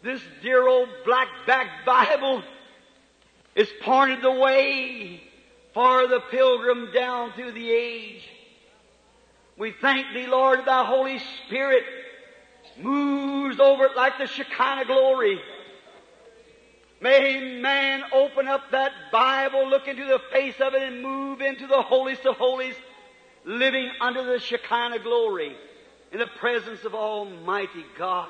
This 0.03 0.21
dear 0.43 0.69
old 0.69 0.89
black-backed 1.07 1.87
Bible 1.87 2.43
is 3.55 3.69
pointed 3.83 4.23
the 4.23 4.31
way 4.31 5.23
for 5.75 6.07
the 6.07 6.21
pilgrim 6.31 6.91
down 6.93 7.33
through 7.33 7.53
the 7.53 7.71
age. 7.71 8.23
We 9.59 9.73
thank 9.81 10.13
Thee, 10.15 10.27
Lord, 10.27 10.65
Thy 10.65 10.85
Holy 10.85 11.21
Spirit 11.47 11.85
moves 12.81 13.61
over 13.61 13.85
it 13.85 13.97
like 13.97 14.19
the 14.19 14.27
Shekinah 14.27 14.87
glory. 14.87 15.41
May 17.01 17.61
man 17.61 18.05
open 18.13 18.47
up 18.49 18.71
that 18.71 18.93
Bible, 19.11 19.69
look 19.69 19.89
into 19.89 20.05
the 20.05 20.21
face 20.31 20.55
of 20.61 20.75
it, 20.75 20.83
and 20.83 21.03
move 21.03 21.41
into 21.41 21.67
the 21.67 21.83
holiest 21.83 22.25
of 22.27 22.37
holies, 22.37 22.77
living 23.45 23.91
under 24.01 24.25
the 24.25 24.39
Shekinah 24.39 25.01
glory 25.01 25.57
in 26.13 26.19
the 26.19 26.27
presence 26.27 26.85
of 26.85 26.95
Almighty 26.95 27.85
God. 27.99 28.29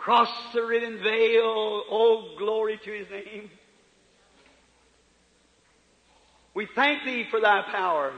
Across 0.00 0.30
the 0.54 0.62
riven 0.62 1.02
veil, 1.02 1.84
oh 1.90 2.34
glory 2.38 2.80
to 2.84 2.90
His 2.90 3.10
name. 3.10 3.50
We 6.54 6.66
thank 6.74 7.04
Thee 7.04 7.26
for 7.30 7.38
Thy 7.38 7.60
power. 7.70 8.14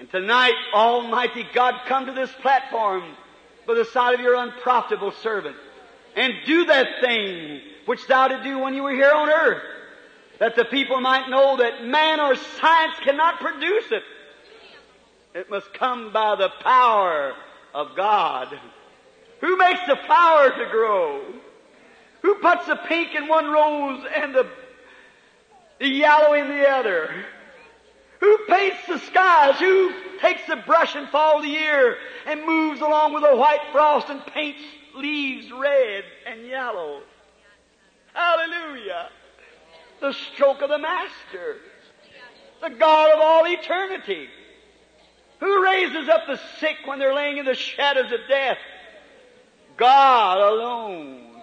And 0.00 0.10
tonight, 0.10 0.56
Almighty 0.74 1.46
God, 1.54 1.74
come 1.86 2.06
to 2.06 2.12
this 2.12 2.32
platform 2.40 3.04
by 3.68 3.74
the 3.74 3.84
side 3.84 4.14
of 4.14 4.20
Your 4.20 4.34
unprofitable 4.34 5.12
servant 5.22 5.54
and 6.16 6.32
do 6.44 6.64
that 6.64 6.88
thing 7.00 7.60
which 7.86 8.04
Thou 8.08 8.26
did 8.26 8.42
do 8.42 8.58
when 8.58 8.74
You 8.74 8.82
were 8.82 8.90
here 8.90 9.12
on 9.12 9.28
earth, 9.28 9.62
that 10.40 10.56
the 10.56 10.64
people 10.64 11.00
might 11.00 11.30
know 11.30 11.56
that 11.58 11.84
man 11.84 12.18
or 12.18 12.34
science 12.34 12.96
cannot 13.04 13.38
produce 13.38 13.92
it. 13.92 14.02
It 15.36 15.48
must 15.48 15.72
come 15.72 16.12
by 16.12 16.34
the 16.34 16.50
power 16.64 17.34
of 17.72 17.94
God. 17.94 18.58
Who 19.42 19.56
makes 19.56 19.80
the 19.88 19.96
flower 20.06 20.50
to 20.50 20.70
grow? 20.70 21.20
Who 22.22 22.36
puts 22.36 22.66
the 22.66 22.76
pink 22.76 23.14
in 23.14 23.26
one 23.26 23.50
rose 23.50 24.04
and 24.14 24.32
the, 24.32 24.48
the 25.80 25.88
yellow 25.88 26.32
in 26.34 26.48
the 26.48 26.68
other? 26.68 27.12
Who 28.20 28.38
paints 28.48 28.86
the 28.86 28.98
skies? 28.98 29.58
Who 29.58 29.92
takes 30.20 30.46
the 30.46 30.56
brush 30.64 30.94
in 30.94 31.08
fall 31.08 31.42
the 31.42 31.48
year 31.48 31.96
and 32.24 32.46
moves 32.46 32.80
along 32.80 33.14
with 33.14 33.24
a 33.24 33.36
white 33.36 33.72
frost 33.72 34.08
and 34.08 34.24
paints 34.26 34.62
leaves 34.94 35.50
red 35.50 36.04
and 36.24 36.46
yellow? 36.46 37.02
Hallelujah. 38.14 39.08
The 40.00 40.12
stroke 40.12 40.62
of 40.62 40.68
the 40.68 40.78
Master. 40.78 41.56
The 42.62 42.70
God 42.70 43.10
of 43.10 43.20
all 43.20 43.44
eternity. 43.44 44.28
Who 45.40 45.64
raises 45.64 46.08
up 46.08 46.28
the 46.28 46.38
sick 46.60 46.76
when 46.84 47.00
they're 47.00 47.14
laying 47.14 47.38
in 47.38 47.44
the 47.44 47.54
shadows 47.54 48.12
of 48.12 48.20
death? 48.28 48.58
God 49.82 50.38
alone. 50.38 51.42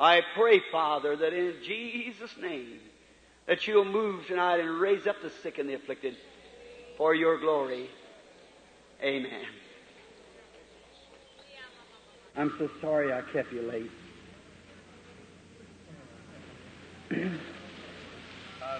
I 0.00 0.22
pray, 0.34 0.62
Father, 0.72 1.14
that 1.14 1.34
in 1.34 1.56
Jesus' 1.62 2.34
name, 2.40 2.78
that 3.46 3.66
you'll 3.66 3.84
move 3.84 4.26
tonight 4.26 4.60
and 4.60 4.80
raise 4.80 5.06
up 5.06 5.16
the 5.20 5.28
sick 5.42 5.58
and 5.58 5.68
the 5.68 5.74
afflicted 5.74 6.16
for 6.96 7.14
your 7.14 7.38
glory. 7.38 7.90
Amen. 9.02 9.44
I'm 12.34 12.50
so 12.58 12.70
sorry 12.80 13.12
I 13.12 13.20
kept 13.20 13.52
you 13.52 13.60
late. 13.60 13.90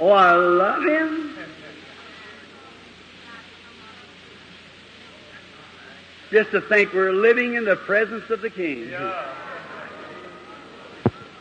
oh, 0.01 0.09
I 0.09 0.33
love 0.33 0.85
him. 0.85 1.35
Just 6.31 6.51
to 6.51 6.61
think 6.61 6.93
we're 6.93 7.13
living 7.13 7.55
in 7.55 7.65
the 7.65 7.77
presence 7.77 8.29
of 8.29 8.43
the 8.43 8.51
King. 8.51 8.91
Yeah. 8.91 9.33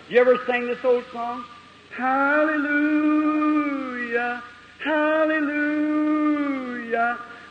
You 0.10 0.22
ever 0.22 0.40
sing 0.46 0.68
this 0.68 0.82
old 0.86 1.04
song? 1.12 1.44
Hallelujah, 1.92 2.72
hallelujah. 4.82 5.58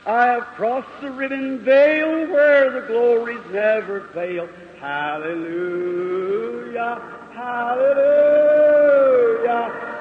I 0.07 0.27
have 0.29 0.45
crossed 0.55 0.89
the 1.03 1.11
riven 1.11 1.59
veil 1.59 2.27
where 2.29 2.71
the 2.71 2.81
glories 2.87 3.45
never 3.53 4.09
fail. 4.15 4.49
Hallelujah, 4.81 5.43
hallelujah. 7.35 8.47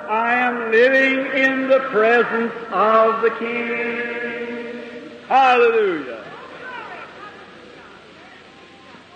I 0.08 0.36
am 0.36 0.72
living 0.72 1.26
in 1.44 1.68
the 1.68 1.80
presence 1.90 2.54
of 2.72 3.22
the 3.24 3.32
King. 3.32 5.10
Hallelujah. 5.28 6.25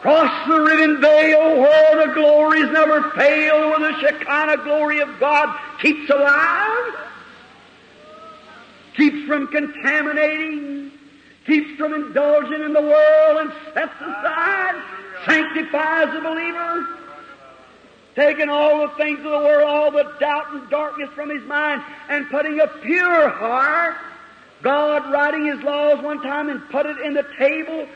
Cross 0.02 0.48
the 0.48 0.62
riven 0.62 1.02
veil 1.02 1.38
oh, 1.42 1.60
where 1.60 2.08
the 2.08 2.14
glories 2.14 2.72
never 2.72 3.10
fail, 3.12 3.70
where 3.70 3.80
the 3.80 4.00
Shekinah 4.00 4.64
glory 4.64 5.00
of 5.00 5.20
God 5.20 5.54
keeps 5.82 6.10
alive. 6.10 6.96
keeps 8.96 9.28
from 9.28 9.48
contaminating, 9.48 10.92
keeps 11.46 11.78
from 11.78 11.94
indulging 11.94 12.62
in 12.62 12.72
the 12.72 12.82
world 12.82 13.38
and 13.42 13.52
sets 13.74 13.96
aside, 14.00 14.82
sanctifies 15.26 16.14
the 16.14 16.22
believer, 16.22 16.88
taking 18.16 18.48
all 18.48 18.88
the 18.88 18.96
things 18.96 19.20
of 19.20 19.26
the 19.26 19.40
world, 19.40 19.64
all 19.64 19.92
the 19.92 20.14
doubt 20.22 20.54
and 20.54 20.70
darkness 20.70 21.10
from 21.14 21.30
his 21.30 21.44
mind, 21.44 21.84
and 22.08 22.30
putting 22.30 22.58
a 22.62 22.68
pure 22.68 23.28
heart. 23.28 23.98
God 24.62 25.12
writing 25.12 25.46
his 25.46 25.62
laws 25.62 26.02
one 26.02 26.22
time 26.22 26.50
and 26.50 26.62
put 26.70 26.86
it 26.86 27.00
in 27.00 27.14
the 27.14 27.26
table 27.38 27.88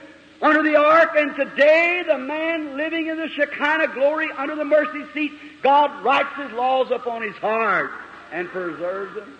under 0.43 0.61
the 0.61 0.75
ark, 0.75 1.11
and 1.15 1.33
today 1.35 2.03
the 2.05 2.17
man 2.17 2.75
living 2.75 3.07
in 3.07 3.15
the 3.15 3.29
Shekinah 3.29 3.93
glory 3.93 4.29
under 4.37 4.55
the 4.55 4.65
mercy 4.65 5.03
seat, 5.13 5.31
God 5.61 6.03
writes 6.03 6.35
his 6.35 6.51
laws 6.51 6.91
upon 6.91 7.21
his 7.21 7.35
heart 7.37 7.91
and 8.33 8.49
preserves 8.49 9.15
them. 9.15 9.37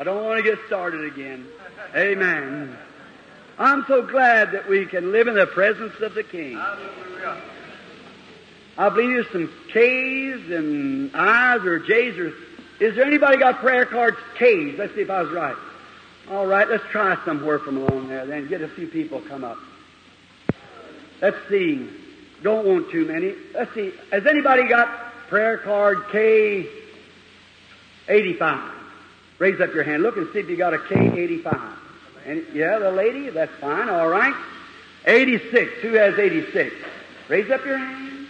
I 0.00 0.04
don't 0.04 0.24
want 0.24 0.44
to 0.44 0.50
get 0.50 0.58
started 0.66 1.04
again. 1.04 1.46
Amen. 1.94 2.76
I'm 3.56 3.84
so 3.86 4.02
glad 4.02 4.50
that 4.50 4.68
we 4.68 4.84
can 4.84 5.12
live 5.12 5.28
in 5.28 5.36
the 5.36 5.46
presence 5.46 5.94
of 6.00 6.14
the 6.14 6.24
King. 6.24 6.56
Hallelujah. 6.56 7.40
I 8.76 8.88
believe 8.88 9.10
there's 9.10 9.30
some 9.30 9.52
K's 9.72 10.50
and 10.50 11.14
I's 11.14 11.64
or 11.64 11.78
J's 11.78 12.18
or 12.18 12.32
is 12.80 12.96
there 12.96 13.04
anybody 13.04 13.36
got 13.36 13.58
prayer 13.58 13.86
cards 13.86 14.16
K's? 14.36 14.76
Let's 14.76 14.94
see 14.94 15.02
if 15.02 15.10
I 15.10 15.22
was 15.22 15.30
right. 15.30 15.56
All 16.30 16.46
right, 16.46 16.68
let's 16.68 16.84
try 16.90 17.16
somewhere 17.24 17.58
from 17.58 17.76
along 17.76 18.08
there 18.08 18.24
then. 18.26 18.48
Get 18.48 18.62
a 18.62 18.68
few 18.68 18.86
people 18.86 19.20
come 19.20 19.44
up. 19.44 19.58
Let's 21.20 21.36
see. 21.48 21.88
Don't 22.42 22.66
want 22.66 22.90
too 22.90 23.04
many. 23.04 23.34
Let's 23.54 23.72
see. 23.74 23.92
Has 24.10 24.26
anybody 24.26 24.68
got 24.68 24.88
prayer 25.28 25.58
card 25.58 26.04
K 26.10 26.66
85? 28.08 28.72
Raise 29.38 29.60
up 29.60 29.74
your 29.74 29.84
hand. 29.84 30.02
Look 30.02 30.16
and 30.16 30.28
see 30.32 30.40
if 30.40 30.48
you 30.48 30.56
got 30.56 30.74
a 30.74 30.78
K 30.78 30.94
85. 31.22 31.60
And 32.26 32.46
yeah, 32.52 32.78
the 32.78 32.90
lady, 32.90 33.28
that's 33.30 33.52
fine. 33.60 33.88
All 33.88 34.08
right. 34.08 34.34
86. 35.06 35.72
Who 35.82 35.94
has 35.94 36.18
86? 36.18 36.74
Raise 37.28 37.50
up 37.50 37.64
your 37.64 37.78
hand. 37.78 38.28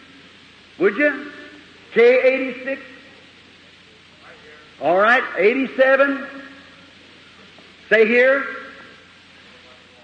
Would 0.79 0.97
you? 0.97 1.31
K86? 1.95 2.79
All 4.81 4.97
right. 4.97 5.23
87? 5.37 6.27
Say 7.93 8.07
here. 8.09 8.47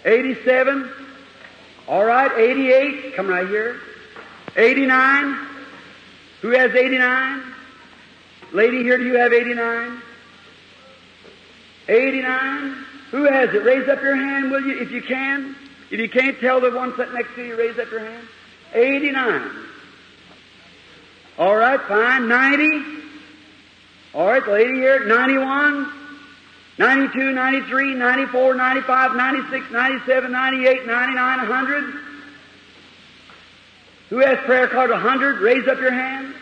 87? 0.05 0.93
All 1.89 2.05
right. 2.05 2.31
88? 2.39 3.16
Come 3.16 3.28
right 3.28 3.48
here. 3.48 3.81
89? 4.59 5.47
Who 6.43 6.51
has 6.51 6.74
89? 6.74 7.43
Lady 8.52 8.82
here, 8.82 8.98
do 8.98 9.06
you 9.06 9.15
have 9.15 9.32
89? 9.32 10.02
89? 11.89 12.85
Who 13.10 13.24
has 13.24 13.55
it? 13.55 13.65
Raise 13.65 13.89
up 13.89 14.02
your 14.02 14.16
hand, 14.16 14.51
will 14.51 14.66
you, 14.66 14.81
if 14.81 14.90
you 14.93 15.01
can. 15.01 15.56
If 15.90 15.98
you 15.98 16.10
can't 16.10 16.39
tell 16.40 16.60
the 16.60 16.70
one 16.70 16.94
sitting 16.94 17.15
next 17.15 17.35
to 17.36 17.47
you, 17.47 17.56
raise 17.56 17.78
up 17.78 17.90
your 17.90 18.01
hand. 18.01 18.28
89. 18.74 19.51
All 21.39 21.56
right, 21.56 21.81
fine. 21.89 22.28
90. 22.28 22.85
All 24.12 24.27
right, 24.27 24.47
lady 24.47 24.74
here, 24.74 25.06
91. 25.06 25.94
92, 26.79 27.33
93, 27.33 27.95
94, 27.95 28.55
95, 28.55 29.17
96, 29.17 29.71
97, 29.73 30.31
98, 30.31 30.87
99, 30.87 31.39
100. 31.39 31.95
Who 34.11 34.19
has 34.19 34.39
prayer 34.45 34.69
card 34.69 34.91
100? 34.91 35.41
Raise 35.41 35.67
up 35.67 35.81
your 35.81 35.91
hand. 35.91 36.35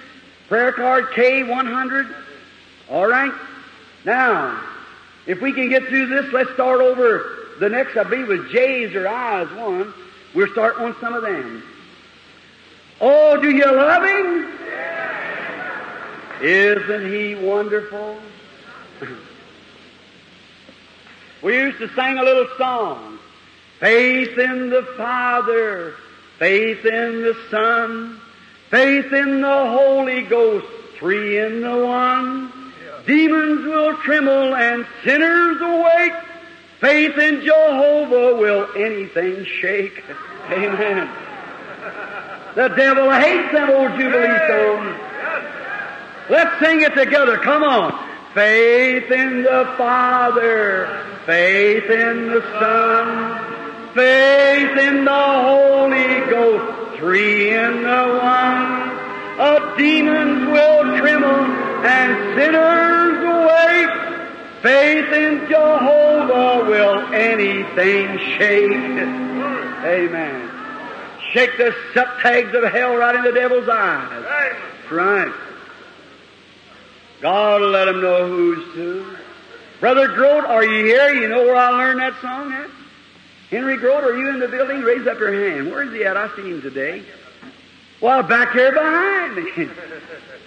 Prayer 0.49 0.73
card 0.73 1.07
K100. 1.07 2.15
All 2.91 3.07
right. 3.07 3.33
Now, 4.05 4.63
if 5.27 5.41
we 5.41 5.53
can 5.53 5.71
get 5.71 5.87
through 5.89 6.07
this, 6.09 6.31
let's 6.33 6.53
start 6.53 6.81
over 6.81 7.49
the 7.59 7.71
next, 7.71 7.97
I 7.97 8.05
believe, 8.05 8.29
with 8.29 8.51
J's 8.51 8.95
or 8.95 9.09
I's 9.09 9.51
one. 9.53 9.93
We'll 10.35 10.53
start 10.53 10.77
on 10.77 10.95
some 11.01 11.15
of 11.15 11.23
them. 11.23 11.63
Oh, 13.01 13.41
do 13.41 13.51
you 13.51 13.65
love 13.65 14.05
Him? 14.05 14.53
Isn't 16.43 17.11
He 17.11 17.35
wonderful? 17.35 18.21
we 21.47 21.55
used 21.55 21.78
to 21.78 21.86
sing 21.94 22.18
a 22.18 22.24
little 22.24 22.48
song. 22.59 23.20
Faith 23.78 24.36
in 24.36 24.68
the 24.68 24.82
Father, 24.97 25.94
faith 26.40 26.85
in 26.85 27.23
the 27.23 27.36
Son, 27.52 28.20
faith 28.68 29.12
in 29.12 29.43
the 29.43 29.66
Holy 29.70 30.23
Ghost, 30.23 30.66
three 30.98 31.39
in 31.39 31.60
the 31.60 31.86
one. 31.86 32.52
Demons 33.06 33.64
will 33.64 33.97
tremble 33.98 34.56
and 34.56 34.85
sinners 35.05 35.59
awake. 35.60 36.20
Faith 36.81 37.16
in 37.16 37.40
Jehovah 37.43 38.40
will 38.40 38.68
anything 38.74 39.44
shake. 39.44 40.02
Amen. 40.51 41.09
The 42.56 42.68
devil 42.70 43.09
hates 43.12 43.52
them 43.52 43.70
old 43.70 43.93
Jubilee 43.93 44.48
songs. 44.48 45.01
Let's 46.28 46.59
sing 46.59 46.81
it 46.81 46.97
together. 46.97 47.39
Come 47.39 47.62
on. 47.62 48.06
Faith 48.37 49.11
in 49.11 49.45
the 49.45 49.65
Father, 49.79 51.03
faith 51.25 51.89
in 51.89 52.27
the 52.27 52.43
Son, 52.61 53.95
faith 53.95 54.77
in 54.77 55.07
the 55.07 55.11
Holy 55.11 56.21
Ghost, 56.29 56.99
three 56.99 57.55
in 57.55 57.83
the 57.83 58.21
one. 58.23 59.41
Uh, 59.41 59.75
demons 59.79 60.49
will 60.49 60.99
tremble 60.99 61.31
and 61.31 62.39
sinners 62.39 63.25
awake. 63.25 64.63
Faith 64.63 65.11
in 65.15 65.49
Jehovah 65.49 66.69
will 66.69 67.15
anything 67.15 68.19
shake. 68.37 68.71
Amen. 69.83 70.51
Shake 71.33 71.57
the 71.57 71.75
suck 71.95 72.21
tags 72.21 72.55
of 72.55 72.65
hell 72.71 72.97
right 72.97 73.15
in 73.15 73.25
the 73.25 73.33
devil's 73.33 73.71
eyes. 73.71 74.53
Right. 74.91 75.33
God 77.20 77.62
let 77.62 77.88
him 77.88 78.01
know 78.01 78.26
who's 78.28 78.74
who. 78.74 79.06
Brother 79.80 80.09
Grote, 80.09 80.44
are 80.44 80.64
you 80.64 80.84
here? 80.84 81.14
You 81.14 81.28
know 81.28 81.44
where 81.44 81.56
I 81.56 81.70
learned 81.70 82.01
that 82.01 82.14
song 82.20 82.52
at? 82.52 82.70
Henry 83.51 83.76
Grote, 83.76 84.05
are 84.05 84.16
you 84.16 84.28
in 84.28 84.40
the 84.40 84.48
building? 84.48 84.80
Raise 84.80 85.06
up 85.06 85.18
your 85.18 85.32
hand. 85.32 85.70
Where's 85.70 85.93
he 85.93 86.05
at? 86.05 86.16
I 86.16 86.34
see 86.34 86.51
him 86.51 86.62
today. 86.62 87.05
Well, 88.01 88.22
back 88.22 88.52
here 88.52 88.72
behind 88.72 89.36
me. 89.36 89.51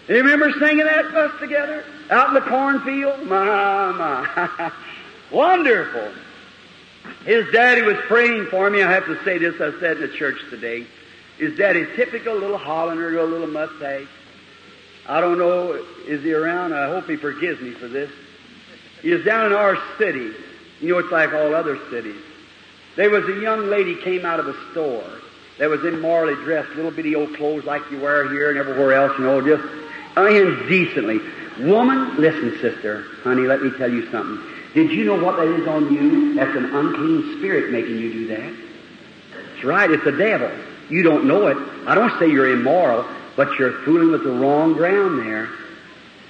you 0.08 0.16
remember 0.16 0.52
singing 0.60 0.86
that 0.86 1.06
us 1.06 1.40
together? 1.40 1.84
Out 2.10 2.30
in 2.30 2.34
the 2.36 2.42
cornfield? 2.42 3.26
My, 3.26 3.92
my. 3.92 4.72
Wonderful. 5.32 6.12
His 7.26 7.52
daddy 7.52 7.82
was 7.82 7.98
praying 8.08 8.48
for 8.48 8.70
me. 8.70 8.84
I 8.84 8.92
have 8.92 9.06
to 9.06 9.24
say 9.24 9.38
this. 9.38 9.56
I 9.56 9.80
said 9.80 9.98
in 9.98 10.02
the 10.02 10.18
church 10.18 10.40
today. 10.50 10.86
His 11.38 11.58
daddy's 11.58 11.88
typical 11.96 12.36
little 12.36 12.58
Hollander, 12.58 13.18
or 13.18 13.24
a 13.24 13.26
little 13.26 13.48
mustache. 13.48 14.08
I 15.10 15.22
don't 15.22 15.40
know, 15.40 15.74
is 16.06 16.22
he 16.22 16.34
around? 16.34 16.74
I 16.74 16.88
hope 16.88 17.10
he 17.10 17.16
forgives 17.16 17.60
me 17.60 17.72
for 17.72 17.88
this. 17.88 18.12
He 19.02 19.10
was 19.10 19.26
down 19.26 19.48
in 19.48 19.54
our 19.54 19.76
city. 19.98 20.32
You 20.80 20.94
know, 20.94 21.00
it's 21.00 21.12
like 21.12 21.34
all 21.34 21.56
other 21.56 21.80
cities. 21.90 22.22
There 22.96 23.10
was 23.10 23.28
a 23.28 23.42
young 23.42 23.68
lady 23.70 23.96
came 23.96 24.24
out 24.24 24.40
of 24.40 24.48
a 24.48 24.72
store 24.72 25.04
that 25.58 25.68
was 25.68 25.84
immorally 25.84 26.36
dressed, 26.36 26.70
little 26.76 26.92
bitty 26.92 27.16
old 27.16 27.36
clothes 27.36 27.66
like 27.66 27.82
you 27.90 28.00
wear 28.00 28.30
here 28.30 28.50
and 28.50 28.60
everywhere 28.60 28.94
else, 28.94 29.18
you 29.18 29.26
know, 29.26 29.42
just 29.42 29.68
indecently. 30.16 31.20
Woman, 31.60 32.16
listen, 32.18 32.60
sister, 32.62 33.06
honey, 33.24 33.48
let 33.48 33.64
me 33.64 33.72
tell 33.78 33.92
you 33.92 34.10
something. 34.12 34.40
Did 34.76 34.92
you 34.92 35.06
know 35.06 35.22
what 35.22 35.38
that 35.38 35.48
is 35.48 35.68
on 35.68 35.92
you? 35.92 36.36
That's 36.36 36.56
an 36.56 36.66
unclean 36.66 37.40
spirit 37.40 37.72
making 37.72 37.98
you 37.98 38.14
do 38.14 38.28
that. 38.28 38.54
That's 39.34 39.64
right, 39.64 39.90
it's 39.90 40.04
the 40.04 40.12
devil. 40.12 40.52
You 40.90 41.02
don't 41.02 41.26
know 41.26 41.48
it. 41.48 41.58
I 41.88 41.96
don't 41.96 42.18
say 42.20 42.30
you're 42.30 42.54
immoral, 42.54 43.06
but 43.40 43.58
you're 43.58 43.72
fooling 43.86 44.12
with 44.12 44.26
the 44.26 44.32
wrong 44.32 44.74
ground 44.74 45.26
there. 45.26 45.48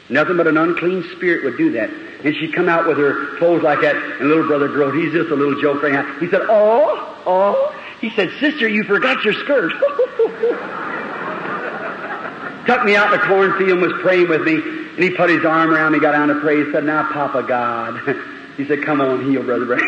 Nothing 0.10 0.38
but 0.38 0.46
an 0.46 0.58
unclean 0.58 1.04
spirit 1.16 1.44
would 1.44 1.58
do 1.58 1.72
that. 1.72 1.90
And 2.24 2.36
she'd 2.36 2.54
come 2.54 2.70
out 2.70 2.88
with 2.88 3.00
her 3.00 3.36
clothes 3.40 3.64
like 3.64 3.82
that, 3.82 3.96
and 3.96 4.30
little 4.30 4.46
brother 4.46 4.68
Grote, 4.68 4.94
he's 4.94 5.12
just 5.12 5.32
a 5.32 5.36
little 5.36 5.60
joke 5.60 5.82
right 5.82 5.94
now. 5.94 6.20
He 6.20 6.30
said, 6.30 6.42
Oh, 6.48 7.18
oh. 7.26 7.76
He 8.00 8.12
said, 8.12 8.30
Sister, 8.40 8.70
you 8.70 8.84
forgot 8.84 9.26
your 9.26 9.34
skirt. 9.34 9.72
Took 12.68 12.84
me 12.84 12.96
out 12.96 13.12
in 13.12 13.20
the 13.20 13.26
cornfield 13.26 13.72
and 13.72 13.82
was 13.82 13.94
praying 14.04 14.30
with 14.30 14.44
me, 14.44 14.54
and 14.54 15.04
he 15.04 15.10
put 15.10 15.32
his 15.32 15.44
arm 15.44 15.72
around 15.72 15.94
me, 15.94 16.00
got 16.00 16.12
down 16.12 16.28
to 16.28 16.40
pray. 16.42 16.64
He 16.64 16.72
said, 16.72 16.84
Now, 16.84 17.12
Papa 17.12 17.42
God. 17.42 18.00
He 18.56 18.68
said, 18.68 18.84
Come 18.84 19.00
on, 19.00 19.32
heal, 19.32 19.42
Brother. 19.42 19.66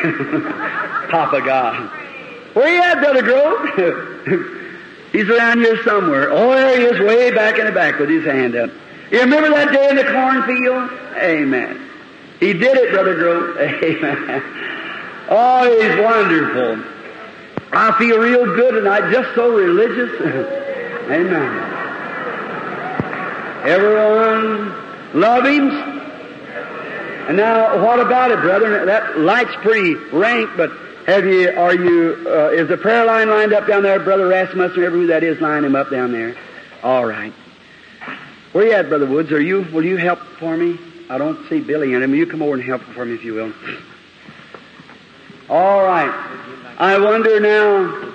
Papa 1.11 1.41
God. 1.45 1.91
Where 2.56 2.73
you 2.73 2.81
at, 2.81 2.99
Brother 2.99 3.22
Grote? 3.22 4.57
He's 5.11 5.29
around 5.29 5.59
here 5.59 5.83
somewhere. 5.83 6.29
Oh, 6.31 6.51
there 6.55 6.79
he 6.79 6.85
is, 6.85 6.99
way 7.01 7.31
back 7.31 7.59
in 7.59 7.65
the 7.65 7.71
back 7.71 7.99
with 7.99 8.09
his 8.09 8.23
hand 8.23 8.55
up. 8.55 8.69
You 9.11 9.19
remember 9.19 9.49
that 9.49 9.73
day 9.73 9.89
in 9.89 9.97
the 9.97 10.05
cornfield? 10.05 10.89
Amen. 11.17 11.89
He 12.39 12.53
did 12.53 12.77
it, 12.77 12.91
Brother 12.91 13.15
Grote. 13.15 13.57
Amen. 13.59 14.43
Oh, 15.29 15.63
he's 15.69 16.03
wonderful. 16.03 16.83
I 17.73 17.97
feel 17.97 18.19
real 18.19 18.45
good 18.55 18.71
tonight, 18.71 19.11
just 19.11 19.35
so 19.35 19.53
religious. 19.53 20.11
Amen. 21.11 21.71
Everyone 23.63 24.73
love 25.13 25.45
him 25.45 25.69
And 27.27 27.38
now, 27.38 27.83
what 27.83 27.99
about 27.99 28.31
it, 28.31 28.39
brother? 28.39 28.85
That 28.85 29.19
light's 29.19 29.53
pretty 29.57 29.95
rank, 30.11 30.49
but 30.57 30.71
have 31.05 31.25
you, 31.25 31.49
are 31.51 31.73
you, 31.73 32.25
uh, 32.27 32.49
is 32.49 32.67
the 32.67 32.77
prayer 32.77 33.05
line 33.05 33.29
lined 33.29 33.53
up 33.53 33.67
down 33.67 33.83
there, 33.83 33.99
Brother 33.99 34.27
Rasmussen, 34.27 34.75
whoever 34.75 34.95
who 34.95 35.07
that 35.07 35.23
is, 35.23 35.39
line 35.41 35.65
him 35.65 35.75
up 35.75 35.89
down 35.89 36.11
there? 36.11 36.35
All 36.83 37.05
right. 37.05 37.33
Where 38.51 38.65
you 38.65 38.73
at, 38.73 38.89
Brother 38.89 39.05
Woods? 39.05 39.31
Are 39.31 39.41
you, 39.41 39.61
will 39.71 39.85
you 39.85 39.97
help 39.97 40.19
for 40.19 40.55
me? 40.57 40.77
I 41.09 41.17
don't 41.17 41.47
see 41.49 41.59
Billy 41.59 41.93
in 41.93 42.03
him. 42.03 42.13
You 42.13 42.25
come 42.25 42.41
over 42.41 42.53
and 42.53 42.63
help 42.63 42.81
for 42.81 43.05
me 43.05 43.15
if 43.15 43.23
you 43.23 43.33
will. 43.33 43.53
All 45.49 45.83
right. 45.83 46.11
I 46.77 46.97
wonder 46.97 47.39
now. 47.39 48.11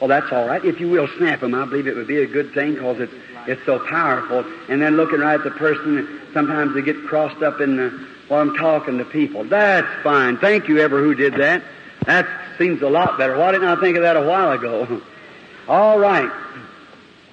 Well, 0.00 0.08
that's 0.08 0.30
all 0.30 0.46
right. 0.46 0.62
If 0.64 0.78
you 0.80 0.90
will 0.90 1.08
snap 1.16 1.40
them, 1.40 1.54
I 1.54 1.64
believe 1.64 1.86
it 1.86 1.96
would 1.96 2.06
be 2.06 2.22
a 2.22 2.26
good 2.26 2.52
thing 2.52 2.74
because 2.74 3.00
it's, 3.00 3.14
it's 3.46 3.64
so 3.64 3.78
powerful. 3.78 4.44
And 4.68 4.80
then 4.82 4.96
looking 4.96 5.20
right 5.20 5.34
at 5.34 5.44
the 5.44 5.50
person, 5.52 6.20
sometimes 6.34 6.74
they 6.74 6.82
get 6.82 7.02
crossed 7.06 7.42
up 7.42 7.60
in 7.60 7.76
the, 7.76 8.06
while 8.28 8.40
I'm 8.40 8.56
talking 8.56 8.98
to 8.98 9.04
people. 9.04 9.44
That's 9.44 10.02
fine. 10.02 10.38
Thank 10.38 10.68
you, 10.68 10.78
ever 10.78 11.02
who 11.02 11.14
did 11.14 11.34
that. 11.34 11.62
That 12.06 12.26
seems 12.58 12.82
a 12.82 12.88
lot 12.88 13.18
better. 13.18 13.36
Why 13.36 13.52
didn't 13.52 13.68
I 13.68 13.80
think 13.80 13.96
of 13.96 14.02
that 14.02 14.16
a 14.16 14.22
while 14.22 14.52
ago? 14.52 15.02
all 15.68 15.98
right. 15.98 16.30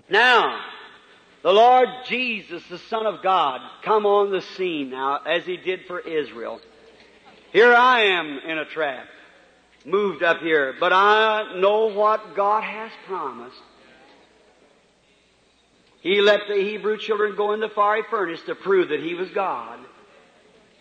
Now, 0.10 0.60
the 1.42 1.52
Lord 1.52 1.90
Jesus, 2.06 2.64
the 2.70 2.78
Son 2.78 3.06
of 3.06 3.22
God, 3.22 3.62
come 3.84 4.06
on 4.06 4.32
the 4.32 4.42
scene 4.42 4.90
now 4.90 5.18
as 5.18 5.46
He 5.46 5.58
did 5.58 5.86
for 5.88 6.00
Israel. 6.00 6.62
Here 7.52 7.74
I 7.74 8.02
am 8.06 8.40
in 8.40 8.58
a 8.58 8.66
trap, 8.66 9.06
moved 9.86 10.24
up 10.24 10.40
here, 10.40 10.76
but 10.80 10.92
I 10.92 11.60
know 11.60 11.88
what 11.88 12.36
God 12.36 12.64
has 12.64 12.92
promised. 13.06 13.62
He 16.02 16.20
let 16.20 16.42
the 16.50 16.56
Hebrew 16.56 16.98
children 16.98 17.36
go 17.36 17.54
in 17.54 17.60
the 17.60 17.70
fiery 17.70 18.04
furnace 18.10 18.42
to 18.48 18.56
prove 18.56 18.90
that 18.90 19.00
He 19.00 19.14
was 19.14 19.30
God. 19.30 19.80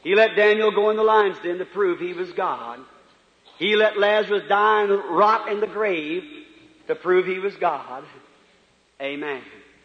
He 0.02 0.14
let 0.14 0.34
Daniel 0.36 0.72
go 0.72 0.90
in 0.90 0.96
the 0.96 1.02
lion's 1.02 1.38
den 1.38 1.58
to 1.58 1.64
prove 1.64 2.00
He 2.00 2.12
was 2.12 2.32
God. 2.32 2.80
He 3.58 3.76
let 3.76 3.98
Lazarus 3.98 4.42
die 4.48 4.82
and 4.82 4.90
rot 5.16 5.50
in 5.50 5.60
the 5.60 5.66
grave 5.66 6.24
to 6.88 6.94
prove 6.94 7.26
He 7.26 7.38
was 7.38 7.54
God. 7.56 8.04
Amen. 9.00 9.42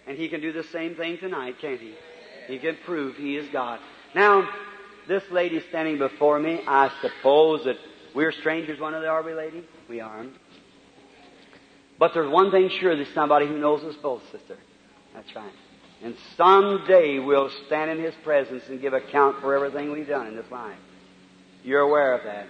And 0.07 0.17
He 0.17 0.29
can 0.29 0.41
do 0.41 0.51
the 0.51 0.63
same 0.63 0.95
thing 0.95 1.17
tonight, 1.17 1.55
can't 1.61 1.79
He? 1.79 1.93
He 2.47 2.57
can 2.57 2.77
prove 2.85 3.15
He 3.15 3.35
is 3.35 3.47
God. 3.49 3.79
Now, 4.15 4.49
this 5.07 5.23
lady 5.31 5.61
standing 5.69 5.97
before 5.97 6.39
me, 6.39 6.61
I 6.67 6.91
suppose 7.01 7.65
that 7.65 7.77
we're 8.15 8.31
strangers, 8.31 8.79
one 8.79 8.93
of 8.93 9.01
the 9.01 9.07
are 9.07 9.21
we, 9.21 9.33
lady? 9.33 9.63
We 9.87 10.01
aren't. 10.01 10.33
But 11.99 12.13
there's 12.13 12.29
one 12.29 12.51
thing 12.51 12.69
sure, 12.69 12.95
there's 12.95 13.13
somebody 13.13 13.47
who 13.47 13.57
knows 13.57 13.83
us 13.83 13.95
both, 14.01 14.23
sister. 14.31 14.57
That's 15.13 15.35
right. 15.35 15.51
And 16.03 16.15
someday 16.35 17.19
we'll 17.19 17.49
stand 17.65 17.91
in 17.91 17.99
His 17.99 18.13
presence 18.23 18.63
and 18.69 18.79
give 18.79 18.93
account 18.93 19.41
for 19.41 19.55
everything 19.55 19.91
we've 19.91 20.07
done 20.07 20.27
in 20.27 20.35
this 20.35 20.49
life. 20.51 20.77
You're 21.63 21.81
aware 21.81 22.13
of 22.13 22.23
that. 22.23 22.47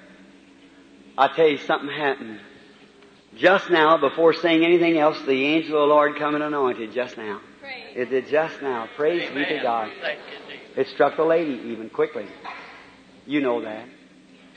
I 1.18 1.30
tell 1.30 1.48
you, 1.48 1.58
something 1.60 1.90
happened. 1.90 2.40
Just 3.38 3.70
now, 3.70 3.98
before 3.98 4.34
saying 4.34 4.64
anything 4.64 4.98
else, 4.98 5.20
the 5.26 5.46
angel 5.46 5.82
of 5.82 5.88
the 5.88 5.94
Lord 5.94 6.18
come 6.18 6.36
and 6.36 6.44
anointed 6.44 6.94
just 6.94 7.18
now. 7.18 7.42
It 7.96 8.10
did 8.10 8.28
just 8.28 8.62
now. 8.62 8.88
Praise 8.96 9.30
be 9.34 9.46
to 9.46 9.60
God. 9.62 9.92
It 10.76 10.88
struck 10.90 11.18
the 11.18 11.24
lady 11.24 11.70
even 11.70 11.90
quickly. 11.90 12.28
You 13.26 13.42
know 13.42 13.62
that. 13.62 13.88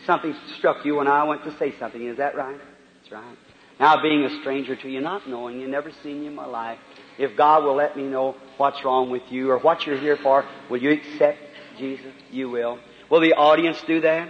Something 0.07 0.35
struck 0.59 0.85
you 0.85 0.97
when 0.97 1.09
I 1.09 1.25
went 1.25 1.45
to 1.45 1.57
say 1.59 1.75
something. 1.79 2.05
Is 2.05 2.19
that 2.19 2.37
right? 2.37 2.59
That's 3.01 3.13
right. 3.13 3.37
Now, 3.79 4.03
being 4.03 4.25
a 4.25 4.41
stranger 4.41 4.77
to 4.77 4.89
you, 4.89 5.01
not 5.01 5.27
knowing 5.29 5.61
you, 5.61 5.67
never 5.67 5.91
seen 6.03 6.23
you 6.23 6.29
in 6.29 6.35
my 6.35 6.47
life, 6.47 6.79
if 7.19 7.37
God 7.37 7.65
will 7.65 7.77
let 7.77 7.97
me 7.97 8.03
know 8.03 8.37
what's 8.61 8.85
wrong 8.85 9.09
with 9.09 9.23
you 9.31 9.51
or 9.51 9.59
what 9.59 9.87
you're 9.87 9.97
here 9.97 10.19
for, 10.19 10.45
will 10.69 10.83
you 10.83 10.91
accept 10.91 11.39
Jesus? 11.79 12.13
You 12.31 12.51
will. 12.51 12.79
Will 13.09 13.21
the 13.21 13.33
audience 13.33 13.83
do 13.87 14.03
that? 14.03 14.29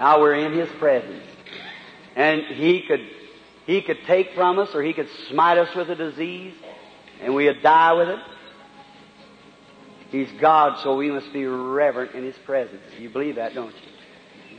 Now 0.00 0.18
we're 0.18 0.34
in 0.34 0.54
His 0.54 0.70
presence. 0.78 1.22
And 2.16 2.42
He 2.46 2.80
could, 2.80 3.06
He 3.66 3.82
could 3.82 3.98
take 4.06 4.34
from 4.34 4.58
us 4.58 4.74
or 4.74 4.82
He 4.82 4.94
could 4.94 5.08
smite 5.28 5.58
us 5.58 5.74
with 5.76 5.90
a 5.90 5.94
disease 5.94 6.54
and 7.20 7.34
we'd 7.34 7.62
die 7.62 7.92
with 7.92 8.08
it. 8.08 8.18
He's 10.10 10.32
God, 10.40 10.82
so 10.82 10.96
we 10.96 11.10
must 11.10 11.30
be 11.32 11.44
reverent 11.44 12.14
in 12.14 12.24
His 12.24 12.36
presence. 12.38 12.82
You 12.98 13.10
believe 13.10 13.36
that, 13.36 13.54
don't 13.54 13.74
you? 13.74 14.58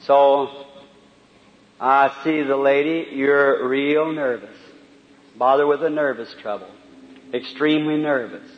So, 0.00 0.66
I 1.78 2.14
see 2.24 2.42
the 2.42 2.56
lady, 2.56 3.14
you're 3.14 3.68
real 3.68 4.10
nervous. 4.10 4.56
Bother 5.38 5.66
with 5.66 5.84
a 5.84 5.90
nervous 5.90 6.34
trouble. 6.42 6.68
Extremely 7.32 7.96
nervous. 7.96 8.50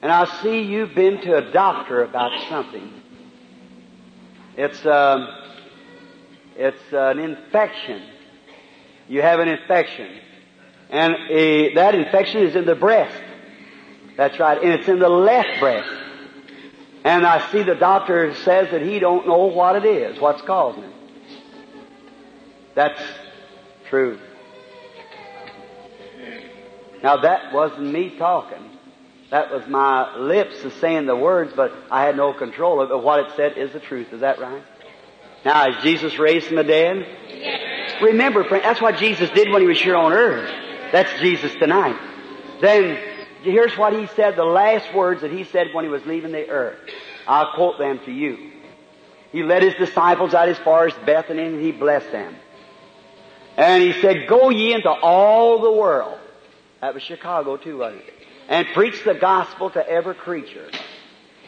And 0.00 0.12
I 0.12 0.24
see 0.42 0.60
you've 0.60 0.94
been 0.94 1.20
to 1.22 1.36
a 1.36 1.50
doctor 1.50 2.04
about 2.04 2.30
something. 2.48 2.92
It's, 4.56 4.86
um, 4.86 5.28
it's 6.54 6.92
an 6.92 7.18
infection. 7.18 8.02
You 9.08 9.22
have 9.22 9.40
an 9.40 9.48
infection. 9.48 10.08
And 10.88 11.14
a, 11.30 11.74
that 11.74 11.96
infection 11.96 12.42
is 12.42 12.54
in 12.54 12.64
the 12.64 12.76
breast. 12.76 13.20
That's 14.16 14.38
right. 14.38 14.62
And 14.62 14.72
it's 14.72 14.88
in 14.88 15.00
the 15.00 15.08
left 15.08 15.58
breast. 15.58 15.90
And 17.02 17.26
I 17.26 17.50
see 17.50 17.64
the 17.64 17.74
doctor 17.74 18.34
says 18.36 18.70
that 18.70 18.82
he 18.82 19.00
don't 19.00 19.26
know 19.26 19.46
what 19.46 19.76
it 19.76 19.84
is, 19.84 20.20
what's 20.20 20.42
causing 20.42 20.84
it. 20.84 20.92
That's 22.74 23.00
true. 23.88 24.18
Now 27.02 27.18
that 27.18 27.52
wasn't 27.52 27.92
me 27.92 28.16
talking. 28.16 28.70
That 29.30 29.50
was 29.50 29.66
my 29.66 30.16
lips 30.16 30.56
saying 30.80 31.06
the 31.06 31.16
words, 31.16 31.52
but 31.54 31.72
I 31.90 32.04
had 32.04 32.16
no 32.16 32.32
control 32.32 32.80
of 32.80 32.90
it. 32.90 32.92
But 32.92 33.02
What 33.02 33.20
it 33.20 33.32
said 33.36 33.58
is 33.58 33.72
the 33.72 33.80
truth. 33.80 34.12
Is 34.12 34.20
that 34.20 34.38
right? 34.38 34.62
Now, 35.44 35.68
is 35.68 35.82
Jesus 35.82 36.18
raised 36.18 36.46
from 36.46 36.56
the 36.56 36.64
dead? 36.64 37.06
Yes. 37.28 38.02
Remember, 38.02 38.44
that's 38.48 38.80
what 38.80 38.96
Jesus 38.96 39.30
did 39.30 39.50
when 39.50 39.62
he 39.62 39.68
was 39.68 39.80
here 39.80 39.96
on 39.96 40.12
earth. 40.12 40.50
That's 40.92 41.20
Jesus 41.20 41.54
tonight. 41.54 41.96
Then, 42.60 42.98
here's 43.42 43.76
what 43.76 43.92
he 43.92 44.06
said, 44.16 44.36
the 44.36 44.44
last 44.44 44.92
words 44.94 45.20
that 45.22 45.30
he 45.30 45.44
said 45.44 45.68
when 45.72 45.84
he 45.84 45.90
was 45.90 46.04
leaving 46.04 46.32
the 46.32 46.48
earth. 46.48 46.78
I'll 47.28 47.52
quote 47.54 47.78
them 47.78 48.00
to 48.06 48.12
you. 48.12 48.52
He 49.32 49.42
led 49.42 49.62
his 49.62 49.74
disciples 49.74 50.34
out 50.34 50.48
as 50.48 50.58
far 50.58 50.86
as 50.86 50.94
Bethany 51.04 51.42
and 51.42 51.60
he 51.60 51.72
blessed 51.72 52.10
them. 52.10 52.36
And 53.56 53.82
he 53.82 54.00
said, 54.00 54.26
Go 54.28 54.50
ye 54.50 54.72
into 54.72 54.90
all 54.90 55.60
the 55.60 55.72
world. 55.72 56.18
That 56.80 56.94
was 56.94 57.02
Chicago 57.02 57.56
too, 57.56 57.78
wasn't 57.78 58.02
it? 58.02 58.14
And 58.48 58.66
preach 58.74 59.02
the 59.04 59.14
gospel 59.14 59.70
to 59.70 59.88
every 59.88 60.14
creature. 60.14 60.70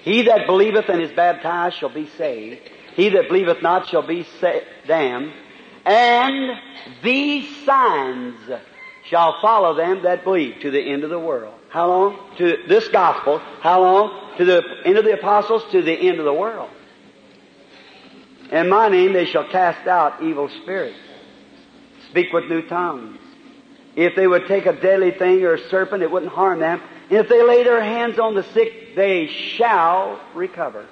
He 0.03 0.23
that 0.23 0.47
believeth 0.47 0.89
and 0.89 1.03
is 1.03 1.13
baptized 1.13 1.77
shall 1.77 1.93
be 1.93 2.09
saved. 2.17 2.61
He 2.95 3.11
that 3.11 3.29
believeth 3.29 3.63
not 3.63 3.89
shall 3.89 4.07
be 4.07 4.27
sa- 4.41 4.61
damned. 4.87 5.33
And 5.85 6.59
these 7.03 7.65
signs 7.65 8.37
shall 9.05 9.41
follow 9.41 9.75
them 9.75 10.03
that 10.03 10.25
believe 10.25 10.61
to 10.63 10.71
the 10.71 10.81
end 10.81 11.05
of 11.05 11.11
the 11.11 11.19
world. 11.19 11.55
How 11.71 11.89
long? 11.89 12.19
To 12.39 12.57
this 12.69 12.89
gospel. 12.89 13.39
How 13.61 13.81
long? 13.81 14.37
To 14.39 14.45
the 14.45 14.63
end 14.85 14.99
of 14.99 15.05
the 15.05 15.13
apostles, 15.13 15.63
to 15.73 15.83
the 15.83 15.93
end 15.93 16.19
of 16.19 16.25
the 16.25 16.33
world. 16.33 16.71
In 18.51 18.69
my 18.69 18.89
name 18.89 19.13
they 19.13 19.27
shall 19.27 19.49
cast 19.49 19.87
out 19.87 20.23
evil 20.23 20.49
spirits. 20.63 20.99
Speak 22.11 22.33
with 22.33 22.45
new 22.45 22.63
tongues. 22.63 23.19
If 23.99 24.15
they 24.15 24.29
would 24.29 24.47
take 24.47 24.65
a 24.67 24.75
deadly 24.75 25.11
thing 25.11 25.43
or 25.43 25.55
a 25.55 25.69
serpent, 25.71 26.05
it 26.05 26.11
wouldn't 26.11 26.31
harm 26.31 26.61
them. 26.61 26.81
And 27.11 27.19
if 27.19 27.29
they 27.29 27.43
lay 27.43 27.65
their 27.65 27.83
hands 27.83 28.17
on 28.21 28.37
the 28.37 28.45
sick, 28.55 28.95
they 28.95 29.27
shall 29.27 30.21
recover. 30.37 30.87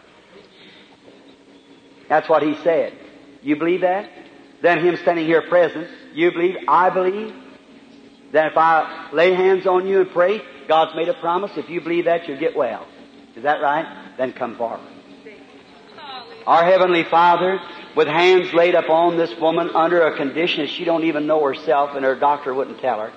That's 2.08 2.28
what 2.28 2.42
he 2.42 2.56
said. 2.64 2.98
You 3.42 3.54
believe 3.54 3.82
that? 3.82 4.10
Then 4.60 4.84
him 4.84 4.96
standing 4.96 5.24
here 5.24 5.42
present, 5.42 5.88
you 6.14 6.32
believe, 6.32 6.56
I 6.66 6.90
believe. 6.90 7.32
that 8.32 8.52
if 8.52 8.58
I 8.58 9.08
lay 9.12 9.34
hands 9.34 9.66
on 9.66 9.86
you 9.86 10.00
and 10.00 10.10
pray, 10.10 10.42
God's 10.66 10.96
made 10.96 11.08
a 11.08 11.14
promise. 11.14 11.52
If 11.56 11.70
you 11.70 11.80
believe 11.80 12.06
that, 12.06 12.26
you'll 12.26 12.40
get 12.40 12.56
well. 12.56 12.86
Is 13.36 13.44
that 13.44 13.62
right? 13.62 14.14
Then 14.18 14.32
come 14.32 14.56
forward. 14.56 14.80
Our 16.46 16.64
Heavenly 16.64 17.04
Father, 17.04 17.60
with 17.96 18.06
hands 18.06 18.52
laid 18.52 18.74
upon 18.74 19.16
this 19.16 19.34
woman 19.40 19.70
under 19.74 20.02
a 20.02 20.16
condition 20.16 20.60
that 20.60 20.70
she 20.70 20.84
don't 20.84 21.04
even 21.04 21.26
know 21.26 21.42
herself 21.42 21.96
and 21.96 22.04
her 22.04 22.14
doctor 22.14 22.52
wouldn't 22.52 22.78
tell 22.78 23.00
her. 23.00 23.10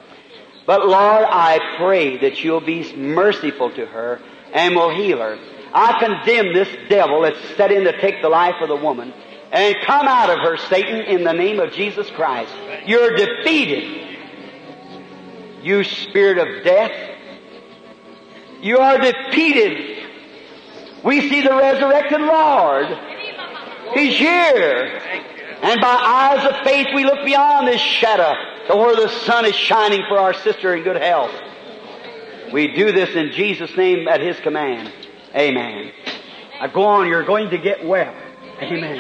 But 0.65 0.87
Lord, 0.87 1.25
I 1.27 1.59
pray 1.77 2.17
that 2.19 2.43
you'll 2.43 2.61
be 2.61 2.95
merciful 2.95 3.71
to 3.71 3.85
her 3.85 4.21
and 4.53 4.75
will 4.75 4.95
heal 4.95 5.19
her. 5.19 5.37
I 5.73 5.99
condemn 5.99 6.53
this 6.53 6.69
devil 6.87 7.21
that's 7.21 7.39
set 7.57 7.71
in 7.71 7.83
to 7.83 8.01
take 8.01 8.21
the 8.21 8.29
life 8.29 8.55
of 8.61 8.69
the 8.69 8.75
woman 8.75 9.13
and 9.51 9.75
come 9.85 10.07
out 10.07 10.29
of 10.29 10.39
her, 10.39 10.57
Satan, 10.57 11.01
in 11.01 11.23
the 11.23 11.33
name 11.33 11.59
of 11.59 11.73
Jesus 11.73 12.09
Christ. 12.11 12.53
You're 12.85 13.15
defeated. 13.15 14.17
You 15.61 15.83
spirit 15.83 16.37
of 16.37 16.63
death. 16.63 17.17
You 18.61 18.77
are 18.77 18.97
defeated. 18.97 20.07
We 21.03 21.29
see 21.29 21.41
the 21.41 21.55
resurrected 21.55 22.21
Lord. 22.21 22.87
He's 23.93 24.17
here. 24.17 25.01
And 25.61 25.81
by 25.81 25.87
eyes 25.87 26.45
of 26.45 26.63
faith 26.63 26.87
we 26.95 27.03
look 27.03 27.25
beyond 27.25 27.67
this 27.67 27.81
shadow 27.81 28.33
to 28.67 28.75
where 28.77 28.95
the 28.95 29.09
sun 29.09 29.45
is 29.45 29.55
shining 29.55 30.03
for 30.07 30.17
our 30.17 30.33
sister 30.33 30.75
in 30.75 30.83
good 30.83 31.01
health. 31.01 31.31
We 32.53 32.73
do 32.73 32.91
this 32.91 33.15
in 33.15 33.31
Jesus' 33.31 33.75
name 33.75 34.07
at 34.07 34.21
His 34.21 34.39
command. 34.39 34.91
Amen. 35.35 35.91
Now 36.59 36.67
go 36.67 36.83
on, 36.83 37.07
you're 37.07 37.25
going 37.25 37.49
to 37.49 37.57
get 37.57 37.85
well. 37.85 38.13
Amen. 38.61 38.97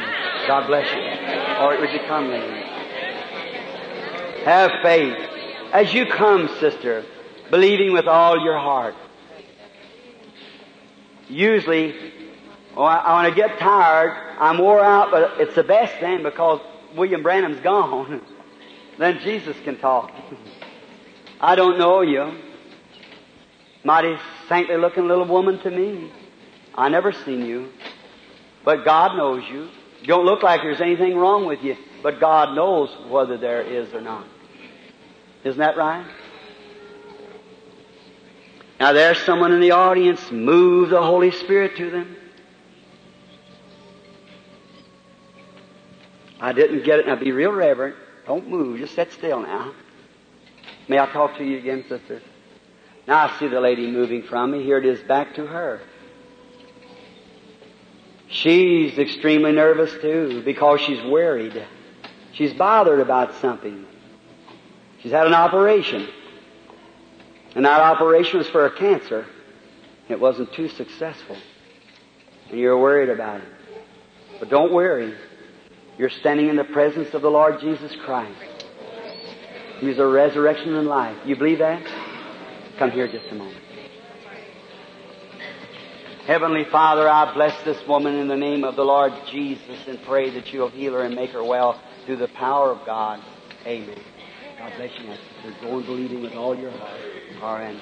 God 0.47 0.67
bless 0.67 0.89
you. 0.91 1.01
Right, 1.01 1.79
would 1.79 1.91
you 1.91 1.99
come, 2.07 2.29
lady? 2.29 2.61
Have 4.45 4.71
faith. 4.81 5.17
As 5.73 5.93
you 5.93 6.05
come, 6.05 6.47
sister, 6.59 7.05
believing 7.51 7.91
with 7.93 8.07
all 8.07 8.43
your 8.43 8.57
heart. 8.57 8.95
Usually, 11.27 12.13
Oh, 12.75 12.83
when 12.83 12.91
I 12.91 12.97
I 12.97 13.13
want 13.13 13.29
to 13.29 13.35
get 13.35 13.59
tired, 13.59 14.11
I'm 14.39 14.57
wore 14.57 14.83
out, 14.83 15.11
but 15.11 15.39
it's 15.41 15.55
the 15.55 15.63
best 15.63 15.99
then 15.99 16.23
because 16.23 16.61
William 16.95 17.23
Branham's 17.23 17.59
gone. 17.59 18.21
then 18.97 19.19
Jesus 19.19 19.57
can 19.63 19.77
talk. 19.77 20.11
I 21.41 21.55
don't 21.55 21.77
know 21.77 22.01
you. 22.01 22.37
Mighty 23.83 24.17
saintly 24.47 24.77
looking 24.77 25.07
little 25.07 25.25
woman 25.25 25.59
to 25.59 25.71
me. 25.71 26.11
I 26.75 26.89
never 26.89 27.11
seen 27.11 27.45
you. 27.45 27.69
But 28.65 28.83
God 28.83 29.15
knows. 29.15 29.43
You 29.49 29.69
don't 30.05 30.25
look 30.25 30.43
like 30.43 30.61
there's 30.61 30.81
anything 30.81 31.17
wrong 31.17 31.45
with 31.45 31.63
you, 31.63 31.75
but 32.03 32.19
God 32.19 32.55
knows 32.55 32.89
whether 33.09 33.37
there 33.37 33.61
is 33.61 33.93
or 33.93 34.01
not. 34.01 34.27
Isn't 35.43 35.59
that 35.59 35.77
right? 35.77 36.05
Now 38.79 38.93
there's 38.93 39.17
someone 39.19 39.51
in 39.53 39.59
the 39.59 39.71
audience. 39.71 40.31
Move 40.31 40.89
the 40.89 41.01
Holy 41.01 41.31
Spirit 41.31 41.75
to 41.77 41.89
them. 41.89 42.15
I 46.39 46.53
didn't 46.53 46.83
get 46.83 46.99
it. 46.99 47.07
Now 47.07 47.15
be 47.15 47.31
real 47.31 47.51
reverent. 47.51 47.95
Don't 48.25 48.47
move. 48.47 48.79
Just 48.79 48.95
sit 48.95 49.11
still 49.11 49.41
now. 49.41 49.73
May 50.87 50.99
I 50.99 51.05
talk 51.07 51.37
to 51.37 51.43
you 51.43 51.57
again, 51.57 51.83
sister? 51.87 52.21
Now 53.07 53.27
I 53.27 53.39
see 53.39 53.47
the 53.47 53.59
lady 53.59 53.89
moving 53.89 54.23
from 54.23 54.51
me. 54.51 54.63
Here 54.63 54.77
it 54.77 54.85
is 54.85 55.01
back 55.01 55.35
to 55.35 55.45
her. 55.45 55.81
She's 58.27 58.97
extremely 58.97 59.51
nervous 59.51 59.91
too 60.01 60.43
because 60.45 60.81
she's 60.81 61.01
worried. 61.03 61.65
She's 62.33 62.53
bothered 62.53 62.99
about 62.99 63.33
something. 63.35 63.85
She's 65.01 65.11
had 65.11 65.27
an 65.27 65.33
operation. 65.33 66.07
And 67.55 67.65
that 67.65 67.81
operation 67.81 68.37
was 68.37 68.47
for 68.47 68.65
a 68.65 68.71
cancer. 68.71 69.25
It 70.07 70.19
wasn't 70.19 70.53
too 70.53 70.69
successful. 70.69 71.37
And 72.49 72.59
you're 72.59 72.77
worried 72.77 73.09
about 73.09 73.41
it. 73.41 73.47
But 74.39 74.49
don't 74.49 74.71
worry. 74.71 75.15
You're 75.99 76.09
standing 76.09 76.47
in 76.47 76.55
the 76.55 76.63
presence 76.63 77.13
of 77.13 77.21
the 77.21 77.29
Lord 77.29 77.59
Jesus 77.59 77.93
Christ. 78.05 78.65
He's 79.81 79.99
a 79.99 80.07
resurrection 80.07 80.73
and 80.75 80.87
life. 80.87 81.17
You 81.25 81.35
believe 81.35 81.59
that? 81.59 81.83
Come 82.77 82.91
here 82.91 83.11
just 83.11 83.27
a 83.31 83.35
moment. 83.35 83.61
Heavenly 86.25 86.63
Father, 86.71 87.09
I 87.09 87.33
bless 87.33 87.65
this 87.65 87.85
woman 87.85 88.15
in 88.15 88.29
the 88.29 88.37
name 88.37 88.63
of 88.63 88.77
the 88.77 88.83
Lord 88.83 89.11
Jesus 89.29 89.87
and 89.87 90.01
pray 90.03 90.29
that 90.29 90.53
you'll 90.53 90.69
heal 90.69 90.93
her 90.93 91.01
and 91.01 91.15
make 91.15 91.31
her 91.31 91.43
well 91.43 91.77
through 92.05 92.17
the 92.17 92.29
power 92.29 92.71
of 92.71 92.85
God. 92.85 93.21
Amen. 93.65 93.99
God 94.57 94.71
bless 94.77 94.91
you, 95.01 95.05
sister. 95.43 95.59
Go 95.61 95.79
and 95.79 95.85
believing 95.85 96.21
with 96.21 96.33
all 96.33 96.57
your 96.57 96.71
heart. 96.71 97.01
Right. 97.41 97.77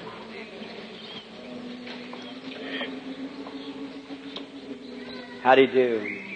How 5.40 5.54
do 5.54 5.62
you 5.62 5.72
do? 5.72 6.27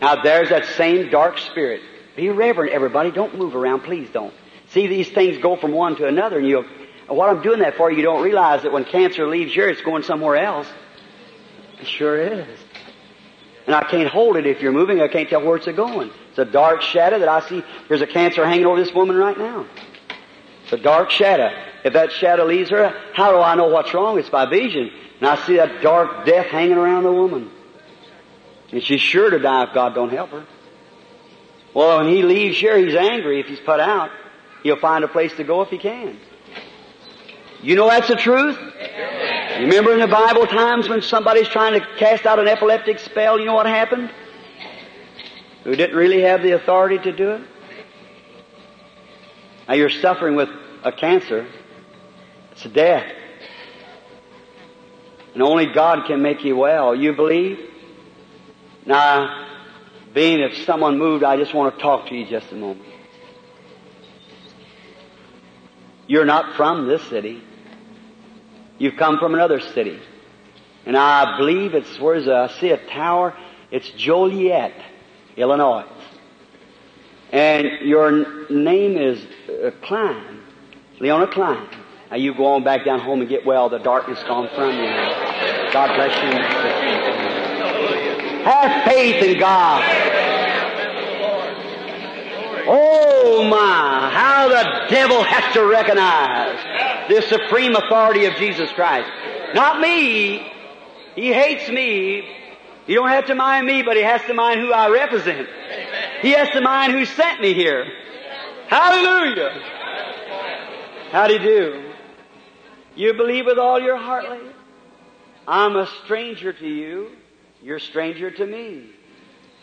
Now 0.00 0.22
there's 0.22 0.50
that 0.50 0.64
same 0.76 1.10
dark 1.10 1.38
spirit. 1.38 1.82
Be 2.16 2.28
reverent, 2.30 2.72
everybody. 2.72 3.10
Don't 3.10 3.36
move 3.36 3.54
around. 3.54 3.80
Please 3.80 4.08
don't. 4.10 4.34
See, 4.70 4.86
these 4.86 5.08
things 5.08 5.38
go 5.38 5.56
from 5.56 5.72
one 5.72 5.96
to 5.96 6.06
another 6.06 6.38
and 6.38 6.46
you 6.46 6.64
what 7.08 7.30
I'm 7.30 7.42
doing 7.42 7.60
that 7.60 7.76
for, 7.76 7.90
you 7.90 8.02
don't 8.02 8.22
realize 8.22 8.62
that 8.62 8.72
when 8.72 8.84
cancer 8.84 9.26
leaves 9.26 9.54
here, 9.54 9.68
it's 9.68 9.80
going 9.80 10.02
somewhere 10.02 10.36
else. 10.36 10.66
It 11.80 11.86
sure 11.86 12.20
is. 12.20 12.58
And 13.66 13.74
I 13.74 13.84
can't 13.84 14.08
hold 14.08 14.36
it 14.36 14.46
if 14.46 14.60
you're 14.60 14.72
moving. 14.72 15.00
I 15.00 15.08
can't 15.08 15.28
tell 15.28 15.44
where 15.44 15.56
it's 15.56 15.66
going. 15.66 16.10
It's 16.30 16.38
a 16.38 16.44
dark 16.44 16.82
shadow 16.82 17.18
that 17.18 17.28
I 17.28 17.40
see. 17.48 17.62
There's 17.88 18.02
a 18.02 18.06
cancer 18.06 18.44
hanging 18.44 18.66
over 18.66 18.82
this 18.82 18.92
woman 18.94 19.16
right 19.16 19.36
now. 19.36 19.66
It's 20.64 20.72
a 20.72 20.78
dark 20.78 21.10
shadow. 21.10 21.50
If 21.84 21.94
that 21.94 22.12
shadow 22.12 22.44
leaves 22.44 22.70
her, 22.70 22.94
how 23.14 23.32
do 23.32 23.38
I 23.38 23.54
know 23.54 23.68
what's 23.68 23.92
wrong? 23.94 24.18
It's 24.18 24.28
by 24.28 24.46
vision. 24.46 24.90
And 25.20 25.28
I 25.28 25.36
see 25.46 25.56
that 25.56 25.82
dark 25.82 26.26
death 26.26 26.46
hanging 26.46 26.76
around 26.76 27.04
the 27.04 27.12
woman. 27.12 27.50
And 28.70 28.82
she's 28.82 29.00
sure 29.00 29.30
to 29.30 29.38
die 29.38 29.64
if 29.64 29.74
God 29.74 29.94
don't 29.94 30.10
help 30.10 30.30
her. 30.30 30.44
Well, 31.74 31.98
when 31.98 32.08
he 32.08 32.22
leaves 32.22 32.58
here, 32.58 32.76
he's 32.76 32.94
angry 32.94 33.40
if 33.40 33.46
he's 33.46 33.60
put 33.60 33.80
out. 33.80 34.10
He'll 34.62 34.78
find 34.78 35.04
a 35.04 35.08
place 35.08 35.34
to 35.36 35.44
go 35.44 35.62
if 35.62 35.68
he 35.68 35.78
can. 35.78 36.18
You 37.62 37.74
know 37.74 37.88
that's 37.88 38.08
the 38.08 38.16
truth? 38.16 38.58
You 39.58 39.64
remember 39.64 39.92
in 39.92 40.00
the 40.00 40.06
Bible 40.06 40.46
times 40.46 40.88
when 40.88 41.02
somebody's 41.02 41.48
trying 41.48 41.80
to 41.80 41.86
cast 41.98 42.26
out 42.26 42.38
an 42.38 42.46
epileptic 42.46 42.98
spell, 42.98 43.38
you 43.38 43.46
know 43.46 43.54
what 43.54 43.66
happened? 43.66 44.10
Who 45.64 45.74
didn't 45.74 45.96
really 45.96 46.22
have 46.22 46.42
the 46.42 46.52
authority 46.52 46.98
to 46.98 47.12
do 47.12 47.30
it? 47.32 47.42
Now 49.66 49.74
you're 49.74 49.90
suffering 49.90 50.36
with 50.36 50.48
a 50.84 50.92
cancer. 50.92 51.46
It's 52.52 52.64
a 52.64 52.68
death. 52.68 53.12
And 55.34 55.42
only 55.42 55.66
God 55.66 56.06
can 56.06 56.22
make 56.22 56.44
you 56.44 56.56
well. 56.56 56.94
You 56.94 57.12
believe? 57.12 57.58
Now, 58.88 59.46
being 60.14 60.40
if 60.40 60.64
someone 60.64 60.98
moved, 60.98 61.22
I 61.22 61.36
just 61.36 61.52
want 61.52 61.76
to 61.76 61.82
talk 61.82 62.08
to 62.08 62.14
you 62.14 62.24
just 62.24 62.50
a 62.50 62.54
moment. 62.54 62.88
You're 66.06 66.24
not 66.24 66.56
from 66.56 66.88
this 66.88 67.02
city. 67.10 67.42
You've 68.78 68.96
come 68.96 69.18
from 69.18 69.34
another 69.34 69.60
city. 69.60 70.00
And 70.86 70.96
I 70.96 71.36
believe 71.36 71.74
it's, 71.74 72.00
where's 72.00 72.26
I 72.28 72.48
see 72.60 72.70
a 72.70 72.78
tower, 72.78 73.36
it's 73.70 73.90
Joliet, 73.90 74.72
Illinois. 75.36 75.84
And 77.30 77.66
your 77.82 78.48
name 78.48 78.96
is 78.96 79.22
uh, 79.50 79.70
Klein, 79.82 80.40
Leona 80.98 81.26
Klein. 81.26 81.68
Now 82.10 82.16
you 82.16 82.34
go 82.34 82.54
on 82.54 82.64
back 82.64 82.86
down 82.86 83.00
home 83.00 83.20
and 83.20 83.28
get 83.28 83.44
well, 83.44 83.68
the 83.68 83.80
darkness 83.80 84.22
gone 84.22 84.48
from 84.54 84.70
you. 84.70 85.72
God 85.74 85.94
bless 85.94 87.42
you. 87.42 87.47
Have 88.44 88.84
faith 88.84 89.22
in 89.22 89.38
God. 89.38 89.84
Oh 92.70 93.44
my, 93.48 94.10
how 94.12 94.48
the 94.48 94.94
devil 94.94 95.22
has 95.22 95.54
to 95.54 95.66
recognize 95.66 97.08
the 97.08 97.22
supreme 97.22 97.74
authority 97.74 98.26
of 98.26 98.34
Jesus 98.34 98.70
Christ. 98.72 99.08
Not 99.54 99.80
me. 99.80 100.52
He 101.14 101.32
hates 101.32 101.68
me. 101.70 102.28
He 102.86 102.94
don't 102.94 103.08
have 103.08 103.26
to 103.26 103.34
mind 103.34 103.66
me, 103.66 103.82
but 103.82 103.96
he 103.96 104.02
has 104.02 104.22
to 104.26 104.34
mind 104.34 104.60
who 104.60 104.72
I 104.72 104.88
represent. 104.88 105.48
He 106.22 106.30
has 106.32 106.48
to 106.50 106.60
mind 106.60 106.92
who 106.92 107.04
sent 107.04 107.40
me 107.40 107.54
here. 107.54 107.86
Hallelujah. 108.68 109.50
How 111.10 111.26
do 111.26 111.34
you 111.34 111.38
do? 111.38 111.92
You 112.96 113.14
believe 113.14 113.46
with 113.46 113.58
all 113.58 113.80
your 113.80 113.96
heart, 113.96 114.28
lady? 114.28 114.50
I'm 115.46 115.76
a 115.76 115.86
stranger 116.04 116.52
to 116.52 116.66
you. 116.66 117.10
You're 117.68 117.76
a 117.76 117.80
stranger 117.80 118.30
to 118.30 118.46
me. 118.46 118.86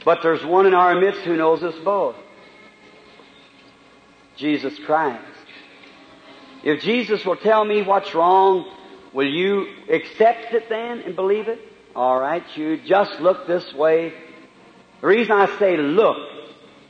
But 0.06 0.22
there's 0.22 0.46
one 0.46 0.68
in 0.68 0.76
our 0.76 0.94
midst 0.94 1.22
who 1.22 1.36
knows 1.36 1.64
us 1.64 1.74
both. 1.84 2.16
Jesus 4.38 4.78
Christ. 4.86 5.26
If 6.64 6.84
Jesus 6.84 7.26
will 7.26 7.38
tell 7.38 7.66
me 7.66 7.82
what's 7.82 8.14
wrong, 8.14 8.72
will 9.12 9.28
you 9.28 9.74
accept 9.90 10.54
it 10.54 10.70
then 10.70 11.00
and 11.00 11.16
believe 11.16 11.48
it? 11.48 11.60
All 11.96 12.20
right, 12.20 12.44
you 12.56 12.78
just 12.86 13.20
look 13.22 13.48
this 13.48 13.74
way. 13.74 14.14
The 15.02 15.08
reason 15.08 15.32
I 15.32 15.58
say 15.58 15.76
look, 15.76 16.18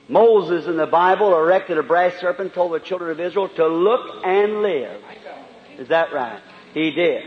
Moses 0.09 0.65
in 0.67 0.75
the 0.75 0.85
Bible 0.85 1.33
erected 1.33 1.77
a 1.77 1.83
brass 1.83 2.19
serpent, 2.19 2.53
told 2.53 2.73
the 2.73 2.81
children 2.81 3.11
of 3.11 3.21
Israel 3.21 3.47
to 3.47 3.67
look 3.69 4.21
and 4.25 4.61
live. 4.61 5.01
Is 5.77 5.87
that 5.87 6.11
right? 6.11 6.41
He 6.73 6.91
did. 6.91 7.23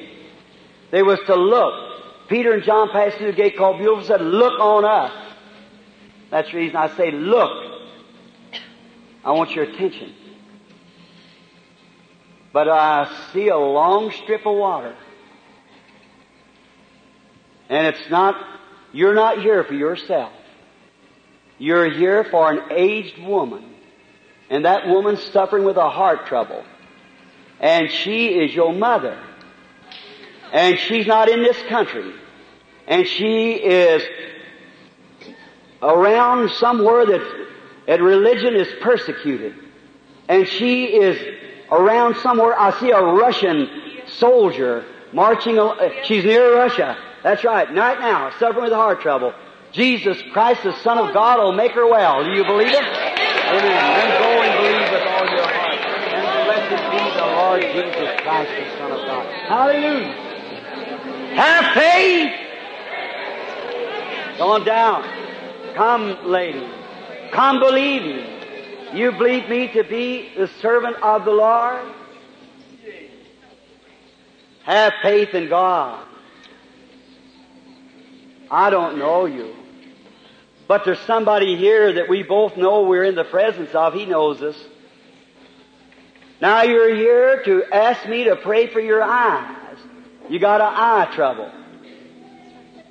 They 0.90 1.02
was 1.02 1.20
to 1.20 1.34
look. 1.34 1.87
Peter 2.28 2.52
and 2.52 2.62
John 2.62 2.90
passed 2.90 3.16
through 3.16 3.32
the 3.32 3.36
gate 3.36 3.56
called 3.56 3.78
Beautiful 3.78 4.04
said, 4.04 4.20
look 4.20 4.60
on 4.60 4.84
us. 4.84 5.34
That's 6.30 6.50
the 6.50 6.58
reason 6.58 6.76
I 6.76 6.94
say 6.96 7.10
look. 7.10 7.80
I 9.24 9.32
want 9.32 9.50
your 9.52 9.64
attention. 9.64 10.14
But 12.52 12.68
I 12.68 13.10
see 13.32 13.48
a 13.48 13.56
long 13.56 14.10
strip 14.10 14.46
of 14.46 14.56
water. 14.56 14.94
And 17.68 17.86
it's 17.86 18.10
not, 18.10 18.36
you're 18.92 19.14
not 19.14 19.40
here 19.40 19.64
for 19.64 19.74
yourself. 19.74 20.32
You're 21.58 21.90
here 21.90 22.24
for 22.24 22.50
an 22.50 22.72
aged 22.72 23.18
woman. 23.22 23.74
And 24.50 24.64
that 24.64 24.86
woman's 24.86 25.22
suffering 25.32 25.64
with 25.64 25.76
a 25.76 25.90
heart 25.90 26.26
trouble. 26.26 26.64
And 27.60 27.90
she 27.90 28.28
is 28.28 28.54
your 28.54 28.72
mother. 28.72 29.22
And 30.52 30.78
she's 30.78 31.06
not 31.06 31.28
in 31.28 31.42
this 31.42 31.60
country. 31.68 32.12
And 32.86 33.06
she 33.06 33.52
is 33.52 34.02
around 35.82 36.50
somewhere 36.52 37.06
that, 37.06 37.46
that 37.86 38.00
religion 38.02 38.54
is 38.56 38.68
persecuted. 38.80 39.54
And 40.28 40.46
she 40.48 40.84
is 40.86 41.36
around 41.70 42.16
somewhere. 42.16 42.58
I 42.58 42.78
see 42.80 42.90
a 42.90 43.00
Russian 43.02 43.68
soldier 44.18 44.84
marching. 45.12 45.58
uh, 45.58 45.74
She's 46.04 46.24
near 46.24 46.54
Russia. 46.56 46.96
That's 47.22 47.44
right. 47.44 47.68
Right 47.74 48.00
now, 48.00 48.30
suffering 48.38 48.64
with 48.64 48.72
heart 48.72 49.00
trouble. 49.00 49.32
Jesus 49.72 50.16
Christ, 50.32 50.62
the 50.62 50.74
Son 50.82 50.96
of 50.98 51.12
God, 51.12 51.38
will 51.40 51.52
make 51.52 51.72
her 51.72 51.86
well. 51.86 52.24
Do 52.24 52.30
you 52.30 52.44
believe 52.44 52.68
it? 52.68 52.74
Amen. 52.74 53.60
Then 53.60 54.22
go 54.22 54.42
and 54.42 54.52
believe 54.62 54.90
with 54.92 55.06
all 55.08 55.26
your 55.28 55.44
heart. 55.44 55.78
And 56.14 56.46
blessed 56.46 56.90
be 56.90 56.98
the 57.18 57.26
Lord 57.26 57.60
Jesus 57.62 58.20
Christ, 58.22 58.50
the 58.50 58.78
Son 58.78 58.92
of 58.92 58.98
God. 59.06 59.26
Hallelujah. 59.46 60.27
Have 61.38 61.72
faith. 61.72 62.34
Go 64.38 64.48
on 64.54 64.64
down. 64.64 65.04
Come, 65.76 66.28
lady. 66.28 66.68
Come 67.30 67.60
believing. 67.60 68.26
You 68.92 69.12
believe 69.12 69.48
me 69.48 69.68
to 69.68 69.84
be 69.84 70.30
the 70.36 70.48
servant 70.60 70.96
of 70.96 71.24
the 71.24 71.30
Lord? 71.30 71.94
Have 74.64 74.94
faith 75.00 75.32
in 75.32 75.48
God. 75.48 76.04
I 78.50 78.70
don't 78.70 78.98
know 78.98 79.26
you. 79.26 79.54
But 80.66 80.84
there's 80.84 80.98
somebody 81.00 81.56
here 81.56 81.92
that 81.92 82.08
we 82.08 82.24
both 82.24 82.56
know 82.56 82.82
we're 82.82 83.04
in 83.04 83.14
the 83.14 83.22
presence 83.22 83.72
of. 83.76 83.94
He 83.94 84.06
knows 84.06 84.42
us. 84.42 84.56
Now 86.40 86.62
you're 86.62 86.96
here 86.96 87.44
to 87.44 87.62
ask 87.72 88.08
me 88.08 88.24
to 88.24 88.34
pray 88.34 88.66
for 88.66 88.80
your 88.80 89.04
eyes. 89.04 89.67
You 90.28 90.38
got 90.38 90.60
an 90.60 90.72
eye 90.74 91.14
trouble. 91.14 91.50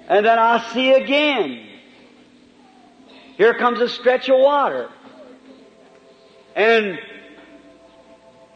And 0.07 0.26
then 0.26 0.39
I 0.39 0.72
see 0.73 0.91
again. 0.93 1.68
Here 3.35 3.53
comes 3.53 3.80
a 3.80 3.89
stretch 3.89 4.30
of 4.30 4.39
water. 4.39 4.89
And, 6.55 6.97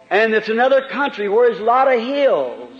and 0.09 0.33
it's 0.33 0.49
another 0.49 0.87
country 0.87 1.29
where 1.29 1.49
there's 1.49 1.61
a 1.61 1.63
lot 1.63 1.91
of 1.93 1.99
hills. 1.99 2.71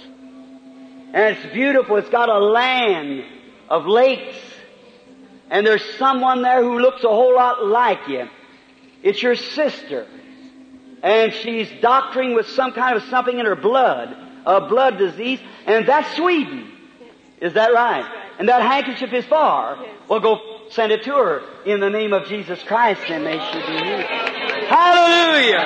And 1.14 1.38
it's 1.38 1.54
beautiful. 1.54 1.98
It's 1.98 2.10
got 2.10 2.30
a 2.30 2.40
land 2.40 3.24
of 3.70 3.86
lakes. 3.86 4.38
And 5.52 5.68
there's 5.68 5.84
someone 6.00 6.42
there 6.42 6.64
who 6.64 6.80
looks 6.80 7.04
a 7.04 7.10
whole 7.10 7.36
lot 7.36 7.66
like 7.66 8.08
you. 8.08 8.28
It's 9.04 9.22
your 9.22 9.36
sister. 9.36 10.08
And 11.04 11.34
she's 11.34 11.70
doctoring 11.82 12.34
with 12.34 12.48
some 12.48 12.72
kind 12.72 12.96
of 12.96 13.04
something 13.04 13.38
in 13.38 13.46
her 13.46 13.56
blood, 13.56 14.16
a 14.46 14.62
blood 14.68 14.98
disease, 14.98 15.40
and 15.66 15.88
that's 15.88 16.16
Sweden. 16.16 16.72
Is 17.40 17.54
that 17.54 17.74
right? 17.74 18.06
And 18.40 18.50
that 18.50 18.62
handkerchief 18.62 19.14
is 19.14 19.26
far. 19.26 19.78
Well, 20.08 20.20
go 20.20 20.40
send 20.70 20.92
it 20.92 21.04
to 21.04 21.12
her 21.12 21.42
in 21.66 21.80
the 21.80 21.90
name 21.90 22.14
of 22.14 22.28
Jesus 22.28 22.62
Christ, 22.64 23.02
and 23.10 23.24
may 23.24 23.40
she 23.52 23.60
be 23.60 23.78
healed. 23.78 24.06
Hallelujah! 24.70 25.60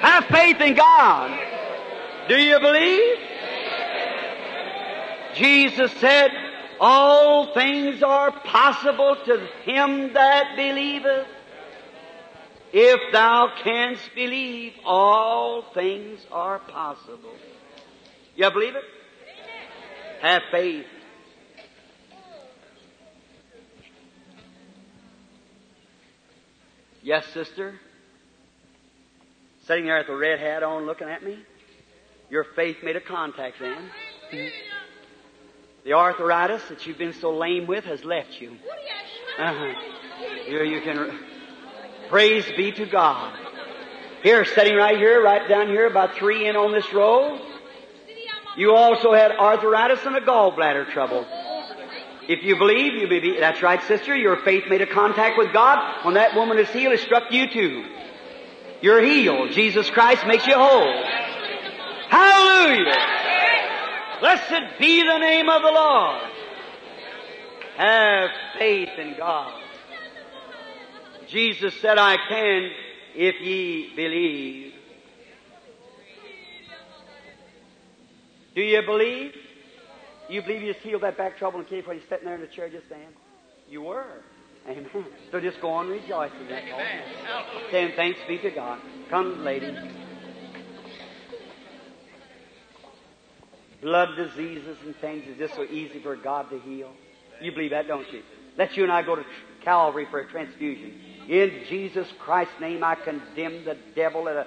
Have 0.00 0.24
faith 0.26 0.60
in 0.60 0.74
God. 0.74 1.38
Do 2.28 2.36
you 2.36 2.58
believe? 2.60 3.18
Jesus 5.34 5.92
said, 5.92 6.30
all 6.80 7.52
things 7.54 8.02
are 8.02 8.30
possible 8.30 9.16
to 9.24 9.46
him 9.64 10.12
that 10.12 10.54
believeth. 10.56 11.26
If 12.72 13.12
thou 13.12 13.50
canst 13.62 14.02
believe, 14.14 14.74
all 14.84 15.62
things 15.72 16.20
are 16.30 16.58
possible. 16.58 17.32
You 18.36 18.50
believe 18.50 18.76
it? 18.76 18.84
Have 20.20 20.42
faith. 20.50 20.86
Yes, 27.02 27.24
sister? 27.32 27.80
Sitting 29.66 29.86
there 29.86 29.98
with 29.98 30.08
the 30.08 30.16
red 30.16 30.40
hat 30.40 30.62
on 30.62 30.84
looking 30.84 31.08
at 31.08 31.22
me? 31.22 31.38
Your 32.28 32.44
faith 32.44 32.78
made 32.82 32.96
a 32.96 33.00
contact 33.00 33.56
then. 33.60 33.90
The 35.84 35.94
arthritis 35.94 36.62
that 36.68 36.86
you've 36.86 36.98
been 36.98 37.14
so 37.14 37.34
lame 37.34 37.66
with 37.66 37.84
has 37.84 38.04
left 38.04 38.40
you. 38.40 38.56
Uh-huh. 39.38 39.72
Here 40.44 40.64
you 40.64 40.82
can. 40.82 41.27
Praise 42.08 42.44
be 42.56 42.72
to 42.72 42.86
God. 42.86 43.36
Here, 44.22 44.44
sitting 44.44 44.76
right 44.76 44.96
here, 44.96 45.22
right 45.22 45.48
down 45.48 45.68
here, 45.68 45.86
about 45.86 46.14
three 46.16 46.48
in 46.48 46.56
on 46.56 46.72
this 46.72 46.92
row. 46.92 47.38
You 48.56 48.74
also 48.74 49.12
had 49.12 49.30
arthritis 49.32 50.04
and 50.04 50.16
a 50.16 50.20
gallbladder 50.20 50.90
trouble. 50.90 51.26
If 52.28 52.42
you 52.42 52.56
believe, 52.56 52.94
you 52.94 53.08
be. 53.08 53.38
That's 53.38 53.62
right, 53.62 53.82
sister. 53.84 54.16
Your 54.16 54.36
faith 54.38 54.64
made 54.68 54.82
a 54.82 54.86
contact 54.86 55.38
with 55.38 55.52
God. 55.52 56.04
When 56.04 56.14
that 56.14 56.34
woman 56.34 56.58
is 56.58 56.68
healed, 56.70 56.94
it 56.94 57.00
struck 57.00 57.30
you 57.30 57.48
too. 57.48 57.84
You're 58.80 59.02
healed. 59.02 59.52
Jesus 59.52 59.88
Christ 59.90 60.26
makes 60.26 60.46
you 60.46 60.54
whole. 60.54 61.04
Hallelujah! 62.08 62.96
Blessed 64.20 64.78
be 64.78 65.02
the 65.02 65.18
name 65.18 65.48
of 65.48 65.62
the 65.62 65.70
Lord. 65.70 66.20
Have 67.76 68.30
faith 68.58 68.90
in 68.98 69.16
God. 69.16 69.67
Jesus 71.28 71.74
said, 71.80 71.98
I 71.98 72.16
can 72.28 72.70
if 73.14 73.40
ye 73.40 73.92
believe. 73.94 74.74
Do 78.54 78.62
you 78.62 78.82
believe? 78.82 79.32
You 80.28 80.42
believe 80.42 80.62
you 80.62 80.72
just 80.72 80.84
healed 80.84 81.02
that 81.02 81.16
back 81.16 81.38
trouble 81.38 81.60
and 81.60 81.68
came 81.68 81.82
for 81.82 81.94
you 81.94 82.00
sitting 82.08 82.26
there 82.26 82.34
in 82.34 82.40
the 82.40 82.46
chair 82.46 82.68
just 82.68 82.88
then? 82.88 83.06
You 83.68 83.82
were. 83.82 84.04
Amen. 84.68 84.86
So 85.30 85.40
just 85.40 85.60
go 85.60 85.70
on 85.70 85.88
rejoicing. 85.88 86.36
All. 86.72 87.44
Saying 87.70 87.92
thanks 87.96 88.18
be 88.26 88.38
to 88.38 88.50
God. 88.50 88.80
Come, 89.08 89.44
lady. 89.44 89.74
Blood 93.80 94.16
diseases 94.16 94.76
and 94.84 94.94
things 94.96 95.24
is 95.28 95.38
just 95.38 95.54
so 95.54 95.62
easy 95.64 96.00
for 96.00 96.16
God 96.16 96.50
to 96.50 96.58
heal. 96.58 96.90
You 97.40 97.52
believe 97.52 97.70
that, 97.70 97.86
don't 97.86 98.10
you? 98.12 98.22
Let 98.56 98.76
you 98.76 98.82
and 98.82 98.92
I 98.92 99.02
go 99.02 99.14
to 99.14 99.24
Calvary 99.62 100.06
for 100.10 100.18
a 100.18 100.26
transfusion. 100.28 101.00
In 101.28 101.64
Jesus 101.68 102.08
Christ's 102.20 102.58
name, 102.58 102.82
I 102.82 102.94
condemn 102.94 103.64
the 103.64 103.76
devil 103.94 104.24
that 104.24 104.46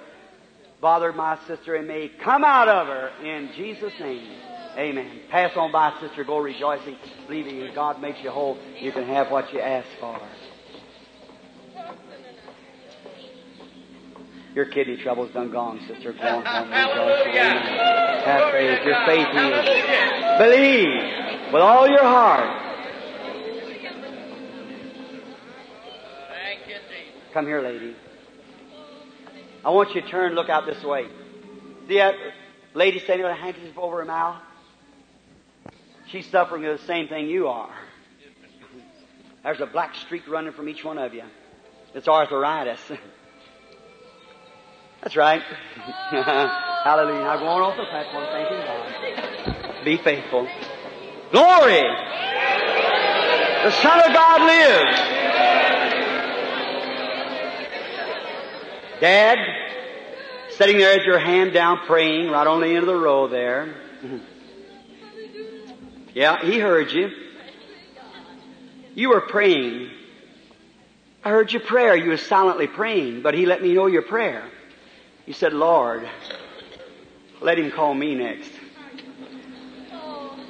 bothered 0.80 1.14
my 1.14 1.38
sister 1.46 1.76
and 1.76 1.86
me. 1.86 2.10
Come 2.20 2.42
out 2.42 2.68
of 2.68 2.88
her 2.88 3.12
in 3.24 3.50
Jesus' 3.56 3.92
name. 4.00 4.36
Amen. 4.76 5.20
Pass 5.30 5.56
on 5.56 5.70
by, 5.70 5.96
sister. 6.00 6.24
Go 6.24 6.38
rejoicing, 6.38 6.96
believing 7.28 7.60
that 7.60 7.74
God 7.74 8.00
makes 8.00 8.20
you 8.22 8.30
whole. 8.30 8.58
You 8.80 8.90
can 8.90 9.04
have 9.04 9.30
what 9.30 9.52
you 9.52 9.60
ask 9.60 9.86
for. 10.00 10.20
Your 14.54 14.66
kidney 14.66 14.96
trouble's 14.96 15.30
done 15.32 15.50
gone, 15.52 15.80
sister. 15.86 16.12
Go 16.12 16.18
on 16.18 16.44
home. 16.44 16.70
Have 16.70 18.50
faith. 18.52 18.84
Your 18.84 19.06
faith 19.06 19.28
heals. 19.28 19.66
Believe 20.38 21.52
with 21.52 21.62
all 21.62 21.88
your 21.88 22.02
heart. 22.02 22.71
Come 27.32 27.46
here, 27.46 27.62
lady. 27.62 27.96
I 29.64 29.70
want 29.70 29.94
you 29.94 30.02
to 30.02 30.08
turn 30.08 30.34
look 30.34 30.50
out 30.50 30.66
this 30.66 30.82
way. 30.84 31.06
See 31.88 31.96
that 31.96 32.14
lady 32.74 32.98
standing 32.98 33.24
with 33.24 33.32
a 33.32 33.40
handkerchief 33.40 33.78
over 33.78 33.98
her 34.00 34.04
mouth? 34.04 34.42
She's 36.08 36.26
suffering 36.26 36.62
the 36.62 36.78
same 36.86 37.08
thing 37.08 37.28
you 37.28 37.48
are. 37.48 37.74
There's 39.42 39.60
a 39.60 39.66
black 39.66 39.94
streak 39.94 40.28
running 40.28 40.52
from 40.52 40.68
each 40.68 40.84
one 40.84 40.98
of 40.98 41.14
you. 41.14 41.22
It's 41.94 42.06
arthritis. 42.06 42.80
That's 45.02 45.16
right. 45.16 45.42
Hallelujah. 45.80 47.20
Now 47.20 47.38
go 47.38 47.46
on 47.46 47.62
off 47.62 47.76
the 47.78 47.84
platform, 47.84 48.26
thanking 48.30 48.58
God. 48.58 49.84
Be 49.84 49.96
faithful. 49.96 50.46
Glory! 51.32 51.82
The 53.64 53.70
Son 53.70 54.00
of 54.00 54.12
God 54.12 54.42
lives. 54.42 55.21
Dad, 59.02 59.36
sitting 60.50 60.78
there 60.78 60.96
with 60.96 61.04
your 61.04 61.18
hand 61.18 61.52
down 61.52 61.78
praying 61.86 62.30
right 62.30 62.46
on 62.46 62.60
the 62.60 62.68
end 62.68 62.78
of 62.78 62.86
the 62.86 62.94
row 62.96 63.26
there. 63.26 63.74
Yeah, 66.14 66.44
he 66.44 66.58
heard 66.58 66.92
you. 66.92 67.08
You 68.94 69.08
were 69.08 69.22
praying. 69.22 69.88
I 71.24 71.30
heard 71.30 71.50
your 71.50 71.62
prayer. 71.62 71.96
You 71.96 72.10
were 72.10 72.18
silently 72.18 72.66
praying, 72.66 73.22
but 73.22 73.32
he 73.32 73.46
let 73.46 73.62
me 73.62 73.72
know 73.72 73.86
your 73.86 74.02
prayer. 74.02 74.46
You 75.24 75.32
said, 75.32 75.54
Lord, 75.54 76.06
let 77.40 77.58
him 77.58 77.70
call 77.70 77.94
me 77.94 78.14
next. 78.14 78.50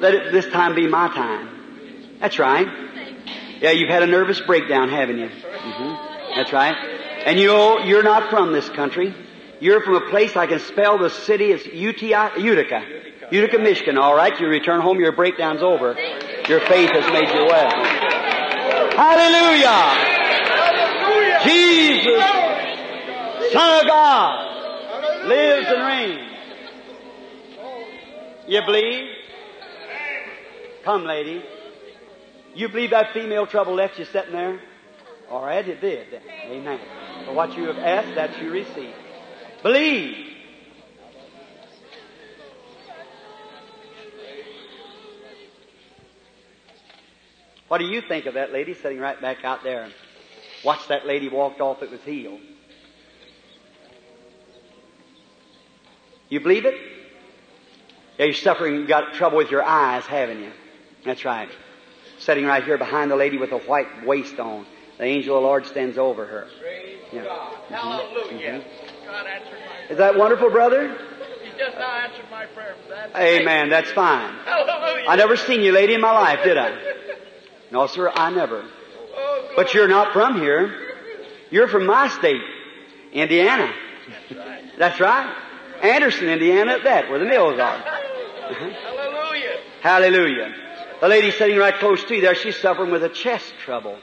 Let 0.00 0.14
it 0.14 0.32
this 0.32 0.48
time 0.48 0.74
be 0.74 0.88
my 0.88 1.06
time. 1.14 2.18
That's 2.18 2.40
right. 2.40 2.66
Yeah, 3.60 3.70
you've 3.70 3.88
had 3.88 4.02
a 4.02 4.08
nervous 4.08 4.40
breakdown, 4.40 4.88
haven't 4.88 5.18
you? 5.18 5.28
hmm 5.28 6.34
That's 6.34 6.52
right. 6.52 7.01
And 7.24 7.38
you 7.38 7.46
know, 7.46 7.78
you're 7.78 8.02
not 8.02 8.30
from 8.30 8.52
this 8.52 8.68
country. 8.70 9.14
You're 9.60 9.80
from 9.82 9.94
a 9.94 10.10
place 10.10 10.36
I 10.36 10.46
can 10.46 10.58
spell 10.58 10.98
the 10.98 11.08
city. 11.08 11.52
It's 11.52 11.64
Utica, 11.66 12.32
Utica, 12.36 12.82
Utica, 13.30 13.58
Michigan. 13.58 13.96
All 13.96 14.14
right. 14.14 14.38
You 14.40 14.48
return 14.48 14.80
home. 14.80 14.98
Your 14.98 15.12
breakdown's 15.12 15.62
over. 15.62 15.96
Your 16.48 16.60
faith 16.60 16.90
has 16.90 17.12
made 17.12 17.28
you 17.28 17.46
well. 17.46 17.70
Hallelujah. 18.96 20.08
Jesus, 21.44 22.22
Son 23.52 23.80
of 23.80 23.86
God. 23.86 25.28
lives 25.28 25.66
and 25.68 25.86
reigns. 25.86 26.28
You 28.48 28.60
believe? 28.66 29.08
Come, 30.84 31.04
lady. 31.04 31.44
You 32.54 32.68
believe 32.68 32.90
that 32.90 33.12
female 33.14 33.46
trouble 33.46 33.74
left 33.74 33.98
you 33.98 34.04
sitting 34.06 34.32
there? 34.32 34.60
All 35.30 35.42
right, 35.42 35.66
it 35.66 35.80
did. 35.80 36.20
Amen. 36.50 36.80
For 37.26 37.32
what 37.32 37.56
you 37.56 37.64
have 37.64 37.78
asked, 37.78 38.14
that 38.14 38.40
you 38.42 38.50
receive. 38.50 38.94
Believe. 39.62 40.28
What 47.68 47.78
do 47.78 47.86
you 47.86 48.02
think 48.02 48.26
of 48.26 48.34
that 48.34 48.52
lady 48.52 48.74
sitting 48.74 48.98
right 48.98 49.18
back 49.20 49.44
out 49.44 49.62
there? 49.62 49.88
Watch 50.62 50.88
that 50.88 51.06
lady 51.06 51.28
walked 51.28 51.60
off 51.60 51.80
that 51.80 51.90
was 51.90 52.02
healed. 52.02 52.40
You 56.28 56.40
believe 56.40 56.66
it? 56.66 56.74
Yeah, 58.18 58.26
you're 58.26 58.34
suffering, 58.34 58.76
you 58.76 58.86
got 58.86 59.14
trouble 59.14 59.38
with 59.38 59.50
your 59.50 59.62
eyes, 59.62 60.04
haven't 60.04 60.40
you? 60.42 60.52
That's 61.04 61.24
right. 61.24 61.48
Sitting 62.18 62.44
right 62.44 62.62
here 62.62 62.78
behind 62.78 63.10
the 63.10 63.16
lady 63.16 63.38
with 63.38 63.52
a 63.52 63.58
white 63.58 64.06
waist 64.06 64.38
on. 64.38 64.66
The 64.98 65.04
angel 65.04 65.36
of 65.36 65.42
the 65.42 65.46
Lord 65.46 65.66
stands 65.66 65.98
over 65.98 66.26
her. 66.26 66.48
Praise 66.60 66.98
Yeah. 67.12 67.24
God. 67.24 67.52
Mm-hmm. 67.52 67.74
Hallelujah. 67.74 68.50
Mm-hmm. 68.60 69.06
God 69.06 69.26
answered 69.26 69.50
my 69.52 69.58
prayer. 69.58 69.90
Is 69.90 69.98
that 69.98 70.16
wonderful, 70.16 70.50
brother? 70.50 70.96
He 71.42 71.50
just 71.58 71.76
now 71.78 71.90
answered 71.96 72.24
my 72.30 72.46
prayer. 72.46 72.74
That's 72.88 73.14
Amen. 73.16 73.68
That's 73.68 73.90
fine. 73.92 74.34
Hallelujah. 74.44 75.08
I 75.08 75.16
never 75.16 75.36
seen 75.36 75.60
you 75.62 75.72
lady 75.72 75.94
in 75.94 76.00
my 76.00 76.12
life, 76.12 76.40
did 76.44 76.56
I? 76.56 76.76
No, 77.70 77.86
sir, 77.86 78.10
I 78.14 78.30
never. 78.30 78.64
Oh, 79.14 79.48
But 79.56 79.74
you're 79.74 79.88
not 79.88 80.12
from 80.12 80.40
here. 80.40 80.74
You're 81.50 81.68
from 81.68 81.86
my 81.86 82.08
state, 82.08 82.40
Indiana. 83.12 83.72
That's 84.78 84.98
right. 85.00 85.34
Anderson, 85.82 86.28
Indiana 86.28 86.72
at 86.72 86.84
that, 86.84 87.10
where 87.10 87.18
the 87.18 87.24
mills 87.26 87.58
are. 87.58 87.78
Hallelujah. 87.78 89.56
Hallelujah. 89.82 90.54
The 91.00 91.08
lady 91.08 91.30
sitting 91.32 91.56
right 91.58 91.74
close 91.74 92.04
to 92.04 92.14
you 92.14 92.20
there, 92.20 92.34
she's 92.34 92.56
suffering 92.56 92.90
with 92.90 93.02
a 93.02 93.08
chest 93.08 93.52
trouble. 93.64 93.98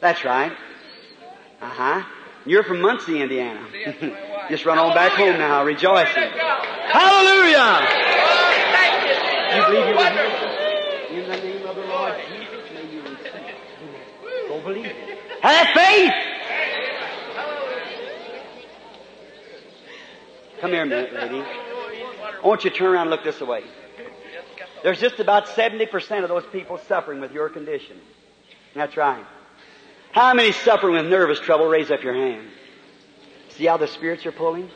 That's 0.00 0.24
right. 0.24 0.52
Uh 1.60 1.68
huh. 1.68 2.02
You're 2.46 2.62
from 2.62 2.80
Muncie, 2.80 3.20
Indiana. 3.20 3.66
That's 3.84 4.00
my 4.00 4.08
wife. 4.08 4.26
Just 4.50 4.64
run 4.64 4.78
on 4.78 4.94
back 4.94 5.12
home 5.12 5.38
now, 5.38 5.62
rejoicing. 5.62 6.14
Glory 6.14 6.30
to 6.30 6.36
God. 6.36 6.64
Hallelujah! 6.90 7.86
You, 9.56 9.62
believe 9.66 9.88
you 9.88 9.94
were. 9.94 10.10
In 11.20 11.28
the 11.28 11.36
name 11.36 11.66
of 11.66 11.76
the 11.76 11.82
Lord 11.82 12.14
Jesus, 12.28 12.70
may 12.72 12.92
you 12.92 13.02
receive. 13.02 14.48
Go 14.48 14.60
believe 14.62 14.86
it. 14.86 15.18
Have 15.42 15.68
faith! 15.74 16.12
Come 20.60 20.72
here 20.72 20.82
a 20.82 20.86
minute, 20.86 21.14
lady. 21.14 21.40
I 21.40 22.46
want 22.46 22.64
you 22.64 22.70
to 22.70 22.76
turn 22.76 22.88
around 22.88 23.02
and 23.02 23.10
look 23.10 23.24
this 23.24 23.40
way. 23.40 23.64
There's 24.82 25.00
just 25.00 25.20
about 25.20 25.46
70% 25.46 26.22
of 26.22 26.28
those 26.28 26.44
people 26.52 26.78
suffering 26.88 27.20
with 27.20 27.32
your 27.32 27.48
condition. 27.48 27.98
That's 28.74 28.96
right. 28.96 29.24
How 30.12 30.34
many 30.34 30.52
suffering 30.52 30.94
with 30.94 31.06
nervous 31.06 31.38
trouble? 31.40 31.66
Raise 31.66 31.90
up 31.90 32.02
your 32.02 32.14
hand. 32.14 32.48
See 33.50 33.66
how 33.66 33.76
the 33.76 33.86
spirits 33.86 34.26
are 34.26 34.32
pulling? 34.32 34.70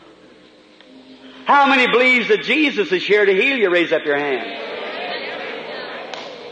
How 1.44 1.68
many 1.68 1.90
believes 1.90 2.28
that 2.28 2.42
Jesus 2.42 2.92
is 2.92 3.04
here 3.06 3.24
to 3.24 3.32
heal 3.32 3.56
you? 3.56 3.70
Raise 3.70 3.92
up 3.92 4.04
your 4.04 4.18
hand. 4.18 4.62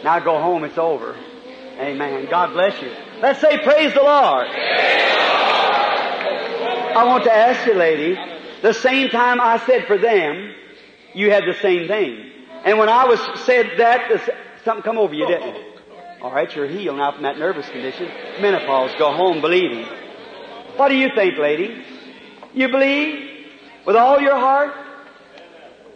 Now 0.04 0.18
go 0.18 0.40
home. 0.40 0.64
It's 0.64 0.78
over. 0.78 1.16
Amen. 1.78 2.26
God 2.28 2.52
bless 2.52 2.80
you. 2.82 2.90
Let's 3.20 3.40
say 3.40 3.58
praise 3.62 3.94
the 3.94 4.02
Lord. 4.02 4.48
I 6.94 7.04
want 7.06 7.24
to 7.24 7.32
ask 7.32 7.66
you, 7.66 7.74
lady, 7.74 8.18
the 8.62 8.74
same 8.74 9.08
time 9.08 9.40
I 9.40 9.58
said 9.64 9.86
for 9.86 9.96
them, 9.96 10.54
you 11.14 11.30
had 11.30 11.44
the 11.44 11.54
same 11.60 11.86
thing. 11.88 12.32
And 12.64 12.78
when 12.78 12.88
I 12.88 13.06
was 13.06 13.20
said 13.40 13.70
that, 13.78 14.10
something 14.64 14.82
come 14.82 14.98
over 14.98 15.14
you, 15.14 15.26
didn't 15.26 15.48
it? 15.56 15.71
All 16.22 16.32
right, 16.32 16.54
you're 16.54 16.68
healed 16.68 16.98
now 16.98 17.10
from 17.10 17.24
that 17.24 17.36
nervous 17.36 17.68
condition. 17.68 18.08
Menopause. 18.40 18.92
Go 18.96 19.12
home 19.12 19.40
believing. 19.40 19.84
What 20.76 20.88
do 20.88 20.94
you 20.94 21.08
think, 21.16 21.36
lady? 21.36 21.84
You 22.54 22.68
believe 22.68 23.48
with 23.84 23.96
all 23.96 24.20
your 24.20 24.38
heart? 24.38 24.72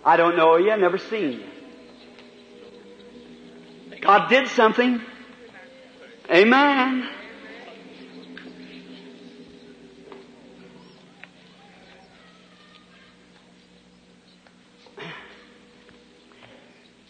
I 0.04 0.16
don't 0.16 0.36
know 0.36 0.56
you. 0.56 0.72
I've 0.72 0.80
never 0.80 0.98
seen 0.98 1.32
you. 1.32 1.44
God 4.00 4.28
did 4.28 4.48
something. 4.48 5.00
Amen. 6.28 7.08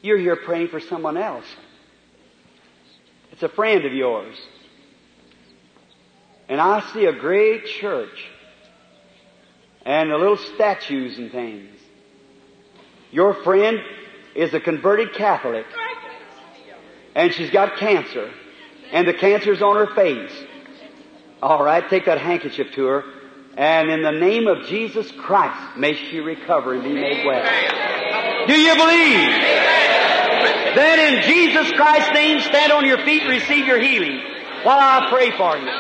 You're 0.03 0.19
here 0.19 0.37
praying 0.37 0.69
for 0.69 0.81
someone 0.81 1.17
else. 1.17 1.47
It's 3.37 3.43
a 3.43 3.51
friend 3.51 3.85
of 3.85 3.93
yours. 3.93 4.35
And 6.49 6.59
I 6.59 6.81
see 6.95 7.05
a 7.05 7.13
great 7.13 7.67
church 7.67 8.25
and 9.85 10.11
the 10.11 10.17
little 10.17 10.39
statues 10.39 11.19
and 11.19 11.31
things. 11.31 11.69
Your 13.11 13.35
friend 13.35 13.79
is 14.35 14.55
a 14.55 14.61
converted 14.61 15.13
Catholic 15.13 15.67
and 17.15 17.31
she's 17.35 17.51
got 17.51 17.77
cancer 17.77 18.31
and 18.91 19.07
the 19.07 19.13
cancer's 19.13 19.61
on 19.61 19.77
her 19.77 19.95
face. 19.95 20.33
All 21.43 21.63
right, 21.63 21.87
take 21.91 22.07
that 22.07 22.19
handkerchief 22.19 22.73
to 22.73 22.87
her 22.87 23.05
and 23.59 23.91
in 23.91 24.01
the 24.01 24.13
name 24.13 24.47
of 24.47 24.65
Jesus 24.65 25.13
Christ 25.13 25.77
may 25.77 25.93
she 25.93 26.21
recover 26.21 26.73
and 26.73 26.83
be 26.83 26.95
made 26.95 27.27
well. 27.27 28.47
Do 28.47 28.59
you 28.59 28.75
believe? 28.77 29.86
Then 30.77 31.01
in 31.01 31.23
Jesus 31.25 31.73
Christ's 31.73 32.13
name, 32.13 32.39
stand 32.41 32.71
on 32.71 32.85
your 32.85 32.99
feet 32.99 33.23
and 33.23 33.31
receive 33.31 33.67
your 33.67 33.81
healing 33.81 34.21
while 34.61 34.77
I 34.77 35.09
pray 35.09 35.33
for 35.33 35.57
you. 35.57 35.73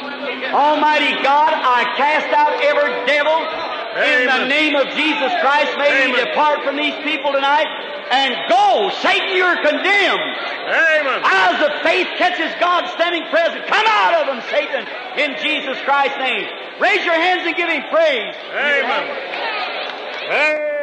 Almighty 0.56 1.12
God, 1.20 1.52
I 1.52 1.84
cast 2.00 2.32
out 2.32 2.56
every 2.64 2.96
devil 3.04 3.36
in 4.00 4.24
the 4.24 4.48
name 4.48 4.72
of 4.72 4.88
Jesus 4.96 5.32
Christ. 5.44 5.76
May 5.76 6.08
he 6.08 6.16
depart 6.16 6.64
from 6.64 6.80
these 6.80 6.96
people 7.04 7.32
tonight 7.32 7.68
and 8.08 8.32
go. 8.48 8.88
Satan, 9.04 9.36
you're 9.36 9.60
condemned. 9.60 10.32
Amen. 10.64 11.20
Eyes 11.28 11.60
of 11.60 11.72
faith 11.82 12.08
catches 12.16 12.48
God 12.56 12.88
standing 12.96 13.28
present. 13.28 13.66
Come 13.66 13.84
out 13.84 14.22
of 14.22 14.32
them, 14.32 14.40
Satan, 14.48 14.88
in 15.20 15.36
Jesus 15.44 15.76
Christ's 15.84 16.16
name. 16.18 16.48
Raise 16.80 17.04
your 17.04 17.20
hands 17.20 17.44
and 17.44 17.56
give 17.56 17.68
him 17.68 17.84
praise. 17.92 18.34
Amen. 18.48 19.04
Amen. 20.24 20.75